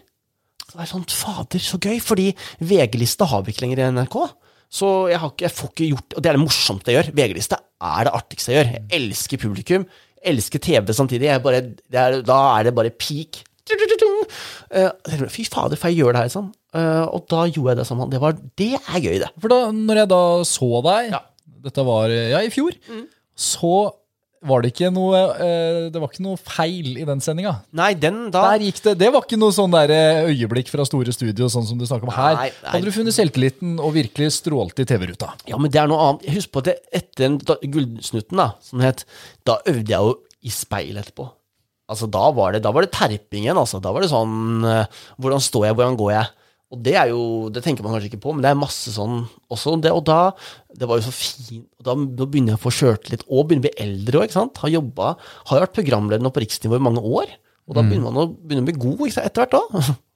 Så 0.73 0.79
det 0.79 0.87
er 0.87 0.89
sånn, 0.89 1.03
fader, 1.13 1.61
så 1.61 1.77
gøy, 1.77 1.99
fordi 2.01 2.31
VG-lista 2.65 3.27
har 3.29 3.43
vi 3.45 3.53
ikke 3.53 3.67
lenger 3.67 3.83
i 3.83 3.89
NRK. 3.93 4.17
Så 4.73 4.89
jeg, 5.13 5.19
har 5.21 5.29
ikke, 5.35 5.45
jeg 5.45 5.53
får 5.53 5.69
ikke 5.75 5.87
gjort 5.91 6.15
Og 6.17 6.23
det 6.25 6.31
er 6.31 6.37
det 6.39 6.41
morsomste 6.47 6.89
jeg 6.95 6.97
gjør. 6.97 7.11
VG-lista 7.19 7.59
er 7.93 8.07
det 8.09 8.15
artigste 8.17 8.55
jeg 8.55 8.57
gjør. 8.63 8.71
Jeg 8.79 8.87
elsker 9.03 9.41
publikum. 9.43 9.85
Elsker 10.33 10.63
TV 10.65 10.95
samtidig. 10.97 11.29
Jeg 11.29 11.43
bare, 11.45 11.61
det 11.93 12.01
er, 12.01 12.17
da 12.25 12.39
er 12.57 12.71
det 12.71 12.73
bare 12.79 12.95
peak. 12.97 13.43
Eh, 14.73 15.27
Fy 15.33 15.45
fader, 15.53 15.77
får 15.77 15.93
jeg 15.93 16.01
gjøre 16.01 16.15
det 16.17 16.23
her 16.23 16.29
liksom? 16.31 16.49
Eh, 16.73 17.05
og 17.05 17.27
da 17.31 17.43
gjorde 17.51 17.75
jeg 17.75 17.81
det 17.83 17.87
sammen. 17.91 18.11
Det, 18.13 18.21
var, 18.23 18.39
det 18.59 18.71
er 18.81 19.03
gøy, 19.05 19.19
det. 19.27 19.29
For 19.45 19.53
da 19.53 19.61
når 19.77 20.01
jeg 20.03 20.11
da 20.15 20.23
så 20.49 20.71
deg, 20.89 21.13
Ja. 21.13 21.21
dette 21.69 21.85
var 21.87 22.09
ja, 22.17 22.41
i 22.41 22.51
fjor, 22.55 22.73
så 23.37 23.75
var 24.49 24.65
det 24.65 24.73
ikke 24.73 24.91
noe 24.95 25.19
eh, 25.39 25.89
Det 25.93 26.01
var 26.03 26.11
ikke 26.11 26.25
noe 26.25 26.39
feil 26.41 26.97
i 26.99 27.07
den 27.07 27.21
sendinga. 27.23 27.55
Nei, 27.79 27.93
den 27.99 28.25
da 28.35 28.45
Der 28.51 28.65
gikk 28.67 28.81
det, 28.87 28.97
det 29.01 29.11
var 29.15 29.27
ikke 29.27 29.39
noe 29.41 29.55
sånn 29.55 29.75
der 29.75 29.93
eh, 29.95 30.31
øyeblikk 30.33 30.73
fra 30.73 30.87
store 30.89 31.15
studio, 31.15 31.49
sånn 31.53 31.67
som 31.69 31.79
du 31.79 31.87
snakker 31.89 32.09
om 32.11 32.15
her. 32.17 32.39
Nei, 32.41 32.49
nei. 32.51 32.73
Hadde 32.75 32.91
du 32.91 32.97
funnet 32.97 33.17
selvtilliten 33.17 33.77
og 33.79 33.95
virkelig 33.97 34.33
strålt 34.41 34.83
i 34.83 34.89
TV-ruta? 34.89 35.33
Ja, 35.51 35.61
men 35.63 35.73
det 35.73 35.83
er 35.83 35.91
noe 35.91 36.09
annet. 36.09 36.27
Husk 36.35 36.53
på 36.55 36.65
at 36.65 36.73
etter 36.75 37.23
den 37.29 37.39
Gullsnutten, 37.43 38.41
da, 38.41 38.51
som 38.65 38.83
det 38.83 38.91
het, 38.91 39.07
da 39.49 39.61
øvde 39.71 39.95
jeg 39.95 40.11
jo 40.11 40.19
i 40.43 40.53
speil 40.53 40.99
etterpå. 40.99 41.29
Altså, 41.93 42.09
da 42.11 42.29
var 42.35 42.55
det, 42.55 42.63
da 42.65 42.73
var 42.75 42.87
det 42.87 42.95
terpingen, 42.95 43.59
altså. 43.59 43.79
Da 43.83 43.93
var 43.95 44.05
det 44.05 44.11
sånn 44.13 44.65
eh, 44.67 45.03
Hvordan 45.23 45.43
står 45.45 45.69
jeg, 45.69 45.77
hvordan 45.79 45.99
går 46.01 46.15
jeg? 46.17 46.31
Og 46.73 46.81
det 46.81 46.95
er 46.97 47.11
jo, 47.11 47.51
det 47.53 47.61
tenker 47.65 47.85
man 47.85 47.93
kanskje 47.95 48.09
ikke 48.09 48.23
på, 48.25 48.33
men 48.33 48.45
det 48.45 48.49
er 48.49 48.57
masse 48.57 48.95
sånn 48.95 49.27
også. 49.53 49.75
Det, 49.85 49.93
og 49.93 50.07
da, 50.09 50.21
det 50.73 50.89
var 50.89 51.01
jo 51.01 51.05
så 51.05 51.13
fint, 51.13 51.67
og 51.79 51.89
da, 51.89 51.97
da 52.23 52.27
begynner 52.27 52.55
jeg 52.55 52.61
å 52.61 52.63
få 52.63 52.73
sjøltillit, 52.73 53.27
og 53.29 53.51
begynner 53.51 53.67
å 53.67 53.69
bli 53.69 53.85
eldre 53.85 54.21
òg, 54.21 54.29
ikke 54.29 54.39
sant. 54.39 54.63
Har 54.63 54.73
jobba, 54.73 55.11
har 55.51 55.67
vært 55.67 55.77
programleder 55.77 56.25
nå 56.25 56.33
på 56.33 56.45
riksnivå 56.47 56.81
i 56.81 56.87
mange 56.89 57.05
år, 57.05 57.35
og 57.69 57.77
da 57.77 57.85
begynner 57.85 58.09
man 58.09 58.23
å, 58.25 58.31
begynner 58.33 58.65
å 58.65 58.71
bli 58.71 58.79
god 58.87 59.05
ikke 59.05 59.19
sant, 59.19 59.29
etter 59.29 59.45
hvert 59.45 59.59
òg. 59.61 59.93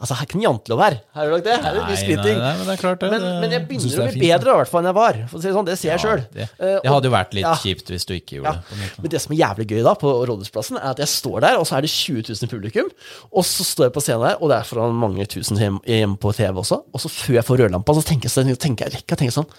altså, 0.00 0.14
her 0.16 0.22
er 0.24 0.26
ikke 0.28 0.38
en 0.38 0.44
jantelov 0.44 0.80
her, 0.82 0.96
her 1.14 1.20
er 1.22 1.28
det 1.28 1.34
nok 1.36 1.44
det, 1.46 1.56
her 1.62 1.70
er 1.70 1.74
det 1.74 1.82
Nei, 1.90 2.14
nei, 2.16 2.34
nei, 2.40 2.52
men 2.58 2.66
det 2.66 2.72
er 2.74 2.80
klart 2.80 3.00
det. 3.02 3.10
Men, 3.12 3.26
men 3.42 3.54
jeg 3.54 3.64
begynner 3.68 3.90
det 3.92 4.00
å 4.00 4.06
bli 4.14 4.22
bedre 4.24 4.54
i 4.54 4.58
hvert 4.60 4.70
fall 4.72 4.80
enn 4.82 4.88
jeg 4.90 4.96
var, 4.98 5.18
for 5.30 5.38
å 5.38 5.42
si 5.42 5.46
det 5.48 5.54
sånn, 5.56 5.68
det 5.68 5.76
ser 5.80 5.90
jeg 5.92 6.02
sjøl. 6.04 6.22
det, 6.34 6.46
det 6.58 6.90
hadde 6.94 7.10
jo 7.10 7.14
vært 7.14 7.36
litt 7.38 7.62
kjipt 7.64 7.92
hvis 7.94 8.06
du 8.08 8.14
ikke 8.16 8.38
gjorde 8.40 8.54
Ja. 8.56 8.64
det. 8.80 8.88
Men 9.04 9.12
det 9.14 9.20
som 9.22 9.34
er 9.36 9.40
jævlig 9.42 9.66
gøy 9.70 9.82
da 9.86 9.94
på 10.00 10.14
Rådhusplassen, 10.30 10.80
er 10.80 10.88
at 10.94 11.02
jeg 11.04 11.12
står 11.12 11.38
der, 11.46 11.58
og 11.60 11.68
så 11.70 11.76
er 11.78 11.86
det 11.86 11.92
20 11.94 12.24
000 12.32 12.50
publikum. 12.54 12.90
Og 13.30 13.44
så 13.46 13.66
står 13.68 13.88
jeg 13.90 13.94
på 13.98 14.04
scenen 14.06 14.26
der, 14.26 14.40
og 14.42 14.50
det 14.50 14.58
er 14.58 14.68
foran 14.70 14.96
mange 15.04 15.26
tusen 15.30 15.60
hjemme, 15.60 15.82
hjem 15.86 16.16
på 16.20 16.32
TV 16.34 16.60
også. 16.64 16.80
Og 16.92 17.04
så 17.04 17.12
før 17.12 17.38
jeg 17.40 17.46
får 17.50 17.62
rødlampa, 17.66 17.94
så 18.00 18.06
tenker 18.10 18.26
jeg, 18.30 18.34
så 18.34 18.58
tenker 18.66 18.88
jeg, 18.90 19.04
jeg 19.06 19.18
tenker 19.20 19.36
sånn 19.42 19.50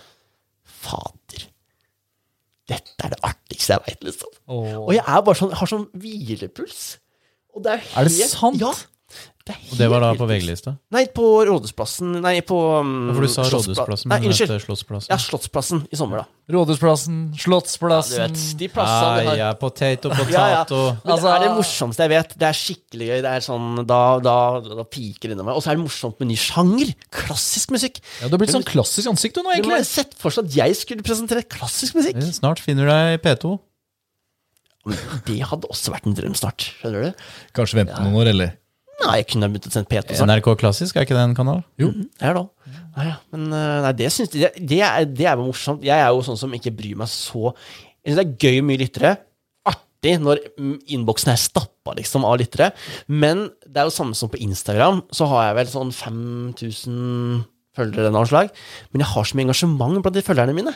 Fader. 0.82 1.48
Dette 2.72 3.04
er 3.06 3.12
det 3.14 3.20
artigste 3.28 3.76
jeg 3.76 3.84
veit, 3.88 4.04
liksom. 4.08 4.32
Og 4.48 4.92
jeg 4.96 5.04
er 5.04 5.24
bare 5.28 5.38
sånn, 5.38 5.52
har 5.60 5.70
sånn 5.70 5.88
hvilepuls. 5.98 6.82
Og 7.56 7.66
det 7.66 7.74
er, 7.76 7.88
Er 8.00 8.08
det 8.08 8.30
sant? 8.32 8.62
Ja. 8.62 8.72
Det 9.42 9.56
Og 9.72 9.78
det 9.80 9.88
var 9.90 10.04
da 10.04 10.10
på. 10.14 10.28
VG-lista? 10.30 10.76
Nei, 10.94 11.08
på 11.10 11.24
Rådhusplassen 11.48 12.12
Nei, 12.22 12.36
på 12.46 12.58
um, 12.78 13.10
For 13.16 13.26
du 13.26 13.30
sa 13.34 13.42
Rådhusplassen, 13.50 14.12
men 14.12 14.28
unnskyld. 14.30 14.52
heter 14.52 14.62
Slottsplassen. 14.62 15.10
Ja, 15.10 15.18
Slottsplassen 15.18 15.80
i 15.90 15.98
sommer, 15.98 16.22
da. 16.22 16.54
Rådhusplassen, 16.54 17.16
Du 17.34 17.40
Slottsplassen 17.42 18.36
vet, 18.36 18.44
de 18.60 18.68
plassene 18.70 19.24
ja, 19.24 19.30
har. 19.32 19.40
ja, 19.40 19.48
potato, 19.58 20.12
potato. 20.14 20.30
Ja, 20.38 20.46
ja. 20.62 20.66
Men 21.02 21.14
Altså- 21.16 21.26
det 21.26 21.34
er 21.34 21.46
det 21.48 21.52
morsomste 21.58 22.06
jeg 22.06 22.14
vet. 22.14 22.36
Det 22.38 22.48
er 22.52 22.60
skikkelig 22.62 23.08
gøy. 23.10 23.18
Det 23.26 23.32
er 23.34 23.48
sånn, 23.48 23.68
da, 23.90 24.02
da, 24.22 24.36
da 24.62 24.86
piker 24.86 25.32
det 25.32 25.38
inni 25.40 25.48
meg. 25.50 25.58
Og 25.58 25.66
så 25.66 25.72
er 25.74 25.80
det 25.82 25.86
morsomt 25.88 26.22
med 26.22 26.30
ny 26.30 26.38
sjanger. 26.38 26.94
Klassisk 27.10 27.74
musikk. 27.74 27.98
Ja, 28.22 28.30
Du 28.30 28.38
har 28.38 28.44
blitt 28.46 28.54
sånn 28.54 28.68
klassisk 28.70 29.10
ansikt 29.10 29.36
du 29.36 29.42
nå, 29.42 29.50
egentlig. 29.56 29.74
Du 29.74 29.82
må 29.82 29.90
sett 29.90 30.14
for 30.22 30.30
seg 30.30 30.46
at 30.52 30.60
jeg 30.62 30.78
skulle 30.84 31.02
presentere 31.08 31.42
klassisk 31.50 31.98
musikk. 31.98 32.22
Snart 32.38 32.62
finner 32.62 32.86
du 32.86 32.94
deg 32.94 33.18
i 33.18 33.22
P2. 33.26 33.58
Men 34.86 34.98
Det 35.28 35.42
hadde 35.46 35.68
også 35.70 35.92
vært 35.94 36.08
en 36.10 36.16
drøm 36.18 36.34
snart. 36.38 36.70
Skjønner 36.82 37.10
du? 37.10 37.26
Kanskje 37.58 37.82
vente 37.82 38.00
noen 38.02 38.18
år, 38.22 38.32
eller? 38.34 38.54
Nei, 39.02 39.18
jeg 39.22 39.28
kunne 39.32 39.50
begynt 39.52 39.68
å 39.70 39.74
sende 39.74 39.90
P2 39.90 40.18
snart. 40.18 40.32
NRK 40.32 40.54
Klassisk, 40.62 40.98
er 40.98 41.08
ikke 41.08 41.18
det 41.18 41.24
en 41.24 41.38
kanal? 41.38 41.64
Jo. 41.82 41.92
Ja 42.22 42.34
da. 42.38 42.46
Nei, 42.98 43.08
ja. 43.08 43.18
Men 43.34 43.48
eh, 43.58 43.80
nei, 43.86 43.92
det 44.02 44.12
synes, 44.14 44.32
det, 44.34 44.52
det, 44.60 44.80
er, 44.86 45.08
det 45.10 45.28
er 45.28 45.40
jo 45.40 45.48
morsomt. 45.50 45.84
Jeg 45.88 45.98
er 45.98 46.10
jo 46.12 46.24
sånn 46.28 46.40
som 46.40 46.54
ikke 46.58 46.74
bryr 46.76 46.98
meg 47.00 47.10
så 47.12 47.52
Jeg 47.52 48.12
syns 48.12 48.20
det 48.20 48.26
er 48.26 48.36
gøy 48.48 48.60
med 48.62 48.68
mye 48.72 48.82
lyttere. 48.84 49.14
Artig 49.72 50.18
når 50.22 50.44
mm, 50.58 50.76
innboksen 50.98 51.34
er 51.34 51.42
stappa 51.42 51.96
liksom, 51.98 52.28
av 52.28 52.38
lyttere. 52.42 52.72
Men 53.08 53.48
det 53.66 53.82
er 53.82 53.90
jo 53.90 53.96
samme 53.96 54.18
som 54.18 54.32
på 54.32 54.42
Instagram. 54.44 55.04
Så 55.14 55.30
har 55.32 55.50
jeg 55.50 55.60
vel 55.62 55.74
sånn 55.74 55.96
5000 55.96 57.48
følgere 57.78 58.10
av 58.10 58.16
noe 58.18 58.28
slag. 58.28 58.52
Men 58.92 59.04
jeg 59.04 59.12
har 59.14 59.28
så 59.28 59.38
mye 59.38 59.48
engasjement 59.48 60.02
blant 60.04 60.18
de 60.18 60.24
følgerne 60.26 60.56
mine. 60.58 60.74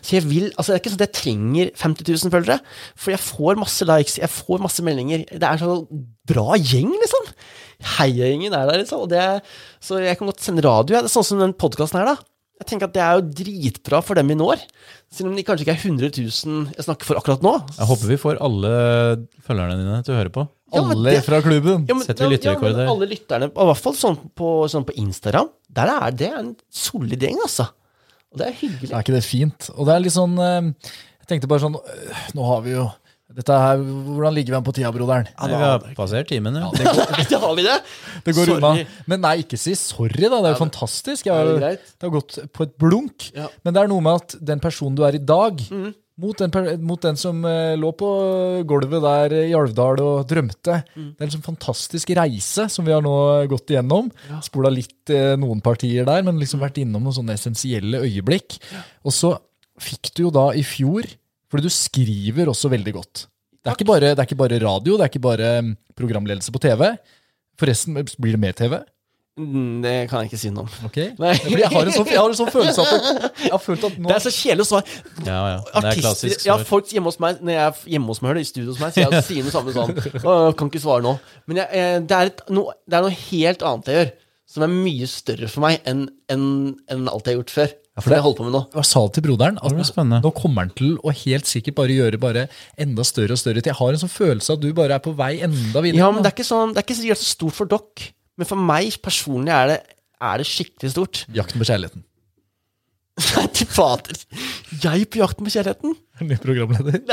Så 0.00 0.16
jeg 0.16 0.24
vil, 0.28 0.46
altså 0.54 0.72
det 0.72 0.78
er 0.78 0.82
ikke 0.82 0.92
sånn 0.94 1.02
at 1.02 1.06
jeg 1.08 1.16
trenger 1.18 1.72
50 1.76 2.08
000 2.14 2.34
følgere. 2.34 2.58
For 2.96 3.12
jeg 3.12 3.20
får 3.20 3.60
masse 3.60 3.88
likes, 3.88 4.16
jeg 4.22 4.32
får 4.32 4.62
masse 4.64 4.84
meldinger. 4.86 5.26
Det 5.28 5.44
er 5.44 5.60
sånn 5.60 6.06
bra 6.28 6.56
gjeng, 6.56 6.94
liksom. 7.04 7.32
Heiagjengen 7.98 8.54
er 8.56 8.66
der, 8.66 8.80
liksom. 8.82 9.04
Og 9.06 9.10
det 9.12 9.20
er, 9.22 9.38
så 9.84 10.00
jeg 10.02 10.18
kan 10.18 10.26
godt 10.30 10.42
sende 10.42 10.64
radio. 10.66 10.96
jeg. 10.96 11.04
Det 11.06 11.10
er 11.10 11.14
sånn 11.14 11.28
som 11.28 11.42
den 11.42 11.54
podkasten 11.54 12.00
her, 12.00 12.14
da. 12.14 12.16
Jeg 12.58 12.66
tenker 12.72 12.88
at 12.88 12.94
Det 12.96 13.02
er 13.04 13.18
jo 13.20 13.26
dritbra 13.38 14.00
for 14.02 14.18
dem 14.18 14.32
vi 14.32 14.34
når. 14.34 14.62
Selv 15.14 15.30
om 15.30 15.36
de 15.38 15.44
kanskje 15.46 15.62
ikke 15.62 15.76
er 15.76 15.84
100 15.86 16.08
000 16.18 16.72
jeg 16.74 16.84
snakker 16.88 17.06
for 17.06 17.20
akkurat 17.20 17.44
nå. 17.46 17.52
Jeg 17.78 17.86
håper 17.86 18.10
vi 18.10 18.16
får 18.18 18.40
alle 18.42 18.72
følgerne 19.46 19.76
dine 19.78 20.00
til 20.02 20.16
å 20.16 20.18
høre 20.18 20.32
på. 20.34 20.42
Ja, 20.74 20.82
Alle 20.82 21.12
det- 21.14 21.24
fra 21.24 21.38
klubben. 21.40 21.86
Ja, 21.88 21.94
men, 21.94 22.02
Setter 22.04 22.26
vi 22.28 22.34
lytterrekord 22.36 22.76
ja, 22.76 22.88
alle 22.90 23.06
lytterne, 23.08 23.46
i 23.48 23.68
hvert 23.70 23.80
fall 23.80 23.94
sånn 23.96 24.18
på, 24.36 24.48
sånn 24.68 24.84
på 24.84 24.92
Instagram, 25.00 25.48
der 25.72 25.88
er 25.94 26.10
det 26.10 26.28
en 26.36 26.50
solid 26.68 27.22
gjeng, 27.24 27.38
altså. 27.46 27.70
Og 28.34 28.42
det 28.42 28.48
er 28.50 28.52
hyggelig. 28.58 28.90
Er 28.92 29.00
ikke 29.06 29.14
det 29.16 29.24
fint? 29.24 29.70
Og 29.78 29.86
det 29.88 29.94
er 29.94 30.02
litt 30.04 30.12
sånn 30.12 30.34
eh, 30.36 30.60
Jeg 31.22 31.28
tenkte 31.30 31.48
bare 31.48 31.62
sånn 31.62 31.78
øh, 31.80 32.18
Nå 32.36 32.44
har 32.44 32.60
vi 32.66 32.74
jo 32.74 32.82
dette 33.36 33.52
her, 33.60 33.76
Hvordan 33.82 34.34
ligger 34.34 34.54
vi 34.54 34.56
an 34.58 34.64
på 34.66 34.72
tida, 34.74 34.90
broderen? 34.94 35.26
Vi 35.36 35.58
har 35.60 35.82
passert 35.94 36.28
timen, 36.30 36.54
ja. 36.56 36.70
Det 36.72 37.40
har 37.44 37.54
vi 37.58 37.62
det! 37.66 37.76
Det 38.24 38.34
går 38.34 38.48
Sorry. 38.48 38.56
unna. 38.58 38.86
Men 39.06 39.20
nei, 39.26 39.34
ikke 39.44 39.58
si 39.60 39.74
sorry, 39.78 40.24
da. 40.26 40.40
Det 40.40 40.48
er 40.48 40.56
jo 40.56 40.62
fantastisk. 40.64 41.28
Jeg 41.28 41.34
har, 41.36 41.46
Er 41.58 41.60
det 41.60 41.72
det 41.84 42.08
har 42.08 42.14
gått 42.16 42.38
på 42.56 42.64
et 42.64 42.72
blunk. 42.80 43.28
Ja. 43.36 43.48
Men 43.64 43.76
det 43.76 43.82
er 43.84 43.90
noe 43.92 44.00
med 44.04 44.22
at 44.22 44.36
den 44.52 44.60
personen 44.64 44.96
du 44.98 45.04
er 45.04 45.14
i 45.18 45.22
dag, 45.22 45.60
Mm. 45.68 45.92
mot, 46.18 46.34
den, 46.40 46.80
mot 46.82 47.00
den 47.04 47.14
som 47.20 47.44
eh, 47.46 47.76
lå 47.78 47.92
på 47.94 48.08
gulvet 48.66 49.04
der 49.04 49.34
i 49.44 49.52
Alvdal 49.54 50.00
og 50.02 50.24
drømte 50.26 50.80
Mm. 50.96 51.12
Det 51.14 51.20
er 51.20 51.28
en 51.28 51.34
sånn 51.36 51.44
fantastisk 51.46 52.10
reise 52.18 52.64
som 52.72 52.84
vi 52.88 52.90
har 52.96 53.04
nå 53.04 53.12
gått 53.52 53.70
igjennom. 53.70 54.08
Spola 54.42 54.72
litt 54.72 55.12
eh, 55.14 55.36
noen 55.38 55.60
partier 55.62 56.04
der, 56.08 56.24
men 56.26 56.40
liksom 56.40 56.58
vært 56.64 56.80
innom 56.82 57.04
noen 57.06 57.14
sånne 57.20 57.36
essensielle 57.38 58.00
øyeblikk. 58.02 58.58
Og 59.04 59.12
så 59.14 59.36
fikk 59.78 60.10
du 60.16 60.24
jo 60.24 60.30
da 60.34 60.48
i 60.58 60.64
fjor 60.66 61.06
Fordi 61.48 61.64
du 61.68 61.72
skriver 61.72 62.50
også 62.52 62.70
veldig 62.72 62.92
godt. 62.98 63.26
Det 63.58 63.72
er, 63.72 63.76
ikke 63.76 63.88
bare, 63.88 64.12
det 64.14 64.18
er 64.22 64.28
ikke 64.28 64.38
bare 64.38 64.58
radio, 64.62 64.96
det 64.96 65.04
er 65.06 65.10
ikke 65.10 65.24
bare 65.24 65.48
mm, 65.64 65.72
programledelse 65.98 66.52
på 66.54 66.60
TV. 66.62 66.84
Forresten, 67.58 67.96
blir 68.22 68.36
det 68.36 68.40
mer 68.40 68.54
TV? 68.56 68.76
Mm, 69.38 69.82
Det 69.84 69.92
kan 70.10 70.22
jeg 70.24 70.30
ikke 70.32 70.38
si 70.40 70.50
noe 70.50 70.64
om. 70.66 70.70
Ok. 70.88 70.96
Nei. 71.22 71.32
Fordi 71.38 71.60
jeg 71.62 71.70
har 71.74 71.88
en 71.90 71.94
sånn, 71.94 72.08
jeg 72.10 72.18
har 72.18 72.32
en 72.32 72.38
sånn 72.38 72.50
følelse 72.54 72.84
at 72.84 73.42
jeg 73.44 73.52
har 73.54 73.62
følt 73.62 73.84
at 73.86 73.98
nå 73.98 74.08
Det 74.10 74.16
er 74.16 74.24
så 74.24 74.32
kjedelig 74.34 74.64
å 74.64 74.68
svare. 74.72 74.94
Ja, 75.22 75.36
ja. 75.36 75.58
Er 75.58 75.76
Artister 75.82 76.00
klassisk 76.02 76.46
Ja, 76.46 76.56
svar. 76.56 76.64
folk 76.70 76.90
hjemme 76.94 77.12
hos 77.12 77.20
meg 77.22 77.42
Når 77.44 77.54
jeg 77.54 77.62
er 77.66 77.82
hjemme 77.94 78.10
hos 78.10 78.22
meg, 78.24 78.32
eller 78.32 78.42
i 78.42 78.48
studio 78.50 78.72
hos 78.72 78.80
meg, 78.82 78.94
så 78.96 79.04
jeg 79.04 79.22
sier 79.28 79.46
noe 79.46 79.54
samme 79.54 79.74
sånn 79.76 79.92
Jeg 79.94 80.56
Kan 80.58 80.72
ikke 80.72 80.82
svare 80.82 81.06
nå. 81.06 81.12
Men 81.50 81.62
jeg, 81.62 81.68
eh, 81.82 81.98
det, 82.02 82.18
er 82.18 82.32
et, 82.32 82.42
no, 82.50 82.64
det 82.88 82.98
er 82.98 83.06
noe 83.06 83.18
helt 83.28 83.62
annet 83.70 83.92
jeg 83.92 84.00
gjør, 84.00 84.10
som 84.48 84.64
er 84.66 84.74
mye 84.74 85.10
større 85.12 85.50
for 85.52 85.66
meg 85.68 85.86
enn 85.92 86.06
en, 86.34 86.44
enn 86.90 87.06
alt 87.12 87.26
jeg 87.28 87.36
har 87.36 87.42
gjort 87.42 87.54
før. 87.60 87.76
For 88.04 88.14
det 88.14 88.20
holder 88.24 88.38
på 88.38 88.46
med 88.46 88.54
nå. 88.54 88.62
Jeg 88.78 88.88
sa 88.88 89.02
til 89.14 89.24
broderen 89.26 89.58
at 89.58 89.74
Det 89.74 90.22
nå 90.22 90.32
kommer 90.36 90.66
han 90.66 90.72
til 90.78 90.96
å 91.02 91.14
helt 91.24 91.48
sikkert 91.50 91.78
bare 91.78 91.96
gjøre 91.96 92.20
bare 92.22 92.46
enda 92.80 93.06
større 93.06 93.34
og 93.34 93.40
større. 93.40 93.64
Jeg 93.64 93.78
har 93.78 93.94
en 93.94 94.02
sånn 94.02 94.12
følelse 94.12 94.54
at 94.54 94.62
du 94.62 94.68
bare 94.76 94.98
er 94.98 95.04
på 95.04 95.14
vei 95.18 95.38
enda 95.44 95.82
videre. 95.84 96.02
Ja, 96.02 96.10
men 96.14 96.22
det 96.22 96.32
er 96.32 96.36
ikke 96.36 96.48
sånn 96.48 96.74
Det 96.76 96.82
er 96.82 96.86
ikke 96.86 97.16
så 97.18 97.30
stort 97.32 97.58
for 97.58 97.70
dere. 97.70 98.12
Men 98.38 98.46
for 98.46 98.68
meg 98.70 99.00
personlig 99.02 99.54
er 99.54 99.72
det, 99.72 99.78
er 100.22 100.38
det 100.38 100.46
skikkelig 100.46 100.92
stort. 100.94 101.24
Jakten 101.34 101.58
på 101.58 101.66
kjærligheten. 101.66 102.04
Nei, 103.34 103.46
til 103.58 103.66
fader. 103.66 104.20
Jeg 104.84 105.08
på 105.10 105.22
Jakten 105.24 105.48
på 105.48 105.54
kjærligheten? 105.56 105.96
Ny 106.28 106.38
programleder. 106.42 107.02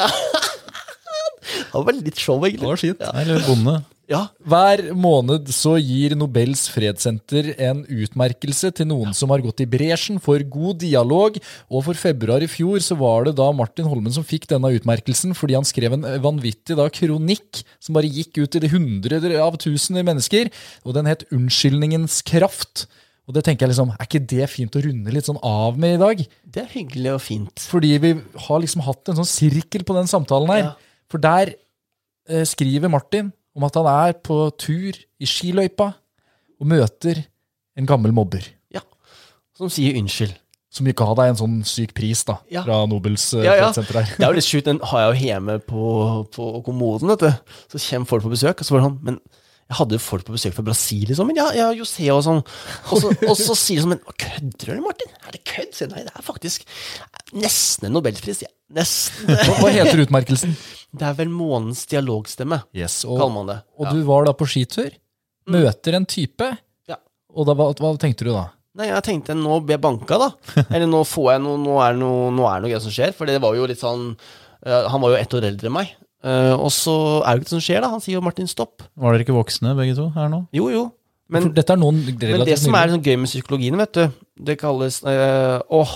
Det 1.46 1.82
var 1.84 1.94
litt 1.94 2.20
show, 2.20 2.40
egentlig. 2.42 2.64
Det 2.64 2.72
var 2.72 2.80
fint. 2.82 3.02
Ja. 3.04 3.12
Eller 3.22 3.44
bonde. 3.46 3.76
Ja. 4.10 4.22
Hver 4.46 4.92
måned 4.94 5.50
så 5.54 5.76
gir 5.82 6.14
Nobels 6.18 6.66
fredssenter 6.70 7.52
en 7.68 7.84
utmerkelse 7.90 8.70
til 8.78 8.90
noen 8.92 9.16
som 9.18 9.32
har 9.34 9.44
gått 9.44 9.64
i 9.64 9.70
bresjen 9.70 10.20
for 10.22 10.42
god 10.52 10.82
dialog, 10.84 11.40
og 11.70 11.86
for 11.88 11.98
februar 11.98 12.46
i 12.46 12.50
fjor 12.52 12.84
så 12.86 12.98
var 13.00 13.26
det 13.28 13.36
da 13.40 13.48
Martin 13.56 13.90
Holmen 13.90 14.14
som 14.14 14.26
fikk 14.28 14.50
denne 14.52 14.74
utmerkelsen 14.78 15.34
fordi 15.38 15.58
han 15.58 15.68
skrev 15.68 15.98
en 15.98 16.06
vanvittig 16.24 16.78
da 16.78 16.86
kronikk 16.94 17.64
som 17.80 17.98
bare 17.98 18.12
gikk 18.12 18.44
ut 18.44 18.54
til 18.54 18.66
de 18.66 18.70
hundreder 18.74 19.38
av 19.42 19.58
tusener 19.62 20.06
mennesker, 20.06 20.52
og 20.86 20.98
den 20.98 21.10
het 21.10 21.26
Unnskyldningens 21.34 22.22
kraft. 22.28 22.86
Og 23.26 23.34
det 23.34 23.42
tenker 23.48 23.66
jeg 23.66 23.74
liksom, 23.74 23.94
Er 23.96 24.06
ikke 24.06 24.22
det 24.22 24.50
fint 24.52 24.76
å 24.78 24.84
runde 24.86 25.14
litt 25.14 25.26
sånn 25.26 25.42
av 25.42 25.80
med 25.82 25.96
i 25.96 26.02
dag? 26.02 26.22
Det 26.46 26.62
er 26.62 26.76
hyggelig 26.76 27.16
og 27.16 27.24
fint. 27.26 27.64
Fordi 27.72 27.96
vi 28.04 28.12
har 28.48 28.62
liksom 28.62 28.84
hatt 28.86 29.10
en 29.10 29.18
sånn 29.22 29.30
sirkel 29.30 29.86
på 29.88 29.96
den 29.98 30.10
samtalen 30.10 30.54
her. 30.54 30.62
Ja. 30.68 31.02
For 31.10 31.22
der 31.22 31.56
eh, 31.56 32.46
skriver 32.46 32.92
Martin 32.94 33.34
om 33.56 33.64
at 33.68 33.78
han 33.80 33.88
er 33.92 34.14
på 34.26 34.38
tur 34.60 34.98
i 35.20 35.26
skiløypa 35.30 35.92
og 36.60 36.68
møter 36.68 37.24
en 37.78 37.88
gammel 37.88 38.12
mobber. 38.16 38.44
Ja. 38.74 38.82
Som 39.58 39.70
sier 39.72 39.96
unnskyld. 40.00 40.34
Som 40.76 40.88
ikke 40.92 41.06
ga 41.08 41.14
deg 41.22 41.30
en 41.32 41.38
sånn 41.40 41.56
syk 41.68 41.94
pris 41.96 42.26
da, 42.28 42.38
Ja. 42.52 42.66
fra 42.66 42.82
Nobels 42.86 43.30
eh, 43.38 43.46
Ja, 43.46 43.54
ja. 43.56 43.70
fredssenter 43.70 44.02
her. 44.02 44.10
Det 44.18 44.26
er 44.26 44.34
jo 44.34 44.36
litt 44.42 44.48
sjukt. 44.50 44.66
Den 44.68 44.82
har 44.84 45.06
jeg 45.06 45.08
jo 45.14 45.28
hjemme 45.30 45.56
på, 45.64 45.86
på 46.36 46.48
kommoden. 46.66 47.08
vet 47.14 47.24
du. 47.24 47.54
Så 47.72 47.80
kommer 47.90 48.10
folk 48.12 48.24
på 48.28 48.34
besøk, 48.34 48.60
og 48.60 48.68
så 48.68 48.76
var 48.76 48.82
det 48.84 48.90
sånn 48.90 49.00
Men 49.08 49.20
jeg 49.66 49.78
hadde 49.80 49.98
jo 49.98 50.02
folk 50.04 50.28
på 50.28 50.34
besøk 50.36 50.54
fra 50.54 50.64
Brasil, 50.68 51.10
i 51.10 51.16
Men 51.26 51.40
ja, 51.40 51.46
ja 51.58 51.68
José 51.74 52.06
og 52.14 52.22
sånn. 52.22 52.42
Og 52.94 53.00
så, 53.02 53.10
og 53.26 53.38
så 53.40 53.56
sier 53.58 53.80
de 53.80 53.86
sånn 53.86 53.96
Men 53.96 54.02
kødder 54.22 54.76
du, 54.78 54.82
Martin? 54.84 55.14
Er 55.26 55.34
det 55.34 55.42
kødd? 55.50 55.72
Så 55.74 55.88
Nei, 55.90 56.04
det 56.06 56.14
er 56.14 56.26
faktisk 56.26 56.68
nesten 57.34 57.88
en 57.90 57.96
nobelpris. 57.98 58.44
Ja. 58.46 58.52
Nesten. 58.78 59.34
Hva, 59.60 59.72
heter 59.74 60.04
utmerkelsen? 60.06 60.54
Det 60.96 61.04
er 61.04 61.16
vel 61.18 61.28
månens 61.34 61.82
dialogstemme, 61.92 62.62
Yes, 62.78 63.02
kaller 63.04 63.34
man 63.34 63.50
det. 63.50 63.58
og 63.76 63.84
Ja. 63.84 63.90
Mm. 63.92 63.98
du 63.98 64.06
var 64.08 64.30
da 64.30 64.32
på 64.38 64.46
skitur, 64.48 64.94
møter 65.52 65.98
en 65.98 66.06
type, 66.08 66.48
Ja. 66.88 66.96
og 67.36 67.50
da, 67.50 67.56
hva, 67.58 67.74
hva 67.76 67.90
tenkte 68.00 68.24
du 68.24 68.32
da? 68.32 68.46
Nei, 68.80 68.88
jeg 68.88 69.04
tenkte 69.04 69.36
nå 69.36 69.58
blir 69.66 69.76
jeg 69.76 69.84
banka, 69.84 70.18
da. 70.22 70.30
Eller 70.70 70.88
nå 70.88 71.02
får 71.08 71.34
jeg 71.34 71.44
noe 71.44 71.60
Nå 71.60 71.76
er 71.84 71.98
det 71.98 72.02
noe, 72.06 72.48
er 72.54 72.62
det 72.62 72.68
noe 72.68 72.72
gøy 72.72 72.82
som 72.86 72.94
skjer. 72.96 73.14
For 73.18 73.28
det 73.28 73.42
var 73.44 73.56
jo 73.58 73.68
litt 73.72 73.80
sånn 73.82 74.10
eh, 74.14 74.88
Han 74.92 75.04
var 75.04 75.14
jo 75.16 75.20
ett 75.20 75.36
år 75.38 75.48
eldre 75.52 75.70
enn 75.72 75.76
meg. 75.78 75.94
Eh, 76.26 76.54
og 76.58 76.72
så 76.74 76.96
er 77.22 77.38
det 77.38 77.38
jo 77.38 77.44
ikke 77.44 77.50
det 77.50 77.54
som 77.54 77.64
skjer, 77.64 77.82
da. 77.86 77.92
Han 77.94 78.02
sier 78.02 78.18
jo 78.18 78.24
'Martin, 78.26 78.50
stopp'. 78.50 78.88
Var 78.98 79.14
dere 79.14 79.26
ikke 79.26 79.38
voksne 79.38 79.76
begge 79.78 79.96
to 79.98 80.10
her 80.16 80.30
nå? 80.32 80.46
Jo, 80.56 80.70
jo. 80.74 80.86
Men, 81.30 81.50
dette 81.54 81.74
er 81.74 81.80
noen 81.82 82.04
men 82.06 82.44
det 82.46 82.60
som 82.62 82.76
er 82.78 82.92
sånn 82.94 83.02
gøy 83.02 83.16
med 83.18 83.30
psykologien, 83.30 83.78
vet 83.82 83.98
du, 83.98 84.04
det 84.46 84.60
kalles 84.62 85.00
eh, 85.10 85.58
Åh, 85.74 85.94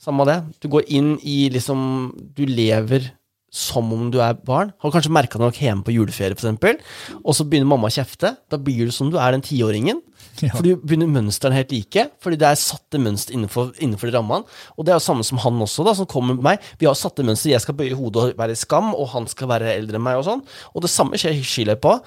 samme 0.00 0.26
det. 0.28 0.38
Du 0.60 0.68
går 0.68 0.84
inn 0.92 1.14
i 1.24 1.48
liksom 1.52 2.12
Du 2.36 2.44
lever 2.44 3.12
som 3.52 3.90
om 3.92 4.06
du 4.12 4.16
er 4.24 4.38
barn. 4.48 4.70
Har 4.80 4.92
kanskje 4.94 5.12
merka 5.12 5.36
det 5.36 5.44
nok 5.44 5.58
hjemme 5.60 5.84
på 5.84 5.92
juleferie, 5.92 6.32
f.eks., 6.32 7.18
og 7.20 7.36
så 7.36 7.44
begynner 7.44 7.68
mamma 7.68 7.90
å 7.90 7.92
kjefte. 7.92 8.32
Da 8.48 8.56
blir 8.56 8.88
du 8.88 8.94
som 8.94 9.10
du 9.12 9.18
er 9.20 9.34
den 9.34 9.44
tiåringen. 9.44 10.00
Ja. 10.40 10.54
For 10.54 10.64
du 10.64 10.78
begynner 10.80 11.10
mønstrene 11.12 11.58
helt 11.58 11.74
like, 11.74 12.06
fordi 12.24 12.38
det 12.40 12.48
er 12.48 12.56
satte 12.56 13.00
mønster 13.02 13.36
innenfor, 13.36 13.74
innenfor 13.76 14.08
de 14.08 14.16
rammene. 14.16 14.48
Og 14.76 14.86
det 14.88 14.94
er 14.94 14.96
jo 14.96 15.04
samme 15.04 15.26
som 15.28 15.42
han 15.42 15.60
også, 15.66 15.84
da, 15.84 15.92
som 15.98 16.08
kommer 16.08 16.38
med 16.38 16.46
meg. 16.46 16.70
Vi 16.80 16.88
har 16.88 16.96
satte 16.98 17.26
mønster. 17.26 17.52
Jeg 17.52 17.64
skal 17.64 17.76
bøye 17.76 17.98
hodet 17.98 18.24
og 18.24 18.40
være 18.40 18.56
i 18.56 18.62
skam, 18.62 18.94
og 18.96 19.12
han 19.12 19.28
skal 19.28 19.52
være 19.52 19.74
eldre 19.76 20.00
enn 20.00 20.06
meg, 20.06 20.22
og 20.22 20.26
sånn. 20.30 20.40
Og 20.72 20.86
det 20.86 20.92
samme 20.94 21.20
skjer 21.20 21.36
i 21.36 21.44
skiløypa. 21.44 21.98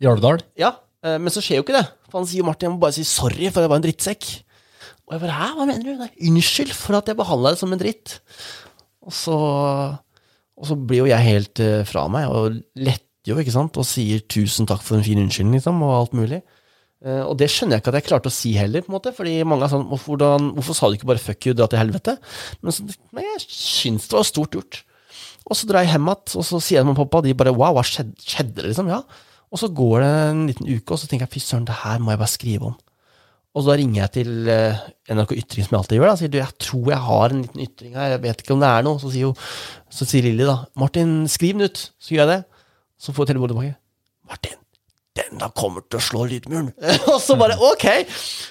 I 0.00 0.08
Alvdal. 0.10 0.40
Ja, 0.58 0.72
eh, 1.04 1.20
men 1.20 1.30
så 1.30 1.44
skjer 1.44 1.60
jo 1.60 1.66
ikke 1.66 1.76
det. 1.76 1.84
For 2.08 2.22
han 2.22 2.30
sier 2.30 2.46
Martin, 2.48 2.70
jeg 2.70 2.74
må 2.78 2.82
bare 2.82 2.96
si 2.96 3.04
sorry, 3.06 3.52
for 3.52 3.60
jeg 3.60 3.70
var 3.70 3.82
en 3.82 3.84
drittsekk. 3.84 4.30
Og 5.04 5.14
jeg 5.14 5.22
bare 5.26 5.36
hæ, 5.36 5.50
hva 5.58 5.68
mener 5.68 5.84
du? 5.84 5.92
Nei, 6.00 6.10
unnskyld 6.30 6.72
for 6.72 6.96
at 6.96 7.12
jeg 7.12 7.20
behandla 7.20 7.52
deg 7.52 7.60
som 7.60 7.76
en 7.76 7.80
dritt. 7.80 8.16
Og 9.04 9.12
så, 9.12 9.36
og 10.54 10.68
så 10.68 10.76
blir 10.78 11.02
jo 11.02 11.10
jeg 11.10 11.26
helt 11.26 11.62
eh, 11.62 11.82
fra 11.88 12.06
meg, 12.12 12.30
og 12.30 12.60
letter 12.78 13.32
jo, 13.32 13.38
ikke 13.40 13.54
sant, 13.54 13.78
og 13.80 13.88
sier 13.88 14.20
tusen 14.28 14.68
takk 14.68 14.82
for 14.84 14.98
en 14.98 15.06
fin 15.06 15.20
unnskyldning, 15.22 15.56
liksom, 15.56 15.80
og 15.82 15.94
alt 15.96 16.16
mulig. 16.16 16.42
Eh, 17.04 17.22
og 17.24 17.36
det 17.40 17.50
skjønner 17.52 17.76
jeg 17.76 17.84
ikke 17.84 17.92
at 17.94 17.98
jeg 18.00 18.08
klarte 18.10 18.30
å 18.30 18.34
si 18.34 18.54
heller, 18.56 18.84
på 18.84 18.92
en 18.92 18.96
måte, 18.98 19.14
fordi 19.16 19.36
mange 19.48 19.66
er 19.66 19.72
sånn 19.72 19.86
hvorfor, 19.90 20.20
hvorfor 20.56 20.76
sa 20.76 20.90
du 20.90 20.98
ikke 20.98 21.10
bare 21.10 21.22
fuck 21.22 21.48
you, 21.48 21.56
dra 21.56 21.68
til 21.70 21.80
helvete? 21.80 22.16
Men 22.60 22.76
så, 22.76 22.86
nei, 23.16 23.26
jeg 23.26 23.44
syns 23.46 24.10
det 24.10 24.18
var 24.18 24.28
stort 24.28 24.58
gjort. 24.58 24.82
Og 25.44 25.58
så 25.58 25.68
drar 25.68 25.84
jeg 25.84 25.92
hjem 25.92 26.08
igjen, 26.08 26.36
og 26.40 26.48
så 26.48 26.60
sier 26.60 26.80
jeg 26.80 26.88
mamma 26.88 27.00
og 27.00 27.08
pappa, 27.08 27.24
de 27.26 27.36
bare 27.36 27.52
wow, 27.56 27.76
hva 27.76 27.84
skjedde, 27.84 28.16
skjedde 28.24 28.68
liksom? 28.68 28.92
Ja. 28.92 29.02
Og 29.52 29.60
så 29.60 29.68
går 29.70 30.00
det 30.02 30.12
en 30.30 30.46
liten 30.48 30.70
uke, 30.70 30.94
og 30.94 31.00
så 31.00 31.08
tenker 31.10 31.28
jeg 31.28 31.34
fy 31.36 31.44
søren, 31.44 31.66
det 31.68 31.80
her 31.82 32.00
må 32.02 32.14
jeg 32.14 32.22
bare 32.22 32.32
skrive 32.32 32.70
om. 32.72 32.78
Og 33.54 33.62
så 33.62 33.76
ringer 33.78 34.00
jeg 34.00 34.12
til 34.16 34.50
eh, 34.50 34.82
NRK 35.14 35.36
Ytring, 35.36 35.66
som 35.66 35.76
jeg 35.76 35.80
alltid 35.80 36.00
gjør. 36.00 36.08
da, 36.10 36.16
sier 36.18 36.32
du, 36.32 36.40
jeg 36.40 36.58
tror 36.64 36.90
jeg 36.90 37.02
har 37.04 37.34
en 37.34 37.44
liten 37.44 37.62
ytring 37.62 37.94
her, 37.94 38.10
jeg 38.16 38.22
vet 38.24 38.42
ikke 38.42 38.56
om 38.56 38.64
det 38.64 38.70
er 38.70 38.86
noe. 38.86 38.98
Så 38.98 39.12
sier, 39.14 39.28
jo, 39.28 39.34
sier 39.94 40.26
Lilly 40.26 40.48
da, 40.48 40.56
Martin, 40.80 41.14
skriv 41.30 41.54
den 41.54 41.70
ut. 41.70 41.82
Så 42.02 42.16
gjør 42.16 42.24
jeg 42.24 42.32
det. 42.32 42.64
Så 42.98 43.14
får 43.14 43.24
jeg 43.28 43.34
telefonen 43.34 43.54
tilbake. 43.54 43.76
Martin, 44.32 44.56
den 45.20 45.38
da 45.38 45.50
kommer 45.54 45.84
til 45.86 46.00
å 46.00 46.02
slå 46.02 46.24
lydmuren. 46.32 46.72
og 47.12 47.20
så 47.22 47.36
bare 47.38 47.60
ok! 47.70 47.86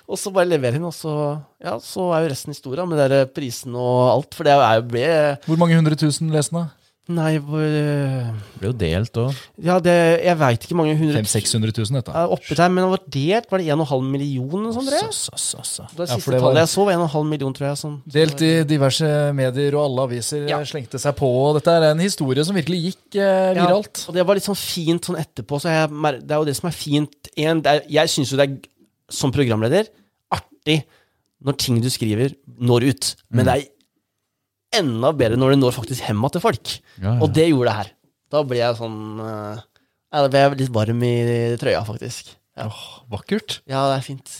Og 0.07 0.21
så 0.21 0.31
bare 0.35 0.51
leverer 0.53 0.79
hun, 0.79 0.87
og 0.87 0.95
så, 0.95 1.17
ja, 1.59 1.75
så 1.83 2.07
er 2.15 2.23
jo 2.23 2.31
resten 2.31 2.55
historie 2.55 2.87
med 2.87 3.03
der 3.03 3.27
prisen 3.27 3.75
og 3.75 3.99
alt. 4.13 4.31
For 4.37 4.47
det 4.47 4.55
er 4.55 4.79
jo 4.79 4.87
ble 4.93 5.09
Hvor 5.49 5.59
mange 5.59 5.81
hundre 5.81 5.99
tusen 5.99 6.31
lesende? 6.31 6.69
Nei, 7.11 7.33
hvor 7.43 7.59
Det 7.59 8.59
ble 8.61 8.69
jo 8.69 8.75
delt 8.79 9.17
òg. 9.19 9.39
Ja, 9.59 9.75
det, 9.83 9.91
jeg 10.23 10.37
veit 10.39 10.63
ikke 10.63 10.77
mange 10.79 10.93
hundre 10.95 11.19
500 11.19 11.73
000-600 11.73 11.73
000, 11.91 11.97
dette. 11.99 12.21
oppi 12.31 12.55
der, 12.55 12.69
men 12.71 12.85
det 12.85 12.91
var 12.93 13.01
delt, 13.11 13.49
var 13.51 13.59
det 13.59 13.73
1,5 13.75 14.05
million 14.07 14.69
eller 14.69 15.09
Så, 15.11 15.33
så, 15.35 15.59
så, 15.67 15.87
Det 15.97 16.07
siste 16.07 16.31
ja, 16.31 16.37
det 16.37 16.39
var- 16.39 16.45
tallet 16.47 16.61
jeg 16.63 16.71
så, 16.71 16.85
var 16.87 16.93
1,5 16.95 17.27
million, 17.27 17.53
tror 17.57 17.67
jeg. 17.67 17.81
Sånn. 17.81 17.97
Delt 18.07 18.41
i 18.47 18.51
diverse 18.63 19.09
medier, 19.35 19.75
og 19.75 19.83
alle 19.89 20.05
aviser 20.07 20.47
Ja. 20.47 20.61
slengte 20.63 20.95
seg 21.03 21.17
på. 21.19 21.27
og 21.27 21.59
Dette 21.59 21.75
er 21.75 21.89
en 21.91 21.99
historie 21.99 22.45
som 22.47 22.55
virkelig 22.55 22.79
gikk 22.87 23.19
eh, 23.19 23.51
viralt. 23.59 24.05
Ja, 24.05 24.07
og 24.07 24.15
det 24.15 24.25
var 24.25 24.35
litt 24.39 24.47
sånn 24.47 24.55
fint 24.63 25.03
sånn 25.03 25.19
etterpå. 25.19 25.59
Så 25.59 25.67
jeg, 25.75 25.91
det 26.23 26.31
er 26.31 26.39
jo 26.39 26.45
det 26.47 26.55
som 26.55 26.69
er 26.71 26.77
fint. 26.79 27.31
En, 27.35 27.59
det 27.61 27.67
er, 27.67 27.83
jeg 27.99 28.07
syns 28.15 28.31
jo 28.31 28.37
det 28.39 28.47
er, 28.47 28.55
som 29.11 29.29
programleder, 29.35 29.91
artig 30.31 30.85
når 31.43 31.57
ting 31.59 31.81
du 31.83 31.89
skriver, 31.91 32.31
når 32.47 32.87
ut. 32.93 33.15
Men 33.29 33.43
det 33.43 33.53
er 33.59 33.67
enda 34.79 35.11
bedre 35.17 35.39
når 35.39 35.53
det 35.53 35.59
når 35.61 35.75
faktisk 35.75 36.05
hemma 36.07 36.29
til 36.33 36.43
folk. 36.43 36.77
Ja, 36.97 37.11
ja. 37.11 37.17
Og 37.23 37.33
det 37.35 37.49
gjorde 37.49 37.69
det 37.69 37.75
her. 37.81 37.91
Da 38.33 38.41
ble 38.47 38.61
jeg 38.61 38.79
sånn 38.79 38.97
eh, 39.21 39.61
Da 40.13 40.29
ble 40.31 40.41
jeg 40.41 40.57
litt 40.63 40.73
varm 40.73 41.03
i 41.05 41.13
trøya, 41.61 41.83
faktisk. 41.87 42.33
Ja, 42.57 42.69
Vakkert. 43.09 43.61
ja 43.69 43.85
det 43.89 43.99
er 43.99 44.05
fint. 44.05 44.33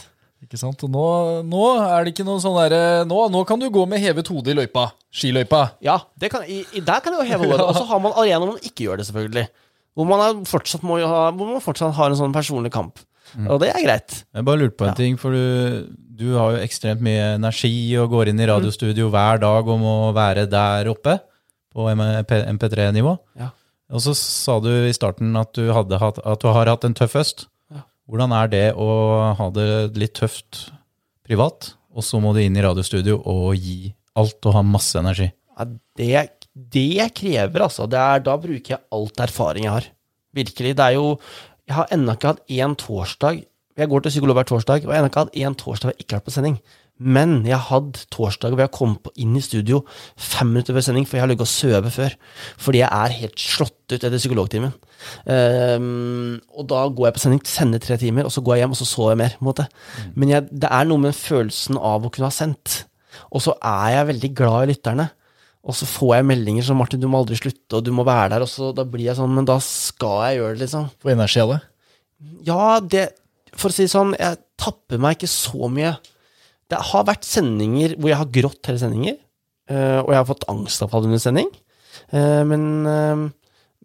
Ikke 0.44 0.60
sant? 0.60 0.82
Og 0.86 0.92
nå, 0.92 1.06
nå 1.48 1.64
er 1.82 2.04
det 2.04 2.14
ikke 2.14 2.26
noe 2.28 2.42
sånn 2.44 2.58
derre 2.60 3.06
nå, 3.08 3.20
nå 3.32 3.44
kan 3.48 3.62
du 3.62 3.70
gå 3.74 3.86
med 3.90 4.02
hevet 4.04 4.28
hode 4.30 4.52
i 4.52 4.58
løypa. 4.58 4.90
Skiløypa. 5.14 5.64
Ja, 5.86 6.02
det 6.20 6.30
kan, 6.34 6.44
i, 6.44 6.62
i, 6.76 6.84
der 6.84 7.00
kan 7.04 7.16
du 7.16 7.22
jo 7.22 7.30
heve 7.30 7.48
hodet. 7.48 7.64
Og 7.70 7.78
så 7.78 7.86
har 7.90 8.02
man 8.04 8.16
arenaer 8.18 8.44
hvor 8.44 8.54
man 8.58 8.68
ikke 8.68 8.90
gjør 8.90 9.00
det, 9.00 9.08
selvfølgelig. 9.10 9.48
Hvor 9.94 10.10
man, 10.10 10.44
fortsatt 10.50 10.86
må 10.86 11.00
ha, 11.00 11.24
hvor 11.32 11.50
man 11.54 11.64
fortsatt 11.64 11.96
har 11.96 12.12
en 12.12 12.20
sånn 12.20 12.36
personlig 12.36 12.74
kamp. 12.74 13.02
Og 13.50 13.60
det 13.64 13.70
er 13.74 13.82
greit. 13.86 14.20
Jeg 14.36 14.46
bare 14.46 14.60
lurte 14.62 14.78
på 14.78 14.86
en 14.86 14.92
Ja. 14.94 14.98
ting, 15.00 15.18
for 15.18 15.32
du, 15.34 15.88
du 16.14 16.34
har 16.38 16.54
jo 16.56 16.64
ekstremt 16.64 17.02
mye 17.02 17.34
energi 17.40 17.74
og 17.98 18.12
går 18.14 18.30
inn 18.30 18.40
i 18.44 18.48
radiostudio 18.50 19.10
hver 19.14 19.40
dag 19.42 19.68
om 19.74 19.82
å 19.90 19.96
være 20.16 20.46
der 20.52 20.90
oppe 20.92 21.18
på 21.74 21.88
MP3-nivå. 21.90 23.16
Ja. 23.40 23.50
Og 23.94 24.02
så 24.06 24.14
sa 24.18 24.60
du 24.64 24.70
i 24.88 24.94
starten 24.96 25.36
at 25.38 25.54
du, 25.58 25.68
hatt, 25.74 25.92
at 25.94 26.42
du 26.42 26.48
har 26.50 26.70
hatt 26.72 26.86
en 26.88 26.96
tøff 26.98 27.16
høst. 27.18 27.46
Ja. 27.74 27.84
Hvordan 28.10 28.34
er 28.38 28.52
det 28.52 28.66
å 28.78 28.88
ha 29.38 29.50
det 29.54 29.96
litt 30.00 30.16
tøft 30.18 30.68
privat, 31.26 31.74
og 31.94 32.04
så 32.06 32.20
må 32.22 32.34
du 32.36 32.42
inn 32.44 32.58
i 32.58 32.64
radiostudio 32.66 33.20
og 33.30 33.54
gi 33.58 33.94
alt 34.20 34.46
og 34.50 34.56
ha 34.58 34.64
masse 34.66 34.98
energi? 35.02 35.30
Ja, 35.58 35.68
det, 36.00 36.24
det 36.74 37.10
krever, 37.18 37.68
altså. 37.68 37.86
Det 37.90 38.00
er, 38.02 38.24
da 38.26 38.38
bruker 38.42 38.76
jeg 38.78 38.82
alt 38.98 39.22
erfaring 39.28 39.68
jeg 39.68 39.76
har. 39.76 39.90
Virkelig. 40.34 40.72
Det 40.80 40.86
er 40.88 40.96
jo 40.98 41.12
Jeg 41.70 41.78
har 41.78 41.92
ennå 41.96 42.16
ikke 42.18 42.34
hatt 42.34 42.46
én 42.52 42.76
torsdag 42.80 43.44
Jeg 43.80 43.90
går 43.90 44.04
til 44.04 44.14
psykolog 44.14 44.38
hver 44.38 44.46
torsdag, 44.46 44.84
og 44.86 44.92
jeg 44.92 45.00
har 45.00 45.02
ennå 45.02 45.10
ikke 45.10 45.22
hatt 45.24 45.38
én 45.40 45.56
torsdag 45.58 45.88
hvor 45.88 45.96
jeg 45.96 46.04
ikke 46.04 46.14
har 46.14 46.22
vært 46.22 46.28
på 46.30 46.34
sending. 46.36 46.58
Men 47.02 47.32
jeg 47.48 47.58
har 47.58 47.64
hatt 47.72 48.04
torsdager 48.14 48.54
hvor 48.54 48.62
jeg 48.62 48.70
har 48.70 48.76
kommet 48.76 49.10
inn 49.18 49.34
i 49.34 49.42
studio 49.42 49.80
fem 50.14 50.52
minutter 50.54 50.76
før 50.76 50.86
sending, 50.86 51.08
for 51.10 51.18
jeg 51.18 51.24
har 51.24 51.32
ligget 51.32 51.48
og 51.48 51.50
sovet 51.50 51.96
før. 51.96 52.14
Fordi 52.62 52.84
jeg 52.84 52.90
er 52.94 53.16
helt 53.18 53.42
slått 53.42 53.96
ut 53.96 53.98
etter 53.98 54.20
psykologtimen. 54.20 54.76
Um, 55.26 56.38
og 56.54 56.70
da 56.70 56.84
går 56.86 57.10
jeg 57.10 57.18
på 57.18 57.24
sending, 57.24 57.42
sender 57.50 57.82
tre 57.82 57.98
timer, 57.98 58.30
og 58.30 58.36
så 58.36 58.46
går 58.46 58.60
jeg 58.60 58.64
hjem, 58.64 58.78
og 58.78 58.82
så 58.84 58.90
sover 58.92 59.16
jeg 59.16 59.22
mer. 59.24 59.36
på 59.40 59.42
en 59.42 59.50
måte. 59.50 59.68
Men 60.14 60.36
jeg, 60.36 60.48
det 60.52 60.70
er 60.70 60.88
noe 60.92 61.06
med 61.08 61.18
følelsen 61.18 61.82
av 61.82 62.06
å 62.06 62.14
kunne 62.14 62.30
ha 62.30 62.38
sendt. 62.38 62.84
Og 63.34 63.42
så 63.42 63.58
er 63.58 63.98
jeg 63.98 64.10
veldig 64.14 64.34
glad 64.38 64.68
i 64.68 64.72
lytterne. 64.76 65.10
Og 65.64 65.76
så 65.78 65.88
får 65.88 66.18
jeg 66.18 66.26
meldinger 66.28 66.66
som 66.68 66.78
'Martin, 66.78 67.00
du 67.00 67.08
må 67.08 67.22
aldri 67.22 67.38
slutte', 67.40 67.78
og 67.78 67.84
'du 67.84 67.92
må 67.96 68.04
være 68.04 68.32
der', 68.36 68.42
og 68.44 68.50
så 68.52 68.74
da 68.76 68.84
blir 68.84 69.06
jeg 69.06 69.16
sånn 69.16 69.34
Men 69.34 69.46
da 69.46 69.60
skal 69.60 70.28
jeg 70.28 70.40
gjøre 70.42 70.54
det, 70.58 70.62
liksom. 70.66 70.90
Få 71.00 71.12
energi 71.14 71.40
av 71.40 71.50
det. 71.54 71.62
Ja, 72.44 72.80
det 72.80 73.10
For 73.56 73.70
å 73.70 73.74
si 73.74 73.84
det 73.84 73.92
sånn, 73.94 74.16
jeg 74.18 74.38
tapper 74.58 74.98
meg 74.98 75.18
ikke 75.18 75.30
så 75.30 75.70
mye. 75.70 75.98
Det 76.70 76.80
har 76.80 77.04
vært 77.06 77.24
sendinger 77.24 77.96
hvor 78.00 78.10
jeg 78.10 78.18
har 78.18 78.26
grått 78.34 78.66
hele 78.66 78.80
sendinger, 78.82 79.18
eh, 79.70 80.00
og 80.02 80.10
jeg 80.10 80.18
har 80.18 80.26
fått 80.26 80.48
angstavfall 80.50 81.06
under 81.06 81.20
sending. 81.20 81.50
Eh, 82.12 82.44
Men, 82.44 82.86
eh, 82.88 83.30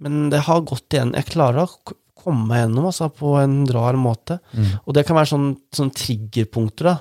men 0.01 0.31
det 0.31 0.41
har 0.41 0.62
gått 0.62 0.89
igjen. 0.89 1.12
Jeg 1.14 1.26
klarer 1.26 1.66
å 1.68 1.93
komme 2.16 2.47
meg 2.49 2.62
gjennom 2.64 2.87
altså, 2.87 3.11
på 3.12 3.37
en 3.43 3.66
rar 3.66 3.93
måte. 3.95 4.41
Og 4.87 4.95
det 4.95 5.05
kan 5.07 5.16
være 5.16 5.26
sånne, 5.37 5.57
sånn 5.70 5.93
triggerpunkter, 5.93 6.85
da. 6.85 6.99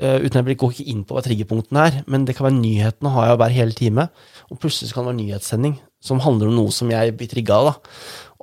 Eh, 0.00 0.16
uten 0.24 0.40
jeg 0.40 0.56
går 0.56 0.72
ikke 0.72 0.88
inn 0.88 1.04
på 1.04 1.12
hva 1.12 1.22
triggerpunktene 1.24 1.84
er, 1.84 2.00
men 2.08 2.24
det 2.24 2.32
kan 2.36 2.46
være 2.48 2.56
nyhetene 2.56 3.12
har 3.12 3.28
jeg 3.28 3.40
hver 3.42 3.54
hele 3.58 3.76
time. 3.76 4.06
Og 4.48 4.60
plutselig 4.62 4.88
så 4.88 4.96
kan 4.96 5.04
det 5.04 5.12
være 5.12 5.20
nyhetssending 5.20 5.78
som 6.00 6.22
handler 6.24 6.48
om 6.48 6.56
noe 6.56 6.72
som 6.72 6.88
jeg 6.88 7.12
blir 7.18 7.28
trigga 7.28 7.58
av. 7.60 7.68
da. 7.68 7.94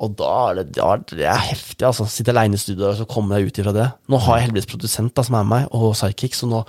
Og 0.05 0.13
da 0.19 0.31
er 0.51 0.59
det, 0.59 0.65
da 0.77 0.91
er 0.93 1.05
det 1.09 1.25
er 1.25 1.45
heftig, 1.49 1.81
altså. 1.87 2.05
Sitte 2.05 2.29
aleine 2.33 2.59
i 2.59 2.61
studio 2.61 2.91
og 2.91 2.99
så 2.99 3.07
komme 3.09 3.33
deg 3.33 3.49
ut 3.49 3.61
ifra 3.61 3.73
det. 3.73 3.87
Nå 4.05 4.19
har 4.27 4.37
jeg 4.37 4.47
heldigvis 4.47 4.69
produsent 4.69 5.15
da, 5.17 5.25
som 5.25 5.39
er 5.39 5.47
med 5.47 5.53
meg, 5.55 5.71
og 5.73 5.95
psychic, 5.97 6.37
så 6.37 6.49
nå 6.49 6.61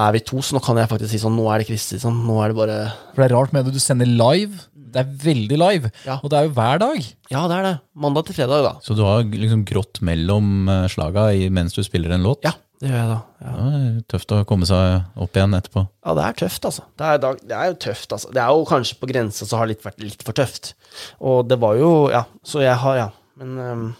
er 0.00 0.12
vi 0.14 0.20
to, 0.22 0.42
så 0.44 0.54
nå 0.54 0.60
kan 0.62 0.78
jeg 0.78 0.90
faktisk 0.90 1.10
si 1.10 1.18
sånn 1.18 1.34
Nå 1.34 1.48
er 1.50 1.62
det 1.62 1.70
Kristi, 1.70 1.96
sånn. 1.98 2.20
Nå 2.28 2.36
er 2.44 2.52
det 2.52 2.58
bare 2.60 2.76
For 3.10 3.22
det 3.22 3.26
er 3.26 3.34
rart 3.34 3.56
med 3.56 3.66
det. 3.66 3.72
Du 3.74 3.82
sender 3.82 4.06
live. 4.06 4.60
Det 4.90 5.00
er 5.02 5.10
veldig 5.24 5.58
live. 5.58 5.90
Ja. 6.04 6.20
Og 6.20 6.30
det 6.30 6.38
er 6.38 6.46
jo 6.46 6.54
hver 6.54 6.80
dag. 6.82 7.08
Ja, 7.32 7.42
det 7.50 7.56
er 7.56 7.66
det. 7.66 7.76
Mandag 8.04 8.28
til 8.28 8.36
fredag, 8.36 8.66
da. 8.66 8.72
Så 8.84 8.94
du 8.98 9.02
har 9.06 9.24
liksom 9.24 9.64
grått 9.66 10.02
mellom 10.04 10.68
eh, 10.70 10.86
slaga 10.92 11.30
mens 11.50 11.74
du 11.74 11.82
spiller 11.86 12.14
en 12.14 12.26
låt? 12.26 12.44
Ja, 12.46 12.54
det 12.80 12.88
gjør 12.90 12.96
jeg 12.96 13.08
da. 13.10 13.18
Ja. 13.44 13.52
Det 13.60 13.78
er 13.80 13.96
tøft 14.14 14.32
å 14.32 14.38
komme 14.48 14.66
seg 14.68 15.20
opp 15.20 15.36
igjen 15.36 15.56
etterpå. 15.58 15.82
Ja, 16.06 16.14
det 16.16 16.24
er 16.24 16.36
tøft, 16.40 16.64
altså. 16.64 16.84
Det 16.96 17.06
er, 17.10 17.18
det 17.50 17.56
er 17.56 17.66
jo 17.70 17.78
tøft, 17.86 18.12
altså. 18.16 18.30
Det 18.32 18.40
er 18.42 18.48
jo 18.56 18.64
kanskje 18.70 18.98
på 19.02 19.10
grensa 19.10 19.46
så 19.48 19.60
har 19.60 19.68
det 19.68 19.76
litt 19.76 19.84
vært 19.84 20.00
litt 20.06 20.22
for 20.26 20.32
tøft. 20.40 20.72
Og 21.20 21.42
det 21.50 21.58
var 21.60 21.76
jo 21.76 21.90
Ja, 22.14 22.24
så 22.42 22.62
jeg 22.64 22.76
har, 22.80 22.96
ja. 22.96 23.08
Men 23.36 23.94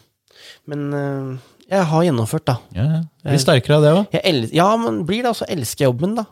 Men 0.66 1.40
jeg 1.70 1.84
har 1.92 2.02
gjennomført, 2.08 2.44
da. 2.48 2.56
Ja, 2.74 2.84
ja. 2.96 3.00
Blir 3.30 3.38
sterkere 3.42 3.76
av 3.78 3.84
det 3.84 3.92
òg. 3.94 4.02
Jeg 4.16 4.22
el 4.32 4.40
ja, 4.56 4.70
men 4.80 5.04
blir 5.06 5.22
det 5.22 5.30
altså 5.34 5.46
elsker 5.48 5.84
jeg 5.84 5.92
jobben, 5.92 6.16
da. 6.18 6.24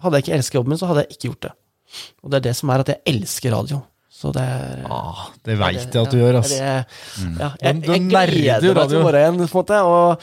Hadde 0.00 0.18
jeg 0.20 0.26
ikke 0.26 0.36
elsket 0.38 0.58
jobben 0.60 0.72
min, 0.74 0.78
så 0.80 0.88
hadde 0.90 1.04
jeg 1.04 1.16
ikke 1.16 1.28
gjort 1.30 1.44
det. 1.48 1.52
Og 2.22 2.30
det 2.32 2.38
er 2.40 2.44
det 2.48 2.56
som 2.58 2.70
er 2.72 2.82
at 2.84 2.90
jeg 2.94 3.02
elsker 3.12 3.52
radio. 3.56 3.82
Så 4.16 4.30
det 4.32 4.40
er 4.42 4.84
Ah, 4.88 5.26
det 5.44 5.58
veit 5.60 5.76
jeg 5.92 6.00
at 6.06 6.10
du 6.14 6.16
gjør, 6.16 6.38
altså. 6.40 6.56
Det 6.56 6.62
er- 6.62 6.84
Ja, 7.40 7.50
jeg, 7.60 7.82
jeg, 7.82 7.90
jeg 7.90 8.08
gleder 8.08 8.62
meg 8.62 8.76
radio. 8.76 8.88
til 8.94 9.02
morgenen, 9.04 9.48
på 9.48 9.58
en 9.58 9.60
måte. 9.60 9.80
Og 9.84 10.20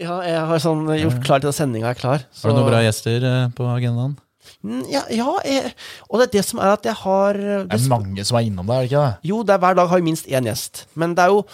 ja, 0.00 0.16
jeg 0.26 0.46
har 0.50 0.62
sånn 0.62 0.86
gjort 0.98 1.20
klar 1.26 1.42
til 1.42 1.50
at 1.50 1.58
sendinga 1.58 1.92
er 1.92 1.98
klar. 1.98 2.24
Har 2.42 2.52
du 2.52 2.58
noen 2.58 2.70
bra 2.70 2.82
gjester 2.84 3.24
eh, 3.26 3.44
på 3.56 3.68
agendaen? 3.72 4.16
Mm, 4.64 4.82
Ja, 4.90 5.04
ja 5.12 5.34
jeg, 5.46 5.74
og 6.08 6.18
det 6.18 6.28
er 6.28 6.32
det 6.38 6.44
som 6.48 6.62
er 6.62 6.72
at 6.72 6.86
jeg 6.88 6.96
har 7.02 7.36
Det 7.38 7.76
er 7.76 7.90
mange 7.90 8.24
som 8.26 8.38
er 8.40 8.48
innom 8.48 8.66
deg, 8.66 8.74
er 8.74 8.86
det 8.86 8.90
ikke 8.90 9.04
det? 9.04 9.30
Jo, 9.30 9.42
det 9.46 9.54
er 9.54 9.62
hver 9.62 9.78
dag 9.78 9.92
har 9.92 10.00
vi 10.00 10.08
minst 10.08 10.26
én 10.30 10.48
gjest. 10.48 10.86
Men 10.98 11.14
det 11.14 11.26
er 11.26 11.34
jo 11.34 11.44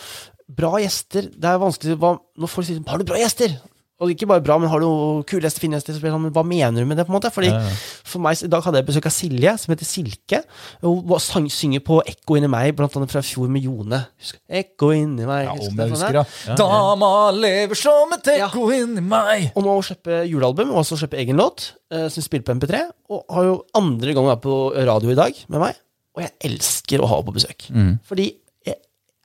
bra 0.48 0.76
gjester. 0.80 1.28
Det 1.32 1.50
er 1.50 1.60
vanskelig 1.60 1.98
Når 1.98 2.50
folk 2.50 2.66
sier 2.66 2.80
'Har 2.86 2.98
du 2.98 3.04
bra 3.04 3.16
gjester?' 3.16 3.58
Og 4.02 4.10
ikke 4.10 4.26
bare 4.26 4.42
bra, 4.42 4.56
men 4.58 4.66
har 4.72 4.82
du 4.82 4.88
noe 4.88 5.22
kuleste 5.28 5.62
fineste 5.62 5.94
sånn, 5.94 6.24
hva 6.34 6.42
mener 6.42 6.82
du 6.82 6.88
med 6.90 6.98
det? 6.98 7.04
på 7.06 7.12
en 7.12 7.16
måte? 7.20 7.30
Fordi 7.30 7.46
Ja, 7.52 7.60
ja. 7.62 7.74
For 8.02 8.18
meg, 8.18 8.40
I 8.42 8.48
dag 8.50 8.64
hadde 8.66 8.80
jeg 8.80 8.86
besøk 8.88 9.06
av 9.06 9.14
Silje, 9.14 9.52
som 9.62 9.70
heter 9.70 9.86
Silke. 9.86 10.40
Hun 10.82 11.20
sang, 11.22 11.46
synger 11.46 11.80
på 11.80 12.00
'Ekko 12.02 12.36
inni 12.36 12.50
meg', 12.50 12.74
blant 12.74 12.96
annet 12.96 13.10
fra 13.12 13.22
i 13.22 13.28
fjor 13.28 13.48
med 13.48 13.62
Jone. 13.62 14.06
Husker, 14.18 14.40
Ekko 14.50 14.90
inni 14.92 15.24
meg. 15.24 15.46
Ja, 15.46 15.52
om 15.52 15.78
jeg 15.78 15.90
husker, 15.94 16.14
ja. 16.14 16.54
Dama 16.58 17.30
lever 17.30 17.74
som 17.78 18.12
et 18.12 18.26
ekko 18.34 18.66
inni 18.74 19.00
meg. 19.00 19.52
Og 19.54 19.62
nå 19.62 19.78
slipper 19.82 20.26
julealbum, 20.26 20.70
og 20.74 20.82
også 20.82 20.98
slipper 20.98 21.18
egen 21.22 21.36
låt, 21.36 21.72
eh, 21.90 22.08
som 22.08 22.22
spiller 22.22 22.44
på 22.44 22.54
MP3. 22.58 22.90
Og 23.10 23.24
har 23.30 23.44
jo 23.44 23.64
andre 23.74 24.12
gang 24.12 24.26
vært 24.26 24.42
på 24.42 24.74
radio 24.74 25.10
i 25.10 25.14
dag 25.14 25.32
med 25.48 25.60
meg. 25.60 25.74
og 26.16 26.22
jeg 26.22 26.30
elsker 26.46 27.00
å 27.02 27.08
ha 27.08 27.16
henne 27.16 27.26
på 27.26 27.34
besøk. 27.34 27.64
Mm. 27.74 27.98
Fordi 28.06 28.26
jeg, 28.64 28.76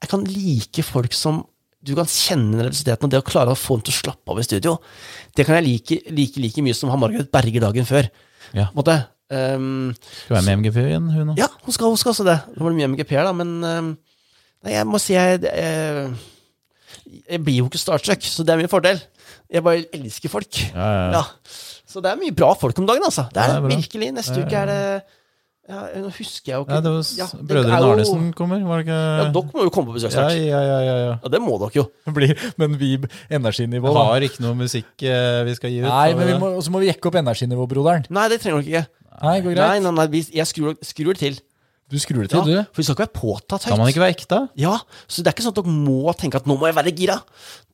jeg 0.01 0.09
kan 0.09 0.23
like 0.25 0.83
folk 0.83 1.13
som 1.13 1.45
du 1.89 1.95
kan 1.97 2.07
kjenne 2.09 2.59
nervøsiteten, 2.59 3.07
og 3.07 3.11
det 3.13 3.19
å 3.21 3.25
klare 3.27 3.53
å 3.53 3.59
få 3.59 3.79
dem 3.79 3.87
til 3.89 3.95
å 3.95 3.99
slappe 3.99 4.33
av 4.33 4.41
i 4.41 4.45
studio, 4.47 4.77
det 5.37 5.45
kan 5.47 5.57
jeg 5.59 5.65
like 5.67 5.99
like, 6.15 6.41
like 6.41 6.63
mye 6.65 6.77
som 6.77 6.91
han 6.93 7.01
Margaret 7.01 7.31
Berger 7.33 7.65
dagen 7.65 7.87
før. 7.89 8.09
Ja. 8.55 8.69
Måte. 8.77 8.97
Um, 9.29 9.91
Skal 10.25 10.39
være 10.39 10.45
med 10.47 10.63
MGP 10.63 10.77
igjen, 10.87 11.09
hun 11.13 11.33
òg. 11.35 11.37
ja, 11.37 11.45
hun 11.65 11.75
skal, 11.75 11.91
hun 11.91 11.99
skal 12.01 12.15
også 12.15 12.25
det. 12.25 12.39
Nå 12.55 12.63
blir 12.63 12.73
det 12.73 12.79
mye 12.79 12.91
MGP 12.95 13.13
her, 13.13 13.27
da, 13.29 13.33
men 13.37 13.57
um, 13.61 13.91
Nei, 14.65 14.73
jeg 14.73 14.87
må 14.89 14.99
si 14.99 15.13
jeg, 15.15 15.37
jeg 15.45 16.09
Jeg 17.29 17.39
blir 17.45 17.61
jo 17.61 17.67
ikke 17.69 17.79
starstruck, 17.79 18.25
så 18.27 18.43
det 18.43 18.51
er 18.55 18.59
min 18.59 18.71
fordel. 18.71 18.97
Jeg 19.49 19.63
bare 19.65 19.85
elsker 19.95 20.31
folk. 20.33 20.49
Ja, 20.73 20.87
ja, 20.97 21.05
ja. 21.19 21.21
Så 21.89 22.01
det 22.05 22.11
er 22.11 22.19
mye 22.19 22.33
bra 22.35 22.51
folk 22.59 22.77
om 22.81 22.85
dagen, 22.89 23.05
altså. 23.05 23.27
Det 23.33 23.39
er 23.41 23.53
det 23.53 23.61
er 23.61 23.77
virkelig. 23.77 24.09
Neste 24.17 24.41
uke 24.43 24.59
er 24.59 24.67
det 24.69 24.81
ja, 25.69 25.81
Nå 26.01 26.09
husker 26.15 26.49
jeg 26.51 26.55
jo 26.57 26.63
ikke 26.65 26.73
Ja, 26.75 26.81
det 26.81 26.91
var 26.95 27.03
Ja, 27.19 27.27
det 27.29 27.47
Brødrene 27.51 27.79
jo- 27.79 27.89
Arnesen 27.93 28.29
kommer, 28.37 28.63
var 28.65 28.81
det 28.81 28.87
ikke? 28.87 28.99
Ja, 28.99 29.25
dere 29.35 29.53
må 29.53 29.65
jo 29.67 29.73
komme 29.75 29.91
på 29.91 29.97
besøk 29.99 30.09
ja, 30.11 30.15
snart. 30.17 30.37
ja, 30.39 30.61
ja, 30.65 30.79
ja, 30.83 30.95
ja. 31.05 31.11
Ja, 31.23 31.29
det 31.35 31.41
må 31.45 31.59
dere 31.61 31.77
jo. 31.77 31.85
Blir, 32.15 32.33
men 32.57 32.77
vi 32.81 32.91
energinivå, 33.29 33.93
da. 33.93 34.05
Har 34.11 34.25
ikke 34.25 34.41
noe 34.43 34.57
musikk 34.57 35.05
eh, 35.05 35.43
vi 35.47 35.53
skal 35.59 35.69
gi 35.75 35.83
ut. 35.83 35.89
Nei, 35.91 36.07
men 36.17 36.33
Og 36.41 36.63
så 36.65 36.73
må 36.73 36.81
vi 36.81 36.89
jekke 36.89 37.11
opp 37.11 37.19
energinivå, 37.21 37.67
broderen. 37.69 38.07
Nei, 38.09 38.25
det 38.33 38.41
trenger 38.41 38.65
dere 38.65 38.81
ikke. 38.81 38.87
Nei, 39.19 39.35
går 39.45 39.53
greit. 39.53 39.61
nei, 39.61 39.79
nei, 39.91 40.07
nei 40.09 40.25
jeg 40.39 40.47
skrur, 40.49 40.75
skrur 40.85 41.13
det 41.13 41.21
til. 41.21 41.39
Du 41.89 41.97
skrur 41.97 42.21
det 42.21 42.29
Ja, 42.31 42.43
til, 42.45 42.53
du. 42.53 42.65
for 42.69 42.81
vi 42.81 42.85
skal 42.85 42.95
ikke 42.95 43.05
være 43.07 43.17
påtatt 43.17 43.63
høyt. 43.65 43.71
Kan 43.73 43.79
man 43.81 43.89
ikke 43.89 44.01
være 44.03 44.13
ekte? 44.13 44.37
Ja, 44.61 44.75
så 45.09 45.23
det 45.25 45.31
er 45.31 45.33
ikke 45.33 45.45
sånn 45.47 45.55
at 45.55 45.61
dere 45.63 45.73
må 45.73 46.13
tenke 46.13 46.37
at 46.37 46.45
nå 46.45 46.53
må 46.61 46.67
jeg 46.69 46.77
være 46.77 46.93
gira. 46.93 47.15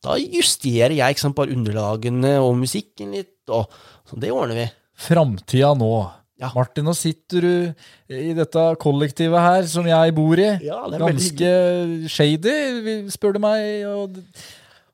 Da 0.01 0.15
justerer 0.15 0.95
jeg 0.95 1.15
ikke 1.17 1.23
sant, 1.25 1.35
bare 1.35 1.51
underlagene 1.51 2.31
og 2.39 2.55
musikken 2.61 3.11
litt, 3.11 3.33
og 3.51 3.67
så 4.07 4.19
det 4.23 4.31
ordner 4.31 4.55
vi. 4.61 4.67
Framtida 4.95 5.73
nå. 5.75 5.91
Ja. 6.41 6.49
Martin, 6.51 6.83
nå 6.83 6.91
sitter 6.97 7.45
du 7.45 8.11
i 8.11 8.33
dette 8.35 8.63
kollektivet 8.83 9.39
her 9.39 9.67
som 9.71 9.85
jeg 9.87 10.11
bor 10.17 10.35
i. 10.35 10.49
Ja, 10.65 10.81
det 10.91 10.97
er 10.99 11.05
Ganske 11.05 11.51
shady, 12.11 12.55
spør 13.13 13.37
du 13.37 13.39
meg. 13.45 13.85
Og, 13.87 14.17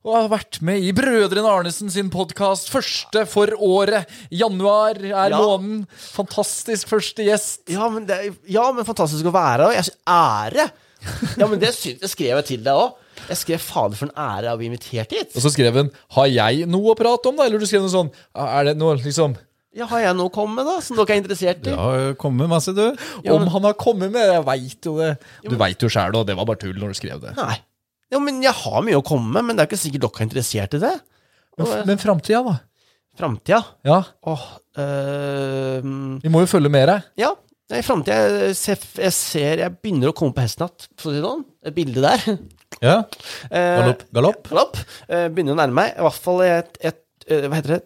og 0.06 0.16
har 0.20 0.30
vært 0.36 0.60
med 0.66 0.86
i 0.86 0.92
Brødrene 0.94 1.50
Arnesen 1.50 1.90
sin 1.94 2.12
podkast. 2.14 2.70
Første 2.74 3.26
for 3.30 3.50
året. 3.58 4.06
Januar 4.30 5.02
er 5.02 5.34
Ja. 5.34 5.42
måneden. 5.42 5.88
Fantastisk 6.14 6.88
første 6.94 7.26
gjest. 7.26 7.64
Ja, 7.74 7.90
men, 7.90 8.06
det, 8.06 8.22
ja, 8.48 8.70
men 8.72 8.86
fantastisk 8.86 9.26
å 9.26 9.34
være 9.34 9.74
her. 9.74 9.92
Ære! 10.06 10.70
Ja, 11.42 11.48
men 11.50 11.58
det, 11.58 11.74
synes, 11.74 12.00
det 12.04 12.10
skrev 12.14 12.36
jeg 12.38 12.46
til 12.46 12.62
deg 12.66 12.78
òg. 12.78 12.98
Jeg 13.30 13.38
skrev 13.38 13.60
'fader, 13.62 13.96
for 13.98 14.06
en 14.10 14.18
ære 14.18 14.54
å 14.54 14.58
bli 14.58 14.68
invitert 14.70 15.10
hit'. 15.14 15.36
Og 15.36 15.42
så 15.42 15.50
skrev 15.54 15.74
hun 15.74 15.90
'Har 16.14 16.28
jeg 16.30 16.68
noe 16.70 16.94
å 16.94 16.98
prate 16.98 17.26
om', 17.30 17.38
da? 17.38 17.46
Eller 17.46 17.58
du 17.58 17.66
skrev 17.66 17.82
noe 17.82 17.90
sånn 17.90 18.12
Er 18.36 18.64
det 18.66 18.78
noe 18.78 18.96
liksom 18.98 19.36
Ja, 19.78 19.86
Har 19.88 20.02
jeg 20.04 20.16
noe 20.20 20.28
å 20.28 20.34
komme 20.36 20.58
med, 20.60 20.68
da, 20.68 20.80
som 20.84 20.98
dere 21.00 21.16
er 21.16 21.22
interessert 21.22 21.62
i? 21.64 21.70
Det 21.70 21.76
har 21.80 22.14
kommet 22.20 22.50
masse, 22.52 22.74
du. 22.76 22.84
Ja, 23.24 23.36
Om 23.38 23.46
han 23.54 23.64
har 23.70 23.76
kommet 23.80 24.12
med 24.12 24.26
Jeg 24.34 24.44
veit 24.50 24.88
jo 24.90 24.98
det. 25.00 25.14
Du 25.48 25.56
veit 25.60 25.80
jo 25.86 25.88
sjæl, 25.92 26.16
og 26.20 26.26
det 26.28 26.36
var 26.36 26.50
bare 26.50 26.60
tull 26.60 26.76
når 26.82 26.92
du 26.92 27.00
skrev 27.00 27.22
det. 27.24 27.32
Nei. 27.40 27.56
Jo, 28.12 28.20
men 28.20 28.42
jeg 28.44 28.52
har 28.52 28.84
mye 28.84 29.00
å 29.00 29.06
komme 29.08 29.32
med, 29.38 29.46
men 29.48 29.56
det 29.56 29.64
er 29.64 29.70
ikke 29.72 29.80
sikkert 29.80 30.04
dere 30.04 30.20
er 30.20 30.28
interessert 30.28 30.76
i 30.76 30.82
det. 30.84 30.92
Men, 31.62 31.72
men 31.88 32.02
framtida, 32.02 32.42
da? 32.44 32.58
Framtida? 33.20 33.62
Ja, 33.88 34.02
Åh 34.32 34.44
øh, 34.80 35.88
vi 36.24 36.32
må 36.32 36.42
jo 36.44 36.50
følge 36.52 36.72
med 36.72 36.88
deg. 36.92 37.08
Ja, 37.22 37.32
i 37.72 37.82
framtida 37.86 38.18
jeg, 38.50 38.56
ser- 38.60 39.00
jeg 39.00 39.14
ser 39.16 39.62
Jeg 39.64 39.76
begynner 39.80 40.12
å 40.12 40.16
komme 40.18 40.36
på 40.36 40.44
hesten 40.44 40.66
igjen, 40.68 40.90
for 41.00 41.12
å 41.12 41.14
si 41.16 41.20
det 41.22 41.28
sånn. 41.28 41.46
Et 41.68 41.76
bilde 41.78 42.04
der. 42.04 42.26
Ja. 42.82 42.98
Eh, 43.52 43.78
Galopp. 43.80 44.04
Galopp. 44.16 44.48
Galopp. 44.52 44.78
Eh, 45.08 45.28
begynner 45.32 45.54
å 45.56 45.60
nærme 45.60 45.76
meg. 45.80 45.92
I 46.00 46.06
hvert 46.08 46.22
fall 46.24 46.40
et, 46.48 46.78
et, 46.82 47.02
et 47.28 47.46
Hva 47.48 47.60
heter 47.60 47.76
det? 47.78 47.82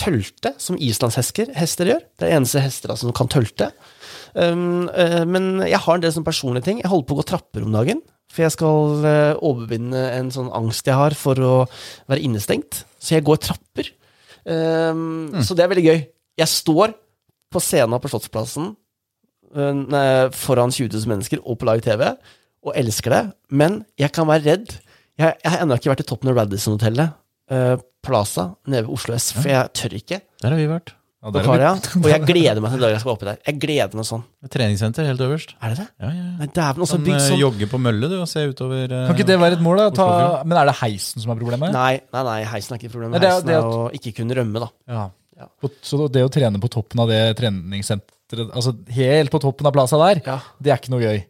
Tølte, 0.00 0.54
som 0.58 0.78
islandshester 0.82 1.52
hester 1.54 1.90
gjør. 1.92 2.02
Det 2.18 2.26
er 2.26 2.36
eneste 2.38 2.62
hester 2.64 2.94
som 2.98 3.14
kan 3.14 3.30
tølte. 3.30 3.70
Um, 4.34 4.90
uh, 4.90 5.22
men 5.28 5.62
jeg 5.62 5.78
har 5.84 5.96
en 5.96 6.02
del 6.02 6.14
sånne 6.14 6.26
personlige 6.26 6.66
ting. 6.66 6.82
Jeg 6.82 6.90
holder 6.90 7.08
på 7.08 7.16
å 7.16 7.20
gå 7.20 7.26
trapper 7.30 7.66
om 7.66 7.74
dagen. 7.74 8.02
For 8.34 8.42
jeg 8.46 8.54
skal 8.56 9.04
uh, 9.04 9.42
overvinne 9.44 10.06
en 10.16 10.32
sånn 10.34 10.50
angst 10.56 10.88
jeg 10.90 10.98
har 10.98 11.14
for 11.18 11.38
å 11.38 11.54
være 12.10 12.24
innestengt. 12.26 12.82
Så 12.98 13.14
jeg 13.16 13.26
går 13.26 13.42
trapper. 13.44 13.92
Um, 14.44 15.30
Så 15.46 15.54
det 15.56 15.64
er 15.64 15.70
veldig 15.72 15.86
gøy. 15.86 16.00
Jeg 16.42 16.50
står 16.50 16.96
på 17.54 17.62
scenen 17.62 18.02
på 18.02 18.10
Slottsplassen 18.10 18.72
uh, 19.54 20.26
foran 20.34 20.74
20 20.74 20.90
000 20.90 21.12
mennesker 21.12 21.44
og 21.44 21.60
på 21.60 21.68
live 21.70 21.84
TV 21.86 22.08
og 22.64 22.72
elsker 22.80 23.12
det, 23.12 23.22
men 23.52 23.82
jeg 24.00 24.12
kan 24.16 24.28
være 24.28 24.44
redd. 24.48 24.72
Jeg, 25.20 25.36
jeg 25.42 25.52
har 25.52 25.62
ennå 25.62 25.76
ikke 25.78 25.92
vært 25.92 26.04
i 26.04 26.08
toppen 26.08 26.30
av 26.32 26.38
Radisson-hotellet, 26.40 27.18
eh, 27.52 27.74
Plaza, 28.04 28.50
nede 28.70 28.84
ved 28.86 28.92
Oslo 28.98 29.16
S, 29.18 29.32
for 29.36 29.48
jeg 29.50 29.72
tør 29.80 29.96
ikke. 29.98 30.20
Der 30.44 30.52
har 30.54 30.60
vi 30.60 30.68
vært. 30.70 30.92
Ja, 31.24 31.30
Dere 31.32 31.48
har 31.48 31.78
vi. 31.80 32.00
Og 32.02 32.08
jeg 32.10 32.20
gleder 32.28 32.58
meg 32.60 32.68
til 32.74 32.76
den 32.76 32.82
dagen 32.84 32.94
jeg 32.98 33.00
skal 33.00 33.12
oppi 33.14 33.24
der. 33.30 33.38
Jeg 33.48 33.56
gleder 33.62 33.96
meg 33.96 34.04
sånn. 34.04 34.24
Treningssenter 34.52 35.06
helt 35.08 35.22
øverst. 35.24 35.54
Er 35.64 35.72
det 35.72 35.78
det? 35.80 35.86
Ja, 36.04 36.10
ja. 36.12 36.24
Nei, 36.42 36.48
dæven, 36.52 36.84
også 36.84 36.98
bygd 37.00 37.16
eh, 37.16 37.24
sånn 37.30 37.40
jogge 37.40 37.68
på 37.70 37.80
mølle 37.80 38.10
du 38.12 38.16
og 38.20 38.28
se 38.28 38.42
utover 38.50 38.82
eh, 38.92 39.06
Kan 39.08 39.16
ikke 39.16 39.26
det 39.30 39.38
være 39.40 39.56
et 39.56 39.62
mål? 39.64 39.80
da? 39.80 39.86
Ta, 39.96 40.08
men 40.44 40.58
er 40.60 40.68
det 40.68 40.74
heisen 40.82 41.24
som 41.24 41.32
er 41.32 41.40
problemet? 41.40 41.72
Nei, 41.72 41.94
nei, 42.12 42.24
nei, 42.28 42.36
heisen 42.52 42.76
er 42.76 42.82
ikke 42.82 42.92
problemet. 42.92 43.16
Nei, 43.16 43.22
det 43.24 43.30
er- 43.30 43.38
Heisen 43.38 43.48
det 43.48 43.56
er 43.56 43.64
er 43.64 43.78
å 43.80 43.86
ikke 43.96 44.12
kunne 44.20 44.36
rømme, 44.36 44.64
da. 44.66 44.68
Ja. 44.92 45.04
Ja. 45.40 45.48
Så 45.82 46.04
det 46.12 46.22
å 46.28 46.30
trene 46.30 46.60
på 46.62 46.68
toppen 46.76 47.00
av 47.02 47.08
det 47.10 47.22
treningssenteret, 47.40 48.52
altså 48.54 48.74
helt 48.94 49.32
på 49.32 49.40
toppen 49.42 49.66
av 49.66 49.72
Plassa 49.74 49.98
der, 50.04 50.20
Ja. 50.28 50.36
det 50.60 50.70
er 50.72 50.76
ikke 50.78 50.92
noe 50.92 51.00
gøy. 51.08 51.24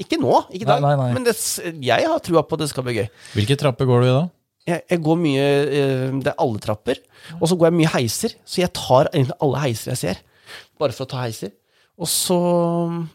Ikke 0.00 0.18
nå, 0.18 0.40
ikke 0.50 0.64
i 0.64 0.72
dag. 0.72 0.82
Men 1.14 1.22
det, 1.28 1.36
jeg 1.84 2.08
har 2.08 2.18
trua 2.24 2.42
på 2.42 2.56
at 2.56 2.64
det 2.64 2.68
skal 2.72 2.82
bli 2.82 2.96
gøy. 2.96 3.08
Hvilke 3.36 3.56
trapper 3.60 3.86
går 3.86 4.00
du 4.02 4.08
i 4.08 4.14
da? 4.16 4.24
Jeg, 4.64 4.80
jeg 4.88 5.00
går 5.04 5.18
mye 5.20 5.44
eh, 5.44 6.06
Det 6.24 6.30
er 6.32 6.40
alle 6.40 6.62
trapper. 6.62 7.00
Og 7.38 7.48
så 7.50 7.58
går 7.58 7.70
jeg 7.70 7.78
mye 7.82 7.92
heiser. 7.96 8.36
Så 8.48 8.62
jeg 8.62 8.72
tar 8.76 9.10
egentlig 9.12 9.36
alle 9.44 9.62
heiser 9.66 9.92
jeg 9.92 10.02
ser. 10.02 10.22
Bare 10.80 10.96
for 10.96 11.06
å 11.06 11.12
ta 11.12 11.24
heiser. 11.26 11.54
Og 12.00 12.10
så 12.10 12.38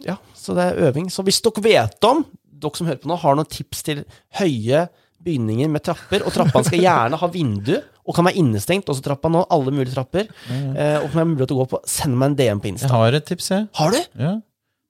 Ja, 0.06 0.20
så 0.38 0.56
det 0.58 0.70
er 0.70 0.82
øving. 0.90 1.10
Så 1.12 1.26
hvis 1.28 1.42
dere 1.46 1.66
vet 1.66 2.10
om, 2.10 2.24
dere 2.60 2.80
som 2.80 2.90
hører 2.90 3.02
på 3.02 3.12
nå, 3.12 3.20
har 3.20 3.38
noen 3.38 3.50
tips 3.50 3.86
til 3.88 4.04
høye 4.40 4.88
bygninger 5.26 5.68
med 5.72 5.84
trapper, 5.84 6.24
og 6.24 6.32
trappene 6.32 6.64
skal 6.64 6.80
gjerne 6.80 7.18
ha 7.20 7.28
vindu, 7.34 7.74
og 8.08 8.16
kan 8.16 8.26
være 8.26 8.40
innestengt, 8.40 8.88
også 8.90 9.04
trappa 9.04 9.30
nå, 9.32 9.42
alle 9.52 9.74
mulige 9.76 9.92
trapper, 9.92 10.30
mm. 10.48 10.70
og 11.04 11.10
kan 11.10 11.18
være 11.20 11.28
mulig 11.34 11.46
å 11.46 11.58
gå 11.60 11.66
på, 11.74 11.82
send 11.92 12.16
meg 12.16 12.32
en 12.32 12.38
DM 12.40 12.62
på 12.64 12.70
Insta. 12.72 12.88
Jeg 12.88 12.96
har 12.96 13.18
et 13.20 13.28
tips, 13.28 13.50
jeg. 13.52 13.68
Har 13.82 13.92
du? 13.94 14.00
Ja. 14.22 14.32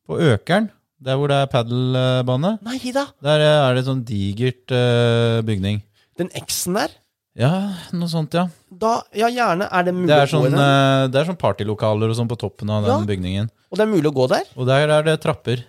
På 0.08 0.20
Økeren, 0.22 0.70
der 1.02 1.18
hvor 1.18 1.34
det 1.34 1.42
er 1.42 1.50
padelbane, 1.52 2.54
der 3.26 3.44
er 3.48 3.74
det 3.74 3.82
et 3.82 3.90
sånn 3.90 4.06
digert 4.06 4.76
uh, 4.76 5.42
bygning. 5.50 5.82
Den 6.20 6.30
X-en 6.36 6.76
der. 6.78 6.92
Ja, 7.40 7.52
noe 7.96 8.10
sånt, 8.12 8.34
ja. 8.36 8.48
Da, 8.68 8.98
ja, 9.16 9.30
gjerne. 9.32 9.70
Er 9.72 9.86
det 9.88 9.94
mulig 9.96 10.10
Det 10.10 10.16
er 10.18 10.26
å 10.26 10.28
gå 10.28 10.32
sånn, 10.34 10.48
i 10.48 10.52
den? 10.52 10.60
eh, 10.60 11.04
det 11.14 11.20
er 11.22 11.28
sånn 11.30 11.38
partylokaler 11.40 12.12
og 12.12 12.18
sånn 12.18 12.28
på 12.28 12.36
toppen 12.42 12.70
av 12.74 12.84
den 12.84 12.92
Ja. 12.98 13.06
bygningen. 13.08 13.50
Og 13.72 13.78
det 13.80 13.86
er 13.86 13.92
mulig 13.94 14.10
å 14.12 14.16
gå 14.18 14.26
der? 14.28 14.44
Og 14.58 14.68
der 14.68 14.90
er 14.90 15.04
det 15.08 15.22
trapper 15.24 15.64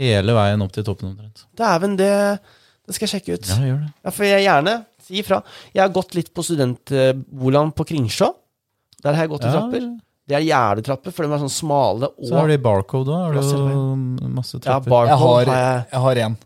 hele 0.00 0.32
veien 0.32 0.62
opp 0.64 0.72
til 0.72 0.84
toppen 0.86 1.10
omtrent. 1.12 1.44
Dæven, 1.58 1.96
det, 1.98 2.40
det 2.86 2.94
skal 2.96 3.06
jeg 3.06 3.12
sjekke 3.20 3.34
ut. 3.36 3.48
Ja, 3.50 3.58
gjør 3.68 3.80
det. 3.84 3.92
Ja, 4.06 4.10
for 4.16 4.24
jeg 4.24 4.46
gjerne 4.46 4.74
si 5.04 5.20
ifra. 5.20 5.42
Jeg 5.74 5.82
har 5.82 5.92
gått 5.92 6.14
litt 6.14 6.32
på 6.32 6.42
studentboligen 6.46 7.74
på 7.76 7.84
Kringsjå. 7.90 8.30
Der 9.04 9.14
har 9.14 9.26
jeg 9.26 9.30
gått 9.34 9.44
i 9.44 9.50
Ja, 9.50 9.52
trapper. 9.60 9.90
Det 10.30 10.36
er 10.38 10.46
gjerdetrapper, 10.46 11.12
for 11.12 11.26
de 11.26 11.32
er 11.34 11.42
sånn 11.42 11.50
smale 11.52 12.06
og 12.14 12.24
Så 12.28 12.36
har 12.38 12.46
de 12.48 12.56
Barcode 12.62 13.10
òg. 13.10 13.34
Har 13.34 13.34
du 13.34 13.40
jo 13.40 14.28
masse 14.30 14.54
ja, 14.56 14.60
trapper. 14.62 14.88
barcode 14.88 15.10
Jeg 15.10 15.18
har, 15.18 15.44
har 15.44 15.44
jeg 15.44 15.86
jeg 15.90 16.00
har 16.06 16.16
en, 16.24 16.36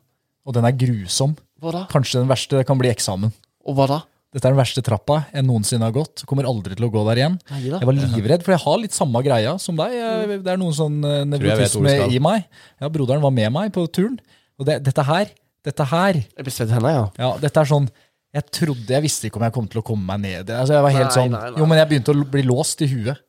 og 0.46 0.54
den 0.54 0.64
er 0.64 0.72
grusom. 0.72 1.36
Hva 1.60 1.72
da? 1.72 1.86
Kanskje 1.92 2.20
den 2.24 2.28
verste 2.28 2.64
kan 2.66 2.78
bli 2.80 2.88
eksamen. 2.90 3.32
Og 3.64 3.78
hva 3.78 3.88
da? 3.90 4.00
Dette 4.34 4.48
er 4.48 4.54
den 4.56 4.58
verste 4.58 4.82
trappa 4.82 5.20
jeg 5.30 5.46
noensinne 5.46 5.86
har 5.86 5.94
gått. 5.94 6.24
Kommer 6.26 6.48
aldri 6.50 6.74
til 6.74 6.88
å 6.88 6.90
gå 6.90 7.02
der 7.06 7.20
igjen. 7.20 7.36
Neida. 7.52 7.78
Jeg 7.78 7.86
var 7.86 7.96
livredd, 8.00 8.42
for 8.42 8.54
jeg 8.56 8.62
har 8.64 8.80
litt 8.82 8.96
samme 8.96 9.20
greia 9.22 9.52
som 9.62 9.78
deg. 9.78 9.94
Jeg, 9.94 10.38
det 10.42 10.50
er 10.50 10.58
noen 10.58 10.74
sånn 10.74 10.96
eh, 11.06 11.20
nevrotisme 11.30 11.92
i 12.10 12.18
meg. 12.22 12.48
Ja, 12.82 12.90
Broderen 12.90 13.22
var 13.22 13.34
med 13.34 13.52
meg 13.54 13.70
på 13.76 13.86
turen. 13.94 14.16
Og 14.58 14.66
det, 14.66 14.80
dette 14.88 15.04
her, 15.06 15.30
dette 15.66 15.86
her, 15.90 16.18
Jeg 16.18 16.46
blir 16.46 16.54
svett 16.54 16.74
i 16.74 16.80
ja. 16.82 17.04
ja, 17.18 17.30
dette 17.42 17.62
er 17.62 17.66
sånn 17.70 17.86
Jeg 18.34 18.44
trodde, 18.54 18.90
jeg 18.90 19.02
visste 19.02 19.26
ikke 19.28 19.38
om 19.40 19.46
jeg 19.46 19.54
kom 19.54 19.70
til 19.70 19.80
å 19.80 19.86
komme 19.86 20.06
meg 20.10 20.24
ned. 20.26 20.50
Altså, 20.50 20.74
jeg 20.76 20.86
var 20.86 20.94
helt 20.96 21.08
Nei, 21.08 21.14
sånn, 21.14 21.34
nei, 21.34 21.44
nei. 21.54 21.62
Jo, 21.62 21.68
men 21.70 21.80
jeg 21.80 21.90
begynte 21.92 22.14
å 22.14 22.26
bli 22.34 22.44
låst 22.46 22.82
i 22.82 22.90
huet. 22.90 23.22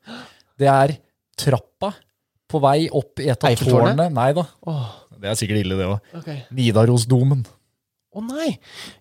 Det 0.57 0.69
er 0.71 0.95
trappa 1.37 1.91
på 2.49 2.61
vei 2.65 2.79
opp 2.89 3.21
i 3.21 3.29
et 3.29 3.45
av 3.45 3.61
tårnene. 3.61 4.09
Nei 4.13 4.31
da. 4.37 4.47
Åh, 4.69 4.89
Det 5.21 5.29
er 5.29 5.37
sikkert 5.37 5.61
ille, 5.61 5.77
det 5.77 5.85
òg. 5.89 6.11
Okay. 6.21 6.41
Nidarosdomen. 6.57 7.45
Å 8.15 8.21
nei! 8.23 8.53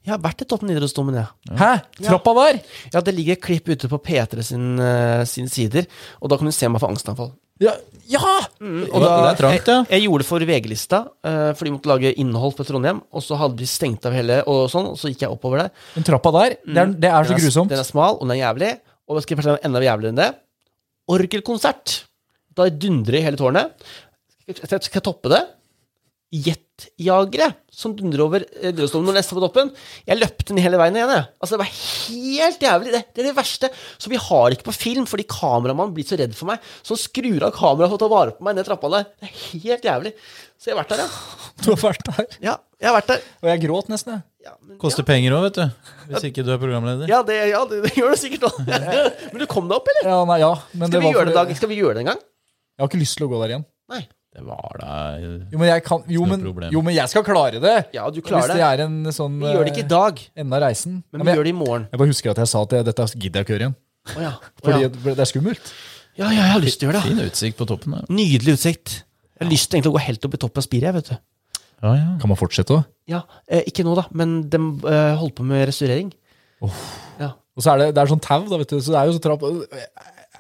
Jeg 0.03 0.11
har 0.11 0.19
vært 0.23 0.43
i 0.43 0.47
toppen 0.51 0.73
idrettsdomen, 0.73 1.21
jeg. 1.21 1.57
Hæ? 1.61 1.71
Trappa 2.01 2.33
der? 2.41 2.57
Ja, 2.91 3.03
det 3.05 3.13
ligger 3.15 3.37
et 3.37 3.45
klipp 3.45 3.69
ute 3.71 3.91
på 3.91 4.01
P3 4.03 4.43
sin, 4.43 4.73
uh, 4.81 5.23
sine 5.31 5.53
sider, 5.53 5.87
og 6.19 6.33
da 6.33 6.39
kan 6.41 6.51
du 6.51 6.55
se 6.55 6.67
meg 6.67 6.83
for 6.83 6.91
angstanfall. 6.91 7.31
Ja! 7.63 7.77
ja! 8.11 8.33
Og 8.59 9.05
Det 9.05 9.11
er 9.13 9.39
trangt, 9.39 9.71
ja. 9.71 9.77
jeg, 9.85 9.91
jeg 9.93 10.05
gjorde 10.09 10.25
det 10.25 10.29
for 10.33 10.47
VG-lista, 10.51 11.01
uh, 11.23 11.53
for 11.55 11.69
de 11.69 11.75
måtte 11.77 11.93
lage 11.93 12.11
innhold 12.19 12.57
på 12.59 12.67
Trondheim, 12.67 13.05
og 13.15 13.23
så 13.23 13.39
hadde 13.39 13.61
de 13.63 13.71
stengt 13.71 14.11
av 14.11 14.17
hele, 14.19 14.41
og 14.51 14.67
sånn, 14.73 14.91
og 14.91 14.99
så 14.99 15.13
gikk 15.13 15.23
jeg 15.29 15.37
oppover 15.37 15.63
der. 15.63 15.75
Den 15.95 16.09
trappa 16.11 16.35
der, 16.41 16.59
det 16.67 16.83
er, 16.83 16.97
det 17.07 17.13
er 17.13 17.29
så 17.31 17.37
Den 17.37 17.45
grusomt. 17.47 17.71
Den 17.71 17.85
er 17.85 17.87
smal, 17.87 18.19
og 18.19 18.27
den 18.27 18.35
er 18.35 18.43
jævlig. 18.43 18.73
Og 19.07 19.21
jeg 19.21 19.29
skal 19.29 19.39
fortelle 19.39 19.61
deg 19.61 19.69
enda 19.69 19.85
jævligere 19.85 20.15
enn 20.17 20.23
det. 20.25 20.31
Orgelkonsert. 21.15 22.01
Da 22.59 22.67
dundrer 22.73 23.21
i 23.21 23.23
hele 23.29 23.39
tårnet. 23.39 23.87
Skal 24.49 24.75
jeg, 24.75 24.87
skal 24.89 24.99
jeg 24.99 25.07
toppe 25.07 25.31
det? 25.31 25.45
Jetjagere 26.35 27.51
som 27.75 27.93
dundrer 27.97 28.23
over 28.25 28.45
eh, 28.61 28.73
Drøsholm 28.75 29.07
når 29.07 29.19
neste 29.19 29.37
på 29.37 29.43
toppen. 29.43 29.71
Jeg 30.09 30.19
løpte 30.19 30.49
den 30.51 30.61
hele 30.63 30.79
veien 30.81 30.97
igjen, 30.99 31.13
jeg. 31.15 31.27
Altså, 31.39 31.55
det 31.55 31.61
var 31.63 31.71
helt 31.75 32.65
jævlig. 32.67 32.93
Det, 32.95 33.03
det 33.15 33.23
er 33.23 33.29
det 33.31 33.37
verste. 33.39 33.71
Så 34.03 34.11
vi 34.13 34.21
har 34.21 34.55
ikke 34.55 34.67
på 34.69 34.75
film, 34.77 35.07
fordi 35.11 35.27
kameramannen 35.31 35.95
blir 35.97 36.07
så 36.09 36.19
redd 36.19 36.35
for 36.39 36.51
meg. 36.51 36.65
Så 36.83 36.95
han 36.97 37.03
skrur 37.05 37.47
av 37.47 37.55
kameraet 37.57 37.93
for 37.93 37.99
å 37.99 38.03
ta 38.05 38.11
vare 38.13 38.35
på 38.37 38.47
meg 38.47 38.59
ned 38.59 38.69
trappa 38.69 38.91
der. 38.97 39.07
Det 39.23 39.31
er 39.31 39.35
helt 39.55 39.89
jævlig. 39.91 40.15
Så 40.59 40.71
jeg 40.71 40.77
har 40.77 40.83
vært 40.83 40.95
der, 40.95 41.05
ja. 41.05 41.11
Du 41.65 41.71
har 41.71 41.81
vært 41.83 42.07
der. 42.11 42.39
Ja, 42.43 42.55
jeg 42.83 42.91
har 42.91 42.97
vært 42.99 43.11
der. 43.15 43.25
Og 43.43 43.51
jeg 43.53 43.63
gråt 43.67 43.91
nesten, 43.93 44.17
jeg. 44.19 44.27
Ja, 44.45 44.53
men, 44.61 44.77
Koster 44.83 45.07
penger 45.09 45.33
òg, 45.39 45.47
vet 45.47 45.57
du. 45.63 45.93
Hvis 46.11 46.27
ikke 46.29 46.43
du 46.45 46.51
er 46.53 46.59
programleder. 46.61 47.09
ja, 47.09 47.23
det, 47.25 47.39
ja 47.49 47.63
det, 47.71 47.79
det 47.87 47.95
gjør 47.97 48.13
det 48.13 48.19
sikkert 48.21 48.51
òg. 48.51 48.59
Men 49.33 49.41
du 49.41 49.47
kom 49.49 49.71
deg 49.71 49.79
opp, 49.79 49.89
eller? 49.95 50.11
Ja, 50.11 50.19
nei, 50.29 50.37
ja, 50.43 50.51
men 50.77 50.91
Skal 50.91 50.99
det 50.99 51.01
vi, 51.01 51.13
det, 51.15 51.33
fordi- 51.39 51.57
Skal 51.63 51.71
vi 51.73 51.79
gjøre 51.81 51.95
det 51.97 52.03
en 52.05 52.11
gang? 52.13 52.21
Jeg 52.75 52.83
har 52.85 52.91
ikke 52.91 53.01
lyst 53.01 53.17
til 53.17 53.25
å 53.25 53.31
gå 53.31 53.39
der 53.41 53.55
igjen. 53.55 53.65
Nei. 53.95 54.03
Det 54.35 54.43
var 54.43 54.77
da 54.81 54.95
Jo, 55.23 55.59
men 55.61 55.69
jeg, 55.69 55.83
kan, 55.87 56.03
jo, 56.11 56.25
men, 56.27 56.43
jo, 56.75 56.81
men 56.83 56.95
jeg 56.97 57.11
skal 57.13 57.23
klare 57.27 57.61
det. 57.63 57.75
Ja, 57.95 58.09
du 58.11 58.19
klarer 58.25 58.51
det 58.51 58.57
det. 58.59 58.67
er 58.67 58.83
en 58.89 58.97
sånn 59.15 59.37
Vi 59.39 59.53
gjør 59.53 59.65
det 59.69 59.73
ikke 59.77 59.85
i 59.85 59.91
dag, 59.93 60.23
Enda 60.35 60.41
enden 60.43 60.57
av 60.59 60.65
reisen. 60.67 60.97
men 61.13 61.23
Ja, 61.23 61.27
vi 61.29 61.37
gjør 61.39 61.47
det 61.47 61.53
i 61.55 61.59
morgen. 61.59 61.85
jeg 61.93 62.01
bare 62.03 62.11
husker 62.11 62.33
at 62.35 62.41
jeg 62.43 62.51
sa 62.51 62.63
at 62.67 62.75
jeg, 62.75 62.87
dette 62.89 63.07
gidder 63.15 63.39
jeg 63.41 63.47
ikke 63.47 63.55
gjøre 63.55 63.67
igjen. 63.69 63.77
Å 64.15 64.25
ja. 64.25 64.33
Å, 64.59 64.65
Fordi 64.65 64.81
ja. 64.83 64.89
det 65.07 65.15
er 65.23 65.31
skummelt. 65.31 65.71
ja, 66.19 66.27
ja, 66.27 66.33
jeg 66.41 66.51
har 66.57 66.65
lyst 66.67 66.81
til 66.81 66.89
å 66.89 66.93
gjøre 66.93 67.03
det. 67.05 67.13
fin 67.15 67.23
utsikt 67.29 67.61
på 67.63 67.69
toppen. 67.71 67.95
Da. 68.01 68.03
Nydelig 68.11 68.57
utsikt. 68.59 68.97
Jeg 69.39 69.47
har 69.47 69.51
lyst 69.55 69.71
til 69.71 69.87
å 69.91 69.95
gå 69.95 70.03
helt 70.09 70.27
opp 70.27 70.35
i 70.35 70.43
toppen 70.43 70.63
av 70.63 70.67
spiret, 70.67 70.95
vet 70.99 71.13
du. 71.13 71.17
Ja, 71.85 71.95
ja. 71.99 72.11
Kan 72.23 72.31
man 72.31 72.39
fortsette 72.39 72.75
òg? 72.75 72.85
Ja, 73.11 73.23
eh, 73.47 73.63
Ikke 73.71 73.85
nå, 73.87 73.95
da, 73.99 74.05
men 74.17 74.37
de 74.51 74.59
eh, 74.89 75.15
holdt 75.21 75.35
på 75.39 75.47
med 75.47 75.67
restaurering. 75.69 76.11
Ja. 77.21 77.33
Og 77.55 77.63
så 77.63 77.75
er 77.75 77.79
det, 77.83 77.89
det 77.95 78.03
er 78.03 78.11
sånn 78.11 78.23
tau, 78.25 78.43
da, 78.51 78.59
vet 78.59 78.71
du. 78.73 78.79
Så 78.83 78.91
det 78.95 78.99
er 78.99 79.11
jo 79.11 79.15
så 79.15 79.23
trapp 79.23 79.43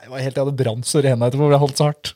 Jeg 0.05 0.12
var 0.12 0.20
helt, 0.20 0.36
jeg 0.36 0.44
hadde 0.44 0.59
brant 0.59 0.85
så 0.89 1.01
rena 1.01 1.28
etterpå, 1.31 1.47
jeg 1.48 1.60
holdt 1.62 1.78
så 1.81 1.86
hardt. 1.89 2.10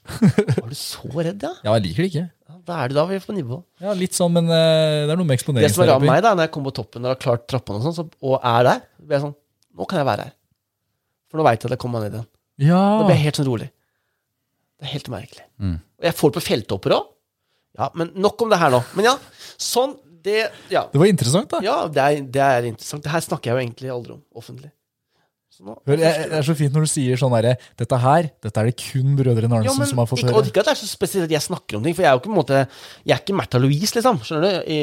Var 0.58 0.68
du 0.68 0.76
så 0.76 1.08
redd, 1.14 1.44
ja? 1.46 1.52
Ja, 1.64 1.76
jeg 1.78 1.86
liker 1.86 2.04
det 2.04 2.08
ikke. 2.10 2.24
Da 2.68 2.82
er 2.82 2.90
du 2.90 2.98
da 2.98 3.04
vi 3.08 3.16
er 3.16 3.22
på 3.24 3.32
nivå. 3.32 3.62
Ja, 3.80 3.94
Litt 3.96 4.16
sånn, 4.16 4.34
men 4.34 4.50
eh, 4.52 5.06
det 5.08 5.14
er 5.14 5.16
noe 5.16 5.24
med 5.24 5.40
Det 5.40 5.70
som 5.72 5.80
var 5.80 5.94
rart 5.94 6.02
med 6.04 6.10
meg 6.12 6.20
da, 6.26 6.34
når 6.36 6.48
jeg 6.48 6.52
kommer 6.52 6.68
på 6.74 6.82
toppen 6.82 7.06
og 7.06 7.14
har 7.14 7.20
klart 7.22 7.46
trappene 7.48 7.80
og 7.80 7.86
sånn, 7.86 7.96
så, 7.96 8.04
og 8.28 8.44
er 8.44 8.66
der, 8.68 8.82
ble 9.00 9.16
jeg 9.16 9.24
sånn 9.24 9.36
Nå 9.78 9.86
kan 9.88 10.00
jeg 10.00 10.08
være 10.08 10.24
her. 10.26 10.32
For 11.30 11.38
nå 11.38 11.44
veit 11.46 11.62
jeg 11.62 11.68
at 11.70 11.74
jeg 11.76 11.80
kommer 11.84 12.02
meg 12.02 12.08
ned 12.10 12.16
igjen. 12.18 12.28
Ja. 12.66 12.80
Da 12.98 13.04
blir 13.06 13.14
jeg 13.14 13.24
helt 13.28 13.38
sånn 13.38 13.46
rolig. 13.46 13.68
Det 14.74 14.88
er 14.88 14.90
helt 14.90 15.10
merkelig. 15.12 15.44
Mm. 15.62 15.76
Og 15.78 16.08
jeg 16.08 16.16
får 16.18 16.32
det 16.32 16.38
på 16.40 16.44
fjelltopper 16.48 16.94
òg. 16.96 17.06
Ja, 17.78 17.88
men 17.94 18.10
nok 18.18 18.42
om 18.42 18.50
det 18.50 18.58
her 18.58 18.74
nå. 18.74 18.80
Men 18.98 19.06
ja, 19.12 19.14
sånn 19.54 19.94
det 20.26 20.48
Ja, 20.72 20.82
Det 20.90 20.98
var 20.98 21.06
interessant, 21.06 21.46
da. 21.52 21.60
ja 21.62 21.76
det, 21.94 22.02
er, 22.02 22.26
det 22.26 22.42
er 22.42 22.66
interessant. 22.72 23.04
Det 23.06 23.12
her 23.12 23.22
snakker 23.22 23.52
jeg 23.52 23.54
jo 23.54 23.62
egentlig 23.68 23.92
aldri 23.94 24.16
om 24.16 24.24
offentlig. 24.42 24.72
Hør, 25.58 25.98
jeg, 25.98 26.28
det 26.30 26.36
er 26.38 26.44
så 26.46 26.54
fint 26.54 26.74
når 26.76 26.84
du 26.86 26.90
sier 26.92 27.18
sånn 27.18 27.32
derre 27.34 27.56
Dette 27.80 27.98
her, 27.98 28.28
dette 28.44 28.60
er 28.62 28.68
det 28.70 28.76
kun 28.78 29.16
brødrene 29.18 29.58
Arnesen 29.58 29.72
jo, 29.72 29.74
men 29.80 29.88
som 29.90 29.98
har 29.98 30.06
fått 30.06 30.22
ikke, 30.22 30.30
høre. 30.30 30.42
og 30.44 30.50
ikke 30.52 30.62
at 30.62 30.68
det 30.70 30.74
er 30.76 30.80
så 30.82 30.86
spesielt 30.90 31.26
at 31.26 31.34
jeg 31.34 31.42
snakker 31.48 31.78
om 31.80 31.82
ting, 31.88 31.96
for 31.98 32.04
jeg 32.06 32.10
er 32.12 32.14
jo 32.14 32.20
ikke 32.22 32.30
på 32.30 32.34
en 32.36 32.38
måte 32.38 32.60
Jeg 32.62 33.14
er 33.16 33.22
ikke 33.24 33.36
Märtha 33.40 33.58
Louise, 33.62 33.90
liksom, 33.96 34.20
skjønner 34.22 34.46
du, 34.46 34.70
i 34.70 34.78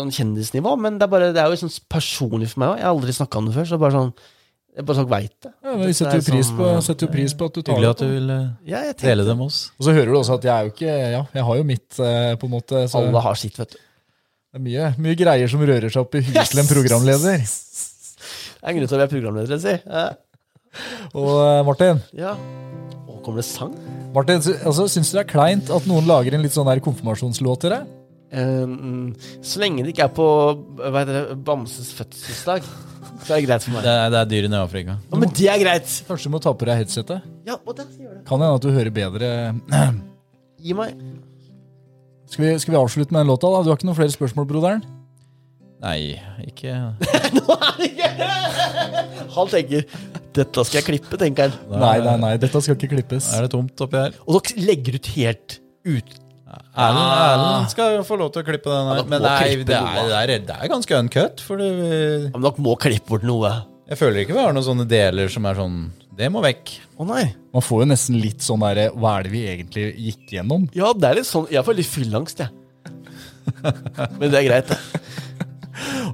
sånn 0.00 0.12
kjendisnivå, 0.18 0.74
men 0.82 0.98
det 0.98 1.06
er 1.06 1.12
bare 1.14 1.30
Det 1.36 1.42
er 1.44 1.54
jo 1.54 1.60
sånn 1.62 1.74
personlig 1.94 2.50
for 2.52 2.64
meg 2.64 2.72
òg. 2.74 2.80
Jeg 2.82 2.88
har 2.88 2.94
aldri 2.96 3.16
snakka 3.20 3.38
om 3.42 3.48
det 3.50 3.54
før, 3.58 3.68
så 3.70 3.78
bare 3.84 3.94
sånn 3.98 4.10
Jeg 4.80 4.86
bare 4.86 4.98
sånn 5.00 5.10
veit 5.10 5.36
det. 5.46 5.52
Ja, 5.66 5.76
vi 5.80 5.92
setter 5.98 6.18
jo, 6.20 6.24
pris 6.30 6.46
sånn, 6.50 6.58
på, 6.58 6.72
setter 6.86 7.06
jo 7.06 7.12
pris 7.14 7.32
på 7.34 7.48
at 7.50 7.54
du 7.54 7.60
tar 7.62 7.74
Hyggelig 7.74 7.88
det 7.88 7.94
at 7.94 8.02
du 8.02 8.12
vil 8.16 8.34
Ja, 8.70 8.82
dele 9.04 9.24
det 9.26 9.36
med 9.38 9.46
oss. 9.50 9.60
Og 9.78 9.86
så 9.86 9.94
hører 9.94 10.10
du 10.10 10.18
også 10.20 10.36
at 10.40 10.46
jeg 10.46 10.54
er 10.56 10.66
jo 10.68 10.74
ikke 10.74 10.98
Ja, 11.14 11.22
jeg 11.38 11.46
har 11.50 11.60
jo 11.62 11.68
mitt, 11.70 11.88
eh, 11.98 12.34
på 12.38 12.50
en 12.50 12.54
måte. 12.54 12.82
Så 12.90 13.02
Alle 13.02 13.22
har 13.26 13.38
sitt, 13.38 13.58
vet 13.58 13.74
du. 13.74 13.78
det 13.78 14.58
er 14.58 14.66
mye, 14.66 14.92
mye 15.06 15.14
greier 15.18 15.50
som 15.50 15.62
rører 15.62 15.90
seg 15.90 16.02
opp 16.02 16.14
i 16.18 16.22
huet 16.26 16.50
til 16.50 16.62
en 16.62 16.70
programleder. 16.70 17.46
Det 18.60 18.66
er 18.66 18.74
en 18.74 18.76
grunn 18.76 18.90
til 18.90 18.98
å 18.98 19.00
være 19.00 19.12
programleder, 19.14 19.60
si. 19.62 19.72
Og 21.16 21.30
eh, 21.40 21.62
Martin, 21.66 22.02
ja. 22.12 22.34
Å, 23.08 23.14
kommer 23.24 23.40
det 23.40 23.46
sang? 23.48 23.72
Martin 24.12 24.42
altså, 24.42 24.84
syns 24.90 25.08
du 25.08 25.16
det 25.16 25.22
er 25.22 25.30
kleint 25.30 25.72
at 25.72 25.86
noen 25.88 26.04
lager 26.08 26.36
en 26.36 26.44
litt 26.44 26.52
sånn 26.52 26.68
der 26.68 26.82
konfirmasjonslåt 26.84 27.64
til 27.64 27.72
deg? 27.72 27.88
Um, 28.30 29.16
så 29.42 29.62
lenge 29.62 29.82
det 29.82 29.94
ikke 29.94 30.04
er 30.06 30.12
på 30.14 30.26
hva 30.78 30.92
heter 31.00 31.16
det, 31.16 31.38
Bamses 31.46 31.88
fødselsdag, 31.98 32.68
så 33.24 33.32
er 33.32 33.40
det 33.40 33.48
greit 33.48 33.64
for 33.64 33.74
meg. 33.74 33.88
Det 33.88 33.96
er, 33.96 34.12
det 34.12 34.20
er 34.20 34.30
dyrene 34.34 34.60
i 34.60 34.68
Afrika. 34.68 34.98
Ja, 35.08 35.22
men 35.24 35.34
det 35.40 35.48
er 35.50 35.64
greit! 35.64 35.96
Kanskje 36.06 36.30
du 36.30 36.36
må 36.36 36.42
ta 36.44 36.52
på 36.54 36.68
deg 36.68 36.84
headsetet? 36.84 37.26
Ja, 37.48 37.56
og 37.64 37.74
det 37.80 37.88
gjør 37.96 38.12
det. 38.18 38.22
Kan 38.28 38.44
hende 38.44 38.60
at 38.60 38.68
du 38.68 38.70
hører 38.76 38.94
bedre 38.94 39.32
Gi 40.60 40.74
meg 40.76 40.92
Skal 42.28 42.44
vi, 42.44 42.50
skal 42.60 42.74
vi 42.74 42.78
avslutte 42.78 43.16
med 43.16 43.24
den 43.24 43.32
låta, 43.32 43.48
da? 43.48 43.64
Du 43.64 43.72
har 43.72 43.80
ikke 43.80 43.88
noen 43.88 43.98
flere 43.98 44.14
spørsmål, 44.14 44.46
broderen? 44.52 44.84
Nei, 45.80 46.20
ikke 46.44 46.74
Nå 47.38 47.54
er 47.56 47.76
det 47.80 47.86
ikke 47.88 48.08
Han 49.36 49.52
tenker 49.52 49.86
'dette 50.30 50.62
skal 50.66 50.78
jeg 50.78 50.86
klippe', 50.86 51.18
tenker 51.18 51.48
han. 51.48 51.80
Nei, 51.80 51.96
nei, 52.04 52.16
nei, 52.22 52.34
dette 52.38 52.60
skal 52.62 52.76
ikke 52.76 52.92
klippes. 52.92 53.32
Er 53.34 53.46
det 53.46 53.50
tomt 53.50 53.80
oppi 53.82 53.98
her? 53.98 54.12
Og 54.28 54.36
dere 54.36 54.62
legger 54.68 54.98
ut 55.00 55.08
helt 55.16 55.56
ut. 55.82 56.12
Erlend 56.50 57.14
Erlend 57.14 57.72
skal 57.72 57.96
jo 57.96 58.04
få 58.06 58.18
lov 58.20 58.30
til 58.34 58.42
å 58.42 58.46
klippe 58.46 58.70
den 58.70 58.90
her. 58.90 59.00
Ja, 59.00 59.06
Men 59.10 59.24
nei, 59.24 59.32
det 59.40 59.50
er, 59.50 59.64
det, 59.66 59.80
er, 59.80 60.30
det, 60.30 60.54
er, 60.54 60.62
er 60.66 60.70
ganske 60.70 61.00
uncut. 61.02 61.42
Fordi 61.46 61.68
vi... 61.80 61.90
Ja, 61.90 62.30
men 62.36 62.46
dere 62.46 62.64
må 62.66 62.76
klippe 62.78 63.10
bort 63.10 63.26
noe. 63.26 63.52
jeg 63.90 64.00
føler 64.00 64.22
ikke 64.22 64.36
vi 64.38 64.42
har 64.44 64.54
noen 64.54 64.66
sånne 64.66 64.86
deler 64.90 65.30
som 65.34 65.46
er 65.50 65.58
sånn 65.58 65.76
Det 66.18 66.30
må 66.30 66.42
vekk. 66.46 66.74
Å 67.00 67.06
nei. 67.10 67.24
Man 67.54 67.66
får 67.66 67.84
jo 67.84 67.90
nesten 67.90 68.18
litt 68.22 68.46
sånn 68.46 68.62
derre 68.62 68.90
Hva 68.94 69.18
er 69.18 69.26
det 69.26 69.34
vi 69.34 69.44
egentlig 69.50 69.86
gikk 70.10 70.34
gjennom? 70.38 70.66
Ja, 70.78 70.92
det 70.94 71.10
er 71.10 71.20
litt 71.22 71.30
sånn 71.30 71.50
Jeg 71.50 71.66
får 71.66 71.78
litt 71.80 71.90
fyllangst, 71.90 72.42
jeg. 72.44 72.54
Men 74.20 74.28
det 74.30 74.44
er 74.44 74.46
greit, 74.46 74.70
det. 74.70 75.48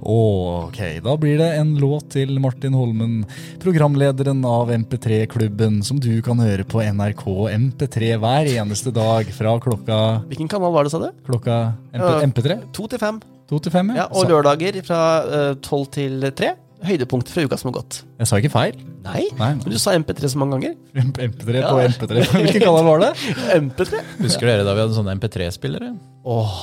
Ok, 0.06 0.78
da 1.04 1.14
blir 1.20 1.38
det 1.40 1.48
en 1.60 1.74
låt 1.80 2.10
til 2.14 2.36
Martin 2.42 2.74
Holmen, 2.76 3.20
programlederen 3.62 4.44
av 4.46 4.70
MP3-klubben, 4.74 5.80
som 5.86 6.00
du 6.02 6.10
kan 6.26 6.38
høre 6.42 6.64
på 6.68 6.82
NRK 6.84 7.24
MP3 7.56 8.12
hver 8.22 8.50
eneste 8.56 8.92
dag 8.94 9.30
fra 9.36 9.56
klokka, 9.62 9.98
Hvilken 10.30 10.48
kanal 10.52 10.72
var 10.74 10.84
det, 10.86 10.92
sa 10.94 11.00
du? 11.02 11.10
klokka 11.26 11.58
MP, 11.92 12.04
Ja. 12.04 12.20
MP3? 12.26 12.60
To 12.76 12.86
til 12.88 13.70
fem. 13.72 13.90
Ja, 13.94 14.08
og 14.10 14.26
lørdager 14.26 14.80
fra 14.84 15.00
eh, 15.22 15.52
tolv 15.62 15.86
til 15.94 16.20
tre. 16.34 16.54
Høydepunkt 16.86 17.30
fra 17.32 17.42
uka 17.46 17.56
som 17.56 17.70
har 17.72 17.78
gått. 17.80 18.02
Jeg 18.20 18.26
sa 18.28 18.36
ikke 18.36 18.50
feil. 18.52 18.74
Nei, 19.06 19.22
Nei, 19.38 19.52
men 19.54 19.70
du 19.70 19.78
sa 19.78 19.94
MP3 19.96 20.28
så 20.28 20.36
mange 20.38 20.58
ganger. 20.58 20.74
MP3 20.98 21.54
Ja. 21.62 21.70
på 21.70 21.78
MP3. 21.86 22.24
Hvilken 22.42 22.60
kanal 22.66 22.84
var 22.84 22.98
det? 23.00 23.12
MP3? 23.62 24.02
Husker 24.20 24.50
dere 24.50 24.64
da 24.66 24.74
vi 24.74 24.82
hadde 24.84 24.96
sånne 24.98 25.14
MP3-spillere? 25.16 25.92
Åh, 26.26 26.56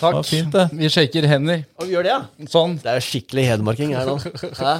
Takk. 0.00 0.14
Ja, 0.14 0.22
fint 0.22 0.52
det. 0.52 0.68
Vi 0.72 0.88
shaker 0.92 1.26
hender. 1.26 1.64
Og 1.80 1.86
vi 1.88 1.94
gjør 1.96 2.02
det, 2.04 2.12
ja. 2.12 2.22
Sånn. 2.46 2.78
Det 2.80 2.86
er 2.92 3.00
jo 3.00 3.06
skikkelig 3.08 3.46
hedmarking 3.50 3.94
her 3.96 4.06
nå. 4.06 4.16
Hæ? 4.64 4.74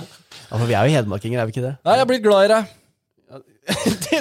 Ja, 0.51 0.59
for 0.59 0.67
vi 0.67 0.75
er 0.75 0.87
jo 0.89 0.99
hedmarkinger, 0.99 1.41
er 1.41 1.47
vi 1.49 1.55
ikke 1.55 1.63
det? 1.69 1.77
Nei, 1.87 1.97
jeg 1.97 2.05
er 2.05 2.09
blitt 2.11 2.25
glad 2.27 2.45
i 2.45 2.51
deg. 2.51 2.77
det 3.71 4.21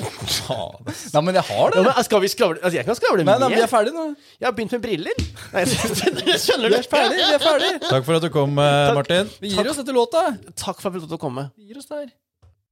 Nei, 1.14 1.22
men 1.26 1.34
jeg 1.39 1.43
har 1.47 1.72
ja, 1.73 1.80
det. 1.80 1.84
men 1.88 2.06
skal 2.06 2.22
vi 2.22 2.30
skravle? 2.30 2.60
Altså, 2.61 2.76
jeg 2.77 2.85
kan 2.85 2.97
skravle 2.99 3.26
Nei, 3.26 3.38
nei, 3.41 3.49
vi 3.56 3.61
er 3.64 3.72
ferdige 3.72 3.95
nå. 3.95 4.03
Jeg 4.38 4.45
har 4.45 4.53
begynt 4.57 4.76
med 4.77 4.84
briller. 4.84 5.23
Nei, 5.56 5.64
skjønner 6.45 6.68
Vi 6.68 6.76
du? 6.76 6.77
er 6.77 6.89
ferdige, 6.91 7.26
vi 7.26 7.38
er 7.39 7.43
ferdige. 7.43 7.80
Takk 7.88 8.06
for 8.06 8.19
at 8.19 8.26
du 8.27 8.30
kom, 8.34 8.53
eh, 8.61 8.93
Martin. 8.99 9.31
Vi 9.41 9.56
gir 9.56 9.72
oss 9.72 9.81
etter 9.81 9.97
låta. 9.97 10.26
Takk 10.53 10.84
for 10.84 10.91
at 10.91 10.93
du 10.93 10.99
fikk 10.99 11.07
lov 11.07 11.14
til 11.15 11.19
å 11.19 11.23
komme. 11.23 11.47
Vi 11.57 11.72
gir 11.72 11.81
oss 11.81 11.89
der. 11.89 12.11